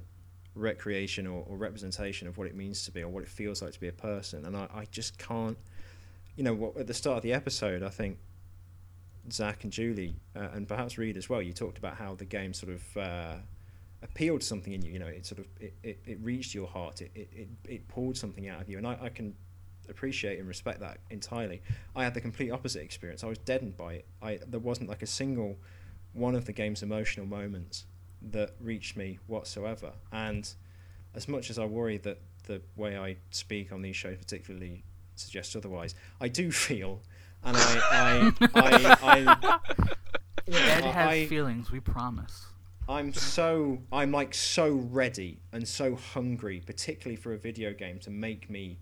recreation 0.55 1.27
or, 1.27 1.43
or 1.47 1.57
representation 1.57 2.27
of 2.27 2.37
what 2.37 2.47
it 2.47 2.55
means 2.55 2.85
to 2.85 2.91
be 2.91 3.01
or 3.01 3.09
what 3.09 3.23
it 3.23 3.29
feels 3.29 3.61
like 3.61 3.73
to 3.73 3.79
be 3.79 3.87
a 3.87 3.93
person. 3.93 4.45
And 4.45 4.55
I, 4.55 4.67
I 4.73 4.85
just 4.91 5.17
can't, 5.17 5.57
you 6.35 6.43
know, 6.43 6.53
what, 6.53 6.77
at 6.77 6.87
the 6.87 6.93
start 6.93 7.17
of 7.17 7.23
the 7.23 7.33
episode, 7.33 7.83
I 7.83 7.89
think 7.89 8.17
Zach 9.31 9.63
and 9.63 9.71
Julie, 9.71 10.15
uh, 10.35 10.49
and 10.53 10.67
perhaps 10.67 10.97
Reed 10.97 11.17
as 11.17 11.29
well, 11.29 11.41
you 11.41 11.53
talked 11.53 11.77
about 11.77 11.95
how 11.95 12.15
the 12.15 12.25
game 12.25 12.53
sort 12.53 12.73
of 12.73 12.97
uh, 12.97 13.35
appealed 14.01 14.41
to 14.41 14.47
something 14.47 14.73
in 14.73 14.81
you. 14.81 14.91
You 14.91 14.99
know, 14.99 15.07
it 15.07 15.25
sort 15.25 15.39
of 15.39 15.45
it, 15.59 15.73
it, 15.81 15.99
it 16.05 16.19
reached 16.21 16.53
your 16.53 16.67
heart. 16.67 17.01
It, 17.01 17.11
it, 17.15 17.29
it, 17.33 17.47
it 17.67 17.87
pulled 17.87 18.17
something 18.17 18.47
out 18.49 18.61
of 18.61 18.69
you, 18.69 18.77
and 18.77 18.85
I, 18.85 18.97
I 19.01 19.09
can 19.09 19.33
appreciate 19.89 20.39
and 20.39 20.47
respect 20.47 20.79
that 20.81 20.97
entirely. 21.09 21.61
I 21.95 22.03
had 22.03 22.13
the 22.13 22.21
complete 22.21 22.51
opposite 22.51 22.83
experience. 22.83 23.23
I 23.23 23.27
was 23.27 23.37
deadened 23.39 23.77
by 23.77 23.93
it. 23.93 24.05
I 24.21 24.39
there 24.47 24.59
wasn't 24.59 24.89
like 24.89 25.01
a 25.01 25.07
single 25.07 25.57
one 26.13 26.35
of 26.35 26.45
the 26.45 26.53
game's 26.53 26.83
emotional 26.83 27.25
moments 27.25 27.85
that 28.31 28.51
reached 28.59 28.95
me 28.95 29.19
whatsoever. 29.27 29.93
And 30.11 30.49
as 31.15 31.27
much 31.27 31.49
as 31.49 31.59
I 31.59 31.65
worry 31.65 31.97
that 31.97 32.19
the 32.45 32.61
way 32.75 32.97
I 32.97 33.17
speak 33.31 33.71
on 33.71 33.81
these 33.81 33.95
shows 33.95 34.17
particularly 34.17 34.83
suggests 35.15 35.55
otherwise, 35.55 35.95
I 36.19 36.27
do 36.27 36.51
feel, 36.67 37.01
and 37.43 37.57
I, 37.57 37.81
I, 37.91 38.49
I, 38.55 39.37
I, 39.37 39.59
Ed 40.47 40.83
has 40.85 41.29
feelings. 41.29 41.71
We 41.71 41.79
promise. 41.79 42.47
I'm 42.87 43.13
so 43.13 43.79
I'm 43.93 44.11
like 44.11 44.33
so 44.33 44.73
ready 44.73 45.39
and 45.53 45.65
so 45.65 45.95
hungry, 45.95 46.61
particularly 46.65 47.15
for 47.15 47.33
a 47.33 47.37
video 47.37 47.73
game 47.73 47.99
to 47.99 48.09
make 48.09 48.49
me, 48.49 48.77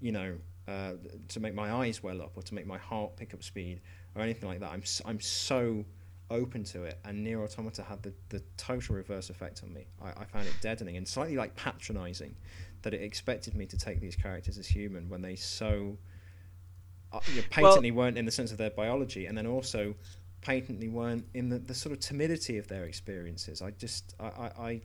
you 0.00 0.12
know, 0.12 0.36
uh, 0.68 0.92
to 1.28 1.40
make 1.40 1.54
my 1.54 1.72
eyes 1.72 2.02
well 2.02 2.20
up 2.20 2.32
or 2.36 2.42
to 2.42 2.54
make 2.54 2.66
my 2.66 2.76
heart 2.76 3.16
pick 3.16 3.32
up 3.32 3.42
speed 3.42 3.80
or 4.14 4.22
anything 4.22 4.48
like 4.48 4.60
that. 4.60 4.72
I'm 4.72 4.82
I'm 5.06 5.20
so 5.20 5.86
open 6.30 6.64
to 6.64 6.84
it, 6.84 6.98
and 7.04 7.26
NieR 7.26 7.44
Automata 7.44 7.82
had 7.82 8.02
the, 8.02 8.12
the 8.28 8.42
total 8.56 8.96
reverse 8.96 9.30
effect 9.30 9.62
on 9.62 9.72
me. 9.72 9.86
I, 10.02 10.22
I 10.22 10.24
found 10.24 10.46
it 10.46 10.54
deadening 10.60 10.96
and 10.96 11.06
slightly 11.06 11.36
like 11.36 11.54
patronising 11.56 12.34
that 12.82 12.94
it 12.94 13.02
expected 13.02 13.54
me 13.54 13.66
to 13.66 13.76
take 13.76 14.00
these 14.00 14.16
characters 14.16 14.58
as 14.58 14.66
human 14.66 15.08
when 15.08 15.22
they 15.22 15.36
so 15.36 15.98
uh, 17.12 17.20
you 17.28 17.36
know, 17.36 17.46
patently 17.50 17.90
weren't 17.90 18.18
in 18.18 18.24
the 18.24 18.30
sense 18.30 18.52
of 18.52 18.58
their 18.58 18.70
biology, 18.70 19.26
and 19.26 19.36
then 19.36 19.46
also 19.46 19.94
patently 20.40 20.88
weren't 20.88 21.26
in 21.34 21.48
the, 21.48 21.58
the 21.58 21.74
sort 21.74 21.92
of 21.92 22.00
timidity 22.00 22.58
of 22.58 22.68
their 22.68 22.84
experiences. 22.84 23.62
I 23.62 23.70
just, 23.72 24.14
I, 24.20 24.26
I, 24.26 24.50
I 24.58 24.80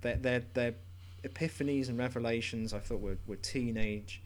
their, 0.00 0.16
their, 0.16 0.42
their 0.54 0.74
epiphanies 1.24 1.88
and 1.88 1.98
revelations 1.98 2.72
I 2.72 2.78
thought 2.78 3.00
were, 3.00 3.18
were 3.26 3.36
teenage 3.36 4.22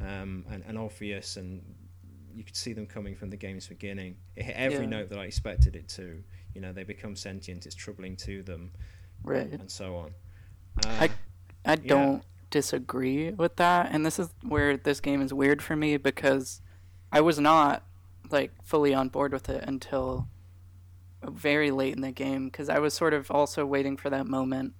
um, 0.00 0.44
and, 0.50 0.64
and 0.66 0.76
obvious, 0.78 1.36
and 1.36 1.62
you 2.34 2.44
could 2.44 2.56
see 2.56 2.72
them 2.72 2.86
coming 2.86 3.14
from 3.14 3.30
the 3.30 3.36
game's 3.36 3.66
beginning. 3.66 4.16
It 4.36 4.44
hit 4.44 4.56
every 4.56 4.84
Yeah. 4.84 4.90
note 4.90 5.08
that 5.10 5.18
I 5.18 5.24
expected 5.24 5.76
it 5.76 5.88
to. 5.90 6.22
You 6.54 6.60
know, 6.60 6.72
they 6.72 6.84
become 6.84 7.16
sentient, 7.16 7.66
it's 7.66 7.74
troubling 7.74 8.16
to 8.16 8.42
them, 8.42 8.72
Right. 9.22 9.50
and 9.52 9.70
so 9.70 9.96
on. 9.96 10.14
Uh, 10.84 10.88
I 11.00 11.10
I 11.64 11.72
yeah. 11.74 11.76
don't 11.86 12.24
disagree 12.50 13.30
with 13.30 13.56
that, 13.56 13.90
and 13.92 14.04
this 14.04 14.18
is 14.18 14.28
where 14.42 14.76
this 14.76 15.00
game 15.00 15.22
is 15.22 15.32
weird 15.32 15.62
for 15.62 15.76
me 15.76 15.96
because 15.96 16.60
I 17.10 17.20
was 17.20 17.38
not 17.38 17.84
like 18.30 18.52
fully 18.64 18.92
on 18.94 19.08
board 19.08 19.32
with 19.32 19.48
it 19.48 19.64
until 19.66 20.28
very 21.22 21.70
late 21.70 21.94
in 21.94 22.00
the 22.00 22.10
game 22.12 22.46
because 22.46 22.68
I 22.68 22.78
was 22.78 22.94
sort 22.94 23.14
of 23.14 23.30
also 23.30 23.64
waiting 23.64 23.96
for 23.96 24.10
that 24.10 24.26
moment 24.26 24.74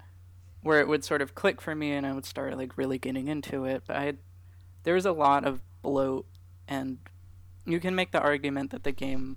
where 0.63 0.81
it 0.81 0.89
would 0.89 1.05
sort 1.05 1.23
of 1.23 1.35
click 1.35 1.61
for 1.61 1.75
me 1.75 1.93
and 1.93 2.07
I 2.07 2.13
would 2.13 2.25
start 2.25 2.57
like 2.57 2.77
really 2.77 2.99
getting 2.99 3.29
into 3.29 3.65
it. 3.65 3.83
But 3.87 3.97
I 3.97 4.05
had, 4.05 4.19
there 4.85 4.95
was 4.95 5.07
a 5.07 5.13
lot 5.13 5.45
of 5.45 5.61
bloat, 5.83 6.27
and 6.69 6.99
you 7.67 7.81
can 7.81 7.95
make 7.95 8.13
the 8.13 8.21
argument 8.21 8.71
that 8.71 8.85
the 8.85 8.93
game 8.93 9.37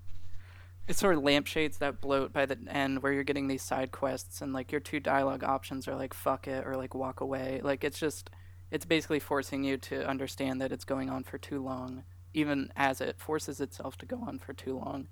it 0.88 0.95
sort 0.95 1.15
of 1.15 1.23
lampshades 1.23 1.80
that 1.80 1.99
bloat 1.99 2.32
by 2.32 2.45
the 2.45 2.57
end 2.69 3.01
where 3.01 3.11
you're 3.11 3.23
getting 3.23 3.47
these 3.47 3.63
side 3.63 3.91
quests 3.91 4.41
and 4.41 4.53
like 4.53 4.71
your 4.71 4.82
two 4.82 4.99
dialogue 4.99 5.43
options 5.43 5.88
are 5.88 5.95
like 5.95 6.13
fuck 6.13 6.47
it 6.47 6.65
or 6.65 6.76
like 6.76 6.93
walk 6.93 7.21
away. 7.21 7.59
Like 7.63 7.84
it's 7.84 7.99
just 7.99 8.30
it's 8.69 8.86
basically 8.86 9.19
forcing 9.19 9.63
you 9.63 9.78
to 9.78 10.07
understand 10.07 10.61
that 10.61 10.71
it's 10.71 10.86
going 10.86 11.09
on 11.09 11.23
for 11.23 11.38
too 11.38 11.63
long, 11.63 12.03
even 12.34 12.71
as 12.76 13.01
it 13.01 13.19
forces 13.19 13.59
itself 13.59 13.97
to 13.97 14.05
go 14.05 14.21
on 14.28 14.38
for 14.38 14.53
too 14.53 14.78
long. 14.78 15.07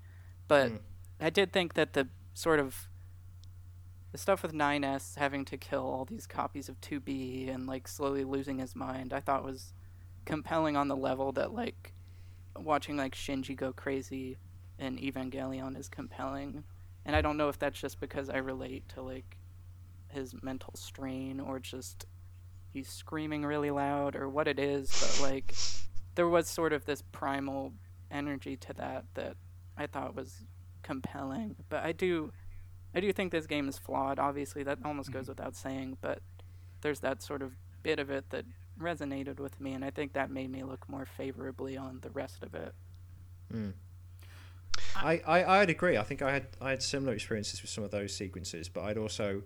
But 0.46 0.72
mm. 0.72 0.78
I 1.20 1.30
did 1.30 1.52
think 1.52 1.74
that 1.74 1.94
the 1.94 2.08
sort 2.34 2.60
of 2.60 2.88
the 4.12 4.18
stuff 4.18 4.42
with 4.42 4.52
9S 4.52 5.16
having 5.16 5.44
to 5.46 5.56
kill 5.56 5.82
all 5.82 6.04
these 6.04 6.26
copies 6.26 6.68
of 6.68 6.80
2B 6.80 7.52
and 7.52 7.66
like 7.66 7.88
slowly 7.88 8.22
losing 8.22 8.58
his 8.58 8.76
mind, 8.76 9.12
I 9.12 9.18
thought 9.18 9.44
was 9.44 9.72
compelling 10.24 10.76
on 10.76 10.86
the 10.86 10.96
level 10.96 11.32
that 11.32 11.52
like 11.52 11.93
watching 12.56 12.96
like 12.96 13.14
Shinji 13.14 13.56
go 13.56 13.72
crazy 13.72 14.38
in 14.78 14.98
Evangelion 14.98 15.78
is 15.78 15.88
compelling. 15.88 16.64
And 17.04 17.14
I 17.14 17.20
don't 17.20 17.36
know 17.36 17.48
if 17.48 17.58
that's 17.58 17.80
just 17.80 18.00
because 18.00 18.30
I 18.30 18.38
relate 18.38 18.88
to 18.90 19.02
like 19.02 19.36
his 20.08 20.34
mental 20.42 20.72
strain 20.74 21.40
or 21.40 21.58
just 21.58 22.06
he's 22.72 22.88
screaming 22.88 23.44
really 23.44 23.70
loud 23.70 24.16
or 24.16 24.28
what 24.28 24.48
it 24.48 24.58
is, 24.58 24.90
but 24.90 25.28
like 25.28 25.54
there 26.14 26.28
was 26.28 26.48
sort 26.48 26.72
of 26.72 26.84
this 26.84 27.02
primal 27.12 27.72
energy 28.10 28.56
to 28.56 28.72
that 28.74 29.04
that 29.14 29.36
I 29.76 29.86
thought 29.86 30.14
was 30.14 30.44
compelling. 30.82 31.56
But 31.68 31.84
I 31.84 31.92
do 31.92 32.32
I 32.94 33.00
do 33.00 33.12
think 33.12 33.32
this 33.32 33.46
game 33.46 33.68
is 33.68 33.76
flawed. 33.76 34.18
Obviously, 34.18 34.62
that 34.62 34.78
almost 34.84 35.10
goes 35.10 35.22
mm-hmm. 35.22 35.32
without 35.32 35.56
saying, 35.56 35.98
but 36.00 36.20
there's 36.82 37.00
that 37.00 37.22
sort 37.22 37.42
of 37.42 37.52
bit 37.82 37.98
of 37.98 38.10
it 38.10 38.30
that 38.30 38.44
resonated 38.80 39.38
with 39.38 39.60
me, 39.60 39.72
and 39.72 39.84
I 39.84 39.90
think 39.90 40.12
that 40.14 40.30
made 40.30 40.50
me 40.50 40.62
look 40.62 40.88
more 40.88 41.06
favorably 41.06 41.76
on 41.76 41.98
the 42.02 42.10
rest 42.10 42.42
of 42.42 42.54
it. 42.54 42.74
Mm. 43.52 43.72
I, 44.96 45.20
I 45.26 45.60
I'd 45.60 45.70
agree. 45.70 45.96
I 45.96 46.02
think 46.02 46.22
I 46.22 46.32
had 46.32 46.46
I 46.60 46.70
had 46.70 46.82
similar 46.82 47.12
experiences 47.12 47.62
with 47.62 47.70
some 47.70 47.84
of 47.84 47.90
those 47.90 48.14
sequences, 48.14 48.68
but 48.68 48.84
I'd 48.84 48.98
also 48.98 49.42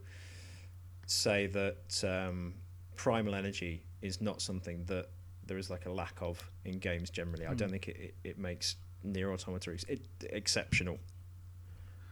say 1.06 1.46
that 1.46 2.04
um, 2.04 2.54
primal 2.96 3.34
energy 3.34 3.82
is 4.02 4.20
not 4.20 4.42
something 4.42 4.84
that 4.86 5.06
there 5.46 5.58
is 5.58 5.70
like 5.70 5.86
a 5.86 5.90
lack 5.90 6.20
of 6.20 6.50
in 6.64 6.78
games 6.78 7.10
generally. 7.10 7.44
Mm. 7.44 7.50
I 7.50 7.54
don't 7.54 7.70
think 7.70 7.88
it, 7.88 7.96
it, 7.96 8.14
it 8.24 8.38
makes 8.38 8.76
NieR 9.06 9.32
Automata 9.32 9.72
ex- 9.72 9.84
it, 9.84 10.06
exceptional 10.30 10.98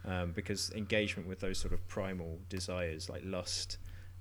um, 0.06 0.32
because 0.32 0.70
engagement 0.72 1.28
with 1.28 1.40
those 1.40 1.58
sort 1.58 1.72
of 1.72 1.86
primal 1.88 2.38
desires 2.48 3.08
like 3.08 3.22
lust, 3.24 3.78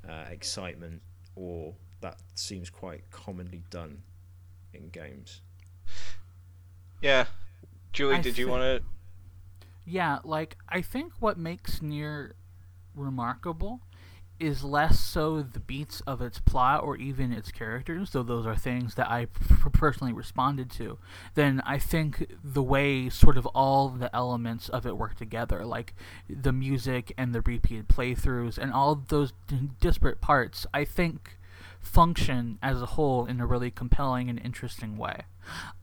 uh, 0.07 0.25
excitement, 0.29 1.01
or 1.35 1.73
that 2.01 2.19
seems 2.35 2.69
quite 2.69 3.09
commonly 3.11 3.63
done 3.69 4.03
in 4.73 4.89
games. 4.89 5.41
Yeah, 7.01 7.25
Julie, 7.93 8.15
I 8.15 8.21
did 8.21 8.37
you 8.37 8.47
want 8.47 8.63
to? 8.63 8.81
Yeah, 9.85 10.19
like 10.23 10.57
I 10.67 10.81
think 10.81 11.13
what 11.19 11.37
makes 11.37 11.79
NieR 11.79 12.33
remarkable 12.95 13.81
is 14.39 14.63
less 14.63 14.99
so 14.99 15.41
the 15.41 15.61
beats 15.61 16.01
of 16.01 16.21
its 16.21 16.39
plot 16.39 16.83
or 16.83 16.97
even 16.97 17.31
its 17.31 17.51
characters, 17.51 18.09
though 18.09 18.23
those 18.23 18.45
are 18.45 18.55
things 18.55 18.95
that 18.95 19.09
I 19.09 19.27
personally 19.71 20.11
responded 20.11 20.69
to, 20.71 20.97
then 21.35 21.61
I 21.65 21.79
think 21.79 22.33
the 22.43 22.63
way 22.63 23.09
sort 23.09 23.37
of 23.37 23.45
all 23.47 23.89
the 23.89 24.13
elements 24.13 24.67
of 24.67 24.85
it 24.85 24.97
work 24.97 25.15
together, 25.15 25.65
like 25.65 25.93
the 26.29 26.51
music 26.51 27.13
and 27.17 27.33
the 27.33 27.41
repeated 27.41 27.87
playthroughs 27.87 28.57
and 28.57 28.73
all 28.73 28.95
those 28.95 29.31
disparate 29.79 30.19
parts, 30.19 30.67
I 30.73 30.83
think 30.83 31.37
function 31.85 32.57
as 32.61 32.81
a 32.81 32.85
whole 32.87 33.25
in 33.25 33.39
a 33.39 33.45
really 33.45 33.71
compelling 33.71 34.29
and 34.29 34.39
interesting 34.43 34.97
way. 34.97 35.21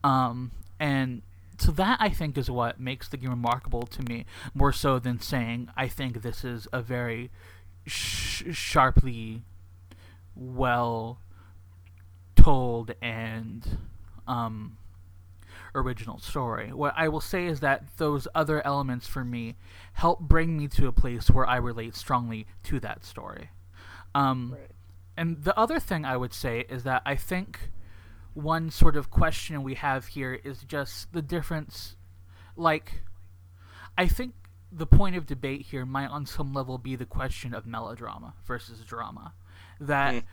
Um, 0.03 0.51
and 0.79 1.21
so 1.57 1.71
that 1.71 1.97
I 1.99 2.09
think 2.09 2.37
is 2.37 2.51
what 2.51 2.79
makes 2.79 3.07
the 3.07 3.17
game 3.17 3.29
remarkable 3.29 3.83
to 3.83 4.03
me, 4.03 4.25
more 4.53 4.73
so 4.73 4.99
than 4.99 5.19
saying 5.19 5.69
I 5.77 5.87
think 5.87 6.21
this 6.21 6.43
is 6.43 6.67
a 6.73 6.81
very 6.81 7.31
sh- 7.85 8.43
sharply 8.51 9.43
well 10.35 11.19
told 12.35 12.93
and 13.01 13.77
um, 14.27 14.77
original 15.73 16.19
story. 16.19 16.73
What 16.73 16.93
I 16.97 17.07
will 17.07 17.21
say 17.21 17.45
is 17.45 17.61
that 17.61 17.83
those 17.97 18.27
other 18.35 18.65
elements 18.65 19.07
for 19.07 19.23
me 19.23 19.55
help 19.93 20.19
bring 20.19 20.57
me 20.57 20.67
to 20.69 20.87
a 20.87 20.91
place 20.91 21.29
where 21.29 21.47
I 21.47 21.57
relate 21.57 21.95
strongly 21.95 22.45
to 22.63 22.79
that 22.81 23.05
story. 23.05 23.51
Um, 24.15 24.55
right. 24.57 24.71
And 25.15 25.43
the 25.43 25.57
other 25.57 25.79
thing 25.79 26.05
I 26.05 26.17
would 26.17 26.33
say 26.33 26.65
is 26.69 26.83
that 26.83 27.01
I 27.05 27.15
think 27.15 27.71
one 28.33 28.71
sort 28.71 28.95
of 28.95 29.09
question 29.09 29.61
we 29.63 29.75
have 29.75 30.07
here 30.07 30.33
is 30.43 30.63
just 30.63 31.13
the 31.13 31.21
difference. 31.21 31.95
Like, 32.55 33.03
I 33.97 34.07
think 34.07 34.33
the 34.71 34.87
point 34.87 35.15
of 35.15 35.25
debate 35.25 35.67
here 35.67 35.85
might, 35.85 36.07
on 36.07 36.25
some 36.25 36.53
level, 36.53 36.77
be 36.77 36.95
the 36.95 37.05
question 37.05 37.53
of 37.53 37.67
melodrama 37.67 38.33
versus 38.45 38.79
drama. 38.79 39.33
That 39.79 40.15
mm. 40.15 40.23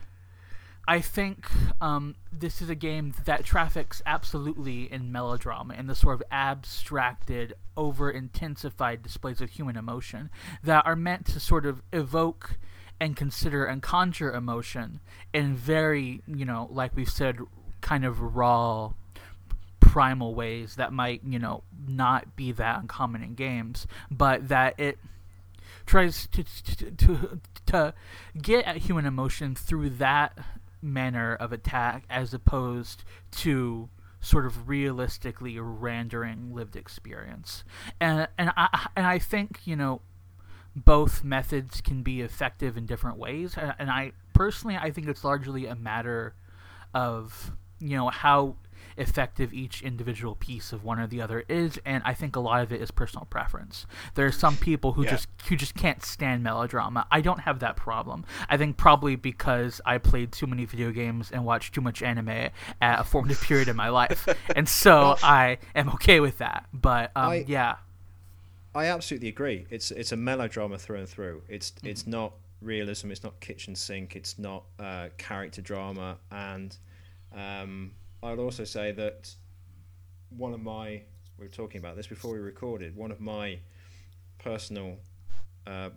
I 0.88 1.00
think 1.00 1.46
um, 1.80 2.16
this 2.32 2.62
is 2.62 2.70
a 2.70 2.74
game 2.74 3.14
that 3.26 3.44
traffics 3.44 4.02
absolutely 4.06 4.90
in 4.90 5.12
melodrama 5.12 5.74
and 5.74 5.88
the 5.88 5.94
sort 5.94 6.14
of 6.14 6.22
abstracted, 6.30 7.54
over 7.76 8.10
intensified 8.10 9.02
displays 9.02 9.40
of 9.40 9.50
human 9.50 9.76
emotion 9.76 10.30
that 10.64 10.84
are 10.86 10.96
meant 10.96 11.26
to 11.26 11.40
sort 11.40 11.66
of 11.66 11.82
evoke 11.92 12.58
and 13.00 13.16
consider 13.16 13.64
and 13.64 13.82
conjure 13.82 14.32
emotion 14.32 15.00
in 15.32 15.56
very, 15.56 16.22
you 16.26 16.44
know, 16.44 16.68
like 16.70 16.94
we've 16.94 17.10
said, 17.10 17.38
kind 17.80 18.04
of 18.04 18.20
raw 18.36 18.92
primal 19.80 20.34
ways 20.34 20.76
that 20.76 20.92
might, 20.92 21.22
you 21.24 21.38
know, 21.38 21.64
not 21.88 22.36
be 22.36 22.52
that 22.52 22.80
uncommon 22.80 23.22
in 23.22 23.34
games, 23.34 23.86
but 24.10 24.48
that 24.48 24.78
it 24.78 24.98
tries 25.86 26.26
to 26.28 26.44
to, 26.44 26.90
to, 26.90 27.40
to 27.66 27.94
get 28.40 28.64
at 28.66 28.76
human 28.76 29.06
emotion 29.06 29.54
through 29.54 29.90
that 29.90 30.38
manner 30.82 31.34
of 31.34 31.52
attack 31.52 32.04
as 32.08 32.32
opposed 32.32 33.02
to 33.30 33.88
sort 34.20 34.44
of 34.44 34.68
realistically 34.68 35.58
rendering 35.58 36.54
lived 36.54 36.76
experience. 36.76 37.64
And 38.00 38.28
and 38.38 38.52
I 38.56 38.88
and 38.94 39.06
I 39.06 39.18
think, 39.18 39.60
you 39.64 39.76
know, 39.76 40.02
both 40.74 41.24
methods 41.24 41.80
can 41.80 42.02
be 42.02 42.20
effective 42.20 42.76
in 42.76 42.86
different 42.86 43.18
ways 43.18 43.56
and 43.78 43.90
I 43.90 44.12
personally 44.34 44.76
I 44.76 44.90
think 44.90 45.08
it's 45.08 45.24
largely 45.24 45.66
a 45.66 45.74
matter 45.74 46.34
of 46.94 47.52
you 47.80 47.96
know 47.96 48.08
how 48.08 48.56
effective 48.96 49.52
each 49.54 49.82
individual 49.82 50.34
piece 50.34 50.72
of 50.72 50.84
one 50.84 50.98
or 50.98 51.06
the 51.06 51.20
other 51.20 51.44
is, 51.48 51.80
and 51.84 52.02
I 52.04 52.14
think 52.14 52.36
a 52.36 52.40
lot 52.40 52.62
of 52.62 52.72
it 52.72 52.80
is 52.80 52.90
personal 52.90 53.24
preference. 53.24 53.86
There 54.14 54.26
are 54.26 54.32
some 54.32 54.56
people 54.56 54.92
who 54.92 55.04
yeah. 55.04 55.10
just 55.10 55.28
who 55.48 55.56
just 55.56 55.74
can't 55.74 56.04
stand 56.04 56.42
melodrama. 56.42 57.06
I 57.10 57.20
don't 57.20 57.40
have 57.40 57.60
that 57.60 57.76
problem. 57.76 58.24
I 58.48 58.56
think 58.56 58.76
probably 58.76 59.16
because 59.16 59.80
I 59.84 59.98
played 59.98 60.32
too 60.32 60.46
many 60.46 60.64
video 60.64 60.90
games 60.90 61.30
and 61.30 61.44
watched 61.44 61.74
too 61.74 61.80
much 61.80 62.02
anime 62.02 62.50
at 62.80 63.00
a 63.00 63.04
formative 63.04 63.40
period 63.40 63.68
in 63.68 63.76
my 63.76 63.88
life, 63.88 64.28
and 64.54 64.68
so 64.68 65.16
I 65.22 65.58
am 65.74 65.88
okay 65.90 66.20
with 66.20 66.38
that. 66.38 66.66
But 66.72 67.10
um, 67.16 67.30
I, 67.30 67.44
yeah, 67.46 67.76
I 68.74 68.86
absolutely 68.86 69.28
agree. 69.28 69.66
It's 69.70 69.90
it's 69.90 70.12
a 70.12 70.16
melodrama 70.16 70.78
through 70.78 70.98
and 70.98 71.08
through. 71.08 71.42
It's 71.48 71.72
mm-hmm. 71.72 71.88
it's 71.88 72.06
not 72.06 72.34
realism. 72.62 73.10
It's 73.10 73.24
not 73.24 73.40
kitchen 73.40 73.74
sink. 73.74 74.16
It's 74.16 74.38
not 74.38 74.64
uh, 74.78 75.08
character 75.18 75.60
drama 75.62 76.18
and 76.30 76.76
um, 77.34 77.92
I'll 78.22 78.40
also 78.40 78.64
say 78.64 78.92
that 78.92 79.34
one 80.36 80.52
of 80.52 80.60
my 80.60 81.02
we 81.38 81.46
were 81.46 81.52
talking 81.52 81.78
about 81.78 81.96
this 81.96 82.06
before 82.06 82.32
we 82.32 82.38
recorded. 82.38 82.94
One 82.94 83.10
of 83.10 83.20
my 83.20 83.58
personal 84.38 84.98
uh, 85.66 85.90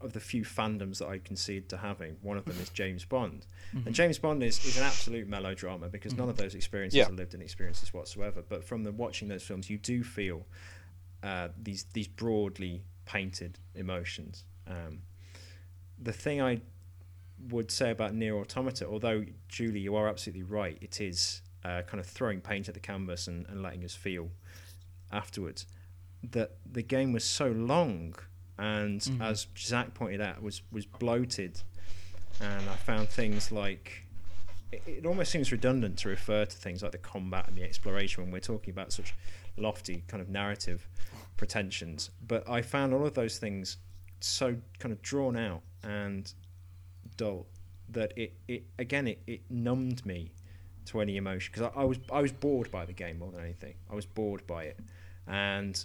of 0.00 0.12
the 0.12 0.20
few 0.20 0.44
fandoms 0.44 0.98
that 0.98 1.08
I 1.08 1.18
concede 1.18 1.68
to 1.70 1.76
having, 1.76 2.16
one 2.22 2.36
of 2.36 2.44
them 2.44 2.56
is 2.60 2.68
James 2.70 3.04
Bond, 3.04 3.46
mm-hmm. 3.74 3.86
and 3.86 3.94
James 3.94 4.18
Bond 4.18 4.42
is, 4.42 4.64
is 4.64 4.76
an 4.76 4.82
absolute 4.82 5.28
melodrama 5.28 5.88
because 5.88 6.12
mm-hmm. 6.12 6.22
none 6.22 6.28
of 6.28 6.36
those 6.36 6.54
experiences 6.54 6.98
yeah. 6.98 7.06
are 7.06 7.12
lived 7.12 7.34
in 7.34 7.40
experiences 7.40 7.94
whatsoever. 7.94 8.42
But 8.46 8.64
from 8.64 8.82
the 8.82 8.92
watching 8.92 9.28
those 9.28 9.42
films, 9.42 9.70
you 9.70 9.78
do 9.78 10.02
feel 10.02 10.46
uh, 11.24 11.48
these 11.60 11.84
these 11.94 12.06
broadly 12.06 12.82
painted 13.06 13.58
emotions. 13.74 14.44
Um, 14.66 15.00
the 16.00 16.12
thing 16.12 16.42
I 16.42 16.60
would 17.48 17.70
say 17.70 17.90
about 17.90 18.14
NieR 18.14 18.40
Automata, 18.40 18.86
although 18.86 19.24
Julie, 19.48 19.80
you 19.80 19.96
are 19.96 20.08
absolutely 20.08 20.42
right, 20.42 20.76
it 20.80 21.00
is 21.00 21.42
uh, 21.64 21.82
kind 21.82 21.98
of 21.98 22.06
throwing 22.06 22.40
paint 22.40 22.68
at 22.68 22.74
the 22.74 22.80
canvas 22.80 23.26
and, 23.26 23.46
and 23.48 23.62
letting 23.62 23.84
us 23.84 23.94
feel 23.94 24.30
afterwards. 25.10 25.66
That 26.30 26.52
the 26.70 26.82
game 26.82 27.12
was 27.12 27.24
so 27.24 27.48
long, 27.48 28.14
and 28.58 29.00
mm-hmm. 29.00 29.22
as 29.22 29.46
Zach 29.58 29.94
pointed 29.94 30.20
out, 30.20 30.42
was 30.42 30.60
was 30.70 30.84
bloated, 30.84 31.62
and 32.40 32.68
I 32.68 32.76
found 32.76 33.08
things 33.08 33.50
like 33.50 34.03
it, 34.86 35.06
almost 35.06 35.30
seems 35.30 35.52
redundant 35.52 35.98
to 35.98 36.08
refer 36.08 36.44
to 36.44 36.56
things 36.56 36.82
like 36.82 36.92
the 36.92 36.98
combat 36.98 37.48
and 37.48 37.56
the 37.56 37.62
exploration 37.62 38.22
when 38.22 38.32
we're 38.32 38.40
talking 38.40 38.72
about 38.72 38.92
such 38.92 39.14
lofty 39.56 40.04
kind 40.08 40.20
of 40.20 40.28
narrative 40.28 40.88
pretensions. 41.36 42.10
But 42.26 42.48
I 42.48 42.62
found 42.62 42.94
all 42.94 43.06
of 43.06 43.14
those 43.14 43.38
things 43.38 43.78
so 44.20 44.56
kind 44.78 44.92
of 44.92 45.02
drawn 45.02 45.36
out 45.36 45.62
and 45.82 46.32
dull 47.16 47.46
that 47.90 48.12
it, 48.16 48.32
it 48.48 48.64
again 48.78 49.06
it, 49.06 49.20
it 49.26 49.40
numbed 49.50 50.04
me 50.06 50.32
to 50.86 51.00
any 51.00 51.16
emotion 51.16 51.52
because 51.54 51.70
I, 51.74 51.80
I 51.80 51.84
was 51.84 51.98
I 52.12 52.20
was 52.20 52.32
bored 52.32 52.70
by 52.70 52.84
the 52.84 52.92
game 52.92 53.18
more 53.18 53.30
than 53.30 53.42
anything. 53.42 53.74
I 53.90 53.94
was 53.94 54.06
bored 54.06 54.46
by 54.46 54.64
it, 54.64 54.78
and 55.26 55.82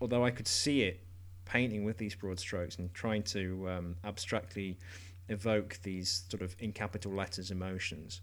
although 0.00 0.24
I 0.24 0.30
could 0.30 0.48
see 0.48 0.82
it 0.82 1.00
painting 1.44 1.84
with 1.84 1.98
these 1.98 2.14
broad 2.14 2.38
strokes 2.38 2.76
and 2.76 2.92
trying 2.94 3.24
to 3.24 3.68
um, 3.68 3.96
abstractly 4.04 4.78
evoke 5.28 5.78
these 5.82 6.24
sort 6.28 6.42
of 6.42 6.54
in 6.58 6.72
capital 6.72 7.12
letters 7.12 7.50
emotions, 7.50 8.20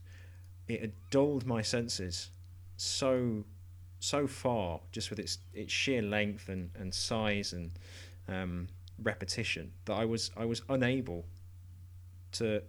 it 0.67 0.81
had 0.81 0.91
dulled 1.09 1.45
my 1.45 1.61
senses 1.61 2.29
so 2.75 3.43
so 3.99 4.27
far 4.27 4.79
just 4.91 5.09
with 5.09 5.19
its 5.19 5.39
its 5.53 5.71
sheer 5.71 6.01
length 6.01 6.49
and, 6.49 6.69
and 6.77 6.93
size 6.93 7.53
and 7.53 7.71
um, 8.27 8.67
repetition 9.01 9.71
that 9.85 9.93
I 9.93 10.05
was 10.05 10.31
I 10.37 10.45
was 10.45 10.61
unable 10.69 11.25
to 12.33 12.61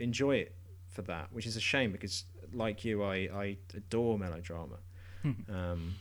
enjoy 0.00 0.36
it 0.36 0.54
for 0.88 1.02
that, 1.02 1.28
which 1.32 1.46
is 1.46 1.56
a 1.56 1.60
shame 1.60 1.92
because 1.92 2.24
like 2.52 2.84
you, 2.84 3.02
I, 3.02 3.28
I 3.32 3.56
adore 3.74 4.18
melodrama. 4.18 4.78
um, 5.48 5.94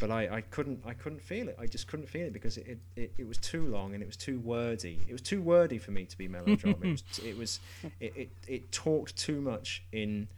but 0.00 0.10
I, 0.10 0.36
I 0.36 0.40
couldn't 0.42 0.80
I 0.86 0.94
couldn't 0.94 1.22
feel 1.22 1.48
it. 1.48 1.56
I 1.58 1.66
just 1.66 1.86
couldn't 1.86 2.08
feel 2.08 2.26
it 2.26 2.32
because 2.32 2.58
it, 2.58 2.78
it, 2.96 3.12
it 3.18 3.26
was 3.26 3.38
too 3.38 3.66
long 3.66 3.94
and 3.94 4.02
it 4.02 4.06
was 4.06 4.16
too 4.16 4.40
wordy. 4.40 5.00
It 5.08 5.12
was 5.12 5.22
too 5.22 5.40
wordy 5.40 5.78
for 5.78 5.90
me 5.90 6.04
to 6.04 6.18
be 6.18 6.28
melodrama. 6.28 6.76
it 6.82 6.90
was 6.90 7.02
it 7.24 7.36
was 7.36 7.60
it, 8.00 8.16
it, 8.16 8.30
it 8.46 8.72
talked 8.72 9.16
too 9.16 9.40
much 9.40 9.82
in 9.92 10.28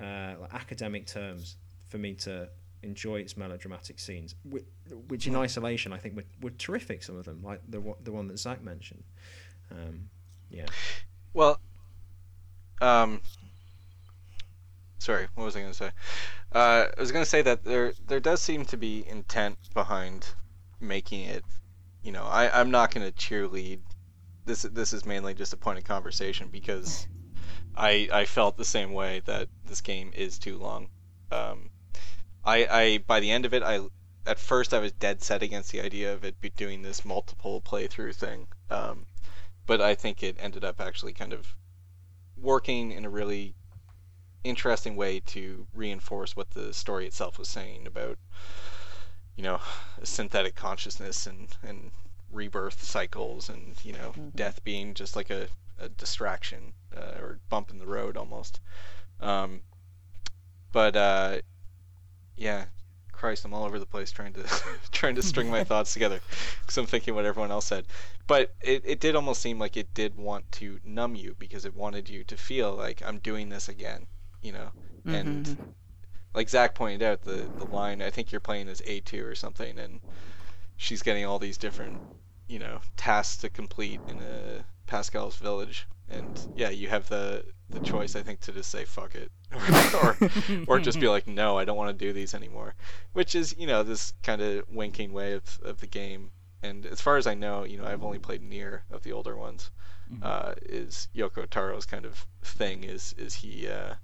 uh, 0.00 0.34
like 0.40 0.54
academic 0.54 1.06
terms 1.06 1.56
for 1.88 1.98
me 1.98 2.14
to 2.14 2.48
enjoy 2.82 3.16
its 3.16 3.36
melodramatic 3.36 3.98
scenes, 3.98 4.34
which, 4.48 4.64
which 5.08 5.26
in 5.26 5.36
isolation 5.36 5.92
I 5.92 5.98
think 5.98 6.16
were, 6.16 6.24
were 6.40 6.50
terrific. 6.50 7.02
Some 7.02 7.16
of 7.16 7.24
them, 7.24 7.42
like 7.42 7.60
the 7.68 7.82
the 8.02 8.12
one 8.12 8.28
that 8.28 8.38
Zach 8.38 8.62
mentioned. 8.62 9.02
Um, 9.70 10.08
yeah. 10.50 10.66
Well, 11.32 11.60
um, 12.80 13.20
sorry, 15.00 15.28
what 15.34 15.44
was 15.44 15.56
I 15.56 15.60
going 15.60 15.72
to 15.72 15.76
say? 15.76 15.90
Uh, 16.52 16.86
I 16.96 17.00
was 17.00 17.10
going 17.10 17.24
to 17.24 17.28
say 17.28 17.42
that 17.42 17.64
there 17.64 17.92
there 18.06 18.20
does 18.20 18.40
seem 18.40 18.64
to 18.66 18.76
be 18.76 19.04
intent 19.08 19.58
behind 19.74 20.34
making 20.78 21.22
it. 21.22 21.44
You 22.02 22.12
know, 22.12 22.24
I 22.24 22.60
I'm 22.60 22.70
not 22.70 22.94
going 22.94 23.10
to 23.10 23.12
cheerlead. 23.12 23.80
This 24.44 24.62
this 24.62 24.92
is 24.92 25.04
mainly 25.04 25.34
just 25.34 25.52
a 25.52 25.56
point 25.56 25.78
of 25.78 25.84
conversation 25.84 26.48
because 26.48 27.08
I 27.76 28.08
I 28.12 28.24
felt 28.26 28.56
the 28.56 28.64
same 28.64 28.92
way 28.92 29.22
that 29.24 29.48
this 29.64 29.80
game 29.80 30.12
is 30.14 30.38
too 30.38 30.58
long. 30.58 30.88
Um, 31.32 31.70
I 32.44 32.66
I 32.66 32.98
by 32.98 33.20
the 33.20 33.30
end 33.30 33.44
of 33.44 33.54
it 33.54 33.62
I 33.62 33.80
at 34.26 34.38
first 34.38 34.74
I 34.74 34.80
was 34.80 34.92
dead 34.92 35.22
set 35.22 35.42
against 35.42 35.72
the 35.72 35.80
idea 35.80 36.12
of 36.12 36.24
it 36.24 36.36
doing 36.56 36.82
this 36.82 37.04
multiple 37.04 37.62
playthrough 37.62 38.14
thing. 38.14 38.48
Um, 38.70 39.06
but 39.66 39.80
I 39.80 39.94
think 39.94 40.22
it 40.22 40.36
ended 40.38 40.64
up 40.64 40.80
actually 40.80 41.12
kind 41.12 41.32
of 41.32 41.54
working 42.36 42.92
in 42.92 43.04
a 43.04 43.10
really 43.10 43.54
interesting 44.44 44.96
way 44.96 45.20
to 45.20 45.66
reinforce 45.74 46.36
what 46.36 46.50
the 46.50 46.72
story 46.72 47.06
itself 47.06 47.38
was 47.38 47.48
saying 47.48 47.86
about 47.86 48.18
you 49.36 49.42
know 49.42 49.60
synthetic 50.02 50.54
consciousness 50.54 51.26
and 51.26 51.56
and 51.62 51.90
rebirth 52.32 52.82
cycles 52.82 53.48
and 53.48 53.74
you 53.84 53.92
know 53.92 54.10
mm-hmm. 54.10 54.28
death 54.34 54.62
being 54.64 54.94
just 54.94 55.16
like 55.16 55.30
a, 55.30 55.48
a 55.78 55.88
distraction 55.88 56.72
uh, 56.96 57.18
or 57.20 57.38
bump 57.48 57.70
in 57.70 57.78
the 57.78 57.86
road 57.86 58.16
almost 58.16 58.60
um, 59.20 59.60
but 60.72 60.96
uh, 60.96 61.38
yeah 62.36 62.64
Christ, 63.20 63.44
I'm 63.44 63.52
all 63.52 63.66
over 63.66 63.78
the 63.78 63.84
place 63.84 64.10
trying 64.10 64.32
to 64.32 64.44
trying 64.92 65.14
to 65.16 65.22
string 65.22 65.50
my 65.50 65.62
thoughts 65.70 65.92
together 65.92 66.20
because 66.62 66.78
I'm 66.78 66.86
thinking 66.86 67.14
what 67.14 67.26
everyone 67.26 67.50
else 67.50 67.66
said. 67.66 67.84
But 68.26 68.54
it, 68.62 68.82
it 68.86 68.98
did 68.98 69.14
almost 69.14 69.42
seem 69.42 69.58
like 69.58 69.76
it 69.76 69.92
did 69.92 70.16
want 70.16 70.50
to 70.52 70.80
numb 70.84 71.14
you 71.14 71.36
because 71.38 71.66
it 71.66 71.76
wanted 71.76 72.08
you 72.08 72.24
to 72.24 72.36
feel 72.38 72.74
like 72.74 73.02
I'm 73.04 73.18
doing 73.18 73.50
this 73.50 73.68
again, 73.68 74.06
you 74.42 74.52
know. 74.52 74.70
Mm-hmm. 75.06 75.14
And 75.14 75.74
like 76.34 76.48
Zach 76.48 76.74
pointed 76.74 77.02
out, 77.02 77.22
the 77.22 77.48
the 77.58 77.66
line 77.66 78.02
I 78.02 78.10
think 78.10 78.32
you're 78.32 78.40
playing 78.40 78.68
as 78.68 78.80
A2 78.82 79.24
or 79.24 79.34
something, 79.34 79.78
and 79.78 80.00
she's 80.76 81.02
getting 81.02 81.24
all 81.24 81.38
these 81.38 81.58
different 81.58 82.00
you 82.48 82.58
know 82.58 82.80
tasks 82.96 83.38
to 83.38 83.48
complete 83.48 84.00
in 84.08 84.18
a 84.18 84.64
Pascal's 84.86 85.36
village, 85.36 85.86
and 86.08 86.52
yeah, 86.56 86.70
you 86.70 86.88
have 86.88 87.08
the 87.08 87.44
the 87.68 87.80
choice 87.80 88.16
I 88.16 88.22
think 88.22 88.40
to 88.40 88.52
just 88.52 88.70
say 88.70 88.84
fuck 88.84 89.14
it 89.14 89.30
or, 90.02 90.16
or 90.66 90.78
just 90.78 91.00
be 91.00 91.08
like, 91.08 91.26
no, 91.26 91.58
I 91.58 91.64
don't 91.64 91.76
want 91.76 91.96
to 91.96 92.04
do 92.04 92.12
these 92.12 92.34
anymore. 92.34 92.74
Which 93.12 93.34
is, 93.34 93.54
you 93.58 93.66
know, 93.66 93.82
this 93.82 94.12
kind 94.22 94.40
of 94.40 94.64
winking 94.68 95.12
way 95.12 95.32
of, 95.32 95.58
of 95.62 95.80
the 95.80 95.86
game. 95.86 96.30
And 96.62 96.86
as 96.86 97.00
far 97.00 97.16
as 97.16 97.26
I 97.26 97.34
know, 97.34 97.64
you 97.64 97.78
know, 97.78 97.84
I've 97.84 98.04
only 98.04 98.18
played 98.18 98.42
near 98.42 98.84
of 98.90 99.02
the 99.02 99.12
older 99.12 99.36
ones. 99.36 99.70
Mm-hmm. 100.12 100.22
Uh, 100.22 100.54
is 100.62 101.08
Yoko 101.14 101.48
Taro's 101.48 101.86
kind 101.86 102.04
of 102.04 102.26
thing 102.42 102.84
is 102.84 103.14
is 103.16 103.34
he 103.34 103.68
uh, 103.68 103.94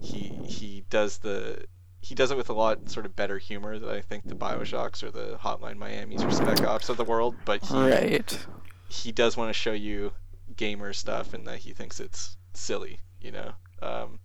he 0.00 0.32
he 0.46 0.84
does 0.88 1.18
the 1.18 1.66
he 2.06 2.14
does 2.14 2.30
it 2.30 2.36
with 2.36 2.50
a 2.50 2.52
lot 2.52 2.88
sort 2.88 3.04
of 3.04 3.16
better 3.16 3.36
humor 3.36 3.78
than 3.80 3.88
I 3.88 4.00
think 4.00 4.28
the 4.28 4.36
Bioshocks 4.36 5.02
or 5.02 5.10
the 5.10 5.38
Hotline 5.42 5.76
Miami's 5.76 6.22
or 6.22 6.30
Spec 6.30 6.60
Ops 6.62 6.88
of 6.88 6.96
the 6.96 7.04
world. 7.04 7.34
But 7.44 7.64
he, 7.64 7.74
right. 7.74 8.46
he 8.88 9.10
does 9.10 9.36
want 9.36 9.48
to 9.48 9.58
show 9.58 9.72
you 9.72 10.12
gamer 10.56 10.92
stuff 10.92 11.34
and 11.34 11.46
that 11.48 11.58
he 11.58 11.72
thinks 11.72 11.98
it's 11.98 12.36
silly, 12.54 13.00
you 13.20 13.32
know. 13.32 13.52
Um, 13.82 14.20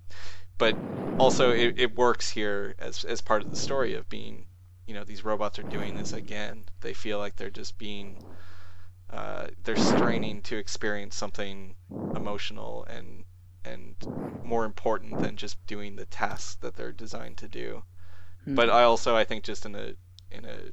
but 0.60 0.78
also 1.18 1.52
it, 1.52 1.80
it 1.80 1.96
works 1.96 2.30
here 2.30 2.76
as 2.78 3.04
as 3.04 3.20
part 3.20 3.44
of 3.44 3.50
the 3.50 3.58
story 3.58 3.96
of 3.96 4.08
being, 4.10 4.46
you 4.86 4.94
know, 4.94 5.04
these 5.04 5.26
robots 5.26 5.58
are 5.58 5.64
doing 5.64 5.96
this 5.96 6.14
again. 6.14 6.66
They 6.82 6.94
feel 6.94 7.18
like 7.18 7.36
they're 7.36 7.50
just 7.50 7.80
being, 7.80 8.24
uh, 9.10 9.48
they're 9.64 9.76
straining 9.76 10.44
to 10.44 10.58
experience 10.58 11.16
something 11.16 11.74
emotional 12.16 12.86
and 12.86 13.24
and 13.64 13.96
more 14.44 14.66
important 14.66 15.22
than 15.22 15.38
just 15.38 15.66
doing 15.68 15.96
the 15.96 16.06
tasks 16.06 16.56
that 16.56 16.76
they're 16.76 16.92
designed 16.92 17.38
to 17.38 17.48
do. 17.48 17.84
Mm-hmm. 18.42 18.56
But 18.56 18.70
I 18.70 18.84
also 18.84 19.16
I 19.16 19.24
think 19.24 19.44
just 19.44 19.66
in 19.66 19.76
a 19.76 19.94
in 20.32 20.46
a 20.46 20.72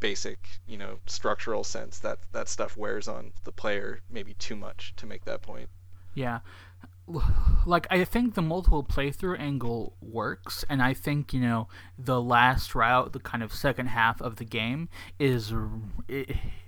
basic, 0.00 0.48
you 0.66 0.76
know, 0.76 0.98
structural 1.06 1.64
sense 1.64 1.98
that 2.00 2.18
that 2.32 2.48
stuff 2.48 2.76
wears 2.76 3.08
on 3.08 3.32
the 3.44 3.52
player 3.52 4.00
maybe 4.10 4.34
too 4.34 4.56
much 4.56 4.94
to 4.96 5.06
make 5.06 5.24
that 5.24 5.42
point. 5.42 5.68
Yeah 6.14 6.40
like 7.66 7.86
I 7.90 8.04
think 8.04 8.34
the 8.34 8.42
multiple 8.42 8.84
playthrough 8.84 9.38
angle 9.38 9.96
works, 10.00 10.64
and 10.68 10.82
I 10.82 10.94
think 10.94 11.32
you 11.32 11.40
know 11.40 11.68
the 11.98 12.20
last 12.20 12.74
route, 12.74 13.12
the 13.12 13.20
kind 13.20 13.42
of 13.42 13.52
second 13.52 13.86
half 13.88 14.20
of 14.20 14.36
the 14.36 14.44
game, 14.44 14.88
is 15.18 15.52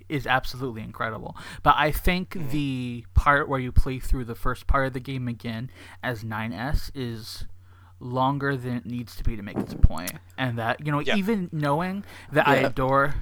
is 0.09 0.27
absolutely 0.27 0.81
incredible. 0.81 1.35
But 1.63 1.75
I 1.77 1.91
think 1.91 2.31
mm-hmm. 2.31 2.49
the 2.49 3.05
part 3.13 3.49
where 3.49 3.59
you 3.59 3.71
play 3.71 3.99
through 3.99 4.25
the 4.25 4.35
first 4.35 4.67
part 4.67 4.87
of 4.87 4.93
the 4.93 4.99
game 4.99 5.27
again 5.27 5.69
as 6.03 6.23
9S 6.23 6.91
is 6.93 7.45
longer 7.99 8.55
than 8.57 8.75
it 8.75 8.85
needs 8.85 9.15
to 9.15 9.23
be 9.23 9.35
to 9.35 9.41
make 9.41 9.57
its 9.57 9.73
point. 9.73 9.85
point, 9.85 10.11
and 10.37 10.57
that 10.57 10.85
you 10.85 10.91
know 10.91 10.99
yeah. 10.99 11.15
even 11.15 11.49
knowing 11.51 12.03
that 12.31 12.47
yeah. 12.47 12.53
I 12.53 12.55
adore 12.57 13.15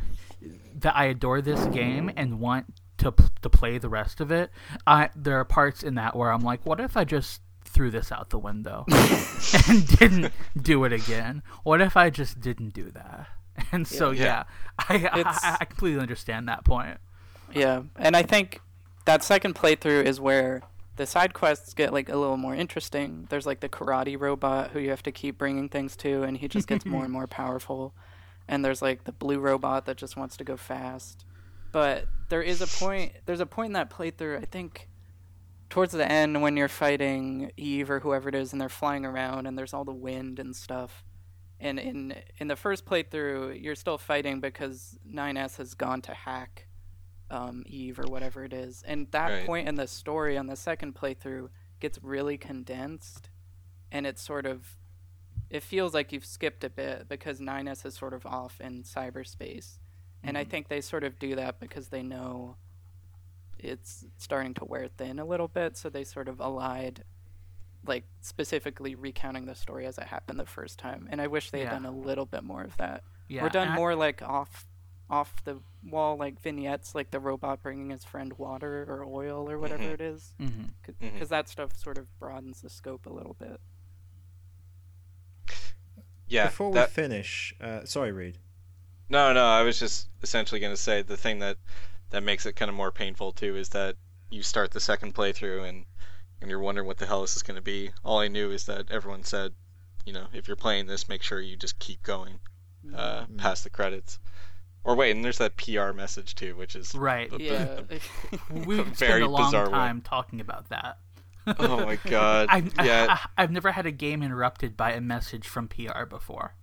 that 0.80 0.96
I 0.96 1.06
adore 1.06 1.42
this 1.42 1.66
game 1.68 2.12
and 2.16 2.40
want 2.40 2.66
to 2.98 3.14
to 3.42 3.50
play 3.50 3.78
the 3.78 3.90
rest 3.90 4.22
of 4.22 4.32
it, 4.32 4.52
I 4.88 5.10
there 5.16 5.40
are 5.40 5.46
parts 5.46 5.84
in 5.84 5.96
that 5.96 6.16
where 6.16 6.32
I'm 6.32 6.42
like, 6.42 6.66
what 6.66 6.80
if 6.80 6.98
I 6.98 7.04
just 7.04 7.42
threw 7.66 7.90
this 7.90 8.12
out 8.12 8.30
the 8.30 8.40
window 8.40 8.86
and 9.68 9.88
didn't 10.00 10.32
do 10.60 10.84
it 10.84 10.94
again? 10.94 11.44
What 11.64 11.82
if 11.82 11.98
I 11.98 12.10
just 12.10 12.40
didn't 12.40 12.74
do 12.74 12.92
that? 12.92 13.28
And 13.72 13.88
so 13.88 14.12
yeah, 14.12 14.24
yeah 14.24 14.44
I, 15.14 15.24
I, 15.26 15.58
I 15.62 15.66
completely 15.66 16.02
understand 16.02 16.48
that 16.48 16.64
point. 16.64 16.98
Yeah, 17.54 17.84
and 17.96 18.16
I 18.16 18.24
think 18.24 18.62
that 19.06 19.24
second 19.24 19.56
playthrough 19.56 20.06
is 20.06 20.20
where 20.20 20.62
the 20.96 21.06
side 21.06 21.34
quests 21.34 21.74
get 21.74 21.92
like 21.94 22.10
a 22.10 22.18
little 22.18 22.38
more 22.38 22.56
interesting. 22.56 23.28
There's 23.30 23.46
like 23.46 23.60
the 23.60 23.70
karate 23.70 24.20
robot 24.20 24.72
who 24.72 24.80
you 24.80 24.90
have 24.90 25.04
to 25.04 25.12
keep 25.12 25.38
bringing 25.38 25.70
things 25.70 25.96
to, 25.98 26.24
and 26.24 26.38
he 26.38 26.48
just 26.48 26.68
gets 26.68 26.86
more 26.86 27.04
and 27.04 27.14
more 27.18 27.28
powerful. 27.28 27.94
And 28.48 28.64
there's 28.64 28.82
like 28.82 29.06
the 29.06 29.12
blue 29.12 29.40
robot 29.40 29.86
that 29.86 29.98
just 29.98 30.18
wants 30.18 30.38
to 30.38 30.44
go 30.44 30.58
fast. 30.58 31.26
But 31.72 32.06
there 32.30 32.42
is 32.42 32.62
a 32.62 32.68
point. 32.68 33.14
There's 33.26 33.40
a 33.40 33.46
point 33.46 33.68
in 33.68 33.74
that 33.74 33.90
playthrough. 33.90 34.42
I 34.42 34.46
think 34.46 34.88
towards 35.70 35.94
the 35.94 36.10
end 36.10 36.42
when 36.42 36.56
you're 36.56 36.68
fighting 36.68 37.52
Eve 37.58 37.90
or 37.90 38.00
whoever 38.00 38.30
it 38.30 38.36
is, 38.36 38.52
and 38.52 38.62
they're 38.62 38.70
flying 38.70 39.06
around, 39.06 39.48
and 39.48 39.58
there's 39.58 39.74
all 39.74 39.86
the 39.86 39.92
wind 39.92 40.38
and 40.38 40.56
stuff. 40.56 41.04
And 41.64 41.80
in 41.80 42.16
in 42.38 42.48
the 42.48 42.56
first 42.56 42.86
playthrough, 42.86 43.62
you're 43.62 43.76
still 43.76 43.98
fighting 43.98 44.40
because 44.40 45.00
9S 45.10 45.58
has 45.58 45.74
gone 45.74 46.02
to 46.04 46.14
hack 46.14 46.68
um, 47.32 47.64
Eve 47.66 48.00
or 48.00 48.04
whatever 48.04 48.44
it 48.44 48.54
is. 48.54 48.84
And 48.86 49.08
that 49.12 49.30
right. 49.30 49.46
point 49.46 49.68
in 49.68 49.76
the 49.76 49.88
story 49.88 50.38
on 50.38 50.48
the 50.48 50.56
second 50.56 50.94
playthrough 50.94 51.50
gets 51.80 52.00
really 52.04 52.38
condensed, 52.38 53.30
and 53.92 54.06
it's 54.06 54.22
sort 54.22 54.46
of 54.46 54.78
it 55.50 55.64
feels 55.64 55.94
like 55.94 56.12
you've 56.12 56.26
skipped 56.26 56.64
a 56.64 56.70
bit 56.70 57.08
because 57.08 57.40
9S 57.40 57.86
is 57.86 57.96
sort 57.96 58.14
of 58.14 58.26
off 58.26 58.60
in 58.60 58.84
cyberspace 58.84 59.78
and 60.24 60.38
I 60.38 60.42
mm-hmm. 60.42 60.52
think 60.52 60.68
they 60.70 60.82
sort 60.82 61.04
of 61.04 61.20
do 61.20 61.36
that 61.36 61.60
because 61.60 61.90
they 61.90 62.02
know 62.02 62.56
it's 63.60 64.06
starting 64.18 64.54
to 64.56 64.66
wear 64.66 64.88
thin 64.88 65.20
a 65.20 65.26
little 65.26 65.48
bit, 65.48 65.78
so 65.78 65.90
they 65.90 66.04
sort 66.04 66.28
of 66.28 66.40
allied 66.40 67.04
like 67.86 68.06
specifically 68.22 68.96
recounting 68.96 69.46
the 69.46 69.56
story 69.56 69.86
as 69.86 69.98
it 69.98 70.06
happened 70.06 70.40
the 70.40 70.46
first 70.46 70.80
time. 70.80 71.08
And 71.12 71.22
I 71.22 71.28
wish 71.28 71.52
they 71.52 71.60
had 71.60 71.66
Yeah. 71.66 71.72
done 71.72 71.86
a 71.86 71.92
little 71.92 72.26
bit 72.26 72.44
more 72.44 72.64
of 72.64 72.78
that. 72.78 73.04
Yeah, 73.28 73.46
or 73.46 73.50
done 73.50 73.64
and 73.68 73.74
I- 73.74 73.76
more 73.78 73.96
like 73.96 74.22
off 74.22 74.68
off 75.10 75.44
the 75.44 75.60
wall 75.84 76.16
like 76.18 76.42
vignettes 76.42 76.96
like 76.96 77.12
the 77.12 77.20
robot 77.20 77.62
bringing 77.62 77.90
his 77.90 78.04
friend 78.06 78.34
water 78.38 78.84
or 78.88 79.04
oil 79.06 79.50
or 79.50 79.60
whatever 79.60 79.84
Mhm. 79.84 79.92
it 79.94 80.02
is 80.02 80.34
Mhm. 80.40 80.70
because 81.00 81.30
that 81.30 81.50
stuff 81.50 81.76
sort 81.78 81.98
of 81.98 82.08
broadens 82.20 82.62
the 82.62 82.70
scope 82.70 83.06
a 83.06 83.10
little 83.12 83.34
bit 83.36 83.60
Yeah. 86.28 86.46
Before 86.48 86.72
we 86.72 86.84
finish, 86.86 87.54
uh, 87.62 87.86
sorry, 87.86 88.12
Reed. 88.12 88.40
No, 89.10 89.34
no, 89.34 89.46
I 89.46 89.62
was 89.62 89.78
just 89.78 90.08
essentially 90.24 90.60
going 90.60 90.74
to 90.74 90.82
say 90.82 91.02
the 91.02 91.18
thing 91.18 91.40
that 91.40 91.58
that 92.10 92.24
makes 92.24 92.46
it 92.46 92.54
kind 92.56 92.70
of 92.70 92.76
more 92.76 92.92
painful 92.92 93.32
too 93.34 93.56
is 93.56 93.70
that 93.70 93.98
you 94.30 94.42
start 94.42 94.72
the 94.72 94.80
second 94.80 95.14
playthrough 95.14 95.68
and 95.68 95.86
and 96.44 96.50
you're 96.52 96.60
wondering 96.60 96.86
what 96.86 96.98
the 96.98 97.06
hell 97.08 97.22
this 97.22 97.36
is 97.38 97.42
going 97.42 97.56
to 97.56 97.62
be. 97.62 97.90
All 98.04 98.20
I 98.20 98.28
knew 98.28 98.52
is 98.52 98.66
that 98.66 98.92
everyone 98.92 99.24
said, 99.24 99.54
you 100.06 100.12
know, 100.14 100.26
if 100.34 100.48
you're 100.48 100.58
playing 100.58 100.86
this, 100.88 101.08
make 101.10 101.24
sure 101.24 101.40
you 101.40 101.56
just 101.56 101.80
keep 101.80 102.04
going 102.04 102.40
uh, 102.94 103.24
Mm. 103.26 103.38
past 103.38 103.64
the 103.64 103.70
credits. 103.70 104.20
Or 104.84 104.94
wait, 104.96 105.16
and 105.16 105.24
there's 105.24 105.38
that 105.38 105.56
PR 105.56 105.94
message 105.94 106.36
too, 106.36 106.58
which 106.58 106.76
is 106.76 106.94
Right. 106.94 107.32
a- 107.32 107.42
yeah 107.42 107.80
We 108.66 108.76
spent 108.82 108.98
very 108.98 109.22
a 109.22 109.28
long 109.30 109.46
bizarre 109.46 109.64
one. 109.70 109.72
time 109.72 110.02
talking 110.02 110.42
about 110.42 110.68
that. 110.68 110.98
oh 111.60 111.86
my 111.86 111.96
god, 112.06 112.48
I, 112.52 112.64
yeah, 112.84 113.18
I, 113.38 113.42
have 113.42 113.52
never 113.52 113.72
had 113.72 113.86
a 113.86 113.92
game 113.92 114.22
interrupted 114.22 114.76
by 114.76 114.92
a 114.92 115.00
message 115.02 115.48
from 115.48 115.70
PR 115.70 116.04
before. 116.10 116.56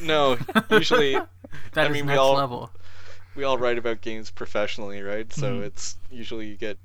no. 0.00 0.36
Usually, 0.70 1.12
That 1.12 1.28
I 1.76 1.86
is 1.86 1.92
mean, 1.92 2.06
we 2.06 2.08
next 2.08 2.18
all- 2.18 2.34
level. 2.34 2.72
we 3.36 3.44
all 3.44 3.58
write 3.58 3.78
about 3.78 4.00
games 4.00 4.32
professionally, 4.32 5.00
right? 5.02 5.32
So 5.32 5.60
Mhm. 5.60 5.62
it's 5.62 5.96
usually 6.10 6.46
you 6.48 6.56
get 6.56 6.78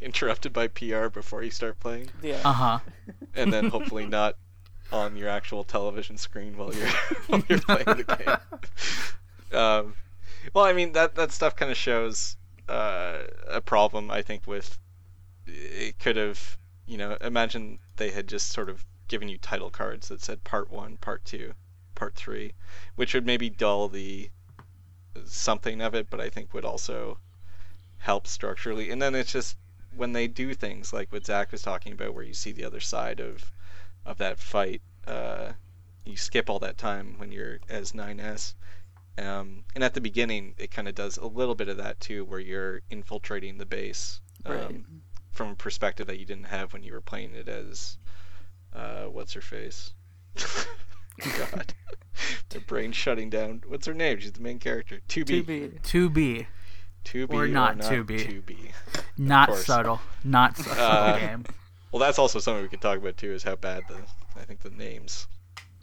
interrupted 0.08 0.52
by 0.52 0.68
PR 0.68 1.08
before 1.08 1.42
you 1.42 1.50
start 1.50 1.78
playing. 1.80 2.08
yeah 2.22 2.40
Uh 2.44 2.52
huh. 2.52 2.78
and 3.34 3.52
then 3.52 3.66
hopefully 3.70 4.06
not 4.06 4.36
on 4.92 5.16
your 5.16 5.28
actual 5.28 5.62
television 5.64 6.16
screen 6.16 6.56
while 6.56 6.74
you're 6.74 6.88
while 7.28 7.42
you're 7.48 7.60
playing 7.60 7.84
the 7.84 8.04
game. 8.18 8.36
Um, 9.52 9.94
well, 10.54 10.64
I 10.64 10.72
mean 10.72 10.92
that 10.92 11.16
that 11.16 11.32
stuff 11.32 11.56
kind 11.56 11.72
of 11.72 11.76
shows 11.76 12.36
uh, 12.68 13.22
a 13.48 13.60
problem 13.60 14.10
I 14.12 14.22
think 14.22 14.46
with 14.46 14.78
it 15.46 15.98
could 15.98 16.14
have 16.16 16.56
you 16.86 16.96
know 16.96 17.16
imagine 17.20 17.80
they 17.96 18.10
had 18.10 18.28
just 18.28 18.52
sort 18.52 18.68
of 18.68 18.84
given 19.08 19.28
you 19.28 19.38
title 19.38 19.70
cards 19.70 20.06
that 20.06 20.22
said 20.22 20.44
part 20.44 20.70
one, 20.70 20.96
part 20.98 21.24
two, 21.24 21.54
part 21.96 22.14
three, 22.14 22.52
which 22.94 23.12
would 23.12 23.26
maybe 23.26 23.50
dull 23.50 23.88
the 23.88 24.30
something 25.26 25.80
of 25.80 25.94
it, 25.96 26.08
but 26.10 26.20
I 26.20 26.28
think 26.28 26.54
would 26.54 26.64
also 26.64 27.18
help 27.98 28.28
structurally. 28.28 28.90
And 28.90 29.02
then 29.02 29.16
it's 29.16 29.32
just 29.32 29.56
when 29.96 30.12
they 30.12 30.26
do 30.28 30.54
things 30.54 30.92
like 30.92 31.12
what 31.12 31.26
Zach 31.26 31.52
was 31.52 31.62
talking 31.62 31.92
about, 31.92 32.14
where 32.14 32.24
you 32.24 32.34
see 32.34 32.52
the 32.52 32.64
other 32.64 32.80
side 32.80 33.20
of 33.20 33.52
of 34.06 34.18
that 34.18 34.38
fight, 34.38 34.80
uh, 35.06 35.52
you 36.04 36.16
skip 36.16 36.48
all 36.48 36.58
that 36.60 36.78
time 36.78 37.14
when 37.18 37.30
you're 37.30 37.58
as 37.68 37.92
9S. 37.92 38.54
Um, 39.18 39.64
and 39.74 39.84
at 39.84 39.92
the 39.94 40.00
beginning, 40.00 40.54
it 40.56 40.70
kind 40.70 40.88
of 40.88 40.94
does 40.94 41.18
a 41.18 41.26
little 41.26 41.54
bit 41.54 41.68
of 41.68 41.76
that 41.76 42.00
too, 42.00 42.24
where 42.24 42.40
you're 42.40 42.80
infiltrating 42.90 43.58
the 43.58 43.66
base 43.66 44.20
um, 44.46 44.54
Right. 44.54 44.80
from 45.32 45.50
a 45.50 45.54
perspective 45.54 46.06
that 46.06 46.18
you 46.18 46.24
didn't 46.24 46.44
have 46.44 46.72
when 46.72 46.82
you 46.82 46.92
were 46.94 47.02
playing 47.02 47.34
it 47.34 47.48
as 47.48 47.98
uh, 48.72 49.04
what's 49.04 49.34
her 49.34 49.42
face? 49.42 49.92
God, 51.18 51.74
the 52.48 52.60
brain 52.60 52.92
shutting 52.92 53.28
down. 53.28 53.62
What's 53.66 53.86
her 53.86 53.94
name? 53.94 54.20
She's 54.20 54.32
the 54.32 54.40
main 54.40 54.58
character. 54.58 55.00
2B. 55.08 55.26
to 55.26 55.42
be 55.42 55.70
To 55.82 56.10
be, 56.10 56.46
2B 57.04 57.34
Or 57.34 57.46
not 57.48 57.78
2B. 57.78 58.42
2B. 58.46 58.56
Not 59.20 59.54
subtle, 59.56 60.00
not 60.24 60.56
subtle 60.56 60.72
Uh, 60.84 61.18
game. 61.18 61.44
Well, 61.92 62.00
that's 62.00 62.18
also 62.18 62.38
something 62.38 62.62
we 62.62 62.68
can 62.68 62.78
talk 62.78 62.98
about 62.98 63.16
too. 63.16 63.32
Is 63.32 63.42
how 63.42 63.56
bad 63.56 63.84
the 63.88 63.96
I 64.40 64.44
think 64.44 64.60
the 64.60 64.70
names 64.70 65.26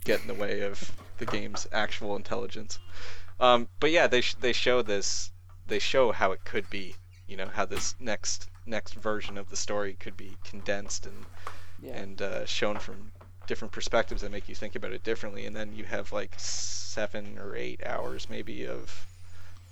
get 0.03 0.21
in 0.21 0.27
the 0.27 0.33
way 0.33 0.61
of 0.61 0.91
the 1.17 1.25
game's 1.25 1.67
actual 1.71 2.15
intelligence. 2.15 2.79
Um, 3.39 3.67
but 3.79 3.91
yeah, 3.91 4.07
they 4.07 4.21
sh- 4.21 4.35
they 4.39 4.53
show 4.53 4.81
this. 4.81 5.31
They 5.67 5.79
show 5.79 6.11
how 6.11 6.31
it 6.31 6.43
could 6.45 6.69
be. 6.69 6.95
You 7.27 7.37
know 7.37 7.47
how 7.47 7.65
this 7.65 7.95
next 7.99 8.49
next 8.65 8.93
version 8.95 9.37
of 9.37 9.49
the 9.49 9.55
story 9.55 9.93
could 9.99 10.17
be 10.17 10.37
condensed 10.43 11.05
and 11.05 11.25
yeah 11.81 11.95
and 11.95 12.21
uh, 12.21 12.45
shown 12.45 12.77
from 12.79 13.11
different 13.47 13.71
perspectives 13.71 14.21
that 14.21 14.31
make 14.31 14.49
you 14.49 14.55
think 14.55 14.75
about 14.75 14.91
it 14.91 15.03
differently. 15.03 15.45
And 15.45 15.55
then 15.55 15.73
you 15.73 15.85
have 15.85 16.11
like 16.11 16.33
seven 16.37 17.37
or 17.37 17.55
eight 17.55 17.81
hours 17.85 18.29
maybe 18.29 18.65
of 18.65 19.05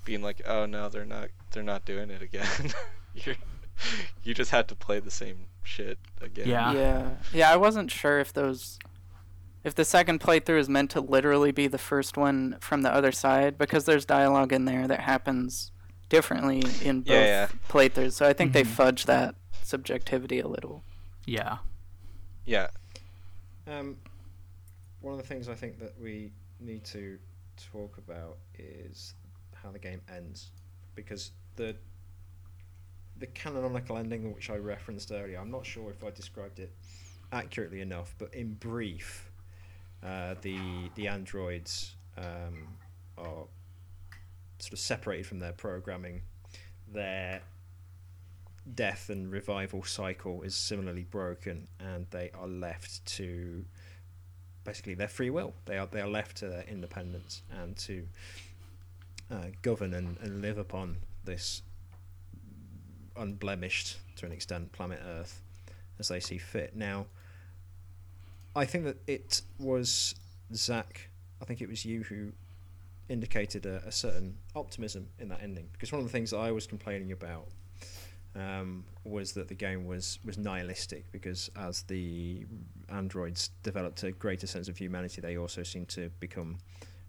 being 0.05 0.21
like, 0.21 0.41
oh 0.45 0.65
no, 0.65 0.89
they're 0.89 1.05
not 1.05 1.29
they're 1.51 1.63
not 1.63 1.85
doing 1.85 2.09
it 2.09 2.21
again. 2.21 2.73
You're, 4.23 4.35
just 4.35 4.51
had 4.51 4.67
to 4.69 4.75
play 4.75 4.99
the 4.99 5.11
same 5.11 5.45
shit 5.63 5.97
again. 6.21 6.47
Yeah. 6.47 6.71
yeah 6.73 7.09
yeah 7.33 7.51
i 7.51 7.55
wasn't 7.55 7.89
sure 7.91 8.19
if 8.19 8.31
those 8.33 8.77
if 9.63 9.73
the 9.73 9.83
second 9.85 10.19
playthrough 10.19 10.59
is 10.59 10.69
meant 10.69 10.91
to 10.91 11.01
literally 11.01 11.51
be 11.51 11.65
the 11.67 11.79
first 11.79 12.17
one 12.17 12.57
from 12.59 12.83
the 12.83 12.93
other 12.93 13.11
side 13.11 13.57
because 13.57 13.85
there's 13.85 14.05
dialogue 14.05 14.53
in 14.53 14.65
there 14.65 14.87
that 14.87 14.99
happens 15.01 15.71
differently 16.09 16.61
in 16.83 17.01
both 17.01 17.11
Yeah, 17.15 17.25
yeah. 17.25 17.47
playthroughs 17.67 18.13
so 18.13 18.27
i 18.27 18.33
think 18.33 18.53
they 18.53 18.63
Mhm. 18.63 18.67
fudge 18.67 19.05
that 19.05 19.35
subjectivity 19.63 20.39
a 20.39 20.47
little 20.47 20.83
Yeah. 21.25 21.57
Yeah. 22.45 22.67
Um, 23.65 23.97
one 25.01 25.15
of 25.15 25.19
the 25.19 25.25
things 25.27 25.49
I 25.49 25.55
think 25.55 25.79
that 25.79 25.99
we 25.99 26.31
need 26.59 26.83
to 26.85 27.17
talk 27.71 27.97
about 27.97 28.37
is 28.59 29.15
how 29.55 29.71
the 29.71 29.79
game 29.79 30.01
ends, 30.15 30.51
because 30.93 31.31
the 31.55 31.75
the 33.17 33.27
canonical 33.27 33.97
ending 33.97 34.33
which 34.33 34.49
I 34.49 34.57
referenced 34.57 35.11
earlier, 35.11 35.39
I'm 35.39 35.51
not 35.51 35.65
sure 35.65 35.89
if 35.89 36.03
I 36.03 36.11
described 36.11 36.59
it 36.59 36.71
accurately 37.31 37.81
enough, 37.81 38.15
but 38.17 38.33
in 38.33 38.53
brief, 38.55 39.31
uh, 40.03 40.35
the 40.41 40.57
the 40.95 41.07
androids 41.07 41.95
um, 42.17 42.67
are 43.17 43.45
sort 44.59 44.73
of 44.73 44.79
separated 44.79 45.25
from 45.25 45.39
their 45.39 45.53
programming. 45.53 46.21
Their 46.91 47.41
death 48.73 49.09
and 49.09 49.31
revival 49.31 49.83
cycle 49.83 50.41
is 50.41 50.55
similarly 50.55 51.03
broken, 51.03 51.67
and 51.79 52.07
they 52.11 52.31
are 52.33 52.47
left 52.47 53.05
to 53.05 53.65
basically 54.63 54.95
their 54.95 55.07
free 55.07 55.29
will. 55.29 55.53
They 55.65 55.77
are 55.77 55.87
they 55.87 56.01
are 56.01 56.09
left 56.09 56.37
to 56.37 56.49
their 56.49 56.63
independence 56.63 57.43
and 57.49 57.77
to 57.77 58.07
uh, 59.31 59.47
govern 59.61 59.93
and, 59.93 60.17
and 60.21 60.41
live 60.41 60.57
upon 60.57 60.97
this 61.23 61.61
unblemished, 63.17 63.97
to 64.17 64.25
an 64.25 64.31
extent, 64.31 64.71
planet 64.71 64.99
Earth 65.05 65.41
as 65.99 66.07
they 66.09 66.19
see 66.19 66.37
fit. 66.37 66.75
Now, 66.75 67.07
I 68.55 68.65
think 68.65 68.85
that 68.85 68.97
it 69.07 69.41
was 69.59 70.15
Zach. 70.53 71.09
I 71.41 71.45
think 71.45 71.61
it 71.61 71.69
was 71.69 71.85
you 71.85 72.03
who 72.03 72.31
indicated 73.09 73.65
a, 73.65 73.83
a 73.85 73.91
certain 73.91 74.37
optimism 74.55 75.07
in 75.19 75.29
that 75.29 75.39
ending 75.41 75.67
because 75.71 75.91
one 75.91 75.99
of 75.99 76.05
the 76.05 76.11
things 76.11 76.31
that 76.31 76.37
I 76.37 76.51
was 76.51 76.65
complaining 76.65 77.11
about 77.11 77.47
um, 78.35 78.83
was 79.03 79.33
that 79.33 79.47
the 79.47 79.53
game 79.53 79.85
was 79.85 80.19
was 80.25 80.37
nihilistic 80.37 81.11
because 81.11 81.49
as 81.55 81.83
the 81.83 82.45
androids 82.89 83.51
developed 83.63 84.03
a 84.03 84.11
greater 84.11 84.47
sense 84.47 84.67
of 84.67 84.77
humanity, 84.77 85.21
they 85.21 85.37
also 85.37 85.63
seemed 85.63 85.89
to 85.89 86.09
become 86.19 86.57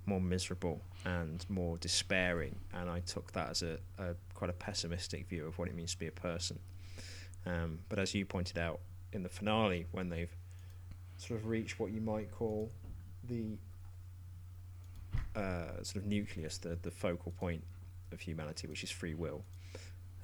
more 0.07 0.21
miserable 0.21 0.81
and 1.05 1.45
more 1.49 1.77
despairing. 1.79 2.57
And 2.73 2.89
I 2.89 3.01
took 3.01 3.33
that 3.33 3.51
as 3.51 3.63
a, 3.63 3.79
a 3.99 4.15
quite 4.35 4.51
a 4.51 4.55
pessimistic 4.55 5.29
view 5.29 5.47
of 5.47 5.59
what 5.59 5.69
it 5.69 5.75
means 5.75 5.93
to 5.93 5.99
be 5.99 6.07
a 6.07 6.13
person. 6.13 6.59
Um, 7.45 7.81
but 7.89 7.99
as 7.99 8.15
you 8.15 8.25
pointed 8.25 8.59
out 8.59 8.81
in 9.13 9.23
the 9.23 9.29
finale, 9.29 9.87
when 9.93 10.09
they've 10.09 10.35
sort 11.17 11.41
of 11.41 11.47
reached 11.47 11.79
what 11.79 11.93
you 11.93 12.01
might 12.01 12.31
call 12.31 12.71
the 13.29 13.57
uh, 15.35 15.83
sort 15.83 15.97
of 15.97 16.07
nucleus, 16.07 16.59
the 16.59 16.79
the 16.83 16.91
focal 16.91 17.33
point 17.33 17.63
of 18.13 18.21
humanity, 18.21 18.67
which 18.67 18.83
is 18.83 18.91
free 18.91 19.15
will. 19.15 19.45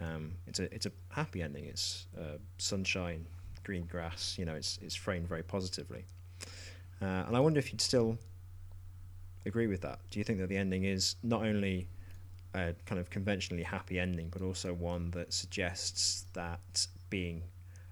Um, 0.00 0.32
it's 0.46 0.58
a 0.58 0.74
it's 0.74 0.86
a 0.86 0.92
happy 1.10 1.42
ending. 1.42 1.66
It's 1.66 2.06
uh, 2.18 2.38
sunshine, 2.58 3.26
green 3.62 3.84
grass. 3.84 4.36
You 4.38 4.44
know, 4.44 4.54
it's 4.54 4.78
it's 4.82 4.94
framed 4.94 5.28
very 5.28 5.42
positively. 5.42 6.04
Uh, 7.00 7.24
and 7.26 7.36
I 7.36 7.40
wonder 7.40 7.58
if 7.58 7.72
you'd 7.72 7.80
still 7.80 8.16
agree 9.46 9.66
with 9.66 9.80
that. 9.82 10.00
Do 10.10 10.18
you 10.18 10.24
think 10.24 10.38
that 10.38 10.48
the 10.48 10.56
ending 10.56 10.84
is 10.84 11.16
not 11.22 11.42
only 11.42 11.88
a 12.54 12.74
kind 12.86 13.00
of 13.00 13.10
conventionally 13.10 13.62
happy 13.62 13.98
ending, 13.98 14.28
but 14.30 14.42
also 14.42 14.74
one 14.74 15.10
that 15.12 15.32
suggests 15.32 16.26
that 16.34 16.86
being 17.10 17.42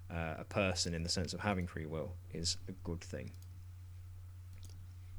uh, 0.09 0.35
a 0.39 0.43
person 0.43 0.93
in 0.93 1.03
the 1.03 1.09
sense 1.09 1.33
of 1.33 1.39
having 1.39 1.67
free 1.67 1.85
will 1.85 2.13
is 2.33 2.57
a 2.67 2.71
good 2.83 3.01
thing? 3.01 3.31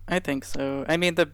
I 0.09 0.19
think 0.19 0.45
so. 0.45 0.85
I 0.89 0.97
mean 0.97 1.15
the 1.15 1.31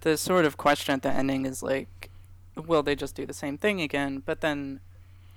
the 0.00 0.16
sort 0.16 0.44
of 0.44 0.56
question 0.56 0.94
at 0.94 1.02
the 1.02 1.12
ending 1.12 1.44
is 1.44 1.62
like 1.62 2.10
will 2.56 2.82
they 2.82 2.94
just 2.94 3.14
do 3.14 3.26
the 3.26 3.34
same 3.34 3.58
thing 3.58 3.80
again? 3.80 4.22
But 4.24 4.40
then 4.40 4.80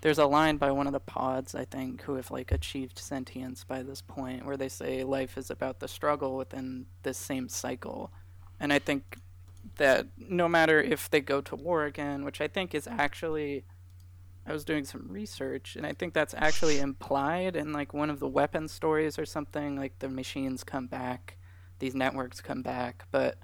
there's 0.01 0.17
a 0.17 0.25
line 0.25 0.57
by 0.57 0.71
one 0.71 0.87
of 0.87 0.93
the 0.93 0.99
pods, 0.99 1.55
I 1.55 1.65
think, 1.65 2.01
who 2.03 2.15
have 2.15 2.29
like 2.29 2.51
achieved 2.51 2.99
sentience 2.99 3.63
by 3.63 3.83
this 3.83 4.01
point 4.01 4.45
where 4.45 4.57
they 4.57 4.69
say 4.69 5.03
life 5.03 5.37
is 5.37 5.49
about 5.49 5.79
the 5.79 5.87
struggle 5.87 6.35
within 6.35 6.85
this 7.03 7.17
same 7.17 7.47
cycle. 7.47 8.11
And 8.59 8.71
I 8.71 8.79
think 8.79 9.17
that 9.77 10.07
no 10.17 10.47
matter 10.47 10.81
if 10.81 11.09
they 11.09 11.21
go 11.21 11.41
to 11.41 11.55
war 11.55 11.85
again, 11.85 12.25
which 12.25 12.41
I 12.41 12.47
think 12.47 12.75
is 12.75 12.87
actually 12.87 13.63
I 14.45 14.51
was 14.51 14.65
doing 14.65 14.83
some 14.83 15.07
research, 15.07 15.77
and 15.77 15.85
I 15.85 15.93
think 15.93 16.13
that's 16.13 16.33
actually 16.37 16.79
implied 16.79 17.55
in 17.55 17.71
like 17.71 17.93
one 17.93 18.09
of 18.09 18.19
the 18.19 18.27
weapon 18.27 18.67
stories 18.67 19.17
or 19.17 19.25
something. 19.25 19.77
Like 19.77 19.99
the 19.99 20.09
machines 20.09 20.63
come 20.65 20.87
back, 20.87 21.37
these 21.79 21.95
networks 21.95 22.41
come 22.41 22.61
back, 22.61 23.05
but 23.09 23.37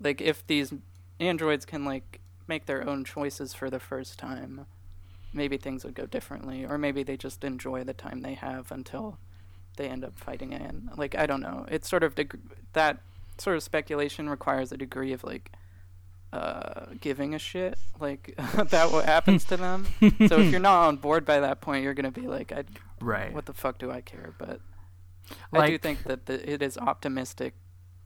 like 0.00 0.20
if 0.20 0.46
these 0.46 0.72
androids 1.20 1.66
can 1.66 1.84
like 1.84 2.20
make 2.48 2.64
their 2.64 2.88
own 2.88 3.04
choices 3.04 3.52
for 3.52 3.68
the 3.68 3.78
first 3.78 4.18
time, 4.18 4.66
maybe 5.34 5.58
things 5.58 5.84
would 5.84 5.94
go 5.94 6.06
differently, 6.06 6.64
or 6.64 6.78
maybe 6.78 7.02
they 7.02 7.16
just 7.16 7.44
enjoy 7.44 7.84
the 7.84 7.92
time 7.92 8.22
they 8.22 8.34
have 8.34 8.72
until 8.72 9.18
they 9.76 9.88
end 9.88 10.02
up 10.02 10.18
fighting 10.18 10.52
in. 10.52 10.90
Like 10.96 11.14
I 11.14 11.26
don't 11.26 11.42
know. 11.42 11.66
It's 11.68 11.90
sort 11.90 12.02
of 12.02 12.14
deg- 12.14 12.40
that 12.72 13.00
sort 13.38 13.56
of 13.56 13.62
speculation 13.62 14.28
requires 14.28 14.72
a 14.72 14.76
degree 14.76 15.12
of 15.12 15.24
like 15.24 15.52
uh, 16.32 16.86
giving 17.00 17.34
a 17.34 17.38
shit 17.38 17.78
like 18.00 18.34
about 18.56 18.92
what 18.92 19.04
happens 19.04 19.44
to 19.44 19.56
them. 19.56 19.86
so 20.28 20.38
if 20.40 20.50
you're 20.50 20.60
not 20.60 20.86
on 20.88 20.96
board 20.96 21.24
by 21.24 21.40
that 21.40 21.60
point, 21.60 21.84
you're 21.84 21.94
gonna 21.94 22.10
be 22.10 22.26
like, 22.26 22.52
I, 22.52 22.64
Right. 23.00 23.32
what 23.32 23.46
the 23.46 23.52
fuck 23.52 23.78
do 23.78 23.90
I 23.90 24.00
care? 24.00 24.32
But 24.38 24.60
I 25.52 25.66
do 25.68 25.78
think 25.78 26.04
that 26.04 26.26
the, 26.26 26.50
it 26.50 26.62
is 26.62 26.78
optimistic 26.78 27.54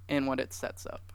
in 0.09 0.27
what 0.27 0.41
it 0.41 0.53
sets 0.53 0.87
up. 0.87 1.13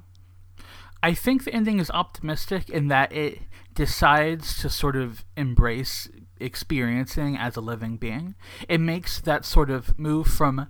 I 1.04 1.14
think 1.14 1.46
the 1.46 1.54
ending 1.54 1.80
is 1.80 1.90
optimistic 1.92 2.70
in 2.70 2.88
that 2.90 3.12
it 3.12 3.40
decides 3.74 4.58
to 4.62 4.70
sort 4.70 4.96
of 4.96 5.26
embrace 5.36 6.08
experiencing 6.42 7.38
as 7.38 7.56
a 7.56 7.62
living 7.62 7.98
being. 7.98 8.36
It 8.68 8.80
makes 8.80 9.22
that 9.22 9.46
sort 9.46 9.70
of 9.70 9.98
move 9.98 10.28
from 10.28 10.68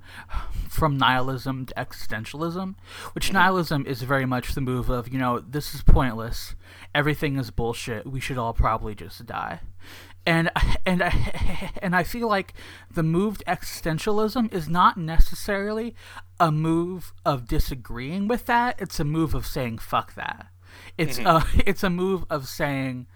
from 0.70 0.98
nihilism 0.98 1.66
to 1.66 1.74
existentialism, 1.76 2.76
which 3.14 3.26
mm-hmm. 3.26 3.34
nihilism 3.34 3.86
is 3.86 4.04
very 4.04 4.26
much 4.26 4.54
the 4.54 4.62
move 4.62 4.90
of, 4.90 5.10
you 5.10 5.20
know, 5.20 5.40
this 5.40 5.76
is 5.76 5.84
pointless. 5.84 6.56
Everything 6.96 7.38
is 7.38 7.52
bullshit. 7.52 8.08
We 8.08 8.20
should 8.20 8.38
all 8.38 8.54
probably 8.54 8.96
just 8.96 9.26
die. 9.26 9.62
And 10.26 10.52
and 10.86 11.04
I, 11.04 11.72
and 11.82 11.96
I 11.96 12.04
feel 12.04 12.28
like 12.28 12.54
the 12.90 13.04
move 13.04 13.40
to 13.40 13.46
existentialism 13.46 14.54
is 14.54 14.70
not 14.70 14.98
necessarily 14.98 15.96
a 16.40 16.52
move 16.52 17.14
of 17.26 17.48
disagreeing 17.48 18.28
with 18.28 18.46
that. 18.46 18.76
It's 18.80 19.00
a 19.00 19.04
move 19.04 19.34
of 19.34 19.46
saying 19.46 19.80
fuck 19.80 20.16
that. 20.16 20.48
It's 20.98 21.20
mm-hmm. 21.20 21.60
a 21.60 21.64
it's 21.66 21.84
a 21.84 21.90
move 21.90 22.26
of 22.30 22.48
saying 22.48 23.08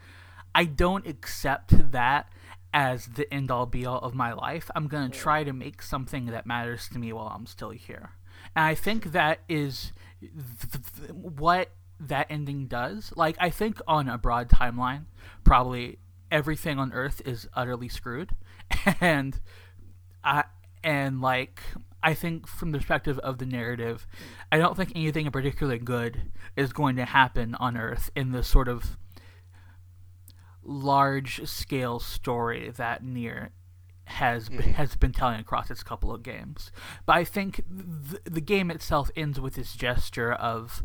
I 0.53 0.65
don't 0.65 1.05
accept 1.05 1.91
that 1.91 2.29
as 2.75 3.05
the 3.05 3.33
end 3.33 3.49
all 3.49 3.65
be 3.65 3.85
all 3.85 3.99
of 3.99 4.13
my 4.13 4.33
life. 4.33 4.69
I'm 4.75 4.87
going 4.87 5.09
to 5.09 5.17
try 5.17 5.45
to 5.45 5.53
make 5.53 5.81
something 5.81 6.25
that 6.25 6.45
matters 6.45 6.89
to 6.89 6.99
me 6.99 7.13
while 7.13 7.31
I'm 7.33 7.45
still 7.45 7.69
here. 7.69 8.11
And 8.53 8.65
I 8.65 8.75
think 8.75 9.13
that 9.13 9.39
is 9.47 9.93
th- 10.19 10.83
th- 10.97 11.11
what 11.11 11.71
that 12.01 12.27
ending 12.29 12.67
does. 12.67 13.13
Like, 13.15 13.37
I 13.39 13.49
think 13.49 13.79
on 13.87 14.09
a 14.09 14.17
broad 14.17 14.49
timeline, 14.49 15.05
probably 15.45 15.99
everything 16.29 16.77
on 16.77 16.91
Earth 16.91 17.21
is 17.25 17.47
utterly 17.55 17.89
screwed. 17.89 18.31
And 18.99 19.39
I, 20.23 20.43
and 20.83 21.21
like, 21.21 21.61
I 22.03 22.13
think 22.13 22.47
from 22.47 22.71
the 22.71 22.79
perspective 22.79 23.19
of 23.19 23.37
the 23.37 23.45
narrative, 23.45 24.05
I 24.51 24.57
don't 24.57 24.75
think 24.75 24.91
anything 24.95 25.27
in 25.27 25.31
particular 25.31 25.77
good 25.77 26.31
is 26.57 26.73
going 26.73 26.97
to 26.97 27.05
happen 27.05 27.55
on 27.55 27.77
Earth 27.77 28.09
in 28.15 28.31
the 28.31 28.43
sort 28.43 28.67
of 28.67 28.97
large 30.65 31.47
scale 31.47 31.99
story 31.99 32.71
that 32.75 33.03
NieR 33.03 33.49
has 34.05 34.49
been, 34.49 34.59
mm-hmm. 34.59 34.71
has 34.71 34.95
been 34.95 35.11
telling 35.11 35.39
across 35.39 35.71
its 35.71 35.83
couple 35.83 36.13
of 36.13 36.23
games. 36.23 36.71
But 37.05 37.17
I 37.17 37.23
think 37.23 37.63
th- 38.09 38.21
the 38.25 38.41
game 38.41 38.69
itself 38.69 39.09
ends 39.15 39.39
with 39.39 39.55
this 39.55 39.73
gesture 39.73 40.33
of 40.33 40.83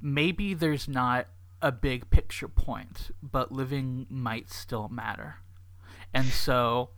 maybe 0.00 0.54
there's 0.54 0.88
not 0.88 1.26
a 1.62 1.72
big 1.72 2.10
picture 2.10 2.48
point, 2.48 3.10
but 3.22 3.52
living 3.52 4.06
might 4.08 4.50
still 4.50 4.88
matter. 4.88 5.36
And 6.14 6.26
so 6.26 6.90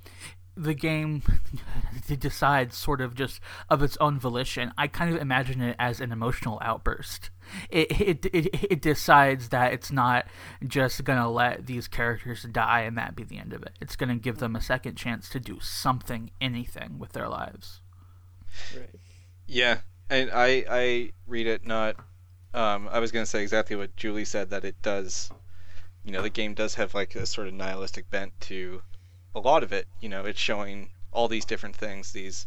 the 0.54 0.74
game 0.74 1.22
decides 2.18 2.76
sort 2.76 3.00
of 3.00 3.14
just 3.14 3.40
of 3.68 3.82
its 3.82 3.96
own 3.98 4.18
volition. 4.18 4.72
I 4.76 4.86
kind 4.86 5.14
of 5.14 5.20
imagine 5.20 5.60
it 5.62 5.76
as 5.78 6.00
an 6.00 6.12
emotional 6.12 6.58
outburst. 6.62 7.30
It 7.70 8.00
it 8.00 8.26
it, 8.26 8.72
it 8.72 8.82
decides 8.82 9.48
that 9.50 9.72
it's 9.72 9.90
not 9.90 10.26
just 10.66 11.04
gonna 11.04 11.30
let 11.30 11.66
these 11.66 11.88
characters 11.88 12.42
die 12.42 12.80
and 12.80 12.96
that 12.98 13.16
be 13.16 13.24
the 13.24 13.38
end 13.38 13.52
of 13.52 13.62
it. 13.62 13.72
It's 13.80 13.96
gonna 13.96 14.16
give 14.16 14.38
them 14.38 14.56
a 14.56 14.60
second 14.60 14.96
chance 14.96 15.28
to 15.30 15.40
do 15.40 15.58
something, 15.60 16.30
anything 16.40 16.98
with 16.98 17.12
their 17.12 17.28
lives. 17.28 17.80
Right. 18.76 18.90
Yeah, 19.46 19.80
and 20.08 20.30
I 20.32 20.64
I 20.68 21.12
read 21.26 21.46
it 21.46 21.66
not. 21.66 21.96
Um, 22.54 22.88
I 22.90 22.98
was 22.98 23.12
gonna 23.12 23.26
say 23.26 23.42
exactly 23.42 23.76
what 23.76 23.96
Julie 23.96 24.24
said 24.24 24.50
that 24.50 24.64
it 24.64 24.80
does. 24.82 25.30
You 26.04 26.12
know, 26.12 26.22
the 26.22 26.30
game 26.30 26.54
does 26.54 26.74
have 26.74 26.94
like 26.94 27.14
a 27.14 27.26
sort 27.26 27.48
of 27.48 27.54
nihilistic 27.54 28.10
bent 28.10 28.38
to 28.42 28.82
a 29.34 29.40
lot 29.40 29.62
of 29.62 29.72
it. 29.72 29.88
You 30.00 30.08
know, 30.08 30.24
it's 30.24 30.40
showing 30.40 30.90
all 31.12 31.28
these 31.28 31.44
different 31.44 31.76
things. 31.76 32.12
These, 32.12 32.46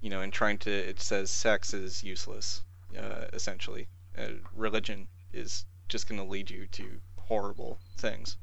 you 0.00 0.10
know, 0.10 0.20
and 0.20 0.32
trying 0.32 0.58
to. 0.58 0.70
It 0.70 1.00
says 1.00 1.30
sex 1.30 1.74
is 1.74 2.02
useless, 2.02 2.62
uh, 2.98 3.26
essentially. 3.32 3.88
Uh, 4.16 4.34
religion 4.54 5.08
is 5.32 5.64
just 5.88 6.08
gonna 6.08 6.24
lead 6.24 6.50
you 6.50 6.66
to 6.68 7.00
horrible 7.18 7.78
things. 7.96 8.36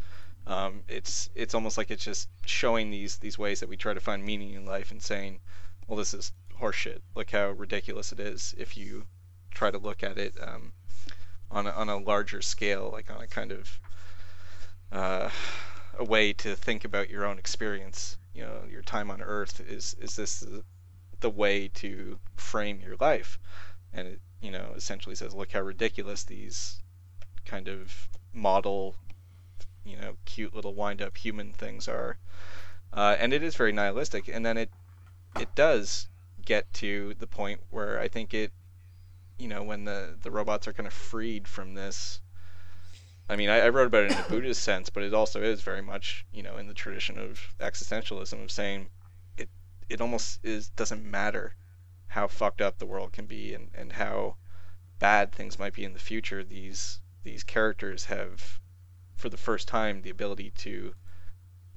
Um, 0.47 0.83
it's 0.87 1.29
it's 1.35 1.53
almost 1.53 1.77
like 1.77 1.91
it's 1.91 2.03
just 2.03 2.29
showing 2.45 2.89
these 2.89 3.17
these 3.17 3.37
ways 3.37 3.59
that 3.59 3.69
we 3.69 3.77
try 3.77 3.93
to 3.93 3.99
find 3.99 4.25
meaning 4.25 4.53
in 4.53 4.65
life 4.65 4.91
and 4.91 5.01
saying, 5.01 5.39
well, 5.87 5.97
this 5.97 6.13
is 6.13 6.33
horseshit. 6.59 7.01
Look 7.15 7.31
how 7.31 7.49
ridiculous 7.51 8.11
it 8.11 8.19
is 8.19 8.55
if 8.57 8.77
you 8.77 9.05
try 9.51 9.71
to 9.71 9.77
look 9.77 10.03
at 10.03 10.17
it 10.17 10.35
um, 10.41 10.73
on 11.49 11.67
a, 11.67 11.71
on 11.71 11.89
a 11.89 11.97
larger 11.97 12.41
scale, 12.41 12.89
like 12.91 13.11
on 13.11 13.21
a 13.21 13.27
kind 13.27 13.51
of 13.51 13.79
uh, 14.91 15.29
a 15.97 16.03
way 16.03 16.33
to 16.33 16.55
think 16.55 16.85
about 16.85 17.09
your 17.09 17.25
own 17.25 17.37
experience. 17.37 18.17
You 18.33 18.43
know, 18.43 18.61
your 18.69 18.81
time 18.81 19.11
on 19.11 19.21
Earth 19.21 19.59
is 19.59 19.95
is 19.99 20.15
this 20.15 20.39
the, 20.39 20.63
the 21.19 21.29
way 21.29 21.67
to 21.75 22.19
frame 22.35 22.79
your 22.81 22.95
life? 22.99 23.37
And 23.93 24.07
it 24.07 24.21
you 24.41 24.51
know 24.51 24.73
essentially 24.75 25.15
says, 25.15 25.33
look 25.33 25.51
how 25.51 25.61
ridiculous 25.61 26.23
these 26.23 26.81
kind 27.45 27.67
of 27.67 28.09
model, 28.33 28.95
you 29.83 29.97
know, 29.97 30.15
cute 30.25 30.53
little 30.53 30.73
wind 30.73 31.01
up 31.01 31.17
human 31.17 31.53
things 31.53 31.87
are. 31.87 32.17
Uh, 32.93 33.15
and 33.19 33.33
it 33.33 33.43
is 33.43 33.55
very 33.55 33.71
nihilistic. 33.71 34.27
And 34.27 34.45
then 34.45 34.57
it 34.57 34.71
it 35.39 35.53
does 35.55 36.07
get 36.45 36.71
to 36.73 37.13
the 37.19 37.27
point 37.27 37.61
where 37.69 37.99
I 37.99 38.07
think 38.07 38.33
it, 38.33 38.51
you 39.37 39.47
know, 39.47 39.63
when 39.63 39.85
the 39.85 40.17
the 40.21 40.31
robots 40.31 40.67
are 40.67 40.73
kind 40.73 40.87
of 40.87 40.93
freed 40.93 41.47
from 41.47 41.73
this. 41.73 42.21
I 43.29 43.37
mean, 43.37 43.49
I, 43.49 43.61
I 43.61 43.69
wrote 43.69 43.87
about 43.87 44.03
it 44.03 44.11
in 44.11 44.17
a 44.17 44.29
Buddhist 44.29 44.61
sense, 44.61 44.89
but 44.89 45.03
it 45.03 45.13
also 45.13 45.41
is 45.41 45.61
very 45.61 45.81
much, 45.81 46.25
you 46.33 46.43
know, 46.43 46.57
in 46.57 46.67
the 46.67 46.73
tradition 46.73 47.17
of 47.17 47.39
existentialism 47.59 48.43
of 48.43 48.51
saying 48.51 48.89
it 49.37 49.49
it 49.89 50.01
almost 50.01 50.39
is 50.43 50.69
doesn't 50.69 51.03
matter 51.03 51.55
how 52.11 52.27
fucked 52.27 52.59
up 52.59 52.77
the 52.77 52.85
world 52.85 53.13
can 53.13 53.25
be 53.25 53.53
and, 53.53 53.69
and 53.73 53.93
how 53.93 54.35
bad 54.99 55.31
things 55.31 55.57
might 55.57 55.73
be 55.73 55.85
in 55.85 55.93
the 55.93 55.99
future. 55.99 56.43
These 56.43 56.99
these 57.23 57.43
characters 57.43 58.05
have, 58.05 58.59
for 59.15 59.29
the 59.29 59.37
first 59.37 59.67
time, 59.67 60.01
the 60.01 60.09
ability 60.09 60.51
to 60.57 60.93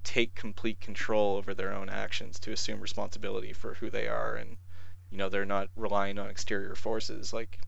take 0.03 0.35
complete 0.35 0.80
control 0.80 1.37
over 1.37 1.55
their 1.55 1.72
own 1.72 1.89
actions, 1.89 2.41
to 2.41 2.51
assume 2.51 2.80
responsibility 2.80 3.53
for 3.53 3.74
who 3.74 3.91
they 3.91 4.09
are, 4.09 4.35
and 4.35 4.57
you 5.09 5.18
know 5.18 5.28
they're 5.28 5.45
not 5.45 5.68
relying 5.76 6.18
on 6.18 6.28
exterior 6.28 6.74
forces 6.74 7.32
like, 7.32 7.61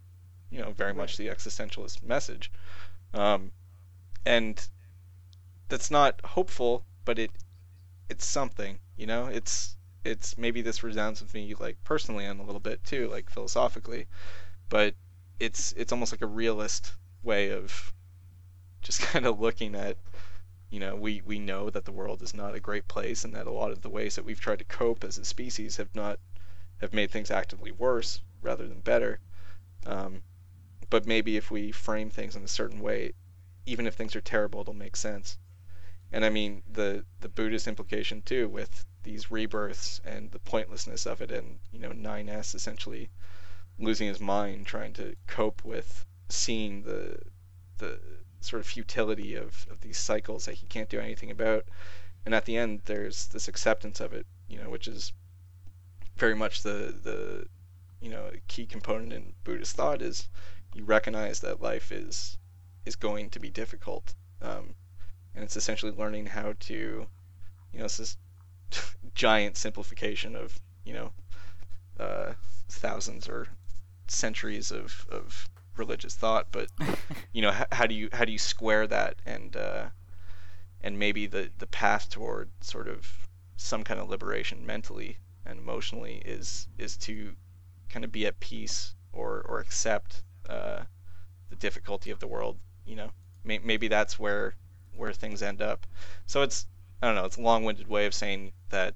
you 0.51 0.61
know, 0.61 0.73
very 0.73 0.93
much 0.93 1.17
the 1.17 1.29
existentialist 1.29 2.03
message. 2.03 2.51
Um, 3.14 3.53
and 4.25 4.69
that's 5.69 5.91
not 5.91 6.21
hopeful, 6.25 6.85
but 7.05 7.17
it 7.19 7.31
it's 8.09 8.27
something, 8.27 8.81
you 8.97 9.07
know. 9.07 9.27
It's 9.27 9.77
it's 10.07 10.38
maybe 10.38 10.62
this 10.62 10.82
resounds 10.82 11.20
with 11.20 11.34
me 11.34 11.54
like 11.59 11.82
personally 11.84 12.24
and 12.24 12.40
a 12.40 12.44
little 12.44 12.61
bit 12.61 12.84
too, 12.84 13.09
like 13.09 13.28
philosophically, 13.28 14.07
but 14.68 14.94
it's 15.40 15.72
it's 15.72 15.92
almost 15.92 16.12
like 16.12 16.22
a 16.22 16.26
realist 16.26 16.92
way 17.22 17.50
of 17.50 17.92
just 18.82 19.00
kind 19.12 19.26
of 19.26 19.40
looking 19.40 19.74
at 19.74 19.98
you 20.70 20.80
know 20.80 20.94
we 20.94 21.22
we 21.26 21.38
know 21.38 21.70
that 21.70 21.84
the 21.84 21.92
world 21.92 22.22
is 22.22 22.34
not 22.34 22.54
a 22.54 22.61
great 22.61 22.86
place 22.88 23.24
and 23.24 23.34
that 23.34 23.46
a 23.46 23.50
lot 23.50 23.72
of 23.72 23.82
the 23.82 23.90
ways 23.90 24.14
that 24.14 24.24
we've 24.24 24.40
tried 24.40 24.61
to 24.61 24.64
cope 24.64 25.02
as 25.04 25.18
a 25.18 25.24
species 25.24 25.76
have 25.76 25.94
not 25.94 26.18
have 26.80 26.94
made 26.94 27.11
things 27.11 27.30
actively 27.30 27.72
worse 27.72 28.20
rather 28.42 28.68
than 28.68 28.80
better. 28.80 29.18
Um, 29.86 30.22
but 30.88 31.07
maybe 31.07 31.36
if 31.36 31.50
we 31.50 31.72
frame 31.72 32.11
things 32.11 32.36
in 32.36 32.44
a 32.44 32.48
certain 32.48 32.80
way 32.80 33.12
even 33.66 33.86
if 33.86 33.94
things 33.94 34.14
are 34.14 34.20
terrible 34.20 34.61
it'll 34.61 34.74
make 34.74 34.94
sense. 34.96 35.38
And 36.12 36.24
i 36.24 36.30
mean 36.30 36.62
the 36.70 37.04
the 37.20 37.28
buddhist 37.28 37.66
implication 37.66 38.22
too 38.22 38.48
with 38.48 38.84
these 39.07 39.30
rebirths 39.30 40.00
and 40.04 40.32
the 40.32 40.38
pointlessness 40.40 41.07
of 41.07 41.22
it 41.22 41.30
and 41.30 41.61
you 41.72 41.78
know 41.78 41.90
9s 41.90 42.57
essentially 42.57 43.09
losing 43.78 44.09
his 44.09 44.20
mind 44.20 44.66
trying 44.66 44.92
to 44.92 45.14
cope 45.28 45.64
with 45.64 46.04
seeing 46.28 46.82
the 46.82 47.16
the 47.78 48.00
sort 48.40 48.61
of 48.61 48.66
futility 48.66 49.36
of, 49.36 49.66
of 49.70 49.80
these 49.80 49.96
cycles 49.96 50.44
that 50.44 50.54
he 50.54 50.66
can't 50.66 50.88
do 50.88 51.00
anything 51.00 51.30
about. 51.30 51.64
And 52.24 52.34
at 52.34 52.46
the 52.46 52.57
end 52.57 52.82
there's 52.86 53.28
this 53.28 53.46
acceptance 53.46 54.00
of 54.00 54.12
it 54.12 54.26
you 54.48 54.59
know 54.61 54.70
which 54.70 54.88
is 54.88 55.12
very 56.16 56.34
much 56.34 56.62
the 56.62 56.92
the 57.09 57.46
you 58.00 58.11
know 58.11 58.30
key 58.48 58.66
component 58.66 59.12
in 59.12 59.34
buddhist 59.44 59.76
thought 59.76 60.02
is 60.02 60.28
you 60.74 60.82
recognize 60.84 61.40
that 61.40 61.62
life 61.62 61.92
is 61.92 62.38
is 62.84 62.96
going 62.96 63.30
to 63.30 63.38
be 63.38 63.50
difficult. 63.50 64.14
Um, 64.42 64.74
and 65.34 65.44
it's 65.44 65.57
essentially 65.57 65.92
learning 65.92 66.26
how 66.26 66.54
to 66.59 67.07
you 67.72 67.78
know, 67.78 67.84
it's 67.84 67.98
this 67.98 68.16
giant 69.14 69.57
simplification 69.57 70.37
of 70.37 70.61
you 70.85 70.93
know 70.93 71.12
uh, 71.99 72.33
thousands 72.69 73.29
or 73.29 73.49
centuries 74.09 74.71
of, 74.71 75.07
of 75.11 75.49
religious 75.77 76.14
thought, 76.14 76.49
but 76.53 76.69
you 77.33 77.43
know, 77.43 77.51
how, 77.51 77.67
how 77.73 77.87
do 77.87 77.95
you 77.95 78.09
how 78.12 78.25
do 78.25 78.33
you 78.33 78.39
square 78.39 78.87
that 78.87 79.17
and 79.25 79.57
uh, 79.57 79.87
and 80.81 80.99
maybe 80.99 81.27
the 81.27 81.51
the 81.59 81.67
path 81.67 82.09
toward 82.09 82.51
sort 82.61 82.89
of 82.89 83.29
some 83.57 83.83
kind 83.83 83.99
of 84.01 84.09
liberation 84.09 84.67
mentally 84.67 85.19
and 85.45 85.59
emotionally 85.59 86.23
is 86.25 86.69
is 86.79 86.97
to 86.97 87.35
kind 87.89 88.05
of 88.05 88.12
be 88.12 88.27
at 88.27 88.41
peace 88.41 88.95
or 89.12 89.43
or 89.43 89.61
accept 89.61 90.23
uh, 90.49 90.83
the 91.51 91.57
difficulty 91.57 92.11
of 92.11 92.21
the 92.21 92.27
world. 92.27 92.59
You 92.85 92.97
know, 92.97 93.11
May, 93.45 93.59
maybe 93.59 93.89
that's 93.89 94.19
where 94.19 94.55
where 94.95 95.12
things 95.12 95.43
end 95.43 95.61
up. 95.61 95.87
So 96.27 96.43
it's 96.43 96.67
I 97.03 97.07
don't 97.07 97.16
know. 97.16 97.24
It's 97.24 97.36
a 97.36 97.42
long-winded 97.42 97.88
way 97.88 98.07
of 98.07 98.14
saying 98.14 98.53
that. 98.70 98.94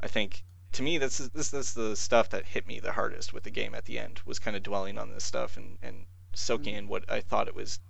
I 0.00 0.06
think 0.06 0.44
to 0.72 0.82
me 0.82 0.98
this 0.98 1.18
is 1.18 1.30
this, 1.30 1.50
this 1.50 1.68
is 1.68 1.74
the 1.74 1.96
stuff 1.96 2.28
that 2.30 2.46
hit 2.46 2.66
me 2.66 2.78
the 2.78 2.92
hardest 2.92 3.32
with 3.32 3.42
the 3.42 3.50
game 3.50 3.74
at 3.74 3.86
the 3.86 3.98
end 3.98 4.20
was 4.24 4.38
kind 4.38 4.56
of 4.56 4.62
dwelling 4.62 4.98
on 4.98 5.10
this 5.10 5.24
stuff 5.24 5.56
and 5.56 5.78
and 5.82 6.06
soaking 6.34 6.74
in 6.74 6.86
what 6.88 7.10
I 7.10 7.20
thought 7.20 7.48
it 7.48 7.54
was 7.54 7.80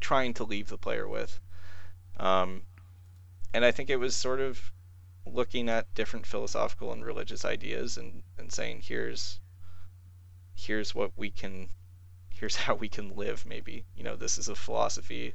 trying 0.00 0.34
to 0.34 0.44
leave 0.44 0.68
the 0.68 0.78
player 0.78 1.08
with. 1.08 1.40
Um, 2.16 2.62
and 3.52 3.64
I 3.64 3.72
think 3.72 3.90
it 3.90 3.96
was 3.96 4.14
sort 4.14 4.40
of 4.40 4.72
looking 5.26 5.68
at 5.68 5.92
different 5.94 6.26
philosophical 6.26 6.92
and 6.92 7.04
religious 7.04 7.44
ideas 7.44 7.96
and, 7.96 8.22
and 8.38 8.52
saying 8.52 8.82
here's 8.82 9.40
here's 10.54 10.94
what 10.94 11.12
we 11.16 11.30
can 11.30 11.68
here's 12.30 12.56
how 12.66 12.74
we 12.74 12.88
can 12.88 13.14
live 13.14 13.44
maybe 13.44 13.84
you 13.94 14.02
know 14.02 14.16
this 14.16 14.38
is 14.38 14.48
a 14.48 14.54
philosophy 14.54 15.34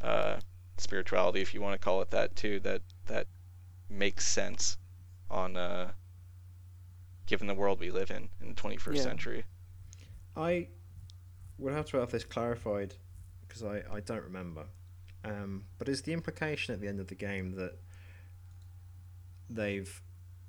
uh, 0.00 0.36
spirituality 0.82 1.40
if 1.40 1.54
you 1.54 1.60
want 1.60 1.72
to 1.74 1.78
call 1.84 2.00
it 2.02 2.10
that 2.10 2.34
too 2.36 2.58
that 2.60 2.82
that 3.06 3.26
makes 3.88 4.26
sense 4.26 4.76
on 5.30 5.56
uh, 5.56 5.90
given 7.26 7.46
the 7.46 7.54
world 7.54 7.80
we 7.80 7.90
live 7.90 8.10
in 8.10 8.28
in 8.40 8.48
the 8.48 8.54
21st 8.54 8.96
Yeah. 8.96 9.02
century 9.02 9.44
I 10.36 10.68
would 11.58 11.72
have 11.74 11.86
to 11.90 11.98
have 11.98 12.10
this 12.10 12.24
clarified 12.24 12.94
because 13.46 13.62
I, 13.62 13.82
I 13.92 14.00
don't 14.00 14.22
remember. 14.24 14.64
Um, 15.24 15.64
but 15.78 15.88
is 15.88 16.02
the 16.02 16.12
implication 16.14 16.74
at 16.74 16.80
the 16.80 16.88
end 16.88 16.98
of 17.00 17.08
the 17.08 17.14
game 17.14 17.52
that 17.56 17.78
they've 19.48 20.00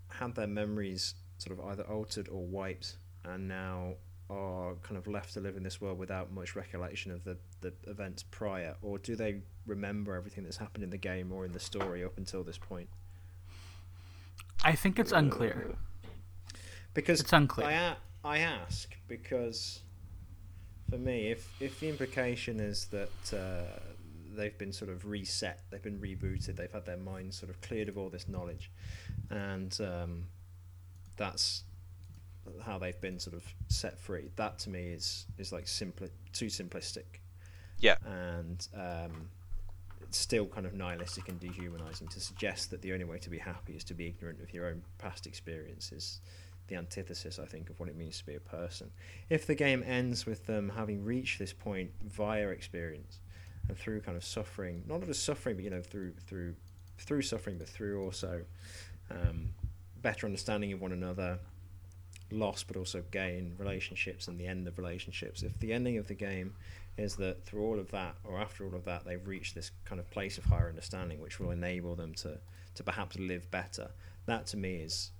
had 0.09 0.35
their 0.35 0.47
memories 0.47 1.15
sort 1.37 1.59
of 1.59 1.65
either 1.65 1.83
altered 1.83 2.29
or 2.29 2.45
wiped 2.45 2.97
and 3.25 3.47
now 3.47 3.95
are 4.33 4.73
kind 4.81 4.97
of 4.97 5.07
left 5.07 5.33
to 5.33 5.39
live 5.39 5.55
in 5.55 5.63
this 5.63 5.79
world 5.79 5.97
without 5.97 6.31
much 6.31 6.55
recollection 6.55 7.11
of 7.11 7.23
the, 7.23 7.37
the 7.61 7.73
events 7.87 8.23
prior? 8.23 8.75
Or 8.81 8.97
do 8.97 9.15
they 9.15 9.41
remember 9.65 10.15
everything 10.15 10.43
that's 10.43 10.57
happened 10.57 10.83
in 10.83 10.89
the 10.89 10.97
game 10.97 11.31
or 11.31 11.45
in 11.45 11.53
the 11.53 11.59
story 11.59 12.03
up 12.03 12.17
until 12.17 12.43
this 12.43 12.57
point? 12.57 12.89
I 14.63 14.73
think 14.73 14.99
it's 14.99 15.11
unclear. 15.11 15.75
Because 16.93 17.19
It's 17.21 17.33
unclear. 17.33 17.67
I, 17.67 17.95
I 18.23 18.37
ask 18.39 18.95
because 19.07 19.81
for 20.89 20.97
me, 20.97 21.31
if 21.31 21.49
if 21.59 21.79
the 21.79 21.89
implication 21.89 22.59
is 22.59 22.85
that 22.87 23.33
uh, 23.33 23.79
they've 24.35 24.57
been 24.57 24.71
sort 24.71 24.91
of 24.91 25.05
reset, 25.05 25.61
they've 25.69 25.81
been 25.81 25.99
rebooted, 25.99 26.55
they've 26.55 26.71
had 26.71 26.85
their 26.85 26.97
minds 26.97 27.37
sort 27.37 27.49
of 27.49 27.59
cleared 27.61 27.89
of 27.89 27.97
all 27.97 28.09
this 28.09 28.27
knowledge, 28.27 28.71
and 29.29 29.77
um, 29.81 30.27
that's 31.17 31.63
how 32.65 32.77
they've 32.77 32.99
been 32.99 33.19
sort 33.19 33.35
of 33.35 33.43
set 33.67 33.99
free. 33.99 34.31
That 34.35 34.59
to 34.59 34.69
me 34.69 34.87
is 34.87 35.25
is 35.37 35.51
like 35.51 35.67
simply 35.67 36.09
too 36.31 36.47
simplistic. 36.47 37.19
Yeah. 37.79 37.95
and 38.05 38.65
um, 38.75 39.29
it's 40.01 40.17
still 40.17 40.45
kind 40.45 40.65
of 40.65 40.73
nihilistic 40.73 41.27
and 41.27 41.39
dehumanizing 41.39 42.07
to 42.09 42.19
suggest 42.19 42.69
that 42.71 42.81
the 42.81 42.93
only 42.93 43.03
way 43.03 43.17
to 43.17 43.29
be 43.29 43.39
happy 43.39 43.73
is 43.73 43.83
to 43.85 43.93
be 43.93 44.07
ignorant 44.07 44.41
of 44.41 44.53
your 44.53 44.67
own 44.67 44.83
past 44.99 45.25
experiences. 45.25 46.21
The 46.67 46.75
antithesis, 46.75 47.39
I 47.39 47.45
think, 47.45 47.69
of 47.69 47.79
what 47.79 47.89
it 47.89 47.97
means 47.97 48.19
to 48.19 48.25
be 48.25 48.35
a 48.35 48.39
person. 48.39 48.91
If 49.29 49.47
the 49.47 49.55
game 49.55 49.83
ends 49.85 50.25
with 50.25 50.45
them 50.45 50.71
having 50.75 51.03
reached 51.03 51.39
this 51.39 51.51
point 51.51 51.89
via 52.05 52.49
experience 52.49 53.19
and 53.67 53.77
through 53.77 54.01
kind 54.01 54.15
of 54.15 54.23
suffering, 54.23 54.83
not 54.87 55.03
just 55.05 55.25
suffering, 55.25 55.55
but 55.55 55.65
you 55.65 55.71
know, 55.71 55.81
through 55.81 56.13
through 56.27 56.55
through 56.99 57.23
suffering, 57.23 57.57
but 57.57 57.67
through 57.67 58.03
also 58.03 58.43
um, 59.09 59.49
better 60.01 60.25
understanding 60.25 60.71
of 60.73 60.79
one 60.79 60.91
another, 60.91 61.39
loss, 62.33 62.63
but 62.63 62.75
also 62.77 63.03
gain, 63.11 63.55
relationships, 63.57 64.27
and 64.27 64.39
the 64.39 64.47
end 64.47 64.67
of 64.67 64.77
relationships. 64.77 65.43
If 65.43 65.59
the 65.59 65.71
ending 65.73 65.97
of 65.97 66.07
the 66.07 66.13
game 66.15 66.55
is 66.97 67.15
that 67.17 67.43
through 67.45 67.63
all 67.63 67.79
of 67.79 67.89
that, 67.91 68.15
or 68.23 68.39
after 68.39 68.65
all 68.65 68.75
of 68.75 68.85
that, 68.85 69.05
they've 69.05 69.25
reached 69.27 69.55
this 69.55 69.71
kind 69.85 69.99
of 69.99 70.09
place 70.11 70.37
of 70.37 70.45
higher 70.45 70.69
understanding, 70.69 71.19
which 71.21 71.39
will 71.39 71.51
enable 71.51 71.95
them 71.95 72.13
to 72.15 72.39
to 72.75 72.83
perhaps 72.83 73.17
live 73.19 73.49
better. 73.51 73.91
That 74.25 74.47
to 74.47 74.57
me 74.57 74.77
is 74.77 75.11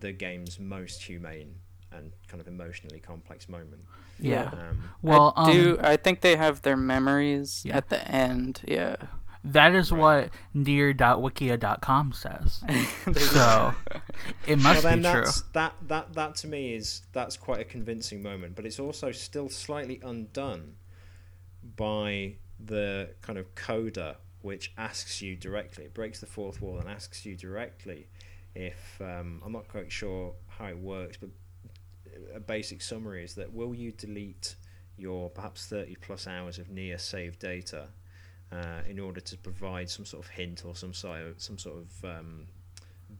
the 0.00 0.12
game's 0.12 0.60
most 0.60 1.02
humane 1.02 1.56
and 1.90 2.12
kind 2.28 2.40
of 2.40 2.46
emotionally 2.46 3.00
complex 3.00 3.48
moment. 3.48 3.82
Yeah. 4.20 4.50
Um, 4.52 4.82
Well, 5.02 5.32
I 5.36 5.52
do. 5.52 5.78
um, 5.78 5.84
I 5.84 5.96
think 5.96 6.20
they 6.20 6.36
have 6.36 6.62
their 6.62 6.76
memories 6.76 7.62
Yeah. 7.64 7.78
at 7.78 7.88
the 7.88 8.06
end. 8.06 8.60
Yeah. 8.68 8.96
That 9.44 9.74
is 9.74 9.90
Right. 9.92 9.98
what 10.00 10.30
nier.wikia.com 10.54 12.12
says. 12.12 12.62
So 13.14 13.74
it 14.46 14.56
must 14.56 14.82
well, 14.84 14.96
then 14.96 15.02
be 15.02 15.10
true. 15.10 15.30
that 15.52 15.74
that 15.86 16.12
that 16.14 16.34
to 16.36 16.48
me 16.48 16.74
is 16.74 17.02
that's 17.12 17.36
quite 17.36 17.60
a 17.60 17.64
convincing 17.64 18.22
moment, 18.22 18.54
but 18.56 18.66
it's 18.66 18.78
also 18.80 19.12
still 19.12 19.48
slightly 19.48 20.00
undone 20.04 20.74
by 21.76 22.34
the 22.64 23.10
kind 23.22 23.38
of 23.38 23.54
coda 23.54 24.16
which 24.42 24.72
asks 24.78 25.20
you 25.20 25.34
directly. 25.36 25.84
It 25.84 25.94
breaks 25.94 26.20
the 26.20 26.26
fourth 26.26 26.60
wall 26.62 26.78
and 26.78 26.88
asks 26.88 27.26
you 27.26 27.36
directly 27.36 28.08
if 28.54 29.00
um, 29.00 29.42
I'm 29.44 29.52
not 29.52 29.68
quite 29.68 29.90
sure 29.90 30.34
how 30.48 30.66
it 30.66 30.78
works, 30.78 31.16
but 31.16 31.30
a 32.34 32.40
basic 32.40 32.82
summary 32.82 33.24
is 33.24 33.34
that 33.34 33.52
will 33.52 33.74
you 33.74 33.92
delete 33.92 34.56
your 34.96 35.30
perhaps 35.30 35.66
30 35.66 35.96
plus 35.96 36.26
hours 36.26 36.58
of 36.58 36.68
Nier 36.70 36.98
saved 36.98 37.38
data 37.38 37.88
uh, 38.52 38.80
in 38.88 38.98
order 38.98 39.20
to 39.20 39.36
provide 39.36 39.90
some 39.90 40.04
sort 40.04 40.24
of 40.24 40.30
hint 40.30 40.64
or 40.64 40.74
some 40.74 40.94
sort 40.94 41.20
of, 41.20 41.40
some 41.40 41.58
sort 41.58 41.76
of 41.78 42.04
um, 42.04 42.46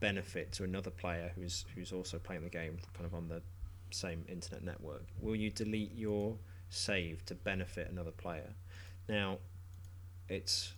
benefit 0.01 0.53
to 0.53 0.64
another 0.64 0.91
player 0.91 1.33
who's 1.35 1.64
who's 1.74 1.93
also 1.93 2.18
playing 2.18 2.43
the 2.43 2.51
game 2.51 2.79
kind 2.95 3.05
of 3.07 3.14
on 3.14 3.29
the 3.29 3.43
same 3.91 4.24
internet 4.29 4.64
network. 4.64 5.05
Will 5.20 5.37
you 5.37 5.51
delete 5.51 5.95
your 5.95 6.37
save 6.70 7.24
to 7.26 7.35
benefit 7.35 7.91
another 7.91 8.11
player? 8.11 8.51
Now 9.09 9.39
it's 10.29 10.72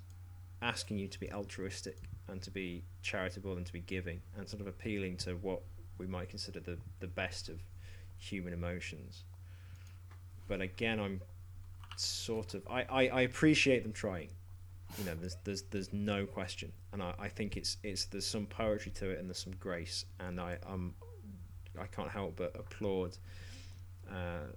asking 0.63 0.99
you 0.99 1.09
to 1.09 1.19
be 1.19 1.33
altruistic 1.33 1.99
and 2.29 2.43
to 2.43 2.51
be 2.51 2.85
charitable 3.03 3.57
and 3.57 3.67
to 3.67 3.73
be 3.73 3.81
giving 3.81 4.21
and 4.37 4.49
sort 4.49 4.61
of 4.61 4.67
appealing 4.67 5.17
to 5.17 5.33
what 5.37 5.63
we 5.99 6.07
might 6.07 6.29
consider 6.29 6.61
the, 6.61 6.77
the 7.01 7.07
best 7.07 7.49
of 7.49 7.61
human 8.19 8.53
emotions. 8.53 9.25
But 10.49 10.61
again 10.61 10.99
i'm 10.99 11.21
sort 11.97 12.55
of 12.55 12.67
I, 12.69 12.83
I, 12.83 13.09
I 13.09 13.21
appreciate 13.23 13.83
them 13.83 13.93
trying 13.93 14.31
you 14.99 15.05
know 15.05 15.15
there's 15.21 15.37
there's 15.45 15.63
there's 15.71 15.93
no 15.93 16.27
question. 16.27 16.73
And 16.93 17.03
I, 17.03 17.15
I 17.19 17.29
think 17.29 17.57
it's 17.57 17.77
it's 17.83 18.07
there's 18.07 18.27
some 18.27 18.47
poetry 18.47 18.93
to 18.93 19.11
it 19.11 19.19
and 19.19 19.29
there's 19.29 19.43
some 19.43 19.55
grace. 19.59 20.05
And 20.19 20.41
I 20.41 20.59
um 20.67 20.95
I 21.79 21.87
can't 21.87 22.11
help 22.11 22.37
but 22.37 22.55
applaud 22.59 23.17
uh, 24.11 24.49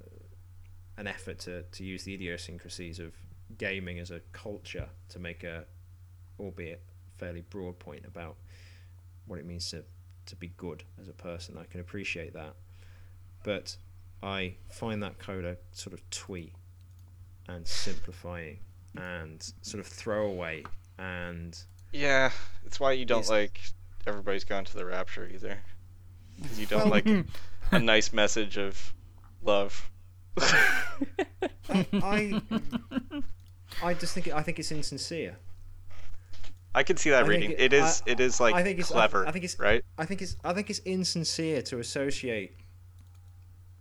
an 0.97 1.07
effort 1.07 1.39
to, 1.39 1.63
to 1.63 1.83
use 1.83 2.03
the 2.03 2.13
idiosyncrasies 2.13 2.99
of 2.99 3.13
gaming 3.57 3.99
as 3.99 4.11
a 4.11 4.19
culture 4.31 4.89
to 5.09 5.19
make 5.19 5.43
a 5.43 5.65
albeit 6.39 6.81
fairly 7.17 7.41
broad 7.41 7.77
point 7.79 8.03
about 8.05 8.35
what 9.27 9.39
it 9.39 9.45
means 9.45 9.69
to 9.71 9.83
to 10.25 10.35
be 10.35 10.47
good 10.57 10.83
as 11.01 11.09
a 11.09 11.13
person. 11.13 11.57
I 11.57 11.65
can 11.65 11.81
appreciate 11.81 12.33
that. 12.33 12.55
But 13.43 13.75
I 14.21 14.55
find 14.69 15.03
that 15.03 15.19
coda 15.19 15.57
sort 15.73 15.93
of 15.93 16.09
twee 16.09 16.53
and 17.47 17.67
simplifying 17.67 18.59
and 18.97 19.53
sort 19.61 19.79
of 19.79 19.87
throwaway 19.87 20.63
and 20.97 21.57
Yeah, 21.91 22.31
it's 22.65 22.79
why 22.79 22.91
you 22.93 23.05
don't 23.05 23.27
like 23.29 23.59
everybody's 24.05 24.43
gone 24.43 24.65
to 24.65 24.75
the 24.75 24.85
rapture 24.85 25.29
either 25.33 25.57
because 26.41 26.59
you 26.59 26.65
don't 26.65 26.89
like 26.89 27.07
a, 27.07 27.23
a 27.71 27.79
nice 27.79 28.11
message 28.13 28.57
of 28.57 28.93
love. 29.43 29.89
I 31.69 32.41
I 33.81 33.93
just 33.93 34.13
think 34.13 34.27
it, 34.27 34.33
I 34.33 34.41
think 34.41 34.59
it's 34.59 34.71
insincere. 34.71 35.37
I 36.75 36.83
can 36.83 36.97
see 36.97 37.11
that 37.11 37.25
I 37.25 37.27
reading. 37.27 37.51
it- 37.51 37.59
it 37.59 37.73
is 37.73 38.01
I- 38.07 38.11
it 38.11 38.19
is 38.19 38.39
like 38.39 38.55
I 38.55 38.63
think 38.63 38.79
it's 38.79 38.91
I- 38.91 38.95
clever, 38.95 39.27
I, 39.27 39.31
think 39.31 39.45
it's 39.45 39.59
right? 39.59 39.83
I 39.97 40.05
think 40.05 40.21
it's 40.21 40.37
I 40.43 40.53
think 40.53 40.69
it's 40.69 40.79
insincere 40.79 41.61
to 41.63 41.79
associate. 41.79 42.57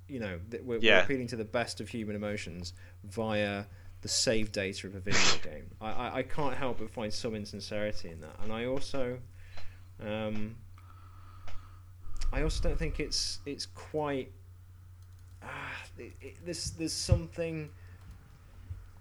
You 0.09 0.21
know, 0.21 0.41
that 0.51 0.63
we're, 0.65 0.79
Yeah. 0.79 0.99
we're 0.99 1.05
appealing 1.05 1.29
to 1.29 1.37
the 1.37 1.45
best 1.45 1.81
of 1.81 1.89
human 1.89 2.15
emotions 2.17 2.75
via 3.05 3.65
the 4.03 4.09
save 4.09 4.53
data 4.53 4.87
of 4.87 4.95
a 4.95 5.01
video 5.01 5.21
game. 5.43 5.71
I, 5.81 5.91
I, 5.91 6.17
I 6.17 6.23
can't 6.23 6.55
help 6.55 6.79
but 6.79 6.91
find 6.91 7.13
some 7.13 7.35
insincerity 7.35 8.11
in 8.11 8.21
that, 8.21 8.37
and 8.43 8.53
I 8.53 8.67
also, 8.67 9.19
um, 10.05 10.57
I 12.33 12.43
also 12.43 12.63
don't 12.69 12.79
think 12.79 13.01
it's 13.01 13.41
it's 13.47 13.67
quite. 13.67 14.31
Ah, 15.43 15.83
it, 15.99 16.13
it, 16.21 16.37
there's 16.45 16.71
there's 16.73 16.93
something 16.93 17.71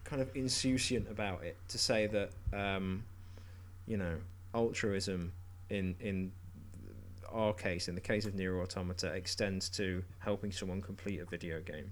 kind 0.04 0.22
of 0.22 0.34
insouciant 0.34 1.10
about 1.10 1.44
it 1.44 1.56
to 1.70 1.78
say 1.78 2.08
that 2.08 2.32
um, 2.52 3.04
you 3.86 3.98
know 3.98 4.18
altruism 4.54 5.32
in 5.70 5.96
in 6.00 6.32
our 7.32 7.54
case, 7.54 7.88
in 7.88 7.96
the 7.96 8.02
case 8.02 8.26
of 8.26 8.36
Nier 8.36 8.62
Automata, 8.62 9.08
extends 9.08 9.70
to 9.70 10.04
helping 10.20 10.52
someone 10.52 10.82
complete 10.82 11.20
a 11.20 11.26
video 11.26 11.62
game. 11.62 11.92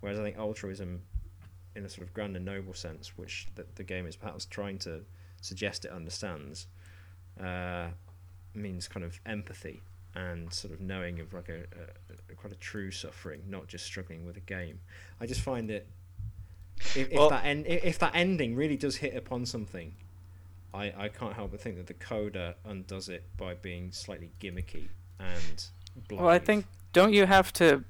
Whereas 0.00 0.18
I 0.18 0.22
think 0.22 0.38
altruism, 0.38 1.02
in 1.76 1.84
a 1.84 1.88
sort 1.88 2.06
of 2.06 2.14
grand 2.14 2.36
and 2.36 2.44
noble 2.44 2.74
sense, 2.74 3.16
which 3.16 3.46
the, 3.54 3.66
the 3.74 3.84
game 3.84 4.06
is 4.06 4.16
perhaps 4.16 4.46
trying 4.46 4.78
to 4.80 5.02
suggest 5.40 5.84
it 5.84 5.90
understands, 5.90 6.66
uh, 7.40 7.88
means 8.54 8.88
kind 8.88 9.04
of 9.04 9.20
empathy 9.26 9.82
and 10.14 10.52
sort 10.52 10.72
of 10.72 10.80
knowing 10.80 11.20
of 11.20 11.32
like 11.34 11.48
a, 11.50 11.58
a, 11.60 12.32
a 12.32 12.34
quite 12.34 12.52
a 12.52 12.56
true 12.56 12.90
suffering, 12.90 13.42
not 13.48 13.66
just 13.68 13.84
struggling 13.84 14.24
with 14.24 14.36
a 14.36 14.40
game. 14.40 14.80
I 15.20 15.26
just 15.26 15.42
find 15.42 15.70
it 15.70 15.86
if, 16.78 16.96
if 16.96 17.12
Well- 17.12 17.30
that 17.30 17.44
en- 17.44 17.66
if 17.66 17.98
that 17.98 18.12
ending 18.14 18.54
really 18.56 18.76
does 18.76 18.96
hit 18.96 19.14
upon 19.14 19.44
something, 19.46 19.94
I, 20.72 20.92
I 20.96 21.08
can't 21.08 21.34
help 21.34 21.50
but 21.52 21.60
think 21.60 21.76
that 21.76 21.86
the 21.86 21.94
coda 21.94 22.56
undoes 22.64 23.08
it 23.08 23.24
by 23.36 23.54
being 23.54 23.92
slightly 23.92 24.30
gimmicky 24.40 24.88
and. 25.18 25.64
Blithe. 26.08 26.20
Well, 26.20 26.28
I 26.28 26.38
think 26.38 26.66
don't 26.92 27.14
you 27.14 27.24
have 27.24 27.52
to 27.54 27.82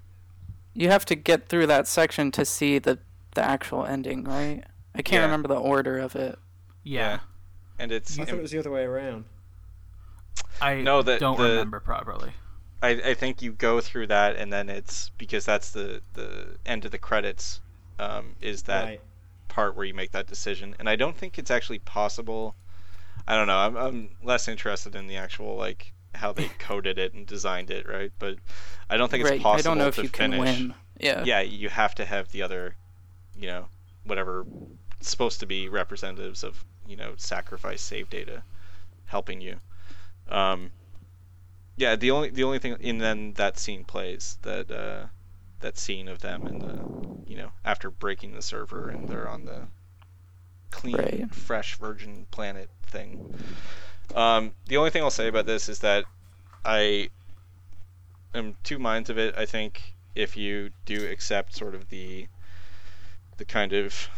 you 0.74 0.88
have 0.90 1.04
to 1.06 1.16
get 1.16 1.48
through 1.48 1.66
that 1.66 1.88
section 1.88 2.30
to 2.32 2.44
see 2.44 2.78
the 2.78 2.98
the 3.36 3.44
actual 3.44 3.86
ending, 3.86 4.24
right? 4.24 4.62
I 4.94 5.02
can't 5.02 5.20
Yeah. 5.20 5.26
remember 5.26 5.48
the 5.48 5.54
order 5.60 5.98
of 5.98 6.16
it. 6.16 6.38
Yeah. 6.82 7.20
and 7.78 7.92
it's 7.92 8.18
I 8.18 8.24
thought 8.24 8.34
it 8.38 8.42
was 8.42 8.50
the 8.50 8.58
other 8.58 8.70
way 8.70 8.82
around. 8.84 9.26
I 10.60 10.76
No, 10.76 11.02
the- 11.02 11.18
don't 11.18 11.36
the- 11.36 11.44
remember 11.50 11.80
properly. 11.80 12.32
I, 12.82 12.88
I 12.90 13.14
think 13.14 13.42
you 13.42 13.52
go 13.52 13.80
through 13.80 14.06
that 14.08 14.36
and 14.36 14.52
then 14.52 14.68
it's 14.68 15.10
because 15.18 15.44
that's 15.46 15.70
the 15.70 16.02
the 16.12 16.56
end 16.66 16.84
of 16.84 16.90
the 16.90 16.98
credits 16.98 17.60
um, 17.98 18.36
is 18.40 18.62
that 18.64 18.84
Right. 18.84 19.00
part 19.48 19.74
where 19.74 19.84
you 19.86 19.94
make 19.94 20.12
that 20.12 20.26
decision 20.26 20.74
and 20.78 20.88
I 20.88 20.94
don't 20.96 21.16
think 21.16 21.38
it's 21.38 21.50
actually 21.50 21.78
possible 21.80 22.54
I 23.26 23.34
don't 23.34 23.46
know 23.46 23.56
I'm, 23.56 23.76
I'm 23.76 24.10
less 24.22 24.46
interested 24.46 24.94
in 24.94 25.06
the 25.06 25.16
actual 25.16 25.56
like 25.56 25.92
how 26.14 26.32
they 26.32 26.48
coded 26.58 26.98
it 26.98 27.14
and 27.14 27.26
designed 27.26 27.70
it 27.70 27.88
right 27.88 28.12
but 28.18 28.36
I 28.90 28.96
don't 28.98 29.10
think 29.10 29.24
right. 29.24 29.34
it's 29.34 29.42
possible 29.42 29.70
I 29.70 29.74
don't 29.74 29.78
know 29.78 29.88
if 29.88 29.96
to 29.96 30.02
you 30.02 30.08
finish 30.08 30.38
can 30.44 30.68
win. 30.68 30.74
Yeah. 31.00 31.24
yeah 31.24 31.40
you 31.40 31.70
have 31.70 31.94
to 31.96 32.04
have 32.04 32.30
the 32.32 32.42
other 32.42 32.76
you 33.38 33.46
know 33.48 33.66
whatever 34.04 34.46
supposed 35.00 35.40
to 35.40 35.46
be 35.46 35.68
representatives 35.68 36.42
of 36.44 36.64
you 36.86 36.96
know 36.96 37.14
sacrifice 37.16 37.82
save 37.82 38.08
data 38.10 38.42
helping 39.06 39.40
you. 39.40 39.56
Um 40.28 40.72
yeah 41.76 41.96
the 41.96 42.10
only 42.10 42.30
the 42.30 42.44
only 42.44 42.58
thing 42.58 42.76
and 42.82 43.00
then 43.00 43.32
that 43.34 43.58
scene 43.58 43.84
plays 43.84 44.38
that 44.42 44.70
uh 44.70 45.06
that 45.60 45.78
scene 45.78 46.08
of 46.08 46.20
them 46.20 46.46
and 46.46 46.60
the 46.60 46.84
you 47.26 47.36
know 47.36 47.50
after 47.64 47.90
breaking 47.90 48.34
the 48.34 48.42
server 48.42 48.88
and 48.88 49.08
they're 49.08 49.28
on 49.28 49.44
the 49.44 49.68
clean 50.70 50.96
Right. 50.98 51.34
fresh 51.34 51.76
virgin 51.76 52.26
planet 52.30 52.70
thing. 52.82 53.18
Um 54.14 54.54
the 54.66 54.76
only 54.76 54.90
thing 54.90 55.02
i'll 55.02 55.10
say 55.10 55.28
about 55.28 55.46
this 55.46 55.68
is 55.68 55.80
that 55.80 56.04
i 56.64 57.10
am 58.34 58.56
two 58.62 58.78
minds 58.78 59.10
of 59.10 59.18
it. 59.18 59.34
I 59.36 59.46
think 59.46 59.94
if 60.14 60.36
you 60.36 60.70
do 60.84 61.06
accept 61.10 61.54
sort 61.56 61.74
of 61.74 61.88
the 61.88 62.28
the 63.36 63.44
kind 63.44 63.72
of 63.72 64.08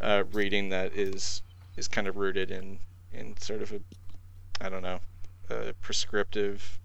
uh, 0.00 0.24
reading 0.32 0.68
that 0.70 0.92
is 0.94 1.42
is 1.76 1.88
kind 1.88 2.06
of 2.06 2.16
rooted 2.16 2.50
in 2.50 2.78
in 3.12 3.36
sort 3.38 3.62
of 3.62 3.72
a 3.72 3.80
I 4.60 4.68
don't 4.68 4.82
know 4.82 5.00
uh, 5.50 5.72
prescriptive 5.80 6.78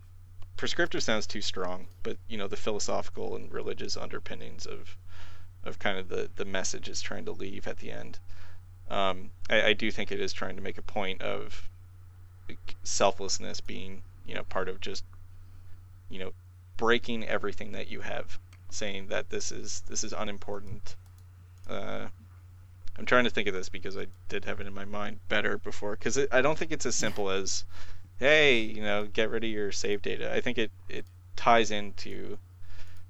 prescriptive 0.58 1.04
sounds 1.04 1.28
too 1.28 1.42
strong 1.42 1.88
but 2.04 2.18
you 2.28 2.38
know 2.38 2.48
the 2.48 2.58
philosophical 2.58 3.36
and 3.36 3.52
religious 3.52 3.98
underpinnings 3.98 4.66
of 4.66 4.98
of 5.64 5.80
kind 5.80 5.98
of 5.98 6.10
the 6.10 6.30
the 6.36 6.46
message 6.46 6.88
is 6.88 7.02
trying 7.02 7.26
to 7.26 7.32
leave 7.32 7.68
at 7.68 7.78
the 7.78 7.92
end. 7.92 8.20
Um, 8.90 9.32
I, 9.50 9.64
I 9.64 9.74
do 9.74 9.90
think 9.92 10.12
it 10.12 10.22
is 10.22 10.32
trying 10.32 10.56
to 10.56 10.62
make 10.62 10.78
a 10.78 10.84
point 10.84 11.22
of 11.22 11.68
selflessness 12.84 13.60
being 13.62 14.04
you 14.26 14.36
know 14.36 14.44
part 14.44 14.70
of 14.70 14.80
just 14.80 15.04
you 16.10 16.20
know 16.20 16.34
breaking 16.78 17.26
everything 17.26 17.72
that 17.72 17.90
you 17.90 18.02
have 18.02 18.38
saying 18.70 19.08
that 19.08 19.30
this 19.30 19.52
is 19.52 19.82
this 19.88 20.04
is 20.04 20.14
unimportant 20.14 20.96
uh, 21.70 22.08
I'm 22.98 23.06
trying 23.06 23.26
to 23.26 23.30
think 23.30 23.48
of 23.48 23.54
this 23.54 23.70
because 23.70 23.98
I 23.98 24.08
did 24.30 24.46
have 24.46 24.60
it 24.60 24.68
in 24.68 24.74
my 24.74 24.86
mind 24.86 25.20
better 25.28 25.58
before 25.58 25.92
because 25.92 26.18
I 26.32 26.42
don't 26.42 26.58
think 26.58 26.72
it's 26.72 26.86
as 26.86 26.96
simple 26.96 27.30
as 27.30 27.66
hey 28.20 28.58
you 28.60 28.82
know 28.82 29.06
get 29.06 29.30
rid 29.30 29.44
of 29.44 29.50
your 29.50 29.72
save 29.72 30.02
data 30.02 30.34
I 30.34 30.40
think 30.42 30.58
it 30.58 30.72
it 30.88 31.06
ties 31.36 31.72
into 31.72 32.38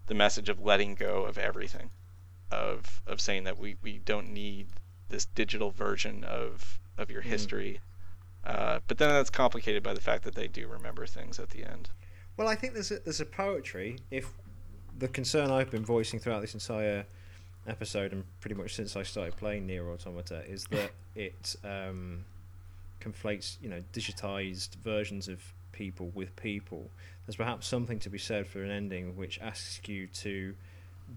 the 0.08 0.16
message 0.16 0.49
of 0.49 0.60
letting 0.62 0.95
go 0.95 1.24
of 1.26 1.38
everything 1.38 1.89
of 2.51 3.01
of 3.06 3.22
saying 3.22 3.43
that 3.43 3.58
we 3.60 3.76
we 3.82 3.99
don't 3.99 4.32
need 4.34 4.68
this 5.10 5.26
digital 5.26 5.72
version 5.72 6.24
of 6.24 6.80
of 6.97 7.12
your 7.12 7.22
Mm. 7.22 7.26
history 7.26 7.80
uh, 8.43 8.80
but 8.88 8.97
then 8.99 9.10
that's 9.10 9.30
complicated 9.32 9.82
by 9.84 9.93
the 9.93 10.01
fact 10.01 10.24
that 10.24 10.36
they 10.36 10.47
do 10.47 10.68
remember 10.68 11.06
things 11.06 11.39
at 11.39 11.49
the 11.49 11.64
end 11.64 11.89
Well, 12.38 12.47
I 12.47 12.53
think 12.56 12.74
there's 12.74 12.91
a, 12.91 12.99
there's 12.99 13.20
a 13.22 13.26
poetry. 13.26 13.97
If 14.12 14.34
the 14.97 15.08
concern 15.08 15.49
I've 15.49 15.72
been 15.72 15.84
voicing 15.86 16.20
throughout 16.20 16.41
this 16.41 16.53
entire 16.53 17.06
episode 17.68 18.11
and 18.13 18.24
pretty 18.41 18.55
much 18.55 18.76
since 18.76 18.95
I 18.95 19.03
started 19.03 19.36
playing 19.38 19.66
Nier 19.68 19.89
Automata 19.89 20.43
is 20.47 20.66
that 20.72 20.91
it 21.16 21.55
um, 21.63 22.26
conflates, 23.01 23.57
you 23.61 23.70
know, 23.70 23.82
digitized 23.93 24.76
versions 24.84 25.28
of 25.28 25.41
people 25.72 26.11
with 26.13 26.36
people. 26.36 26.89
There's 27.26 27.36
perhaps 27.36 27.68
something 27.68 27.99
to 27.99 28.09
be 28.09 28.18
said 28.18 28.47
for 28.47 28.63
an 28.63 28.72
ending 28.72 29.16
which 29.16 29.39
asks 29.41 29.82
you 29.88 30.07
to 30.07 30.55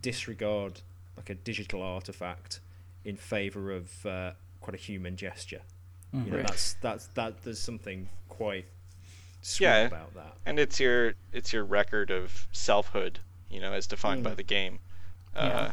disregard 0.02 0.80
like 1.16 1.30
a 1.30 1.34
digital 1.34 1.82
artifact 1.82 2.60
in 3.04 3.16
favor 3.16 3.72
of 3.72 4.06
uh, 4.06 4.32
quite 4.60 4.74
a 4.74 4.78
human 4.78 5.16
gesture. 5.16 5.60
You 6.12 6.30
know, 6.30 6.38
that's 6.38 6.74
that's 6.80 7.06
that. 7.08 7.42
There's 7.44 7.58
something 7.58 8.08
quite 8.30 8.64
sweet 9.42 9.66
Yeah. 9.66 9.80
about 9.86 10.14
that. 10.14 10.34
and 10.46 10.58
it's 10.58 10.80
your 10.80 11.12
it's 11.34 11.52
your 11.52 11.64
record 11.64 12.10
of 12.10 12.48
selfhood 12.50 13.18
you 13.50 13.60
know 13.60 13.72
as 13.74 13.86
defined 13.86 14.24
by 14.24 14.30
Mm. 14.32 14.36
the 14.36 14.42
game 14.42 14.78
uh, 15.36 15.40
Yeah. 15.46 15.72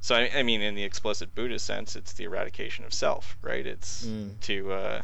So 0.00 0.14
I, 0.14 0.30
I 0.34 0.42
mean 0.42 0.62
in 0.62 0.74
the 0.74 0.84
explicit 0.84 1.34
buddhist 1.34 1.64
sense 1.66 1.96
it's 1.96 2.12
the 2.12 2.24
eradication 2.24 2.84
of 2.84 2.92
self 2.92 3.36
right? 3.42 3.66
It's 3.66 4.06
Mm. 4.06 4.40
to 4.40 4.72
uh, 4.72 5.02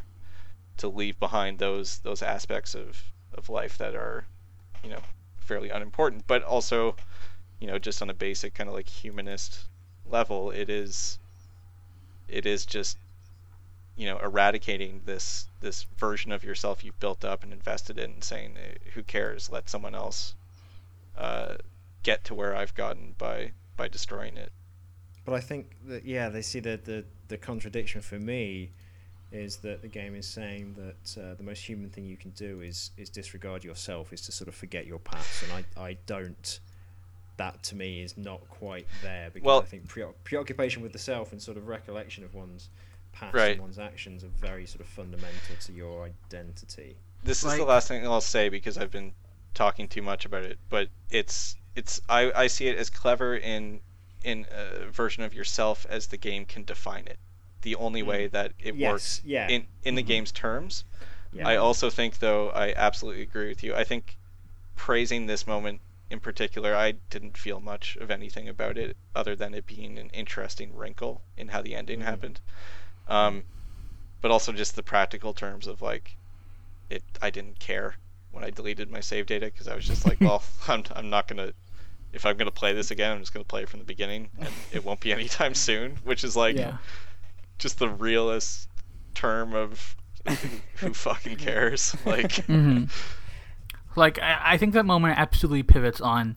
to 0.79 0.89
leave 0.89 1.19
behind 1.19 1.59
those 1.59 1.99
those 2.01 2.23
aspects 2.23 2.75
of 2.75 3.03
of 3.35 3.49
life 3.49 3.79
that 3.79 3.95
are 3.95 4.27
you 4.83 4.91
know 4.91 5.01
fairly 5.37 5.71
unimportant. 5.71 6.27
But 6.27 6.43
also 6.43 6.97
you 7.61 7.67
know 7.67 7.79
just 7.79 8.03
on 8.03 8.11
a 8.11 8.15
basic 8.15 8.55
kind 8.55 8.69
of 8.69 8.75
like 8.75 8.89
humanist 8.89 9.69
level 10.07 10.51
it 10.51 10.69
is 10.69 11.19
it 12.29 12.47
is 12.47 12.67
just 12.67 12.99
you 13.97 14.07
know 14.07 14.19
eradicating 14.19 15.03
this 15.05 15.49
this 15.61 15.85
version 15.97 16.33
of 16.33 16.45
yourself 16.45 16.85
you've 16.85 16.99
built 17.01 17.25
up 17.25 17.43
and 17.43 17.53
invested 17.53 17.99
in 17.99 18.11
and 18.13 18.25
saying 18.25 18.57
who 18.95 19.03
cares? 19.03 19.51
Let 19.51 19.69
someone 19.69 19.95
else 19.95 20.35
uh, 21.17 21.57
get 22.03 22.25
to 22.25 22.35
where 22.35 22.55
I've 22.57 22.75
gotten 22.75 23.15
by 23.19 23.53
by 23.77 23.89
destroying 23.89 24.37
it 24.37 24.53
But 25.25 25.35
I 25.35 25.41
think 25.41 25.77
that 25.87 26.05
yeah, 26.05 26.29
they 26.29 26.43
see 26.43 26.61
the 26.61 26.79
the, 26.83 27.05
the 27.29 27.37
contradiction 27.39 28.01
for 28.03 28.19
me 28.19 28.71
is 29.33 29.57
that 29.59 29.83
the 29.83 29.89
game 29.89 30.15
is 30.15 30.27
saying 30.29 30.77
that 30.77 31.21
uh, 31.21 31.35
the 31.35 31.43
most 31.43 31.69
human 31.69 31.91
thing 31.91 32.05
you 32.05 32.17
can 32.17 32.31
do 32.33 32.61
is 32.61 32.91
is 32.97 33.09
disregard 33.11 33.65
yourself, 33.65 34.13
is 34.13 34.21
to 34.23 34.33
sort 34.33 34.49
of 34.49 34.55
forget 34.55 34.87
your 34.87 34.99
past, 34.99 35.43
and 35.45 35.53
I 35.53 35.81
I 35.83 35.97
don't. 36.07 36.61
That 37.37 37.65
to 37.65 37.75
me 37.75 38.01
is 38.01 38.17
not 38.17 38.49
quite 38.49 38.87
there 39.03 39.29
because 39.33 39.45
Well- 39.45 39.59
I 39.59 39.65
think 39.65 39.89
pre- 39.89 40.05
preoccupation 40.23 40.83
with 40.83 40.93
the 40.93 41.01
self 41.01 41.33
and 41.33 41.43
sort 41.43 41.57
of 41.57 41.67
recollection 41.67 42.23
of 42.23 42.33
one's 42.33 42.69
past 43.11 43.35
Right. 43.35 43.53
and 43.53 43.61
one's 43.61 43.79
actions 43.79 44.23
are 44.23 44.29
very 44.29 44.67
sort 44.67 44.83
of 44.83 44.87
fundamental 44.87 45.57
to 45.63 45.73
your 45.73 46.05
identity. 46.05 46.97
this 47.25 47.43
is 47.43 47.57
the 47.57 47.65
last 47.65 47.89
thing 47.89 48.07
I'll 48.07 48.21
say 48.21 48.49
because 48.51 48.79
I've 48.79 48.91
been 48.93 49.15
talking 49.53 49.89
too 49.89 50.03
much 50.03 50.25
about 50.27 50.45
it, 50.45 50.59
but 50.69 50.91
it's 51.11 51.57
it's 51.75 52.01
I, 52.09 52.31
I 52.37 52.47
see 52.47 52.69
it 52.69 52.77
as 52.79 52.89
clever 52.89 53.37
in 53.37 53.81
in 54.25 54.47
a 54.51 54.87
version 54.91 55.23
of 55.23 55.35
yourself 55.35 55.87
as 55.89 56.09
the 56.09 56.17
game 56.17 56.45
can 56.47 56.65
define 56.65 57.07
it. 57.07 57.19
The 57.63 57.77
only 57.77 58.03
way 58.03 58.27
that 58.29 58.53
it 58.59 58.75
Mm. 58.75 58.79
yes, 58.81 58.91
works 58.93 59.23
yeah. 59.25 59.49
in 59.49 59.67
in 59.85 59.95
the 59.95 60.03
Mhm. 60.03 60.07
game's 60.07 60.33
terms. 60.33 60.85
Yeah. 61.33 61.47
I 61.49 61.57
also 61.57 61.91
think 61.91 62.19
though 62.19 62.51
I 62.51 62.73
absolutely 62.75 63.23
agree 63.23 63.49
with 63.49 63.63
you. 63.63 63.75
I 63.75 63.85
think 63.85 64.17
praising 64.77 65.27
this 65.27 65.47
moment 65.47 65.81
in 66.11 66.21
particular, 66.21 66.75
I 66.77 66.93
didn't 67.11 67.37
feel 67.39 67.61
much 67.61 67.97
of 67.97 68.11
anything 68.11 68.49
about 68.49 68.77
it 68.79 68.97
other 69.15 69.35
than 69.37 69.55
it 69.55 69.67
being 69.67 69.99
an 69.99 70.11
interesting 70.11 70.75
wrinkle 70.77 71.23
in 71.37 71.49
how 71.49 71.63
the 71.63 71.75
ending 71.75 72.01
Mhm. 72.01 72.05
happened. 72.05 72.41
Um, 73.09 73.45
but 74.21 74.31
also 74.31 74.53
just 74.53 74.77
the 74.77 74.83
practical 74.83 75.35
terms 75.35 75.67
of 75.67 75.83
like 75.83 76.17
it 76.91 77.03
I 77.23 77.31
didn't 77.31 77.59
care 77.59 77.97
when 78.31 78.45
I 78.45 78.51
deleted 78.51 78.91
my 78.91 79.01
save 79.01 79.27
data 79.27 79.47
because 79.47 79.69
I 79.69 79.75
was 79.77 79.87
just 79.87 80.05
like, 80.07 80.21
well, 80.21 80.43
I'm 80.69 80.85
I'm 80.95 81.11
not 81.11 81.29
gonna 81.29 81.53
if 82.15 82.25
I'm 82.27 82.37
gonna 82.37 82.51
play 82.51 82.73
this 82.73 82.91
again, 82.91 83.13
I'm 83.13 83.21
just 83.21 83.33
gonna 83.35 83.45
play 83.45 83.63
it 83.63 83.69
from 83.69 83.81
the 83.81 83.87
beginning, 83.87 84.29
and 84.39 84.49
it 84.73 84.85
won't 84.85 85.01
be 85.01 85.13
anytime 85.19 85.55
soon. 85.55 85.97
Which 86.05 86.25
is 86.25 86.37
like 86.37 86.57
Yeah. 86.57 86.79
just 87.59 87.79
the 87.79 87.89
realest 87.89 88.69
term 89.15 89.55
of 89.55 89.97
who 90.77 90.95
fucking 90.95 91.37
cares. 91.37 91.95
Like, 92.07 92.33
hmm 92.47 92.85
Like 93.97 94.19
I, 94.21 94.41
I 94.55 94.57
think 94.59 94.73
that 94.75 94.85
moment 94.87 95.19
absolutely 95.19 95.63
pivots 95.63 96.01
on: 96.01 96.37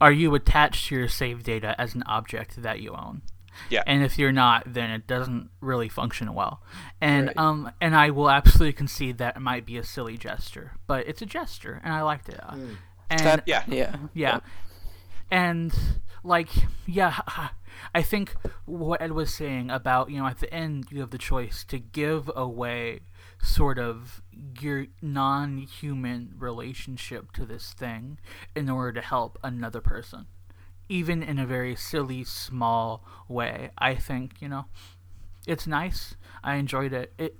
Are 0.00 0.12
you 0.12 0.34
attached 0.34 0.88
to 0.88 0.94
your 0.96 1.08
save 1.08 1.42
data 1.44 1.74
as 1.80 1.94
an 1.94 2.02
object 2.06 2.62
that 2.62 2.80
you 2.80 2.92
own? 2.94 3.22
Yeah. 3.70 3.82
And 3.88 4.04
if 4.04 4.18
you're 4.18 4.30
not, 4.30 4.72
then 4.72 4.90
it 4.90 5.08
doesn't 5.08 5.50
really 5.60 5.88
function 5.88 6.32
well. 6.34 6.62
And 7.00 7.26
Right. 7.28 7.36
um 7.38 7.72
and 7.80 7.96
I 7.96 8.10
will 8.10 8.30
absolutely 8.30 8.72
concede 8.74 9.18
that 9.18 9.36
it 9.36 9.40
might 9.40 9.66
be 9.66 9.76
a 9.78 9.82
silly 9.84 10.16
gesture, 10.16 10.72
but 10.86 11.08
it's 11.08 11.22
a 11.22 11.26
gesture 11.26 11.80
and 11.82 11.92
I 11.92 12.02
liked 12.02 12.28
it. 12.28 12.38
Uh, 12.42 12.56
And 13.10 13.20
That- 13.20 13.42
Yeah. 13.46 13.62
Yeah. 13.66 13.96
yeah. 14.14 14.40
And 15.30 15.74
like 16.24 16.50
yeah, 16.86 17.20
I 17.94 18.02
think 18.02 18.34
what 18.64 19.00
Ed 19.00 19.12
was 19.12 19.32
saying 19.32 19.70
about, 19.70 20.10
you 20.10 20.18
know, 20.18 20.26
at 20.26 20.40
the 20.40 20.52
end 20.52 20.86
you 20.90 21.00
have 21.00 21.10
the 21.10 21.18
choice 21.18 21.64
to 21.64 21.78
give 21.78 22.30
away 22.34 23.00
sort 23.40 23.78
of 23.78 24.22
your 24.60 24.86
non-human 25.00 26.34
relationship 26.38 27.32
to 27.32 27.46
this 27.46 27.72
thing 27.72 28.18
in 28.54 28.68
order 28.68 29.00
to 29.00 29.06
help 29.06 29.38
another 29.42 29.80
person. 29.80 30.26
Even 30.88 31.22
in 31.22 31.38
a 31.38 31.46
very 31.46 31.76
silly 31.76 32.24
small 32.24 33.04
way. 33.28 33.70
I 33.76 33.94
think, 33.94 34.40
you 34.40 34.48
know, 34.48 34.66
it's 35.46 35.66
nice. 35.66 36.16
I 36.42 36.56
enjoyed 36.56 36.92
it. 36.92 37.12
It 37.18 37.36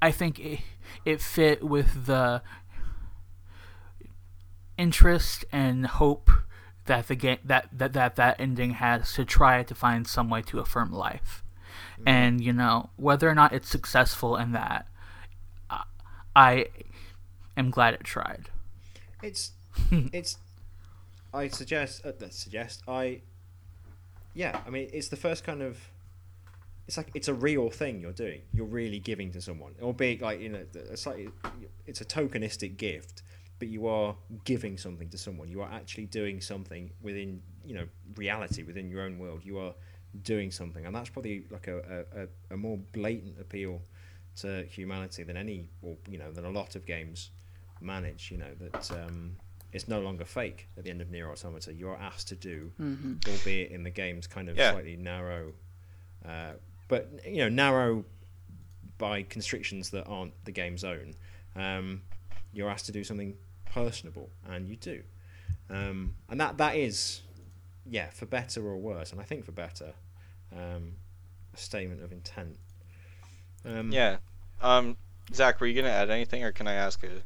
I 0.00 0.10
think 0.10 0.38
it, 0.38 0.60
it 1.04 1.20
fit 1.20 1.62
with 1.62 2.06
the 2.06 2.42
interest 4.76 5.44
and 5.52 5.86
hope 5.86 6.30
that 6.86 7.08
the 7.08 7.14
game 7.14 7.38
that, 7.44 7.68
that 7.72 7.92
that 7.94 8.16
that 8.16 8.38
ending 8.40 8.72
has 8.74 9.12
to 9.14 9.24
try 9.24 9.62
to 9.62 9.74
find 9.74 10.06
some 10.06 10.28
way 10.28 10.42
to 10.42 10.58
affirm 10.58 10.92
life 10.92 11.42
and 12.06 12.40
you 12.42 12.52
know 12.52 12.90
whether 12.96 13.28
or 13.28 13.34
not 13.34 13.52
it's 13.52 13.68
successful 13.68 14.36
in 14.36 14.52
that 14.52 14.86
I- 15.70 15.84
i 16.36 16.66
am 17.56 17.70
glad 17.70 17.94
it 17.94 18.04
tried 18.04 18.50
It's 19.22 19.52
it's. 20.12 20.38
I 21.32 21.48
suggest. 21.48 22.04
Uh, 22.06 22.10
uh, 22.10 22.28
suggest. 22.30 22.82
I. 22.86 23.22
Yeah, 24.34 24.60
I 24.66 24.70
mean, 24.70 24.88
it's 24.92 25.08
the 25.08 25.16
first 25.16 25.42
kind 25.44 25.62
of. 25.62 25.78
It's 26.86 26.96
like 26.96 27.10
it's 27.14 27.26
a 27.28 27.34
real 27.34 27.70
thing 27.70 28.00
you're 28.00 28.12
doing. 28.12 28.42
You're 28.52 28.66
really 28.66 28.98
giving 29.00 29.32
to 29.32 29.40
someone, 29.40 29.72
albeit 29.82 30.20
like 30.20 30.40
you 30.40 30.50
know, 30.50 30.64
it's 30.74 31.06
like 31.06 31.28
it's 31.86 32.00
a 32.00 32.04
tokenistic 32.04 32.76
gift, 32.76 33.22
but 33.58 33.68
you 33.68 33.86
are 33.86 34.16
giving 34.44 34.76
something 34.78 35.08
to 35.10 35.18
someone. 35.18 35.48
You 35.48 35.62
are 35.62 35.70
actually 35.70 36.06
doing 36.06 36.40
something 36.40 36.90
within 37.02 37.42
you 37.64 37.74
know 37.74 37.86
reality, 38.16 38.62
within 38.62 38.88
your 38.90 39.02
own 39.02 39.18
world. 39.18 39.44
You 39.44 39.58
are 39.58 39.74
doing 40.22 40.50
something, 40.50 40.86
and 40.86 40.94
that's 40.94 41.10
probably 41.10 41.44
like 41.50 41.66
a, 41.68 41.78
a, 42.14 42.22
a- 42.22 42.54
a 42.54 42.56
more 42.56 42.78
blatant 42.92 43.40
appeal 43.40 43.80
to 44.36 44.64
humanity 44.64 45.22
than 45.22 45.36
any, 45.36 45.70
or 45.82 45.96
you 46.08 46.18
know, 46.18 46.30
than 46.32 46.44
a 46.44 46.50
lot 46.50 46.74
of 46.76 46.84
games 46.86 47.30
manage. 47.80 48.30
You 48.30 48.38
know 48.38 48.54
that 48.60 48.90
um, 49.06 49.36
it's 49.72 49.88
no 49.88 50.00
longer 50.00 50.24
fake 50.24 50.68
at 50.76 50.84
the 50.84 50.90
end 50.90 51.00
of 51.00 51.10
Nier 51.10 51.30
Automata. 51.30 51.72
You 51.72 51.88
are 51.90 51.96
asked 51.96 52.28
to 52.28 52.36
do, 52.36 52.70
hmm 52.76 53.14
albeit 53.28 53.70
in 53.70 53.82
the 53.82 53.90
game's 53.90 54.26
kind 54.26 54.48
of 54.48 54.56
Yeah. 54.58 54.72
slightly 54.72 54.96
narrow, 54.96 55.52
uh, 56.24 56.52
but 56.88 57.08
you 57.26 57.38
know, 57.38 57.48
narrow 57.48 58.04
by 58.98 59.22
constrictions 59.22 59.90
that 59.90 60.04
aren't 60.06 60.32
the 60.44 60.52
game's 60.52 60.84
own. 60.84 61.14
Um, 61.56 62.02
you're 62.54 62.70
asked 62.70 62.86
to 62.86 62.92
do 62.92 63.04
something 63.04 63.36
personable, 63.66 64.30
and 64.48 64.68
you 64.68 64.76
do, 64.76 65.02
um, 65.70 66.14
and 66.28 66.40
that 66.40 66.56
that 66.58 66.76
is, 66.76 67.22
yeah, 67.84 68.10
for 68.10 68.26
better 68.26 68.66
or 68.66 68.76
worse, 68.76 69.12
and 69.12 69.20
I 69.20 69.24
think 69.24 69.44
for 69.44 69.52
better, 69.52 69.92
um, 70.52 70.94
a 71.52 71.56
statement 71.56 72.02
of 72.02 72.12
intent. 72.12 72.56
Um, 73.64 73.90
Yeah. 73.92 74.18
Um, 74.60 74.96
Zach, 75.32 75.60
were 75.60 75.66
you 75.66 75.74
gonna 75.74 75.92
add 75.94 76.10
anything, 76.10 76.44
or 76.44 76.52
can 76.52 76.66
I 76.68 76.74
ask 76.74 77.02
a 77.02 77.22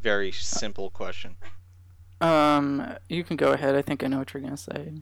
very 0.00 0.32
simple 0.32 0.90
question? 0.90 1.36
Um, 2.20 2.96
you 3.08 3.24
can 3.24 3.36
go 3.36 3.52
ahead. 3.52 3.74
I 3.74 3.82
think 3.82 4.02
I 4.02 4.06
know 4.06 4.18
what 4.18 4.32
you're 4.32 4.42
gonna 4.42 4.56
say. 4.56 4.92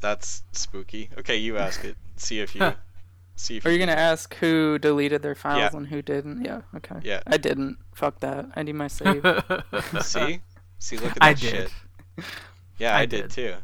That's 0.00 0.42
spooky. 0.52 1.10
Okay, 1.18 1.36
you 1.36 1.58
ask 1.58 1.84
it. 1.84 1.96
See 2.16 2.40
if 2.40 2.54
you. 2.54 2.72
see 3.40 3.56
if 3.56 3.66
Are 3.66 3.70
you 3.70 3.78
can- 3.78 3.88
gonna 3.88 4.00
ask 4.00 4.34
who 4.36 4.78
deleted 4.78 5.22
their 5.22 5.34
files 5.34 5.72
Yeah. 5.72 5.76
and 5.78 5.86
who 5.86 6.02
didn't? 6.02 6.44
Yeah. 6.44 6.62
Okay. 6.76 6.96
Yeah. 7.02 7.22
I 7.26 7.36
didn't. 7.36 7.78
Fuck 7.94 8.20
that. 8.20 8.46
I 8.54 8.62
need 8.62 8.74
my 8.74 8.88
save. 8.98 9.22
See, 10.02 10.40
see, 10.78 10.96
look 10.98 11.12
at 11.12 11.14
that 11.14 11.22
i 11.24 11.34
did 11.34 11.40
shit. 11.50 11.72
Yeah, 12.78 12.96
I, 12.96 13.00
I 13.00 13.06
did. 13.06 13.22
did. 13.22 13.30
too. 13.30 13.54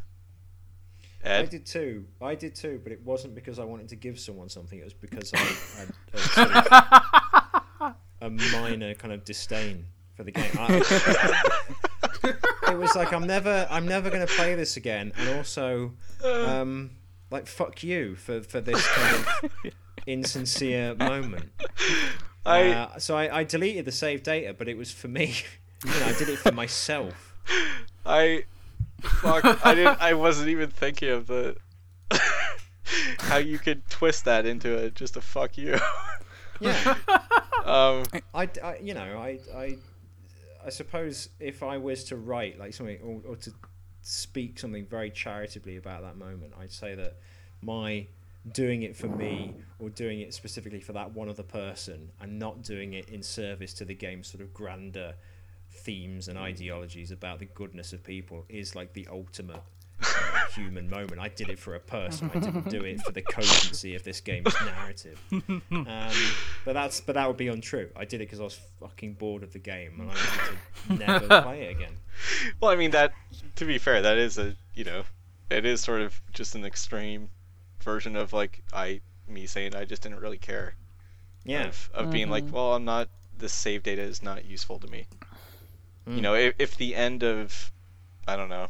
I 1.25 1.43
did 1.43 1.65
too. 1.65 2.05
I 2.21 2.35
did 2.35 2.55
too, 2.55 2.79
but 2.83 2.91
it 2.93 3.01
wasn't 3.03 3.35
because 3.35 3.59
I 3.59 3.63
wanted 3.65 3.89
to 3.89 3.95
give 3.95 4.17
someone 4.19 4.47
something. 4.49 4.79
It 4.79 4.83
was 4.85 4.93
because 4.93 5.31
I 5.33 5.39
had 5.39 5.89
a, 6.13 6.19
sort 6.19 6.51
of 7.81 7.93
a 8.21 8.29
minor 8.29 8.93
kind 8.93 9.13
of 9.13 9.25
disdain 9.25 9.85
for 10.15 10.23
the 10.23 10.31
game. 10.31 10.51
I, 10.57 12.33
it 12.71 12.77
was 12.77 12.95
like 12.95 13.11
I'm 13.13 13.27
never, 13.27 13.67
I'm 13.69 13.87
never 13.87 14.09
going 14.09 14.25
to 14.25 14.33
play 14.33 14.55
this 14.55 14.77
again, 14.77 15.11
and 15.17 15.37
also, 15.37 15.93
um, 16.23 16.91
like 17.31 17.47
fuck 17.47 17.83
you 17.83 18.15
for 18.15 18.41
for 18.41 18.61
this 18.61 18.85
kind 18.87 19.25
of 19.43 19.51
insincere 20.07 20.95
moment. 20.95 21.51
I 22.45 22.69
Uh, 22.71 22.97
so 22.99 23.17
I, 23.17 23.39
I 23.39 23.43
deleted 23.43 23.85
the 23.85 23.91
save 23.91 24.23
data, 24.23 24.53
but 24.57 24.67
it 24.67 24.77
was 24.77 24.91
for 24.91 25.07
me. 25.07 25.35
You 25.85 25.91
know, 25.99 26.05
I 26.07 26.13
did 26.13 26.27
it 26.29 26.39
for 26.39 26.51
myself. 26.51 27.35
I 28.03 28.45
fuck 29.01 29.45
I 29.63 29.75
didn't 29.75 30.01
I 30.01 30.15
wasn't 30.15 30.49
even 30.49 30.71
thinking 30.71 31.09
of 31.09 31.27
the 31.27 31.55
how 33.19 33.37
you 33.37 33.59
could 33.59 33.87
twist 33.89 34.25
that 34.25 34.47
into 34.47 34.75
a 34.77 34.89
just 34.89 35.17
a 35.17 35.21
fuck 35.21 35.55
you. 35.57 35.77
Yeah. 36.59 36.95
um 37.63 38.05
I, 38.33 38.49
I- 38.63 38.79
you 38.81 38.95
know, 38.95 39.19
I, 39.19 39.39
I, 39.55 39.77
I 40.65 40.69
suppose 40.69 41.29
if 41.39 41.61
I 41.61 41.77
was 41.77 42.05
to 42.05 42.15
write 42.15 42.57
like 42.57 42.73
something 42.73 42.97
or, 43.03 43.33
or 43.33 43.35
to 43.35 43.51
speak 44.07 44.57
something 44.57 44.85
very 44.85 45.11
charitably 45.11 45.75
about 45.75 46.01
that 46.01 46.17
moment, 46.17 46.53
I'd 46.59 46.71
say 46.71 46.95
that 46.95 47.17
my 47.61 48.07
doing 48.53 48.83
it 48.83 48.95
for 48.95 49.07
me 49.07 49.53
or 49.79 49.89
doing 49.89 50.21
it 50.21 50.33
specifically 50.33 50.79
for 50.79 50.93
that 50.93 51.11
one 51.11 51.27
other 51.27 51.43
person 51.43 52.09
and 52.21 52.39
not 52.39 52.63
doing 52.63 52.93
it 52.93 53.09
in 53.09 53.21
service 53.21 53.73
to 53.73 53.83
the 53.83 53.93
game's 53.93 54.27
sort 54.27 54.41
of 54.41 54.53
grander 54.53 55.13
themes 55.69 56.29
and 56.29 56.37
mm. 56.37 56.43
ideologies 56.43 57.11
about 57.11 57.39
the 57.39 57.45
goodness 57.45 57.91
of 57.91 58.03
people 58.03 58.45
is 58.47 58.75
like 58.75 58.93
the 58.93 59.05
ultimate 59.11 59.61
human 60.57 60.89
moment. 60.89 61.19
I 61.19 61.29
did 61.29 61.49
it 61.49 61.59
for 61.59 61.75
a 61.75 61.79
person. 61.79 62.29
I 62.33 62.39
didn't 62.39 62.69
do 62.69 62.83
it 62.83 62.99
for 63.01 63.11
the 63.11 63.21
cogency 63.21 63.95
of 63.95 64.03
this 64.03 64.19
game's 64.21 64.53
narrative. 64.65 65.19
Um, 65.71 66.11
but 66.65 66.73
that's 66.73 66.99
but 67.01 67.13
that 67.13 67.27
would 67.27 67.37
be 67.37 67.47
untrue. 67.47 67.89
I 67.95 68.05
did 68.05 68.15
it 68.21 68.25
because 68.25 68.39
I 68.39 68.43
was 68.43 68.59
fucking 68.79 69.13
bored 69.13 69.43
of 69.43 69.53
the 69.53 69.59
game 69.59 69.99
and 69.99 70.09
I 70.11 70.13
wanted 70.13 70.57
to 70.87 71.11
never 71.27 71.41
play 71.43 71.63
it 71.63 71.71
again. 71.71 71.93
well 72.59 72.71
I 72.71 72.75
mean 72.75 72.91
that 72.91 73.13
to 73.57 73.65
be 73.65 73.77
fair, 73.77 74.01
that 74.01 74.17
is 74.17 74.37
a 74.37 74.55
you 74.73 74.83
know 74.83 75.03
it 75.49 75.65
is 75.65 75.81
sort 75.81 76.01
of 76.01 76.19
just 76.33 76.55
an 76.55 76.65
extreme 76.65 77.29
version 77.83 78.15
of 78.15 78.33
like 78.33 78.63
I 78.73 79.01
me 79.27 79.45
saying 79.45 79.75
I 79.75 79.85
just 79.85 80.01
didn't 80.03 80.19
really 80.19 80.37
care. 80.37 80.73
Yeah. 81.45 81.67
Of, 81.67 81.89
of 81.93 82.11
being 82.11 82.29
like, 82.29 82.45
Mhm. 82.45 82.51
well 82.51 82.73
I'm 82.73 82.85
not 82.85 83.09
this 83.37 83.53
save 83.53 83.83
data 83.83 84.01
is 84.01 84.21
not 84.23 84.45
useful 84.45 84.79
to 84.79 84.87
me. 84.87 85.05
Mm. 86.07 86.15
You 86.15 86.21
know, 86.21 86.33
if, 86.33 86.55
if 86.57 86.77
the 86.77 86.95
end 86.95 87.23
of, 87.23 87.71
I 88.27 88.35
don't 88.35 88.49
know, 88.49 88.67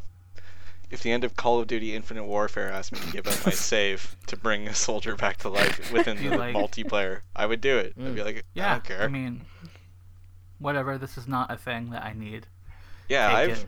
if 0.90 1.02
the 1.02 1.10
end 1.10 1.24
of 1.24 1.36
Call 1.36 1.60
of 1.60 1.66
Duty 1.66 1.94
Infinite 1.94 2.24
Warfare 2.24 2.70
asked 2.70 2.92
me 2.92 2.98
to 3.00 3.12
give 3.12 3.26
up 3.26 3.44
my 3.46 3.52
save 3.52 4.16
to 4.26 4.36
bring 4.36 4.66
a 4.68 4.74
soldier 4.74 5.16
back 5.16 5.36
to 5.38 5.48
life 5.48 5.92
within 5.92 6.16
the 6.16 6.36
like- 6.36 6.54
multiplayer, 6.54 7.20
I 7.36 7.46
would 7.46 7.60
do 7.60 7.78
it. 7.78 7.94
I'd 7.98 8.14
be 8.14 8.20
Mm. 8.20 8.24
like, 8.24 8.44
yeah 8.54 8.68
I 8.68 8.72
don't 8.72 8.84
care. 8.84 9.02
I 9.02 9.08
mean 9.08 9.42
whatever 10.58 10.98
this 10.98 11.16
is 11.16 11.28
not 11.28 11.52
a 11.52 11.56
thing 11.56 11.90
that 11.90 12.02
i 12.02 12.12
need 12.12 12.44
yeah, 13.08 13.28
take 13.28 13.36
I've 13.36 13.58
it. 13.62 13.66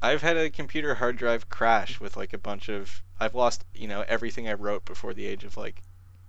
I've 0.00 0.22
had 0.22 0.36
a 0.36 0.48
computer 0.50 0.94
hard 0.94 1.16
drive 1.16 1.48
crash 1.50 2.00
with 2.00 2.16
like 2.16 2.32
a 2.32 2.38
bunch 2.38 2.68
of. 2.70 3.02
I've 3.20 3.34
lost 3.34 3.64
you 3.74 3.88
know 3.88 4.04
everything 4.08 4.48
I 4.48 4.54
wrote 4.54 4.84
before 4.84 5.12
the 5.12 5.26
age 5.26 5.44
of 5.44 5.56
like 5.56 5.82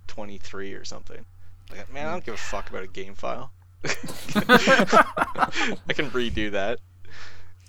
23 0.07 0.73
or 0.73 0.83
something. 0.83 1.23
Like, 1.71 1.91
man, 1.93 2.07
I 2.07 2.11
don't 2.11 2.25
give 2.25 2.33
a 2.33 2.37
fuck 2.37 2.69
about 2.69 2.83
a 2.83 2.87
game 2.87 3.13
file. 3.13 3.51
I 3.85 3.89
can 5.93 6.09
redo 6.11 6.51
that. 6.51 6.79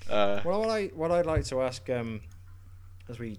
Uh, 0.08 0.40
Well, 0.44 0.60
what 0.60 0.70
I 0.70 0.86
what 0.94 1.10
I'd 1.12 1.26
like 1.26 1.44
to 1.46 1.60
ask 1.62 1.88
um, 1.90 2.20
as 3.10 3.18
we 3.18 3.38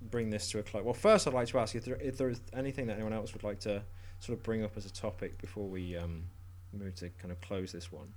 bring 0.00 0.30
this 0.30 0.50
to 0.50 0.58
a 0.58 0.62
close. 0.62 0.84
Well, 0.84 0.94
first 0.94 1.26
I'd 1.26 1.34
like 1.34 1.48
to 1.48 1.58
ask 1.58 1.74
if 1.74 1.84
there 1.84 1.96
if 1.96 2.16
there 2.16 2.28
is 2.28 2.40
anything 2.52 2.86
that 2.86 2.94
anyone 2.94 3.12
else 3.12 3.32
would 3.32 3.42
like 3.42 3.60
to 3.60 3.82
sort 4.20 4.38
of 4.38 4.44
bring 4.44 4.62
up 4.62 4.76
as 4.76 4.86
a 4.86 4.92
topic 4.92 5.38
before 5.38 5.68
we 5.68 5.96
um, 5.96 6.24
move 6.72 6.94
to 6.96 7.08
kind 7.10 7.32
of 7.32 7.40
close 7.40 7.72
this 7.72 7.90
one. 7.90 8.12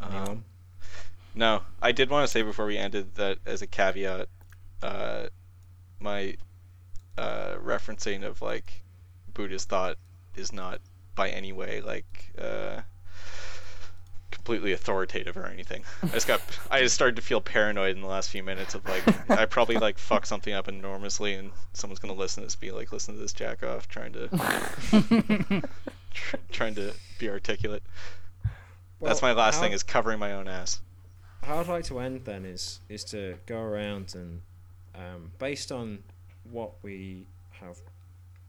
Um, 0.00 0.44
No, 1.34 1.62
I 1.80 1.92
did 1.92 2.10
want 2.10 2.26
to 2.26 2.32
say 2.32 2.42
before 2.42 2.66
we 2.66 2.76
ended 2.76 3.14
that 3.16 3.38
as 3.46 3.62
a 3.62 3.66
caveat, 3.66 4.28
uh, 4.82 5.26
my 6.00 6.36
uh, 7.16 7.56
referencing 7.62 8.24
of 8.24 8.42
like 8.42 8.82
Buddhist 9.34 9.68
thought 9.68 9.98
is 10.36 10.52
not 10.52 10.80
by 11.14 11.30
any 11.30 11.52
way 11.52 11.80
like 11.80 12.32
uh, 12.38 12.80
completely 14.48 14.72
authoritative 14.72 15.36
or 15.36 15.44
anything. 15.44 15.84
I 16.02 16.06
just 16.06 16.26
got 16.26 16.40
I 16.70 16.80
just 16.80 16.94
started 16.94 17.16
to 17.16 17.22
feel 17.22 17.42
paranoid 17.42 17.94
in 17.94 18.00
the 18.00 18.08
last 18.08 18.30
few 18.30 18.42
minutes 18.42 18.74
of 18.74 18.82
like 18.88 19.30
I 19.30 19.44
probably 19.44 19.76
like 19.76 19.98
fuck 20.10 20.24
something 20.24 20.54
up 20.54 20.68
enormously 20.68 21.34
and 21.34 21.50
someone's 21.74 21.98
gonna 21.98 22.14
listen 22.14 22.42
to 22.42 22.46
this 22.46 22.56
be 22.56 22.70
like 22.70 22.90
listen 22.90 23.14
to 23.14 23.20
this 23.20 23.34
jack 23.34 23.62
off 23.62 23.88
trying 23.88 24.14
to 24.14 24.28
tr- 26.14 26.36
trying 26.50 26.74
to 26.76 26.94
be 27.18 27.28
articulate. 27.28 27.82
That's 29.02 29.20
my 29.20 29.32
last 29.32 29.56
how- 29.56 29.60
thing 29.60 29.72
is 29.72 29.82
covering 29.82 30.18
my 30.18 30.32
own 30.32 30.48
ass. 30.48 30.80
How 31.42 31.60
I'd 31.60 31.68
like 31.68 31.84
to 31.84 32.00
end 32.00 32.22
then 32.24 32.46
is 32.46 32.80
is 32.88 33.04
to 33.04 33.36
go 33.44 33.60
around 33.60 34.14
and 34.14 34.40
um, 34.94 35.32
based 35.38 35.70
on 35.70 35.98
what 36.50 36.72
we 36.82 37.26
have 37.60 37.76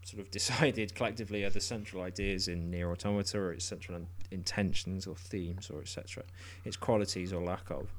sort 0.09 0.21
of 0.21 0.31
decided 0.39 0.95
collectively 0.95 1.43
are 1.43 1.49
the 1.49 1.61
central 1.61 2.03
ideas 2.03 2.47
in 2.47 2.69
Nier 2.71 2.91
Automata 2.91 3.37
or 3.39 3.51
its 3.53 3.65
central 3.65 3.97
in- 3.97 4.07
intentions 4.31 5.07
or 5.07 5.15
themes 5.15 5.69
or 5.69 5.81
etc., 5.81 6.23
its 6.65 6.77
qualities 6.77 7.33
or 7.33 7.41
lack 7.43 7.69
of. 7.69 7.93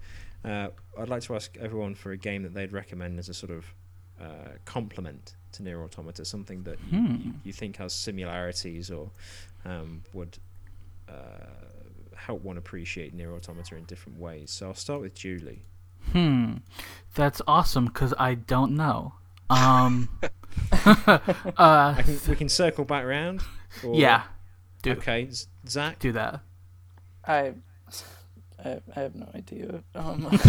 Uh, 0.45 0.69
I'd 0.99 1.09
like 1.09 1.23
to 1.25 1.35
ask 1.35 1.57
everyone 1.59 1.95
for 1.95 2.13
a 2.13 2.17
game 2.17 2.43
that 2.45 2.55
they'd 2.55 2.73
recommend 2.73 3.19
as 3.19 3.29
a 3.29 3.35
sort 3.35 3.53
of 3.53 3.65
uh, 4.21 4.53
complement 4.65 5.35
to 5.53 5.63
Nier 5.63 5.83
Automata, 5.83 6.25
something 6.25 6.63
that 6.65 6.79
you, 6.91 6.99
Hmm. 6.99 7.15
you, 7.25 7.35
you 7.45 7.53
think 7.53 7.77
has 7.77 7.93
similarities 7.93 8.91
or 8.91 9.11
um, 9.65 10.03
would 10.13 10.39
uh, 11.09 11.13
help 12.17 12.43
one 12.43 12.57
appreciate 12.57 13.15
Nier 13.15 13.33
Automata 13.35 13.77
in 13.77 13.85
different 13.85 14.19
ways. 14.19 14.51
So 14.51 14.69
I'll 14.69 14.75
start 14.75 15.01
with 15.01 15.15
Julie. 15.15 15.63
Hmm, 16.13 16.55
that's 17.15 17.43
awesome 17.47 17.87
because 17.87 18.15
I 18.19 18.35
don't 18.35 18.75
know. 18.77 19.15
Um, 19.51 20.09
uh, 21.57 21.95
can, 22.03 22.19
we 22.29 22.37
can 22.37 22.49
circle 22.49 22.85
back 22.85 23.05
round. 23.05 23.43
or- 23.85 23.95
yeah, 23.95 24.23
do 24.83 24.93
Okay, 24.93 25.29
Z- 25.31 25.47
Zach. 25.69 25.99
do 25.99 26.13
that. 26.13 26.41
I, 27.27 27.53
I, 28.65 28.81
I 28.97 29.01
have 29.01 29.15
no 29.15 29.29
idea. 29.35 29.83
Um, 29.95 30.29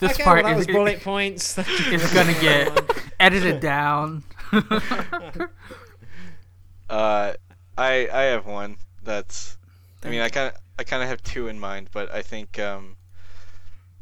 This 0.00 0.12
okay, 0.12 0.22
part 0.24 0.42
well, 0.44 0.52
that 0.54 0.58
is, 0.60 0.66
was 0.66 0.66
bullet 0.68 1.02
points. 1.02 1.54
Thank 1.54 1.68
you 1.86 1.92
is 1.92 2.12
gonna 2.12 2.32
get 2.40 2.90
edited 3.20 3.60
down. 3.60 4.24
Uh, 6.88 7.34
I 7.78 8.08
I 8.12 8.22
have 8.22 8.46
one 8.46 8.76
that's. 9.02 9.56
I 10.02 10.08
mean, 10.08 10.20
I 10.20 10.28
kind 10.28 10.48
of 10.48 10.54
I 10.78 10.84
kind 10.84 11.02
of 11.02 11.08
have 11.08 11.22
two 11.22 11.48
in 11.48 11.58
mind, 11.60 11.88
but 11.92 12.10
I 12.10 12.22
think 12.22 12.58
um, 12.58 12.96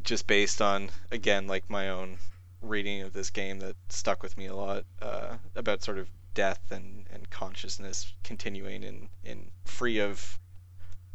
just 0.02 0.26
based 0.26 0.62
on 0.62 0.90
again 1.10 1.46
like 1.46 1.68
my 1.68 1.88
own 1.90 2.18
reading 2.62 3.02
of 3.02 3.12
this 3.12 3.30
game 3.30 3.60
that 3.60 3.76
stuck 3.88 4.22
with 4.22 4.36
me 4.36 4.46
a 4.46 4.54
lot 4.54 4.84
uh, 5.00 5.36
about 5.54 5.82
sort 5.82 5.98
of 5.98 6.08
death 6.34 6.70
and, 6.70 7.06
and 7.10 7.30
consciousness 7.30 8.12
continuing 8.22 8.82
in 8.82 9.08
in 9.24 9.50
free 9.64 9.98
of 10.00 10.38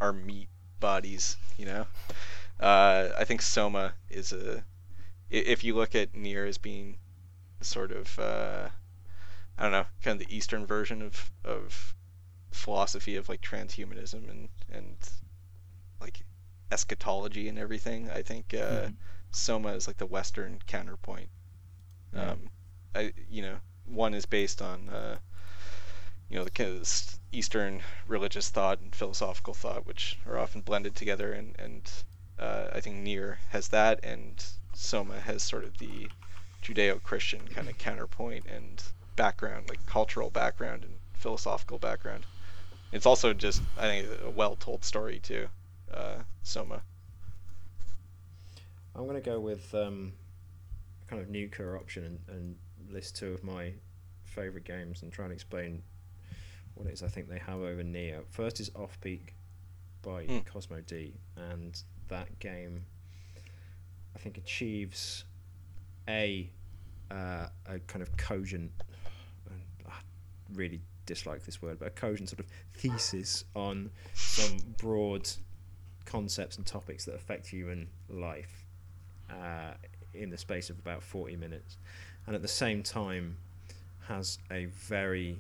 our 0.01 0.13
meat 0.13 0.49
bodies, 0.79 1.37
you 1.57 1.65
know. 1.65 1.87
Uh, 2.59 3.09
I 3.17 3.23
think 3.25 3.41
Soma 3.41 3.93
is 4.09 4.31
a. 4.33 4.63
If 5.29 5.63
you 5.63 5.75
look 5.75 5.95
at 5.95 6.15
Nier 6.15 6.45
as 6.45 6.57
being 6.57 6.97
sort 7.61 7.91
of 7.91 8.19
uh, 8.19 8.69
I 9.57 9.63
don't 9.63 9.71
know, 9.71 9.85
kind 10.03 10.21
of 10.21 10.27
the 10.27 10.35
Eastern 10.35 10.65
version 10.65 11.01
of 11.01 11.31
of 11.43 11.95
philosophy 12.51 13.15
of 13.15 13.29
like 13.29 13.41
transhumanism 13.41 14.29
and 14.29 14.49
and 14.71 14.97
like 15.99 16.23
eschatology 16.71 17.47
and 17.47 17.57
everything. 17.59 18.09
I 18.09 18.21
think 18.21 18.49
Mhm. 18.49 18.95
Soma 19.35 19.69
is 19.69 19.87
like 19.87 19.97
the 19.97 20.05
Western 20.05 20.59
counterpoint. 20.67 21.29
Yeah. 22.13 22.31
Um, 22.31 22.49
I 22.95 23.13
you 23.29 23.41
know 23.41 23.55
one 23.85 24.13
is 24.13 24.25
based 24.25 24.61
on 24.61 24.89
uh, 24.89 25.17
you 26.29 26.37
know 26.37 26.43
the 26.43 26.51
kind 26.51 26.79
of 26.79 27.19
Eastern 27.31 27.81
religious 28.07 28.49
thought 28.49 28.79
and 28.79 28.95
philosophical 28.95 29.53
thought, 29.53 29.85
which 29.85 30.19
are 30.27 30.37
often 30.37 30.61
blended 30.61 30.95
together, 30.95 31.33
and 31.33 31.55
and 31.59 31.91
uh, 32.39 32.67
I 32.73 32.79
think 32.79 32.97
Nier 32.97 33.39
has 33.49 33.69
that, 33.69 33.99
and 34.03 34.43
Soma 34.73 35.19
has 35.19 35.43
sort 35.43 35.63
of 35.63 35.77
the 35.77 36.09
Judeo-Christian 36.63 37.47
kind 37.49 37.69
of 37.69 37.77
counterpoint 37.77 38.45
and 38.45 38.81
background, 39.15 39.69
like 39.69 39.85
cultural 39.85 40.29
background 40.29 40.83
and 40.83 40.93
philosophical 41.13 41.77
background. 41.77 42.25
It's 42.91 43.05
also 43.05 43.33
just, 43.33 43.61
I 43.77 43.81
think, 43.81 44.07
a 44.23 44.29
well-told 44.29 44.83
story 44.83 45.19
too. 45.19 45.47
Uh, 45.91 46.19
Soma. 46.43 46.83
I'm 48.95 49.03
going 49.07 49.21
to 49.21 49.29
go 49.29 49.39
with 49.39 49.73
um, 49.73 50.13
a 51.03 51.09
kind 51.09 51.21
of 51.21 51.29
nuclear 51.29 51.77
option 51.77 52.03
and, 52.05 52.19
and 52.29 52.55
list 52.93 53.15
two 53.15 53.33
of 53.33 53.43
my 53.43 53.73
favourite 54.23 54.65
games 54.65 55.01
and 55.01 55.11
try 55.11 55.25
and 55.25 55.33
explain 55.33 55.81
what 56.75 56.87
it 56.87 56.93
is 56.93 57.03
I 57.03 57.07
think 57.07 57.29
they 57.29 57.39
have 57.39 57.59
over 57.59 57.83
Neo. 57.83 58.23
First 58.29 58.59
is 58.59 58.71
Off 58.75 58.99
Peak 59.01 59.35
by 60.01 60.25
Mm. 60.25 60.45
Cosmo 60.45 60.81
D, 60.81 61.13
and 61.37 61.81
that 62.09 62.39
game 62.39 62.83
I 64.15 64.19
think 64.19 64.37
achieves 64.37 65.23
a 66.07 66.49
uh, 67.09 67.47
a 67.67 67.79
kind 67.87 68.01
of 68.01 68.15
cogent. 68.17 68.71
I 69.87 69.91
really 70.53 70.81
dislike 71.05 71.43
this 71.45 71.61
word, 71.61 71.79
but 71.79 71.87
a 71.87 71.91
cogent 71.91 72.29
sort 72.29 72.39
of 72.41 72.47
thesis 72.73 73.45
on 73.55 73.91
some 74.13 74.57
broad 74.77 75.29
concepts 76.05 76.57
and 76.57 76.65
topics 76.65 77.05
that 77.05 77.15
affect 77.15 77.47
human 77.47 77.87
life 78.09 78.62
uh, 79.33 79.73
in 80.13 80.29
the 80.29 80.37
space 80.37 80.69
of 80.69 80.77
about 80.79 81.01
40 81.01 81.35
minutes, 81.35 81.77
and 82.27 82.35
at 82.35 82.41
the 82.41 82.47
same 82.47 82.83
time 82.83 83.37
has 84.07 84.37
a 84.51 84.65
very 84.65 85.39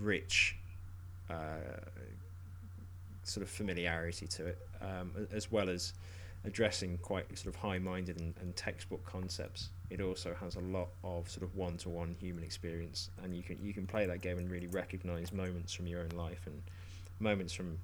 rich 0.00 0.56
uh, 1.30 1.34
sort 3.24 3.42
of 3.44 3.50
familiarity 3.50 4.26
to 4.26 4.46
it, 4.46 4.58
um, 4.80 5.12
as 5.32 5.50
well 5.50 5.68
as 5.68 5.92
addressing 6.44 6.98
quite 6.98 7.26
sort 7.36 7.54
of 7.54 7.60
high-minded 7.60 8.20
and, 8.20 8.34
and 8.40 8.54
textbook 8.56 9.04
concepts. 9.04 9.70
It 9.90 10.00
also 10.00 10.34
has 10.40 10.56
a 10.56 10.60
lot 10.60 10.88
of 11.02 11.28
sort 11.28 11.42
of 11.42 11.54
one-to-one 11.56 12.16
human 12.18 12.44
experience, 12.44 13.10
and 13.22 13.34
you 13.34 13.42
can 13.42 13.58
you 13.62 13.72
can 13.72 13.86
play 13.86 14.06
that 14.06 14.20
game 14.22 14.38
and 14.38 14.50
really 14.50 14.66
recognise 14.66 15.32
moments 15.32 15.72
from 15.72 15.86
your 15.86 16.00
own 16.00 16.10
life 16.14 16.46
and 16.46 16.62
moments 17.20 17.52
from 17.52 17.78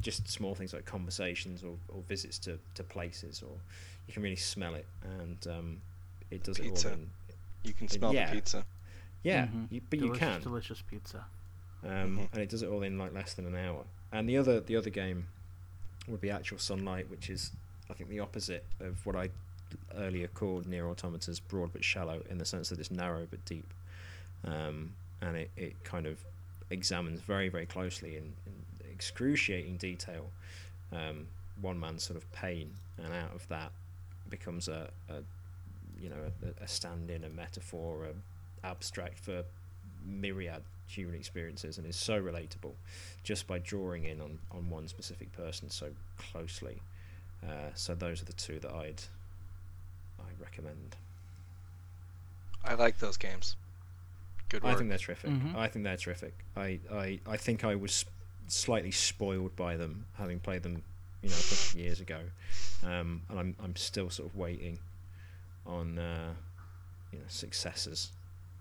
just 0.00 0.28
small 0.28 0.54
things 0.54 0.72
like 0.72 0.84
conversations 0.84 1.62
or, 1.64 1.76
or 1.88 2.02
visits 2.08 2.38
to, 2.40 2.58
to 2.74 2.82
places, 2.84 3.42
or 3.42 3.52
you 4.06 4.12
can 4.14 4.22
really 4.22 4.36
smell 4.36 4.74
it, 4.74 4.86
and 5.20 5.46
um, 5.48 5.80
it 6.30 6.42
does 6.44 6.58
Pizza. 6.58 6.88
it 6.88 6.92
all 6.92 6.98
in. 6.98 7.10
You 7.64 7.72
can 7.72 7.88
smell 7.88 8.14
Yeah. 8.14 8.28
the 8.30 8.36
pizza. 8.36 8.64
Yeah, 9.22 9.46
Mhm. 9.46 9.66
you, 9.72 9.80
but 9.90 9.98
delicious, 9.98 10.20
you 10.22 10.28
can 10.28 10.40
delicious 10.42 10.82
pizza. 10.82 11.24
um, 11.82 11.90
Mhm. 12.18 12.28
and 12.32 12.42
it 12.42 12.48
does 12.48 12.62
it 12.62 12.68
all 12.68 12.82
in 12.82 12.98
like 12.98 13.12
less 13.12 13.34
than 13.34 13.46
an 13.46 13.56
hour. 13.56 13.84
And 14.12 14.28
the 14.28 14.36
other 14.36 14.60
the 14.60 14.76
other 14.76 14.90
game 14.90 15.26
would 16.06 16.20
be 16.20 16.30
Actual 16.30 16.58
Sunlight, 16.58 17.10
which 17.10 17.28
is 17.30 17.50
I 17.90 17.94
think 17.94 18.08
the 18.10 18.20
opposite 18.20 18.64
of 18.80 19.04
what 19.06 19.16
I 19.16 19.30
earlier 19.96 20.28
called 20.28 20.66
Nier 20.66 20.84
Automata's 20.86 21.40
broad 21.40 21.72
but 21.72 21.82
shallow, 21.84 22.22
in 22.30 22.38
the 22.38 22.44
sense 22.44 22.68
that 22.68 22.78
it's 22.78 22.90
narrow 22.90 23.26
but 23.28 23.44
deep, 23.44 23.72
um, 24.44 24.92
and 25.20 25.36
it, 25.36 25.50
it 25.56 25.82
kind 25.84 26.06
of 26.06 26.24
examines 26.70 27.20
very 27.20 27.48
very 27.48 27.66
closely 27.66 28.16
in, 28.16 28.24
in 28.46 28.52
excruciating 28.96 29.76
detail 29.76 30.30
um, 30.92 31.26
one 31.60 31.78
man's 31.78 32.02
sort 32.02 32.16
of 32.16 32.30
pain, 32.32 32.70
and 32.98 33.12
out 33.14 33.34
of 33.34 33.46
that 33.48 33.70
becomes 34.28 34.68
a, 34.68 34.88
a 35.08 35.16
you 36.00 36.08
know 36.08 36.16
a, 36.42 36.64
a 36.64 36.68
stand-in, 36.68 37.24
a 37.24 37.28
metaphor, 37.28 38.04
a 38.04 38.66
abstract 38.66 39.18
for 39.18 39.44
myriad 40.04 40.62
human 40.88 41.14
experiences 41.16 41.78
and 41.78 41.86
is 41.86 41.96
so 41.96 42.20
relatable 42.20 42.72
just 43.24 43.46
by 43.46 43.58
drawing 43.58 44.04
in 44.04 44.20
on, 44.20 44.38
on 44.52 44.70
one 44.70 44.86
specific 44.86 45.32
person 45.32 45.68
so 45.68 45.88
closely. 46.16 46.80
Uh, 47.44 47.70
so 47.74 47.94
those 47.94 48.22
are 48.22 48.24
the 48.24 48.32
two 48.32 48.58
that 48.60 48.72
I'd 48.72 49.02
I 50.18 50.30
recommend. 50.40 50.96
I 52.64 52.74
like 52.74 52.98
those 52.98 53.16
games. 53.16 53.56
Good 54.48 54.64
I 54.64 54.74
think 54.74 54.88
they're 54.88 54.98
terrific. 54.98 55.30
Mhm. 55.30 55.56
I 55.56 55.66
think 55.68 55.84
they're 55.84 55.96
terrific. 55.96 56.34
I, 56.56 56.78
I, 56.92 57.20
I 57.26 57.36
think 57.36 57.64
I 57.64 57.74
was 57.74 58.04
slightly 58.48 58.90
spoiled 58.90 59.54
by 59.56 59.76
them, 59.76 60.06
having 60.18 60.38
played 60.40 60.62
them, 60.62 60.82
you 61.22 61.28
know, 61.28 61.34
a 61.36 61.42
couple 61.42 61.70
of 61.70 61.74
years 61.74 62.00
ago, 62.00 62.20
um, 62.84 63.22
and 63.28 63.38
I'm 63.38 63.56
I'm 63.62 63.76
still 63.76 64.10
sort 64.10 64.28
of 64.28 64.36
waiting 64.36 64.78
on 65.66 65.98
uh, 65.98 66.32
you 67.12 67.18
know 67.18 67.24
successors. 67.28 68.12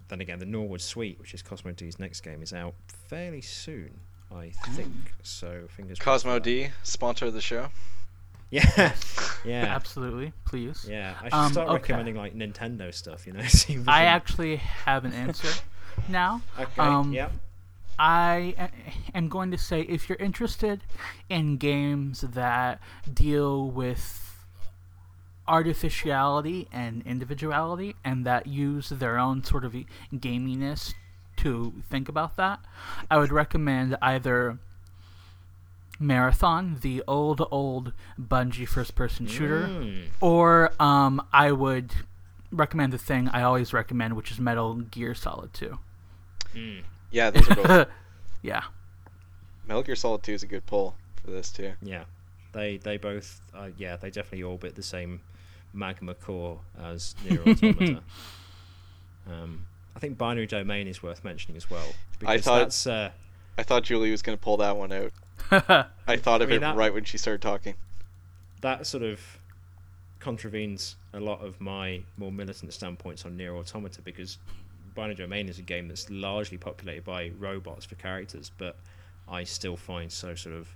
Then 0.07 0.21
again, 0.21 0.37
the 0.39 0.45
Norwood 0.45 0.81
Suite, 0.81 1.19
which 1.19 1.33
is 1.33 1.41
Cosmo 1.41 1.71
D's 1.71 1.99
next 1.99 2.21
game, 2.21 2.43
is 2.43 2.53
out 2.53 2.75
fairly 2.87 3.41
soon, 3.41 3.99
I 4.33 4.51
think. 4.73 4.93
So 5.23 5.63
fingers 5.69 5.97
crossed. 5.99 6.25
Cosmo. 6.25 6.39
D, 6.39 6.69
sponsor 6.83 7.25
of 7.25 7.33
the 7.33 7.41
show. 7.41 7.69
Yeah, 8.51 8.63
yeah, 9.45 9.65
Absolutely, 9.75 10.31
please. 10.45 10.85
yeah. 10.87 11.15
I 11.19 11.25
should 11.25 11.33
Um, 11.33 11.51
start 11.51 11.67
okay. 11.69 11.75
recommending 11.93 12.15
like 12.15 12.35
Nintendo 12.35 12.93
stuff. 12.93 13.25
You 13.25 13.33
know, 13.33 13.41
see 13.47 13.73
if 13.73 13.79
we 13.79 13.85
I 13.87 14.03
actually 14.03 14.57
have 14.57 15.05
an 15.05 15.13
answer 15.13 15.49
now. 16.07 16.41
Okay. 16.59 16.81
um, 16.81 17.11
yep. 17.11 17.31
I 17.97 18.69
am 19.13 19.29
going 19.29 19.51
to 19.51 19.57
say 19.57 19.81
if 19.81 20.09
you're 20.09 20.17
interested 20.17 20.81
in 21.29 21.57
games 21.57 22.21
that 22.21 22.79
deal 23.11 23.69
with 23.69 24.21
artificiality 25.47 26.67
and 26.71 27.03
individuality 27.05 27.95
and 28.03 28.25
that 28.25 28.47
use 28.47 28.89
their 28.89 29.17
own 29.17 29.43
sort 29.43 29.63
of 29.63 29.75
gaminess 30.13 30.93
to 31.37 31.73
think 31.89 32.09
about 32.09 32.35
that, 32.37 32.59
I 33.11 33.17
would 33.17 33.31
recommend 33.31 33.95
either 34.01 34.57
Marathon, 35.99 36.77
the 36.81 37.03
old, 37.07 37.45
old 37.51 37.93
Bungie 38.19 38.67
first 38.67 38.95
person 38.95 39.27
shooter, 39.27 39.67
Mm. 39.67 40.07
or 40.19 40.71
um, 40.81 41.25
I 41.31 41.51
would 41.51 41.91
recommend 42.51 42.91
the 42.91 42.97
thing 42.97 43.29
I 43.29 43.43
always 43.43 43.71
recommend, 43.73 44.15
which 44.15 44.31
is 44.31 44.39
Metal 44.39 44.75
Gear 44.75 45.13
Solid 45.15 45.53
2. 45.53 45.79
Mm. 46.53 46.83
Yeah, 47.15 47.29
those 47.29 47.49
are 47.49 47.55
both. 47.55 47.87
yeah. 48.41 48.63
Metal 49.67 49.83
Gear 49.83 49.95
Solid 49.95 50.21
2 50.21 50.33
is 50.33 50.43
a 50.43 50.47
good 50.47 50.65
pull 50.65 50.95
for 51.23 51.31
this 51.31 51.49
too. 51.49 51.71
Yeah, 51.81 52.03
they 52.51 52.75
they 52.77 52.97
both 52.97 53.39
uh, 53.53 53.69
yeah 53.77 53.95
they 53.95 54.09
definitely 54.11 54.43
orbit 54.43 54.75
the 54.75 54.83
same 54.83 55.21
magma 55.73 56.13
core 56.13 56.59
as 56.81 57.15
Nier 57.23 57.39
Automata. 57.47 58.01
um, 59.31 59.65
I 59.95 59.99
think 59.99 60.17
Binary 60.17 60.45
Domain 60.45 60.87
is 60.87 61.01
worth 61.01 61.23
mentioning 61.23 61.55
as 61.57 61.69
well 61.69 61.87
because 62.19 62.41
thought- 62.41 62.59
that's 62.59 62.85
uh, 62.85 63.11
I 63.57 63.63
thought 63.63 63.83
Julie 63.83 64.11
was 64.11 64.21
going 64.21 64.37
to 64.37 64.43
pull 64.43 64.57
that 64.57 64.75
one 64.75 64.91
out. 64.91 65.13
I 66.07 66.17
thought 66.17 66.41
of 66.41 66.49
I 66.49 66.51
mean, 66.51 66.57
it 66.57 66.59
that- 66.61 66.75
right 66.75 66.93
when 66.93 67.05
she 67.05 67.17
started 67.17 67.41
talking. 67.41 67.75
that 68.61 68.85
sort 68.85 69.03
of 69.03 69.21
contravenes 70.19 70.95
a 71.13 71.19
lot 71.19 71.39
of 71.41 71.61
my 71.61 72.01
more 72.17 72.31
militant 72.31 72.73
standpoints 72.73 73.25
on 73.25 73.37
Nier 73.37 73.55
Automata 73.55 74.01
because 74.01 74.37
Binary 74.95 75.15
Domain 75.15 75.49
is 75.49 75.59
a 75.59 75.61
game 75.61 75.87
that's 75.87 76.09
largely 76.09 76.57
populated 76.57 77.03
by 77.03 77.31
robots 77.37 77.85
for 77.85 77.95
characters, 77.95 78.51
but 78.57 78.77
I 79.27 79.43
still 79.43 79.75
find 79.75 80.11
so 80.11 80.35
sort 80.35 80.55
of 80.55 80.75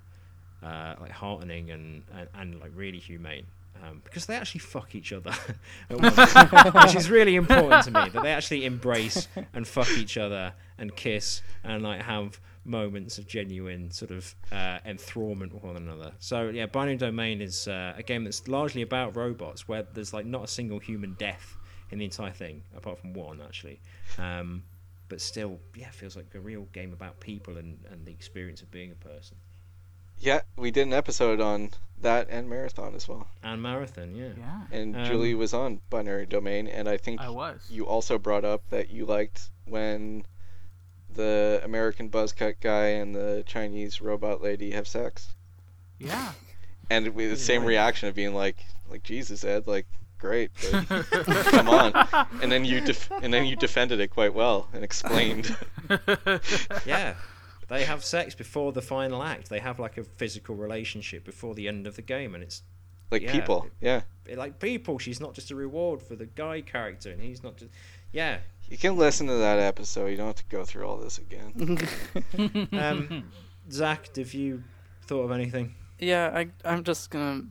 uh, 0.61 0.95
like 0.99 1.11
heartening 1.11 1.71
and, 1.71 2.03
and, 2.13 2.27
and 2.35 2.59
like 2.59 2.71
really 2.75 2.99
humane. 2.99 3.45
Um, 3.81 4.01
because 4.03 4.25
they 4.25 4.35
actually 4.35 4.59
fuck 4.59 4.93
each 4.93 5.13
other, 5.13 5.31
which 5.89 6.95
is 6.95 7.09
really 7.09 7.37
important 7.37 7.83
to 7.85 7.91
me. 7.91 8.09
That 8.09 8.23
they 8.23 8.33
actually 8.33 8.65
embrace 8.65 9.29
and 9.53 9.65
fuck 9.65 9.89
each 9.91 10.17
other 10.17 10.51
and 10.77 10.93
kiss 10.93 11.41
and 11.63 11.81
like 11.81 12.01
have 12.01 12.41
moments 12.65 13.17
of 13.17 13.25
genuine 13.25 13.89
sort 13.89 14.11
of 14.11 14.35
uh, 14.51 14.79
enthrallment 14.85 15.53
with 15.53 15.63
one 15.63 15.77
another. 15.77 16.11
So 16.19 16.49
yeah, 16.49 16.65
Binary 16.65 16.97
Domain 16.97 17.41
is 17.41 17.69
uh, 17.69 17.93
a 17.95 18.03
game 18.03 18.25
that's 18.25 18.49
largely 18.49 18.81
about 18.81 19.15
robots, 19.15 19.69
where 19.69 19.83
there's 19.93 20.13
like 20.13 20.25
not 20.25 20.43
a 20.43 20.47
single 20.47 20.79
human 20.79 21.13
death 21.13 21.55
in 21.91 21.99
the 21.99 22.05
entire 22.05 22.31
thing, 22.31 22.63
apart 22.75 22.99
from 22.99 23.13
one 23.13 23.41
actually. 23.41 23.79
Um, 24.17 24.63
but 25.07 25.21
still, 25.21 25.59
yeah, 25.75 25.89
feels 25.89 26.15
like 26.15 26.27
a 26.35 26.39
real 26.39 26.67
game 26.71 26.93
about 26.93 27.19
people 27.19 27.57
and, 27.57 27.79
and 27.91 28.05
the 28.05 28.11
experience 28.11 28.61
of 28.61 28.69
being 28.69 28.91
a 28.91 28.95
person. 28.95 29.37
Yeah, 30.19 30.41
we 30.57 30.69
did 30.69 30.85
an 30.85 30.93
episode 30.93 31.39
on 31.39 31.71
that 32.01 32.27
and 32.29 32.49
Marathon 32.49 32.93
as 32.93 33.07
well. 33.07 33.27
And 33.41 33.61
Marathon, 33.61 34.15
yeah. 34.15 34.31
yeah, 34.37 34.61
And 34.71 34.95
Um, 34.95 35.05
Julie 35.05 35.33
was 35.33 35.53
on 35.53 35.79
Binary 35.89 36.25
Domain, 36.25 36.67
and 36.67 36.87
I 36.89 36.97
think 36.97 37.21
I 37.21 37.29
was. 37.29 37.65
you 37.69 37.87
also 37.87 38.17
brought 38.17 38.43
up 38.45 38.61
that 38.69 38.89
you 38.89 39.05
liked 39.05 39.49
when 39.65 40.25
the 41.13 41.61
American 41.63 42.09
buzz 42.09 42.33
cut 42.33 42.59
guy 42.59 42.87
and 42.87 43.15
the 43.15 43.43
Chinese 43.47 44.01
robot 44.01 44.41
lady 44.41 44.71
have 44.71 44.87
sex. 44.87 45.33
Yeah. 45.97 46.33
And 46.89 47.15
with 47.15 47.29
the 47.29 47.37
same 47.37 47.63
reaction 47.65 48.09
of 48.09 48.15
being 48.15 48.33
like, 48.33 48.65
like 48.89 49.03
Jesus, 49.03 49.43
Ed, 49.43 49.67
like 49.67 49.87
great, 50.19 50.51
but 50.71 51.07
come 51.45 51.69
on. 51.69 51.93
And 52.41 52.51
then 52.51 52.65
you 52.65 52.81
def- 52.81 53.09
and 53.23 53.33
then 53.33 53.45
you 53.45 53.55
defended 53.55 53.99
it 53.99 54.09
quite 54.09 54.33
well 54.33 54.67
and 54.73 54.83
explained. 54.83 55.55
yeah. 56.85 57.15
They 57.69 57.83
have 57.85 58.03
sex 58.03 58.33
before 58.33 58.71
the 58.71 58.81
final 58.81 59.21
act. 59.21 59.49
They 59.49 59.59
have 59.59 59.77
like 59.79 59.99
a 59.99 60.03
physical 60.03 60.55
relationship 60.55 61.23
before 61.23 61.53
the 61.53 61.67
end 61.67 61.85
of 61.85 61.95
the 61.97 62.01
game, 62.01 62.33
and 62.33 62.43
it's 62.43 62.63
like 63.11 63.21
Yeah. 63.21 63.31
people, 63.31 63.67
yeah. 63.79 64.01
like 64.35 64.59
people. 64.59 64.97
She's 64.97 65.19
not 65.19 65.35
just 65.35 65.51
a 65.51 65.55
reward 65.55 66.01
for 66.01 66.15
the 66.15 66.25
guy 66.25 66.61
character, 66.61 67.11
and 67.11 67.21
he's 67.21 67.43
not 67.43 67.57
just. 67.57 67.69
Yeah. 68.11 68.39
You 68.69 68.77
can 68.79 68.97
listen 68.97 69.27
to 69.27 69.35
that 69.35 69.59
episode. 69.59 70.07
You 70.07 70.17
don't 70.17 70.25
have 70.25 70.35
to 70.37 70.45
go 70.49 70.65
through 70.65 70.87
all 70.87 70.97
this 70.97 71.19
again. 71.19 71.77
Um, 72.71 73.31
Zach, 73.71 74.15
have 74.15 74.33
you 74.33 74.63
thought 75.05 75.25
of 75.25 75.31
anything? 75.31 75.75
Yeah, 75.99 76.31
I 76.33 76.47
I'm 76.65 76.83
just 76.83 77.11
gonna 77.11 77.43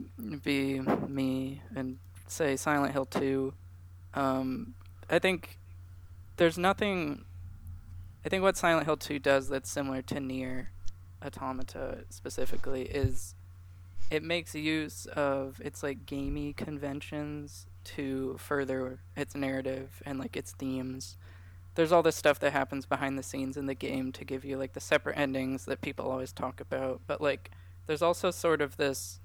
be 0.42 0.80
me 1.06 1.62
and 1.76 1.98
say 2.34 2.56
Silent 2.56 2.92
Hill 2.92 3.06
2. 3.06 3.52
Um, 4.14 4.74
I 5.10 5.18
think 5.18 5.58
there's 6.36 6.58
nothing. 6.58 7.24
I 8.24 8.28
think 8.28 8.42
what 8.42 8.56
Silent 8.56 8.86
Hill 8.86 8.96
2 8.96 9.18
does 9.18 9.48
that's 9.48 9.70
similar 9.70 10.02
to 10.02 10.20
Nier 10.20 10.70
Automata 11.24 12.04
specifically 12.10 12.82
is 12.82 13.34
it 14.10 14.22
makes 14.22 14.54
use 14.54 15.06
of 15.06 15.60
its 15.64 15.82
like 15.82 16.06
gamey 16.06 16.52
conventions 16.52 17.66
to 17.84 18.36
further 18.38 19.00
its 19.16 19.34
narrative 19.34 20.02
and 20.04 20.18
like 20.18 20.36
its 20.36 20.52
themes. 20.52 21.16
There's 21.74 21.92
all 21.92 22.02
this 22.02 22.16
stuff 22.16 22.38
that 22.40 22.52
happens 22.52 22.86
behind 22.86 23.18
the 23.18 23.22
scenes 23.22 23.56
in 23.56 23.66
the 23.66 23.74
game 23.74 24.12
to 24.12 24.24
give 24.24 24.44
you 24.44 24.56
like 24.56 24.72
the 24.72 24.80
separate 24.80 25.16
endings 25.16 25.64
that 25.66 25.80
people 25.80 26.10
always 26.10 26.32
talk 26.32 26.60
about, 26.60 27.00
but 27.06 27.20
like 27.20 27.50
there's 27.86 28.02
also 28.02 28.30
sort 28.30 28.60
of 28.60 28.76
this 28.76 29.20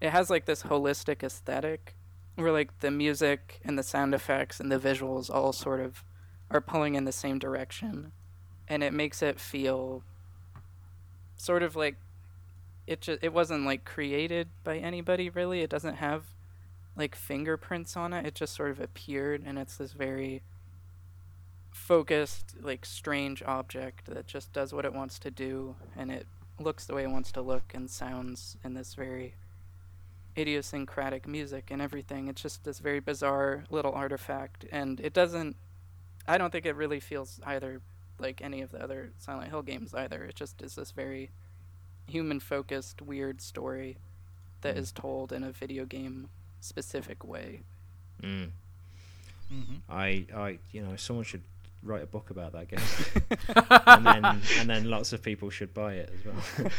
it 0.00 0.10
has 0.10 0.30
like 0.30 0.46
this 0.46 0.64
holistic 0.64 1.22
aesthetic 1.22 1.94
where 2.36 2.52
like 2.52 2.80
the 2.80 2.90
music 2.90 3.60
and 3.64 3.78
the 3.78 3.82
sound 3.82 4.14
effects 4.14 4.60
and 4.60 4.70
the 4.70 4.78
visuals 4.78 5.30
all 5.30 5.52
sort 5.52 5.80
of 5.80 6.04
are 6.50 6.60
pulling 6.60 6.94
in 6.94 7.04
the 7.04 7.12
same 7.12 7.38
direction. 7.38 8.12
And 8.68 8.82
it 8.82 8.92
makes 8.92 9.22
it 9.22 9.38
feel 9.38 10.02
sort 11.36 11.62
of 11.62 11.76
like 11.76 11.96
it 12.86 13.00
just 13.00 13.22
it 13.22 13.32
wasn't 13.32 13.64
like 13.64 13.84
created 13.84 14.48
by 14.64 14.78
anybody 14.78 15.28
really. 15.28 15.60
It 15.60 15.70
doesn't 15.70 15.96
have 15.96 16.24
like 16.96 17.14
fingerprints 17.14 17.96
on 17.96 18.12
it. 18.12 18.26
It 18.26 18.34
just 18.34 18.54
sort 18.54 18.70
of 18.70 18.80
appeared 18.80 19.42
and 19.44 19.58
it's 19.58 19.76
this 19.76 19.92
very 19.92 20.42
focused 21.70 22.54
like 22.60 22.84
strange 22.84 23.42
object 23.44 24.06
that 24.06 24.26
just 24.26 24.52
does 24.52 24.74
what 24.74 24.84
it 24.84 24.92
wants 24.92 25.18
to 25.18 25.30
do 25.30 25.74
and 25.96 26.10
it 26.10 26.26
looks 26.60 26.84
the 26.84 26.94
way 26.94 27.02
it 27.02 27.10
wants 27.10 27.32
to 27.32 27.40
look 27.40 27.72
and 27.74 27.90
sounds 27.90 28.56
in 28.62 28.74
this 28.74 28.94
very 28.94 29.34
idiosyncratic 30.36 31.26
music 31.28 31.70
and 31.70 31.80
everything. 31.82 32.28
It's 32.28 32.42
just 32.42 32.64
this 32.64 32.78
very 32.78 33.00
bizarre 33.00 33.64
little 33.70 33.92
artifact, 33.92 34.64
and 34.72 35.00
it 35.00 35.12
doesn't. 35.12 35.56
I 36.26 36.38
don't 36.38 36.50
think 36.50 36.66
it 36.66 36.76
really 36.76 37.00
feels 37.00 37.40
either 37.44 37.80
like 38.18 38.40
any 38.40 38.62
of 38.62 38.70
the 38.70 38.82
other 38.82 39.12
Silent 39.18 39.50
Hill 39.50 39.62
games 39.62 39.92
either. 39.94 40.24
It 40.24 40.34
just 40.36 40.62
is 40.62 40.76
this 40.76 40.92
very 40.92 41.30
human-focused, 42.06 43.02
weird 43.02 43.40
story 43.40 43.96
that 44.60 44.76
is 44.76 44.92
told 44.92 45.32
in 45.32 45.42
a 45.42 45.50
video 45.52 45.84
game 45.84 46.28
specific 46.60 47.24
way. 47.24 47.62
Mm. 48.22 48.50
Mhm. 49.52 49.80
I, 49.88 50.24
I, 50.34 50.58
you 50.70 50.82
know, 50.82 50.94
someone 50.96 51.24
should 51.24 51.42
write 51.82 52.02
a 52.02 52.06
book 52.06 52.30
about 52.30 52.52
that 52.52 52.68
game, 52.68 52.80
and 53.86 54.06
then 54.06 54.24
and 54.58 54.70
then 54.70 54.90
lots 54.90 55.12
of 55.12 55.22
people 55.22 55.50
should 55.50 55.74
buy 55.74 55.94
it 55.94 56.12
as 56.14 56.24
well. 56.24 56.70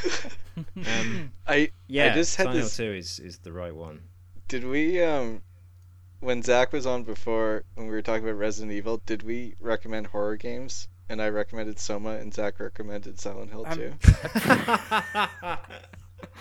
um, 0.98 1.32
I 1.48 1.72
yeah, 1.88 2.14
just 2.14 2.36
had 2.36 2.46
Silent 2.46 2.56
Hill 2.58 2.64
this- 2.66 2.78
Two 2.78 2.94
is 2.94 3.20
is 3.20 3.38
the 3.40 3.52
right 3.52 3.76
one. 3.76 4.02
did 4.48 4.64
we 4.66 5.02
um 5.04 5.42
when 6.20 6.42
Zach 6.42 6.72
was 6.72 6.86
on 6.86 7.04
before 7.04 7.64
when 7.76 7.88
we 7.88 7.94
were 7.94 8.02
talking 8.02 8.24
about 8.24 8.38
Resident 8.38 8.72
Evil, 8.72 9.02
did 9.06 9.24
we 9.24 9.56
recommend 9.60 10.08
horror 10.08 10.38
games? 10.38 10.88
And 11.10 11.22
I 11.22 11.28
recommended 11.30 11.80
Soma, 11.80 12.12
and 12.12 12.34
Zach 12.34 12.60
recommended 12.62 13.20
Silent 13.20 13.52
Hill 13.52 13.66
I'm- 13.68 13.78
2. 13.78 13.94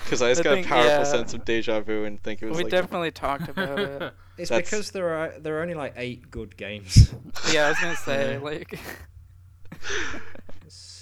Because 0.05 0.23
I 0.23 0.31
just 0.31 0.41
I 0.41 0.45
got 0.45 0.55
think- 0.55 0.67
a 0.67 0.69
powerful 0.69 0.91
yeah. 0.91 1.03
sense 1.05 1.35
of 1.35 1.45
deja 1.45 1.81
vu 1.81 2.05
and 2.05 2.23
think 2.23 2.41
it 2.43 2.47
was 2.47 2.57
we 2.57 2.63
like 2.65 2.71
definitely 2.71 3.11
talked 3.11 3.49
about 3.49 3.79
it. 3.81 4.15
It's 4.43 4.51
That's- 4.51 4.69
because 4.71 4.91
there 4.91 5.09
are 5.15 5.39
there 5.39 5.59
are 5.59 5.63
only 5.63 5.75
like 5.75 5.95
eight 5.97 6.31
good 6.31 6.57
games. 6.57 7.15
Yeah, 7.53 7.67
I 7.67 7.69
was 7.71 7.79
gonna 7.81 7.97
say 7.97 8.39
like 8.39 8.79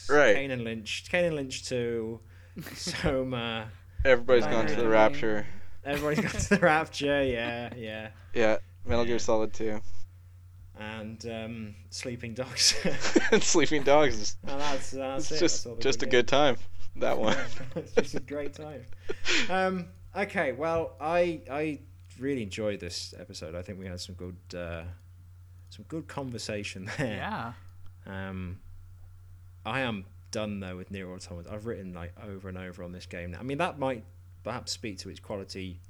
Right. 0.08 0.34
Kane 0.34 0.50
and 0.50 0.62
Lynch, 0.64 1.06
Kane 1.10 1.24
and 1.26 1.36
Lynch 1.36 1.68
Two, 1.68 2.20
Soma. 2.74 3.68
everybody's 4.04 4.46
gone 4.46 4.66
to 4.66 4.74
the 4.74 4.88
Rapture. 4.88 5.46
Everybody's 5.84 6.20
gone 6.32 6.40
to 6.40 6.48
the 6.50 6.58
Rapture. 6.58 7.22
Yeah, 7.22 7.70
yeah, 7.76 8.08
Yeah, 8.34 8.56
Metal 8.84 9.04
Gear 9.04 9.18
Solid 9.20 9.52
2. 9.54 9.80
and 10.80 11.26
um, 11.26 11.74
Sleeping 11.90 12.34
Dogs. 12.34 12.74
and 13.32 13.42
Sleeping 13.42 13.82
Dogs 13.84 14.18
is 14.18 14.36
that's 14.44 14.90
that's 14.90 15.30
it's 15.30 15.32
it. 15.32 15.38
just 15.40 15.64
That's 15.64 15.78
just 15.82 16.02
a 16.02 16.06
good 16.06 16.26
time. 16.26 16.56
That 16.96 17.16
one. 17.18 17.36
it's 17.76 17.92
just 17.92 18.14
a 18.16 18.20
great 18.20 18.54
time. 18.54 18.84
Um, 19.48 19.86
okay, 20.16 20.52
well, 20.52 20.96
I 21.00 21.40
I 21.50 21.78
really 22.20 22.42
enjoyed 22.42 22.80
this 22.80 23.14
episode. 23.18 23.54
I 23.54 23.62
think 23.62 23.78
we 23.78 23.86
had 23.86 24.00
some 24.00 24.14
good 24.14 24.36
uh, 24.54 24.82
some 25.70 25.84
good 25.88 26.08
conversation 26.08 26.90
there. 26.98 27.16
yeah. 27.16 27.52
Um, 28.06 28.60
I 29.64 29.80
am 29.80 30.04
done 30.30 30.60
though 30.60 30.76
with 30.76 30.90
Nier 30.90 31.10
Automata. 31.10 31.50
I've 31.52 31.66
written 31.66 31.92
like 31.94 32.12
over 32.22 32.48
and 32.48 32.58
over 32.58 32.82
on 32.82 32.92
this 32.92 33.06
game. 33.06 33.32
Now. 33.32 33.40
I 33.40 33.42
mean, 33.42 33.58
that 33.58 33.78
might 33.78 34.04
perhaps 34.42 34.72
speak 34.72 34.98
to 34.98 35.08
its 35.10 35.20
quality 35.20 35.80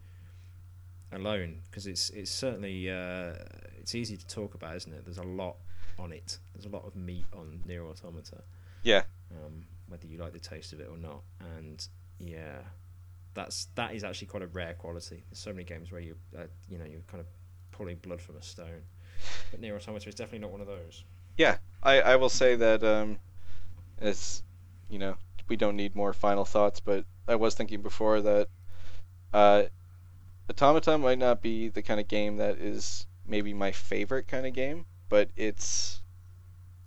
alone 1.13 1.61
because 1.71 1.87
it's 1.87 2.11
it's 2.11 2.31
certainly 2.31 2.91
uh, 2.91 3.35
it's 3.79 3.95
easy 3.95 4.17
to 4.17 4.27
talk 4.27 4.55
about, 4.55 4.77
isn't 4.77 4.93
it? 4.93 5.05
There's 5.05 5.19
a 5.19 5.23
lot 5.23 5.57
on 5.99 6.13
it. 6.13 6.39
There's 6.55 6.67
a 6.67 6.71
lot 6.71 6.85
of 6.87 6.97
meat 6.97 7.27
on 7.33 7.61
Nier 7.67 7.85
Automata. 7.85 8.43
Yeah. 8.83 9.03
Um, 9.31 9.65
whether 9.89 10.07
you 10.07 10.19
like 10.19 10.33
the 10.33 10.41
taste 10.41 10.73
of 10.73 10.81
it 10.81 10.89
or 10.91 10.97
not, 10.97 11.23
and 11.57 11.87
yeah, 12.19 12.59
that's 13.35 13.69
that 13.75 13.95
is 13.95 14.05
actually 14.05 14.29
quite 14.29 14.43
a 14.43 14.49
rare 14.49 14.75
quality. 14.75 15.25
There's 15.29 15.39
so 15.39 15.53
many 15.53 15.65
games 15.65 15.93
where 15.93 16.01
you 16.01 16.17
uh, 16.37 16.45
you 16.69 16.79
know 16.79 16.85
you're 16.85 17.03
kind 17.03 17.21
of 17.21 17.27
pulling 17.71 17.97
blood 17.97 18.21
from 18.21 18.37
a 18.37 18.43
stone, 18.43 18.83
but 19.51 19.61
Nier 19.61 19.77
Automata 19.77 20.09
is 20.09 20.15
definitely 20.15 20.41
not 20.41 20.51
one 20.51 20.61
of 20.61 20.67
those. 20.67 21.05
Yeah, 21.37 21.59
I, 21.83 22.01
I 22.01 22.17
will 22.17 22.29
say 22.29 22.57
that 22.57 22.83
um, 22.83 23.19
it's 24.01 24.43
you 24.89 24.99
know 24.99 25.17
we 25.49 25.57
don't 25.57 25.77
need 25.77 25.95
more 25.95 26.13
final 26.13 26.45
thoughts, 26.45 26.81
but 26.81 27.05
I 27.27 27.37
was 27.37 27.55
thinking 27.55 27.83
before 27.83 28.21
that 28.21 28.49
uh, 29.33 29.65
Automata 30.49 30.99
might 30.99 31.19
not 31.19 31.43
be 31.43 31.69
the 31.69 31.83
kind 31.83 32.01
of 32.01 32.09
game 32.09 32.37
that 32.39 32.59
is 32.59 33.07
maybe 33.27 33.55
my 33.55 33.73
favorite 33.73 34.27
kind 34.27 34.47
of 34.47 34.53
game, 34.53 34.85
but 35.09 35.31
it's 35.37 36.03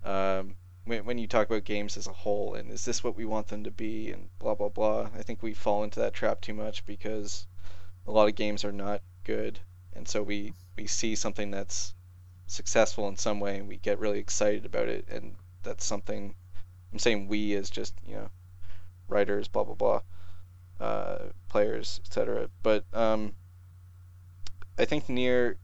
um, 0.03 0.55
when 0.85 1.05
when 1.05 1.17
you 1.17 1.27
talk 1.27 1.47
about 1.47 1.63
games 1.63 1.97
as 1.97 2.07
a 2.07 2.13
whole 2.13 2.55
and 2.55 2.71
is 2.71 2.85
this 2.85 3.03
what 3.03 3.15
we 3.15 3.25
want 3.25 3.47
them 3.47 3.63
to 3.63 3.71
be 3.71 4.11
and 4.11 4.29
blah 4.39 4.55
blah 4.55 4.69
blah. 4.69 5.09
I 5.17 5.23
think 5.23 5.41
we 5.41 5.53
fall 5.53 5.83
into 5.83 5.99
that 5.99 6.13
trap 6.13 6.41
too 6.41 6.53
much 6.53 6.85
because 6.85 7.47
a 8.05 8.11
lot 8.11 8.27
of 8.27 8.35
games 8.35 8.65
are 8.65 8.71
not 8.71 9.01
good. 9.23 9.59
And 9.93 10.07
so 10.07 10.21
we 10.21 10.53
we 10.75 10.87
see 10.87 11.15
something 11.15 11.51
that's 11.51 11.93
successful 12.47 13.07
in 13.07 13.15
some 13.17 13.39
way 13.39 13.57
and 13.57 13.67
we 13.67 13.77
get 13.77 13.99
really 13.99 14.19
excited 14.19 14.65
about 14.65 14.89
it. 14.89 15.05
And 15.09 15.35
that's 15.63 15.85
something 15.85 16.35
i'm 16.91 16.99
saying 16.99 17.27
we 17.27 17.55
as 17.55 17.69
just 17.69 17.95
you 18.05 18.15
know 18.15 18.29
writers 19.07 19.47
blah 19.47 19.63
blah 19.63 19.75
blah 19.75 20.01
uh, 20.79 21.25
players 21.49 22.01
etc 22.05 22.49
but 22.61 22.85
um, 22.93 23.33
i 24.77 24.85
think 24.85 25.07
Nier 25.09 25.57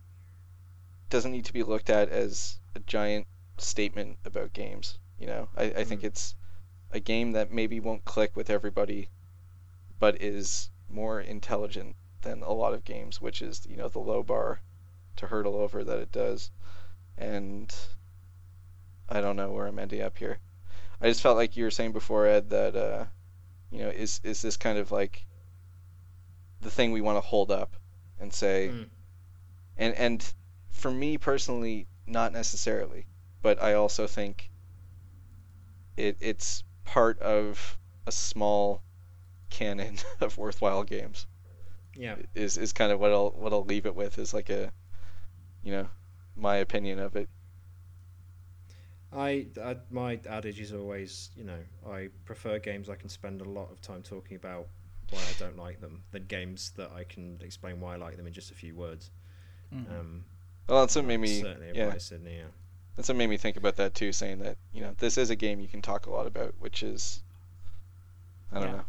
doesn't 1.10 1.32
need 1.32 1.46
to 1.46 1.54
be 1.54 1.64
looked 1.64 1.90
at 1.90 2.10
as 2.10 2.60
a 2.76 2.80
giant 2.80 3.28
statement 3.58 4.18
about 4.26 4.54
games 4.54 4.98
you 5.20 5.28
know 5.28 5.48
i, 5.58 5.64
I 5.66 5.84
think 5.84 6.04
it's 6.04 6.36
a 6.92 7.00
game 7.00 7.34
that 7.34 7.52
maybe 7.52 7.80
won't 7.80 8.06
click 8.06 8.36
with 8.36 8.50
everybody 8.50 9.10
but 10.00 10.22
is 10.22 10.70
more 10.90 11.20
intelligent 11.22 11.96
than 12.22 12.42
a 12.42 12.52
lot 12.52 12.74
of 12.74 12.84
games 12.84 13.22
which 13.22 13.42
is 13.42 13.66
you 13.70 13.78
know 13.78 13.90
the 13.90 14.00
low 14.00 14.24
bar 14.24 14.62
to 15.18 15.28
hurdle 15.28 15.56
over 15.56 15.84
that 15.84 16.00
it 16.00 16.12
does 16.12 16.52
and 17.18 17.76
I 19.10 19.22
don't 19.22 19.36
know 19.36 19.52
where 19.52 19.66
I'm 19.66 19.80
ending 19.80 20.02
up 20.02 20.18
here. 20.20 20.40
I 21.02 21.08
just 21.08 21.22
felt 21.22 21.36
like 21.36 21.58
you 21.58 21.64
were 21.64 21.72
saying 21.72 21.94
before, 21.94 22.28
Ed, 22.28 22.50
that 22.52 22.76
uh, 22.76 23.06
you 23.72 23.80
know, 23.80 23.90
is 23.90 24.22
is 24.24 24.42
this 24.42 24.56
kind 24.56 24.78
of 24.78 24.92
like 24.92 25.26
the 26.62 26.70
thing 26.70 26.92
we 26.92 27.02
want 27.02 27.18
to 27.18 27.28
hold 27.28 27.52
up 27.52 27.76
and 28.20 28.32
say, 28.32 28.70
Mm. 28.72 28.90
and 29.78 29.94
and 29.96 30.34
for 30.70 30.92
me 30.92 31.18
personally, 31.18 31.88
not 32.06 32.32
necessarily, 32.34 33.08
but 33.42 33.62
I 33.62 33.74
also 33.74 34.06
think 34.08 34.49
it 36.00 36.18
it's 36.22 36.64
part 36.86 37.20
of 37.20 37.78
a 38.08 38.12
small 38.12 38.82
canon 39.50 40.00
of 40.22 40.38
worthwhile 40.38 40.84
games. 40.84 41.28
Yeah. 41.96 42.16
Is 42.34 42.58
is 42.58 42.74
kind 42.74 42.92
of 42.92 43.00
what 43.00 43.12
I'll 43.12 43.30
what 43.32 43.54
I'll 43.54 43.64
leave 43.66 43.86
it 43.86 43.96
with 43.96 44.18
is 44.18 44.34
like 44.34 44.50
a, 44.50 44.72
you 45.64 45.72
know, 45.72 45.90
my 46.36 46.58
opinion 46.58 47.00
of 47.00 47.16
it. 47.16 47.30
I, 49.12 49.48
I 49.62 49.78
my 49.90 50.20
adage 50.30 50.60
is 50.60 50.74
always, 50.74 51.32
you 51.36 51.44
know, 51.44 51.60
I 51.88 52.10
prefer 52.26 52.60
games 52.60 52.90
I 52.90 52.96
can 52.96 53.10
spend 53.10 53.42
a 53.42 53.50
lot 53.50 53.72
of 53.72 53.82
time 53.82 54.04
talking 54.04 54.38
about 54.38 54.68
why 55.10 55.28
I 55.28 55.34
don't 55.34 55.58
like 55.58 55.82
them 55.82 56.04
than 56.12 56.26
games 56.26 56.72
that 56.78 56.92
I 56.92 57.04
can 57.04 57.40
explain 57.42 57.80
why 57.80 57.96
I 57.96 57.98
like 57.98 58.18
them 58.18 58.28
in 58.28 58.34
just 58.34 58.52
a 58.52 58.56
few 58.56 58.76
words. 58.76 59.10
Mhm. 59.74 59.88
Um, 59.90 60.26
Well, 60.68 60.82
that's 60.82 60.96
what 60.96 61.06
made 61.06 61.18
me 61.18 61.40
certainly 61.40 61.70
yeah. 61.74 61.86
apply 61.86 61.98
Sydney. 61.98 62.38
Yeah. 62.38 62.52
That's 63.00 63.08
what 63.08 63.16
made 63.16 63.30
me 63.30 63.38
think 63.38 63.56
about 63.56 63.78
that 63.78 63.96
too, 63.96 64.12
saying 64.12 64.40
that 64.40 64.58
you 64.74 64.82
know 64.82 64.94
this 64.98 65.18
is 65.18 65.30
a 65.30 65.36
game 65.38 65.62
you 65.62 65.70
can 65.70 65.82
talk 65.82 66.06
a 66.06 66.10
lot 66.10 66.28
about, 66.28 66.54
which 66.60 66.84
is 66.84 67.24
I 68.52 68.56
don't 68.60 68.68
Yeah. 68.72 68.76
know, 68.76 68.86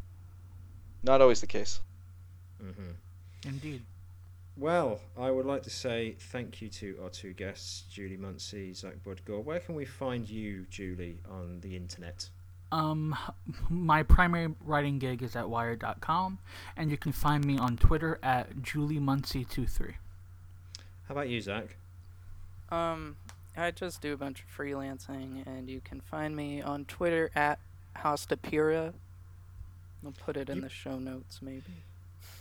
not 1.04 1.20
always 1.20 1.40
the 1.40 1.46
case. 1.46 1.78
hmm 2.60 2.90
Indeed. 3.46 3.82
Well, 4.56 4.98
I 5.16 5.30
would 5.30 5.46
like 5.46 5.62
to 5.62 5.70
say 5.70 6.16
thank 6.18 6.60
you 6.60 6.68
to 6.70 6.98
our 7.04 7.08
two 7.10 7.32
guests, 7.34 7.82
Julie 7.88 8.16
Muncie, 8.16 8.74
Zach 8.74 8.94
Budgor. 9.06 9.44
Where 9.44 9.60
can 9.60 9.76
we 9.76 9.84
find 9.84 10.28
you, 10.28 10.66
Julie, 10.70 11.20
on 11.30 11.60
the 11.60 11.76
internet? 11.76 12.28
Um, 12.72 13.14
my 13.68 14.02
primary 14.02 14.52
writing 14.64 14.98
gig 14.98 15.22
is 15.22 15.36
at 15.36 15.48
Wired.com, 15.48 16.40
and 16.76 16.90
you 16.90 16.96
can 16.96 17.12
find 17.12 17.44
me 17.44 17.58
on 17.58 17.76
Twitter 17.76 18.18
at 18.24 18.56
JulieMuncie23. 18.56 19.94
How 21.06 21.12
about 21.14 21.28
you, 21.28 21.40
Zach? 21.40 21.76
Um, 22.70 23.16
I 23.60 23.70
just 23.70 24.00
do 24.00 24.12
a 24.12 24.16
bunch 24.16 24.42
of 24.42 24.46
freelancing, 24.56 25.46
and 25.46 25.68
you 25.68 25.80
can 25.80 26.00
find 26.00 26.34
me 26.36 26.62
on 26.62 26.84
Twitter 26.86 27.30
at 27.34 27.58
Hostapira. 27.96 28.92
I'll 30.04 30.12
put 30.12 30.36
it 30.36 30.48
in 30.48 30.56
You- 30.56 30.62
the 30.62 30.68
show 30.68 30.98
notes, 30.98 31.40
maybe. 31.42 31.84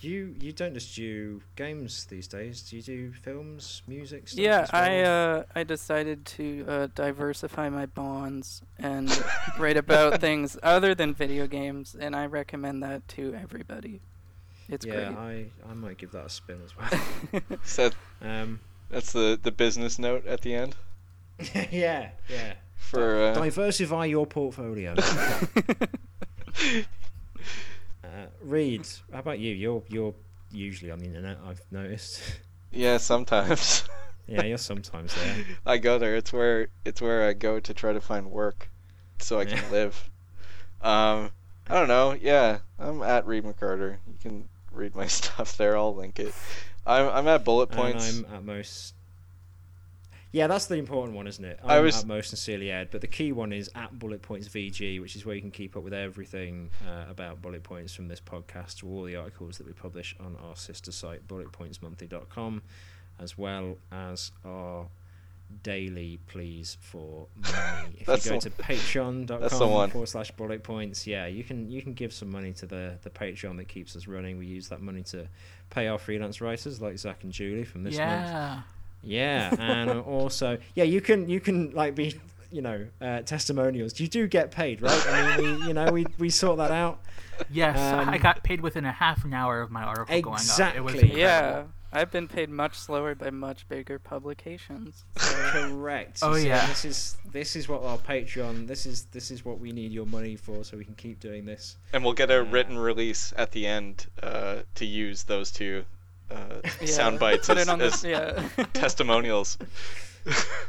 You 0.02 0.34
you 0.40 0.54
don't 0.54 0.74
just 0.74 0.96
do 0.96 1.42
games 1.58 2.06
these 2.06 2.26
days. 2.26 2.62
Do 2.62 2.78
you 2.78 2.82
do 2.82 3.12
films, 3.12 3.82
music? 3.86 4.30
Stuff 4.30 4.40
Yeah, 4.40 4.66
well? 4.72 4.82
I 4.82 5.00
uh, 5.02 5.44
I 5.56 5.64
decided 5.66 6.26
to 6.38 6.66
uh, 6.70 6.88
diversify 6.96 7.68
my 7.68 7.86
bonds 7.86 8.62
and 8.78 9.10
write 9.60 9.76
about 9.76 10.22
things 10.28 10.58
other 10.64 10.96
than 10.96 11.14
video 11.14 11.48
games, 11.48 11.98
and 12.00 12.16
I 12.16 12.28
recommend 12.28 12.82
that 12.84 13.06
to 13.10 13.34
everybody. 13.34 14.00
It's 14.70 14.86
yeah, 14.86 15.14
I, 15.18 15.48
I 15.70 15.74
might 15.74 15.98
give 15.98 16.12
that 16.12 16.28
a 16.28 16.30
spin 16.30 16.62
as 16.64 16.78
well. 17.34 17.42
So 17.66 17.90
um, 18.22 18.62
that's 18.90 19.12
the 19.12 19.38
the 19.42 19.52
business 19.52 20.00
note 20.00 20.26
at 20.26 20.42
the 20.42 20.54
end 20.54 20.76
yeah, 21.72 22.10
yeah. 22.30 22.54
for 22.76 23.24
uh, 23.24 23.34
Diversify 23.34 24.06
your 24.06 24.26
portfolio. 24.26 24.96
uh, 28.04 28.26
Reed, 28.42 28.88
how 29.12 29.20
about 29.20 29.40
you? 29.40 29.54
You're 29.54 29.84
you're 29.90 30.14
usually 30.52 30.92
on 30.92 31.00
the 31.00 31.06
internet. 31.06 31.38
I've 31.46 31.62
noticed. 31.72 32.22
yeah. 32.72 32.98
Sometimes 32.98 33.88
yeah, 34.28 34.44
you're 34.44 34.58
sometimes 34.58 35.14
there. 35.16 35.36
I 35.66 35.78
go 35.78 35.98
there. 35.98 36.16
It's 36.16 36.34
where 36.34 36.70
it's 36.86 37.02
where 37.02 37.28
I 37.28 37.34
go 37.34 37.60
to 37.60 37.74
try 37.74 37.94
to 37.94 38.02
find 38.02 38.32
work, 38.32 38.70
so 39.20 39.40
I 39.40 39.46
can 39.46 39.58
Yeah. 39.58 39.72
live. 39.72 40.10
Um, 40.82 41.32
I 41.68 41.76
don't 41.76 41.88
know. 41.88 42.16
Yeah, 42.20 42.60
I'm 42.80 43.02
at 43.04 43.28
Reed 43.28 43.44
McCarter. 43.44 43.98
You 44.08 44.16
can 44.20 44.50
read 44.72 44.96
my 44.96 45.08
stuff 45.08 45.58
there. 45.58 45.78
I'll 45.78 45.96
link 45.96 46.20
it. 46.20 46.34
I'm 46.86 47.08
I'm 47.10 47.28
at 47.28 47.44
bullet 47.44 47.68
points. 47.70 48.18
And 48.18 48.26
I'm 48.28 48.36
at 48.36 48.44
most. 48.44 48.94
Yeah, 50.32 50.46
that's 50.46 50.68
the 50.68 50.76
important 50.76 51.16
one, 51.16 51.26
isn't 51.26 51.44
it? 51.44 51.60
I'm 51.64 51.70
I 51.72 51.80
was- 51.80 52.02
at 52.02 52.06
most 52.06 52.30
sincerely 52.30 52.70
Ed, 52.72 52.90
but 52.92 53.02
the 53.02 53.08
key 53.08 53.32
one 53.32 53.52
is 53.52 53.70
at 53.74 53.98
Bullet 53.98 54.22
Points 54.22 54.48
VG, 54.48 55.02
which 55.02 55.16
is 55.16 55.26
where 55.26 55.34
you 55.36 55.42
can 55.42 55.50
keep 55.52 55.76
up 55.76 55.84
with 55.84 55.94
everything 55.94 56.70
uh, 56.88 57.06
about 57.10 57.42
Bullet 57.42 57.64
Points 57.64 57.96
from 57.96 58.08
this 58.08 58.22
podcast 58.22 58.78
to 58.80 58.88
all 58.88 59.04
the 59.04 59.16
articles 59.16 59.58
that 59.58 59.66
we 59.66 59.74
publish 59.74 60.16
on 60.20 60.36
our 60.48 60.56
sister 60.56 60.92
site, 60.92 61.28
bulletpointsmonthly.com, 61.28 62.62
as 63.20 63.38
well 63.40 63.78
as 63.92 64.32
our 64.46 64.88
daily 65.64 66.20
pleas 66.28 66.78
for 66.80 67.26
money. 67.42 67.96
If 68.08 68.08
you 68.26 68.32
go 68.32 68.40
the- 68.40 68.50
to 68.50 68.50
patreon.com 68.52 69.90
forward 69.90 70.10
slash 70.10 70.30
bullet 70.32 70.62
points, 70.64 71.08
yeah, 71.08 71.26
you 71.26 71.44
can 71.44 71.72
you 71.72 71.82
can 71.82 71.94
give 71.94 72.14
some 72.14 72.30
money 72.30 72.54
to 72.54 72.68
the, 72.68 73.00
the 73.02 73.10
Patreon 73.10 73.58
that 73.58 73.68
keeps 73.68 73.96
us 73.96 74.06
running. 74.08 74.38
We 74.38 74.46
use 74.46 74.68
that 74.70 74.80
money 74.82 75.02
to 75.06 75.28
pay 75.72 75.88
our 75.88 75.98
freelance 75.98 76.40
writers 76.40 76.80
like 76.80 77.00
Zach 77.00 77.24
and 77.24 77.32
Julie 77.32 77.64
from 77.64 77.84
this 77.84 77.98
month. 77.98 78.64
Yeah. 79.02 79.50
Yeah, 79.54 79.56
and 79.60 80.00
also, 80.02 80.58
yeah, 80.76 80.84
you 80.84 81.02
can 81.02 81.30
you 81.30 81.40
can 81.40 81.72
like 81.72 81.96
be, 81.96 82.20
you 82.52 82.62
know, 82.62 82.88
uh, 83.02 83.22
testimonials. 83.22 84.00
You 84.00 84.08
do 84.08 84.28
get 84.28 84.52
paid, 84.52 84.82
right? 84.82 85.06
I 85.08 85.38
mean, 85.38 85.60
we, 85.60 85.68
you 85.68 85.74
know, 85.74 85.92
we 85.92 86.06
we 86.18 86.30
sort 86.30 86.58
that 86.58 86.72
out. 86.72 87.00
Yes, 87.50 87.78
I 87.80 88.04
Um, 88.16 88.22
got 88.22 88.44
paid 88.44 88.60
within 88.62 88.84
a 88.86 88.92
half 88.92 89.24
an 89.24 89.34
hour 89.34 89.62
of 89.62 89.72
my 89.72 89.84
article 89.84 90.22
going 90.22 90.36
up. 90.60 90.76
It 90.76 90.82
was 90.84 90.96
Exactly. 90.96 91.20
yeah, 91.22 91.64
I've 91.94 92.12
been 92.12 92.28
paid 92.28 92.50
much 92.50 92.78
slower 92.78 93.16
by 93.16 93.30
much 93.30 93.66
bigger 93.70 93.98
publications. 93.98 95.06
So 95.18 95.36
Correct. 95.52 96.20
Oh, 96.22 96.36
You 96.36 96.42
see, 96.42 96.48
yeah. 96.50 96.68
This 96.68 96.84
is 96.86 97.18
this 97.32 97.56
is 97.56 97.70
what 97.70 97.82
our 97.84 97.98
Patreon. 97.98 98.68
This 98.68 98.86
is 98.86 99.06
this 99.06 99.32
is 99.32 99.46
what 99.46 99.60
we 99.60 99.72
need 99.72 99.92
your 99.94 100.06
money 100.06 100.36
for, 100.36 100.64
so 100.66 100.76
we 100.78 100.84
can 100.84 100.96
keep 100.96 101.20
doing 101.22 101.46
this. 101.46 101.78
And 101.94 102.04
we'll 102.04 102.14
get 102.14 102.30
a 102.30 102.44
Yeah. 102.44 102.52
written 102.52 102.78
release 102.78 103.34
at 103.38 103.52
the 103.54 103.66
end 103.66 104.08
uh, 104.22 104.64
to 104.76 104.86
use 104.86 105.24
those 105.24 105.50
two 105.52 105.86
uh, 106.32 106.62
yeah, 106.82 106.88
sound 106.88 107.20
bites 107.20 107.48
Put 107.48 107.58
as, 107.58 107.68
it 107.68 107.72
on 107.72 107.82
as 107.82 108.02
this, 108.02 108.04
yeah. 108.04 108.66
testimonials. 108.74 109.58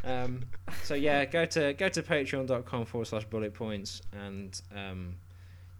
Um, 0.05 0.45
so 0.85 0.95
yeah, 0.95 1.24
go 1.24 1.45
to 1.45 1.73
go 1.74 1.89
to 1.89 2.03
patreon.com 2.03 2.87
forward 2.87 3.07
slash 3.07 3.24
bullet 3.24 3.53
points 3.53 4.01
and 4.12 4.61
um, 4.74 5.16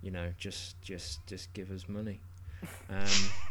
you 0.03 0.11
know, 0.11 0.33
just 0.39 0.81
just 0.83 1.27
just 1.27 1.53
give 1.53 1.71
us 1.71 1.89
money. 1.89 2.21
Um, 2.91 3.07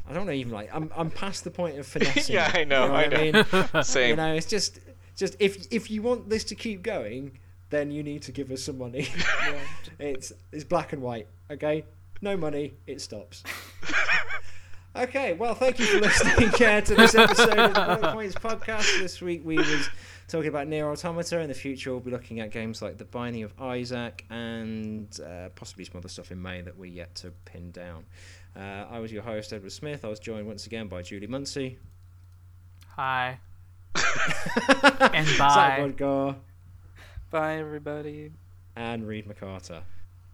I 0.08 0.14
don't 0.14 0.26
know 0.26 0.32
even 0.32 0.52
like. 0.52 0.70
I'm 0.74 0.92
I'm 0.96 1.10
past 1.10 1.44
the 1.44 1.52
point 1.52 1.78
of 1.80 1.88
finessing. 1.88 2.36
Yeah, 2.36 2.50
it, 2.50 2.56
I 2.56 2.60
you 2.60 2.66
know, 2.66 2.92
what 2.92 3.14
I 3.14 3.18
mean? 3.18 3.32
know. 3.74 3.82
Same. 3.82 4.10
You 4.12 4.16
know, 4.16 4.34
it's 4.34 4.46
just 4.46 4.80
just 5.16 5.36
if 5.40 5.68
if 5.72 5.90
you 5.90 6.02
want 6.02 6.30
this 6.30 6.44
to 6.46 6.56
keep 6.56 6.84
going, 6.84 7.40
then 7.70 7.92
you 7.92 8.04
need 8.04 8.22
to 8.24 8.32
give 8.32 8.52
us 8.52 8.64
some 8.64 8.78
money. 8.78 9.10
yeah. 9.48 9.60
it's 10.00 10.32
it's 10.52 10.64
black 10.64 10.94
and 10.94 11.02
white. 11.02 11.28
Okay, 11.52 11.86
no 12.22 12.38
money, 12.38 12.74
it 12.88 13.02
stops. 13.02 13.44
Okay, 14.96 15.34
well, 15.34 15.54
thank 15.54 15.78
you 15.78 15.86
for 15.86 16.00
listening 16.00 16.50
uh, 16.50 16.82
to 16.82 16.96
this 16.96 17.14
episode 17.14 17.58
of 17.60 17.74
the 17.76 17.80
Bullet 18.00 18.14
Points 18.14 18.36
podcast. 18.36 19.00
This 19.00 19.22
week 19.22 19.42
we 19.46 19.56
was 19.56 19.88
talking 20.28 20.50
about 20.50 20.68
Nier 20.68 20.90
Automata. 20.90 21.40
In 21.40 21.48
the 21.48 21.54
future, 21.54 21.92
we'll 21.92 22.00
be 22.00 22.10
looking 22.10 22.40
at 22.40 22.50
games 22.50 22.82
like 22.82 22.98
The 22.98 23.06
Binding 23.06 23.44
of 23.44 23.54
Isaac 23.62 24.26
and 24.32 25.08
uh, 25.22 25.50
possibly 25.50 25.86
some 25.86 25.98
other 25.98 26.10
stuff 26.10 26.32
in 26.32 26.42
May 26.42 26.62
that 26.62 26.76
we 26.76 26.90
yet 26.90 27.14
to 27.16 27.32
pin 27.46 27.70
down. 27.72 28.04
Uh, 28.56 28.88
I 28.90 29.00
was 29.00 29.12
your 29.12 29.22
host, 29.22 29.54
Edward 29.54 29.72
Smith. 29.72 30.04
I 30.04 30.08
was 30.08 30.20
joined 30.20 30.48
once 30.48 30.66
again 30.66 30.88
by 30.88 31.04
Julie 31.04 31.28
Muncie. 31.28 31.78
Hi. 32.96 33.40
and 33.96 35.28
bye. 35.38 35.54
Zach 35.54 35.80
Budgor 35.80 36.36
Bye, 37.30 37.58
everybody. 37.58 38.32
and 38.76 39.08
Reed 39.08 39.28
McCarter. 39.28 39.82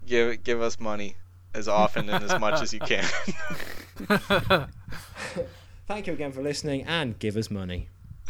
give 0.05 0.43
give 0.43 0.61
us 0.61 0.79
money 0.79 1.17
as 1.55 1.67
often 1.67 2.09
and 2.09 2.23
as 2.23 2.39
much 2.39 2.61
as 2.61 2.73
you 2.73 2.79
can. 2.79 3.05
Thank 5.87 6.07
you 6.07 6.13
again 6.13 6.31
for 6.31 6.41
listening 6.41 6.83
and 6.83 7.17
give 7.19 7.37
us 7.37 7.49
money. 7.49 7.89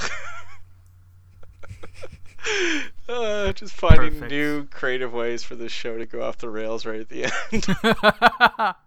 uh, 3.10 3.52
just 3.54 3.74
finding 3.74 4.14
Perfect. 4.14 4.32
new 4.32 4.66
creative 4.66 5.14
ways 5.14 5.44
for 5.44 5.56
this 5.56 5.72
show 5.72 5.98
to 5.98 6.06
go 6.06 6.22
off 6.22 6.38
the 6.38 6.50
rails 6.50 6.86
right 6.86 7.00
at 7.00 7.10
the 7.10 7.26
end. 7.26 8.76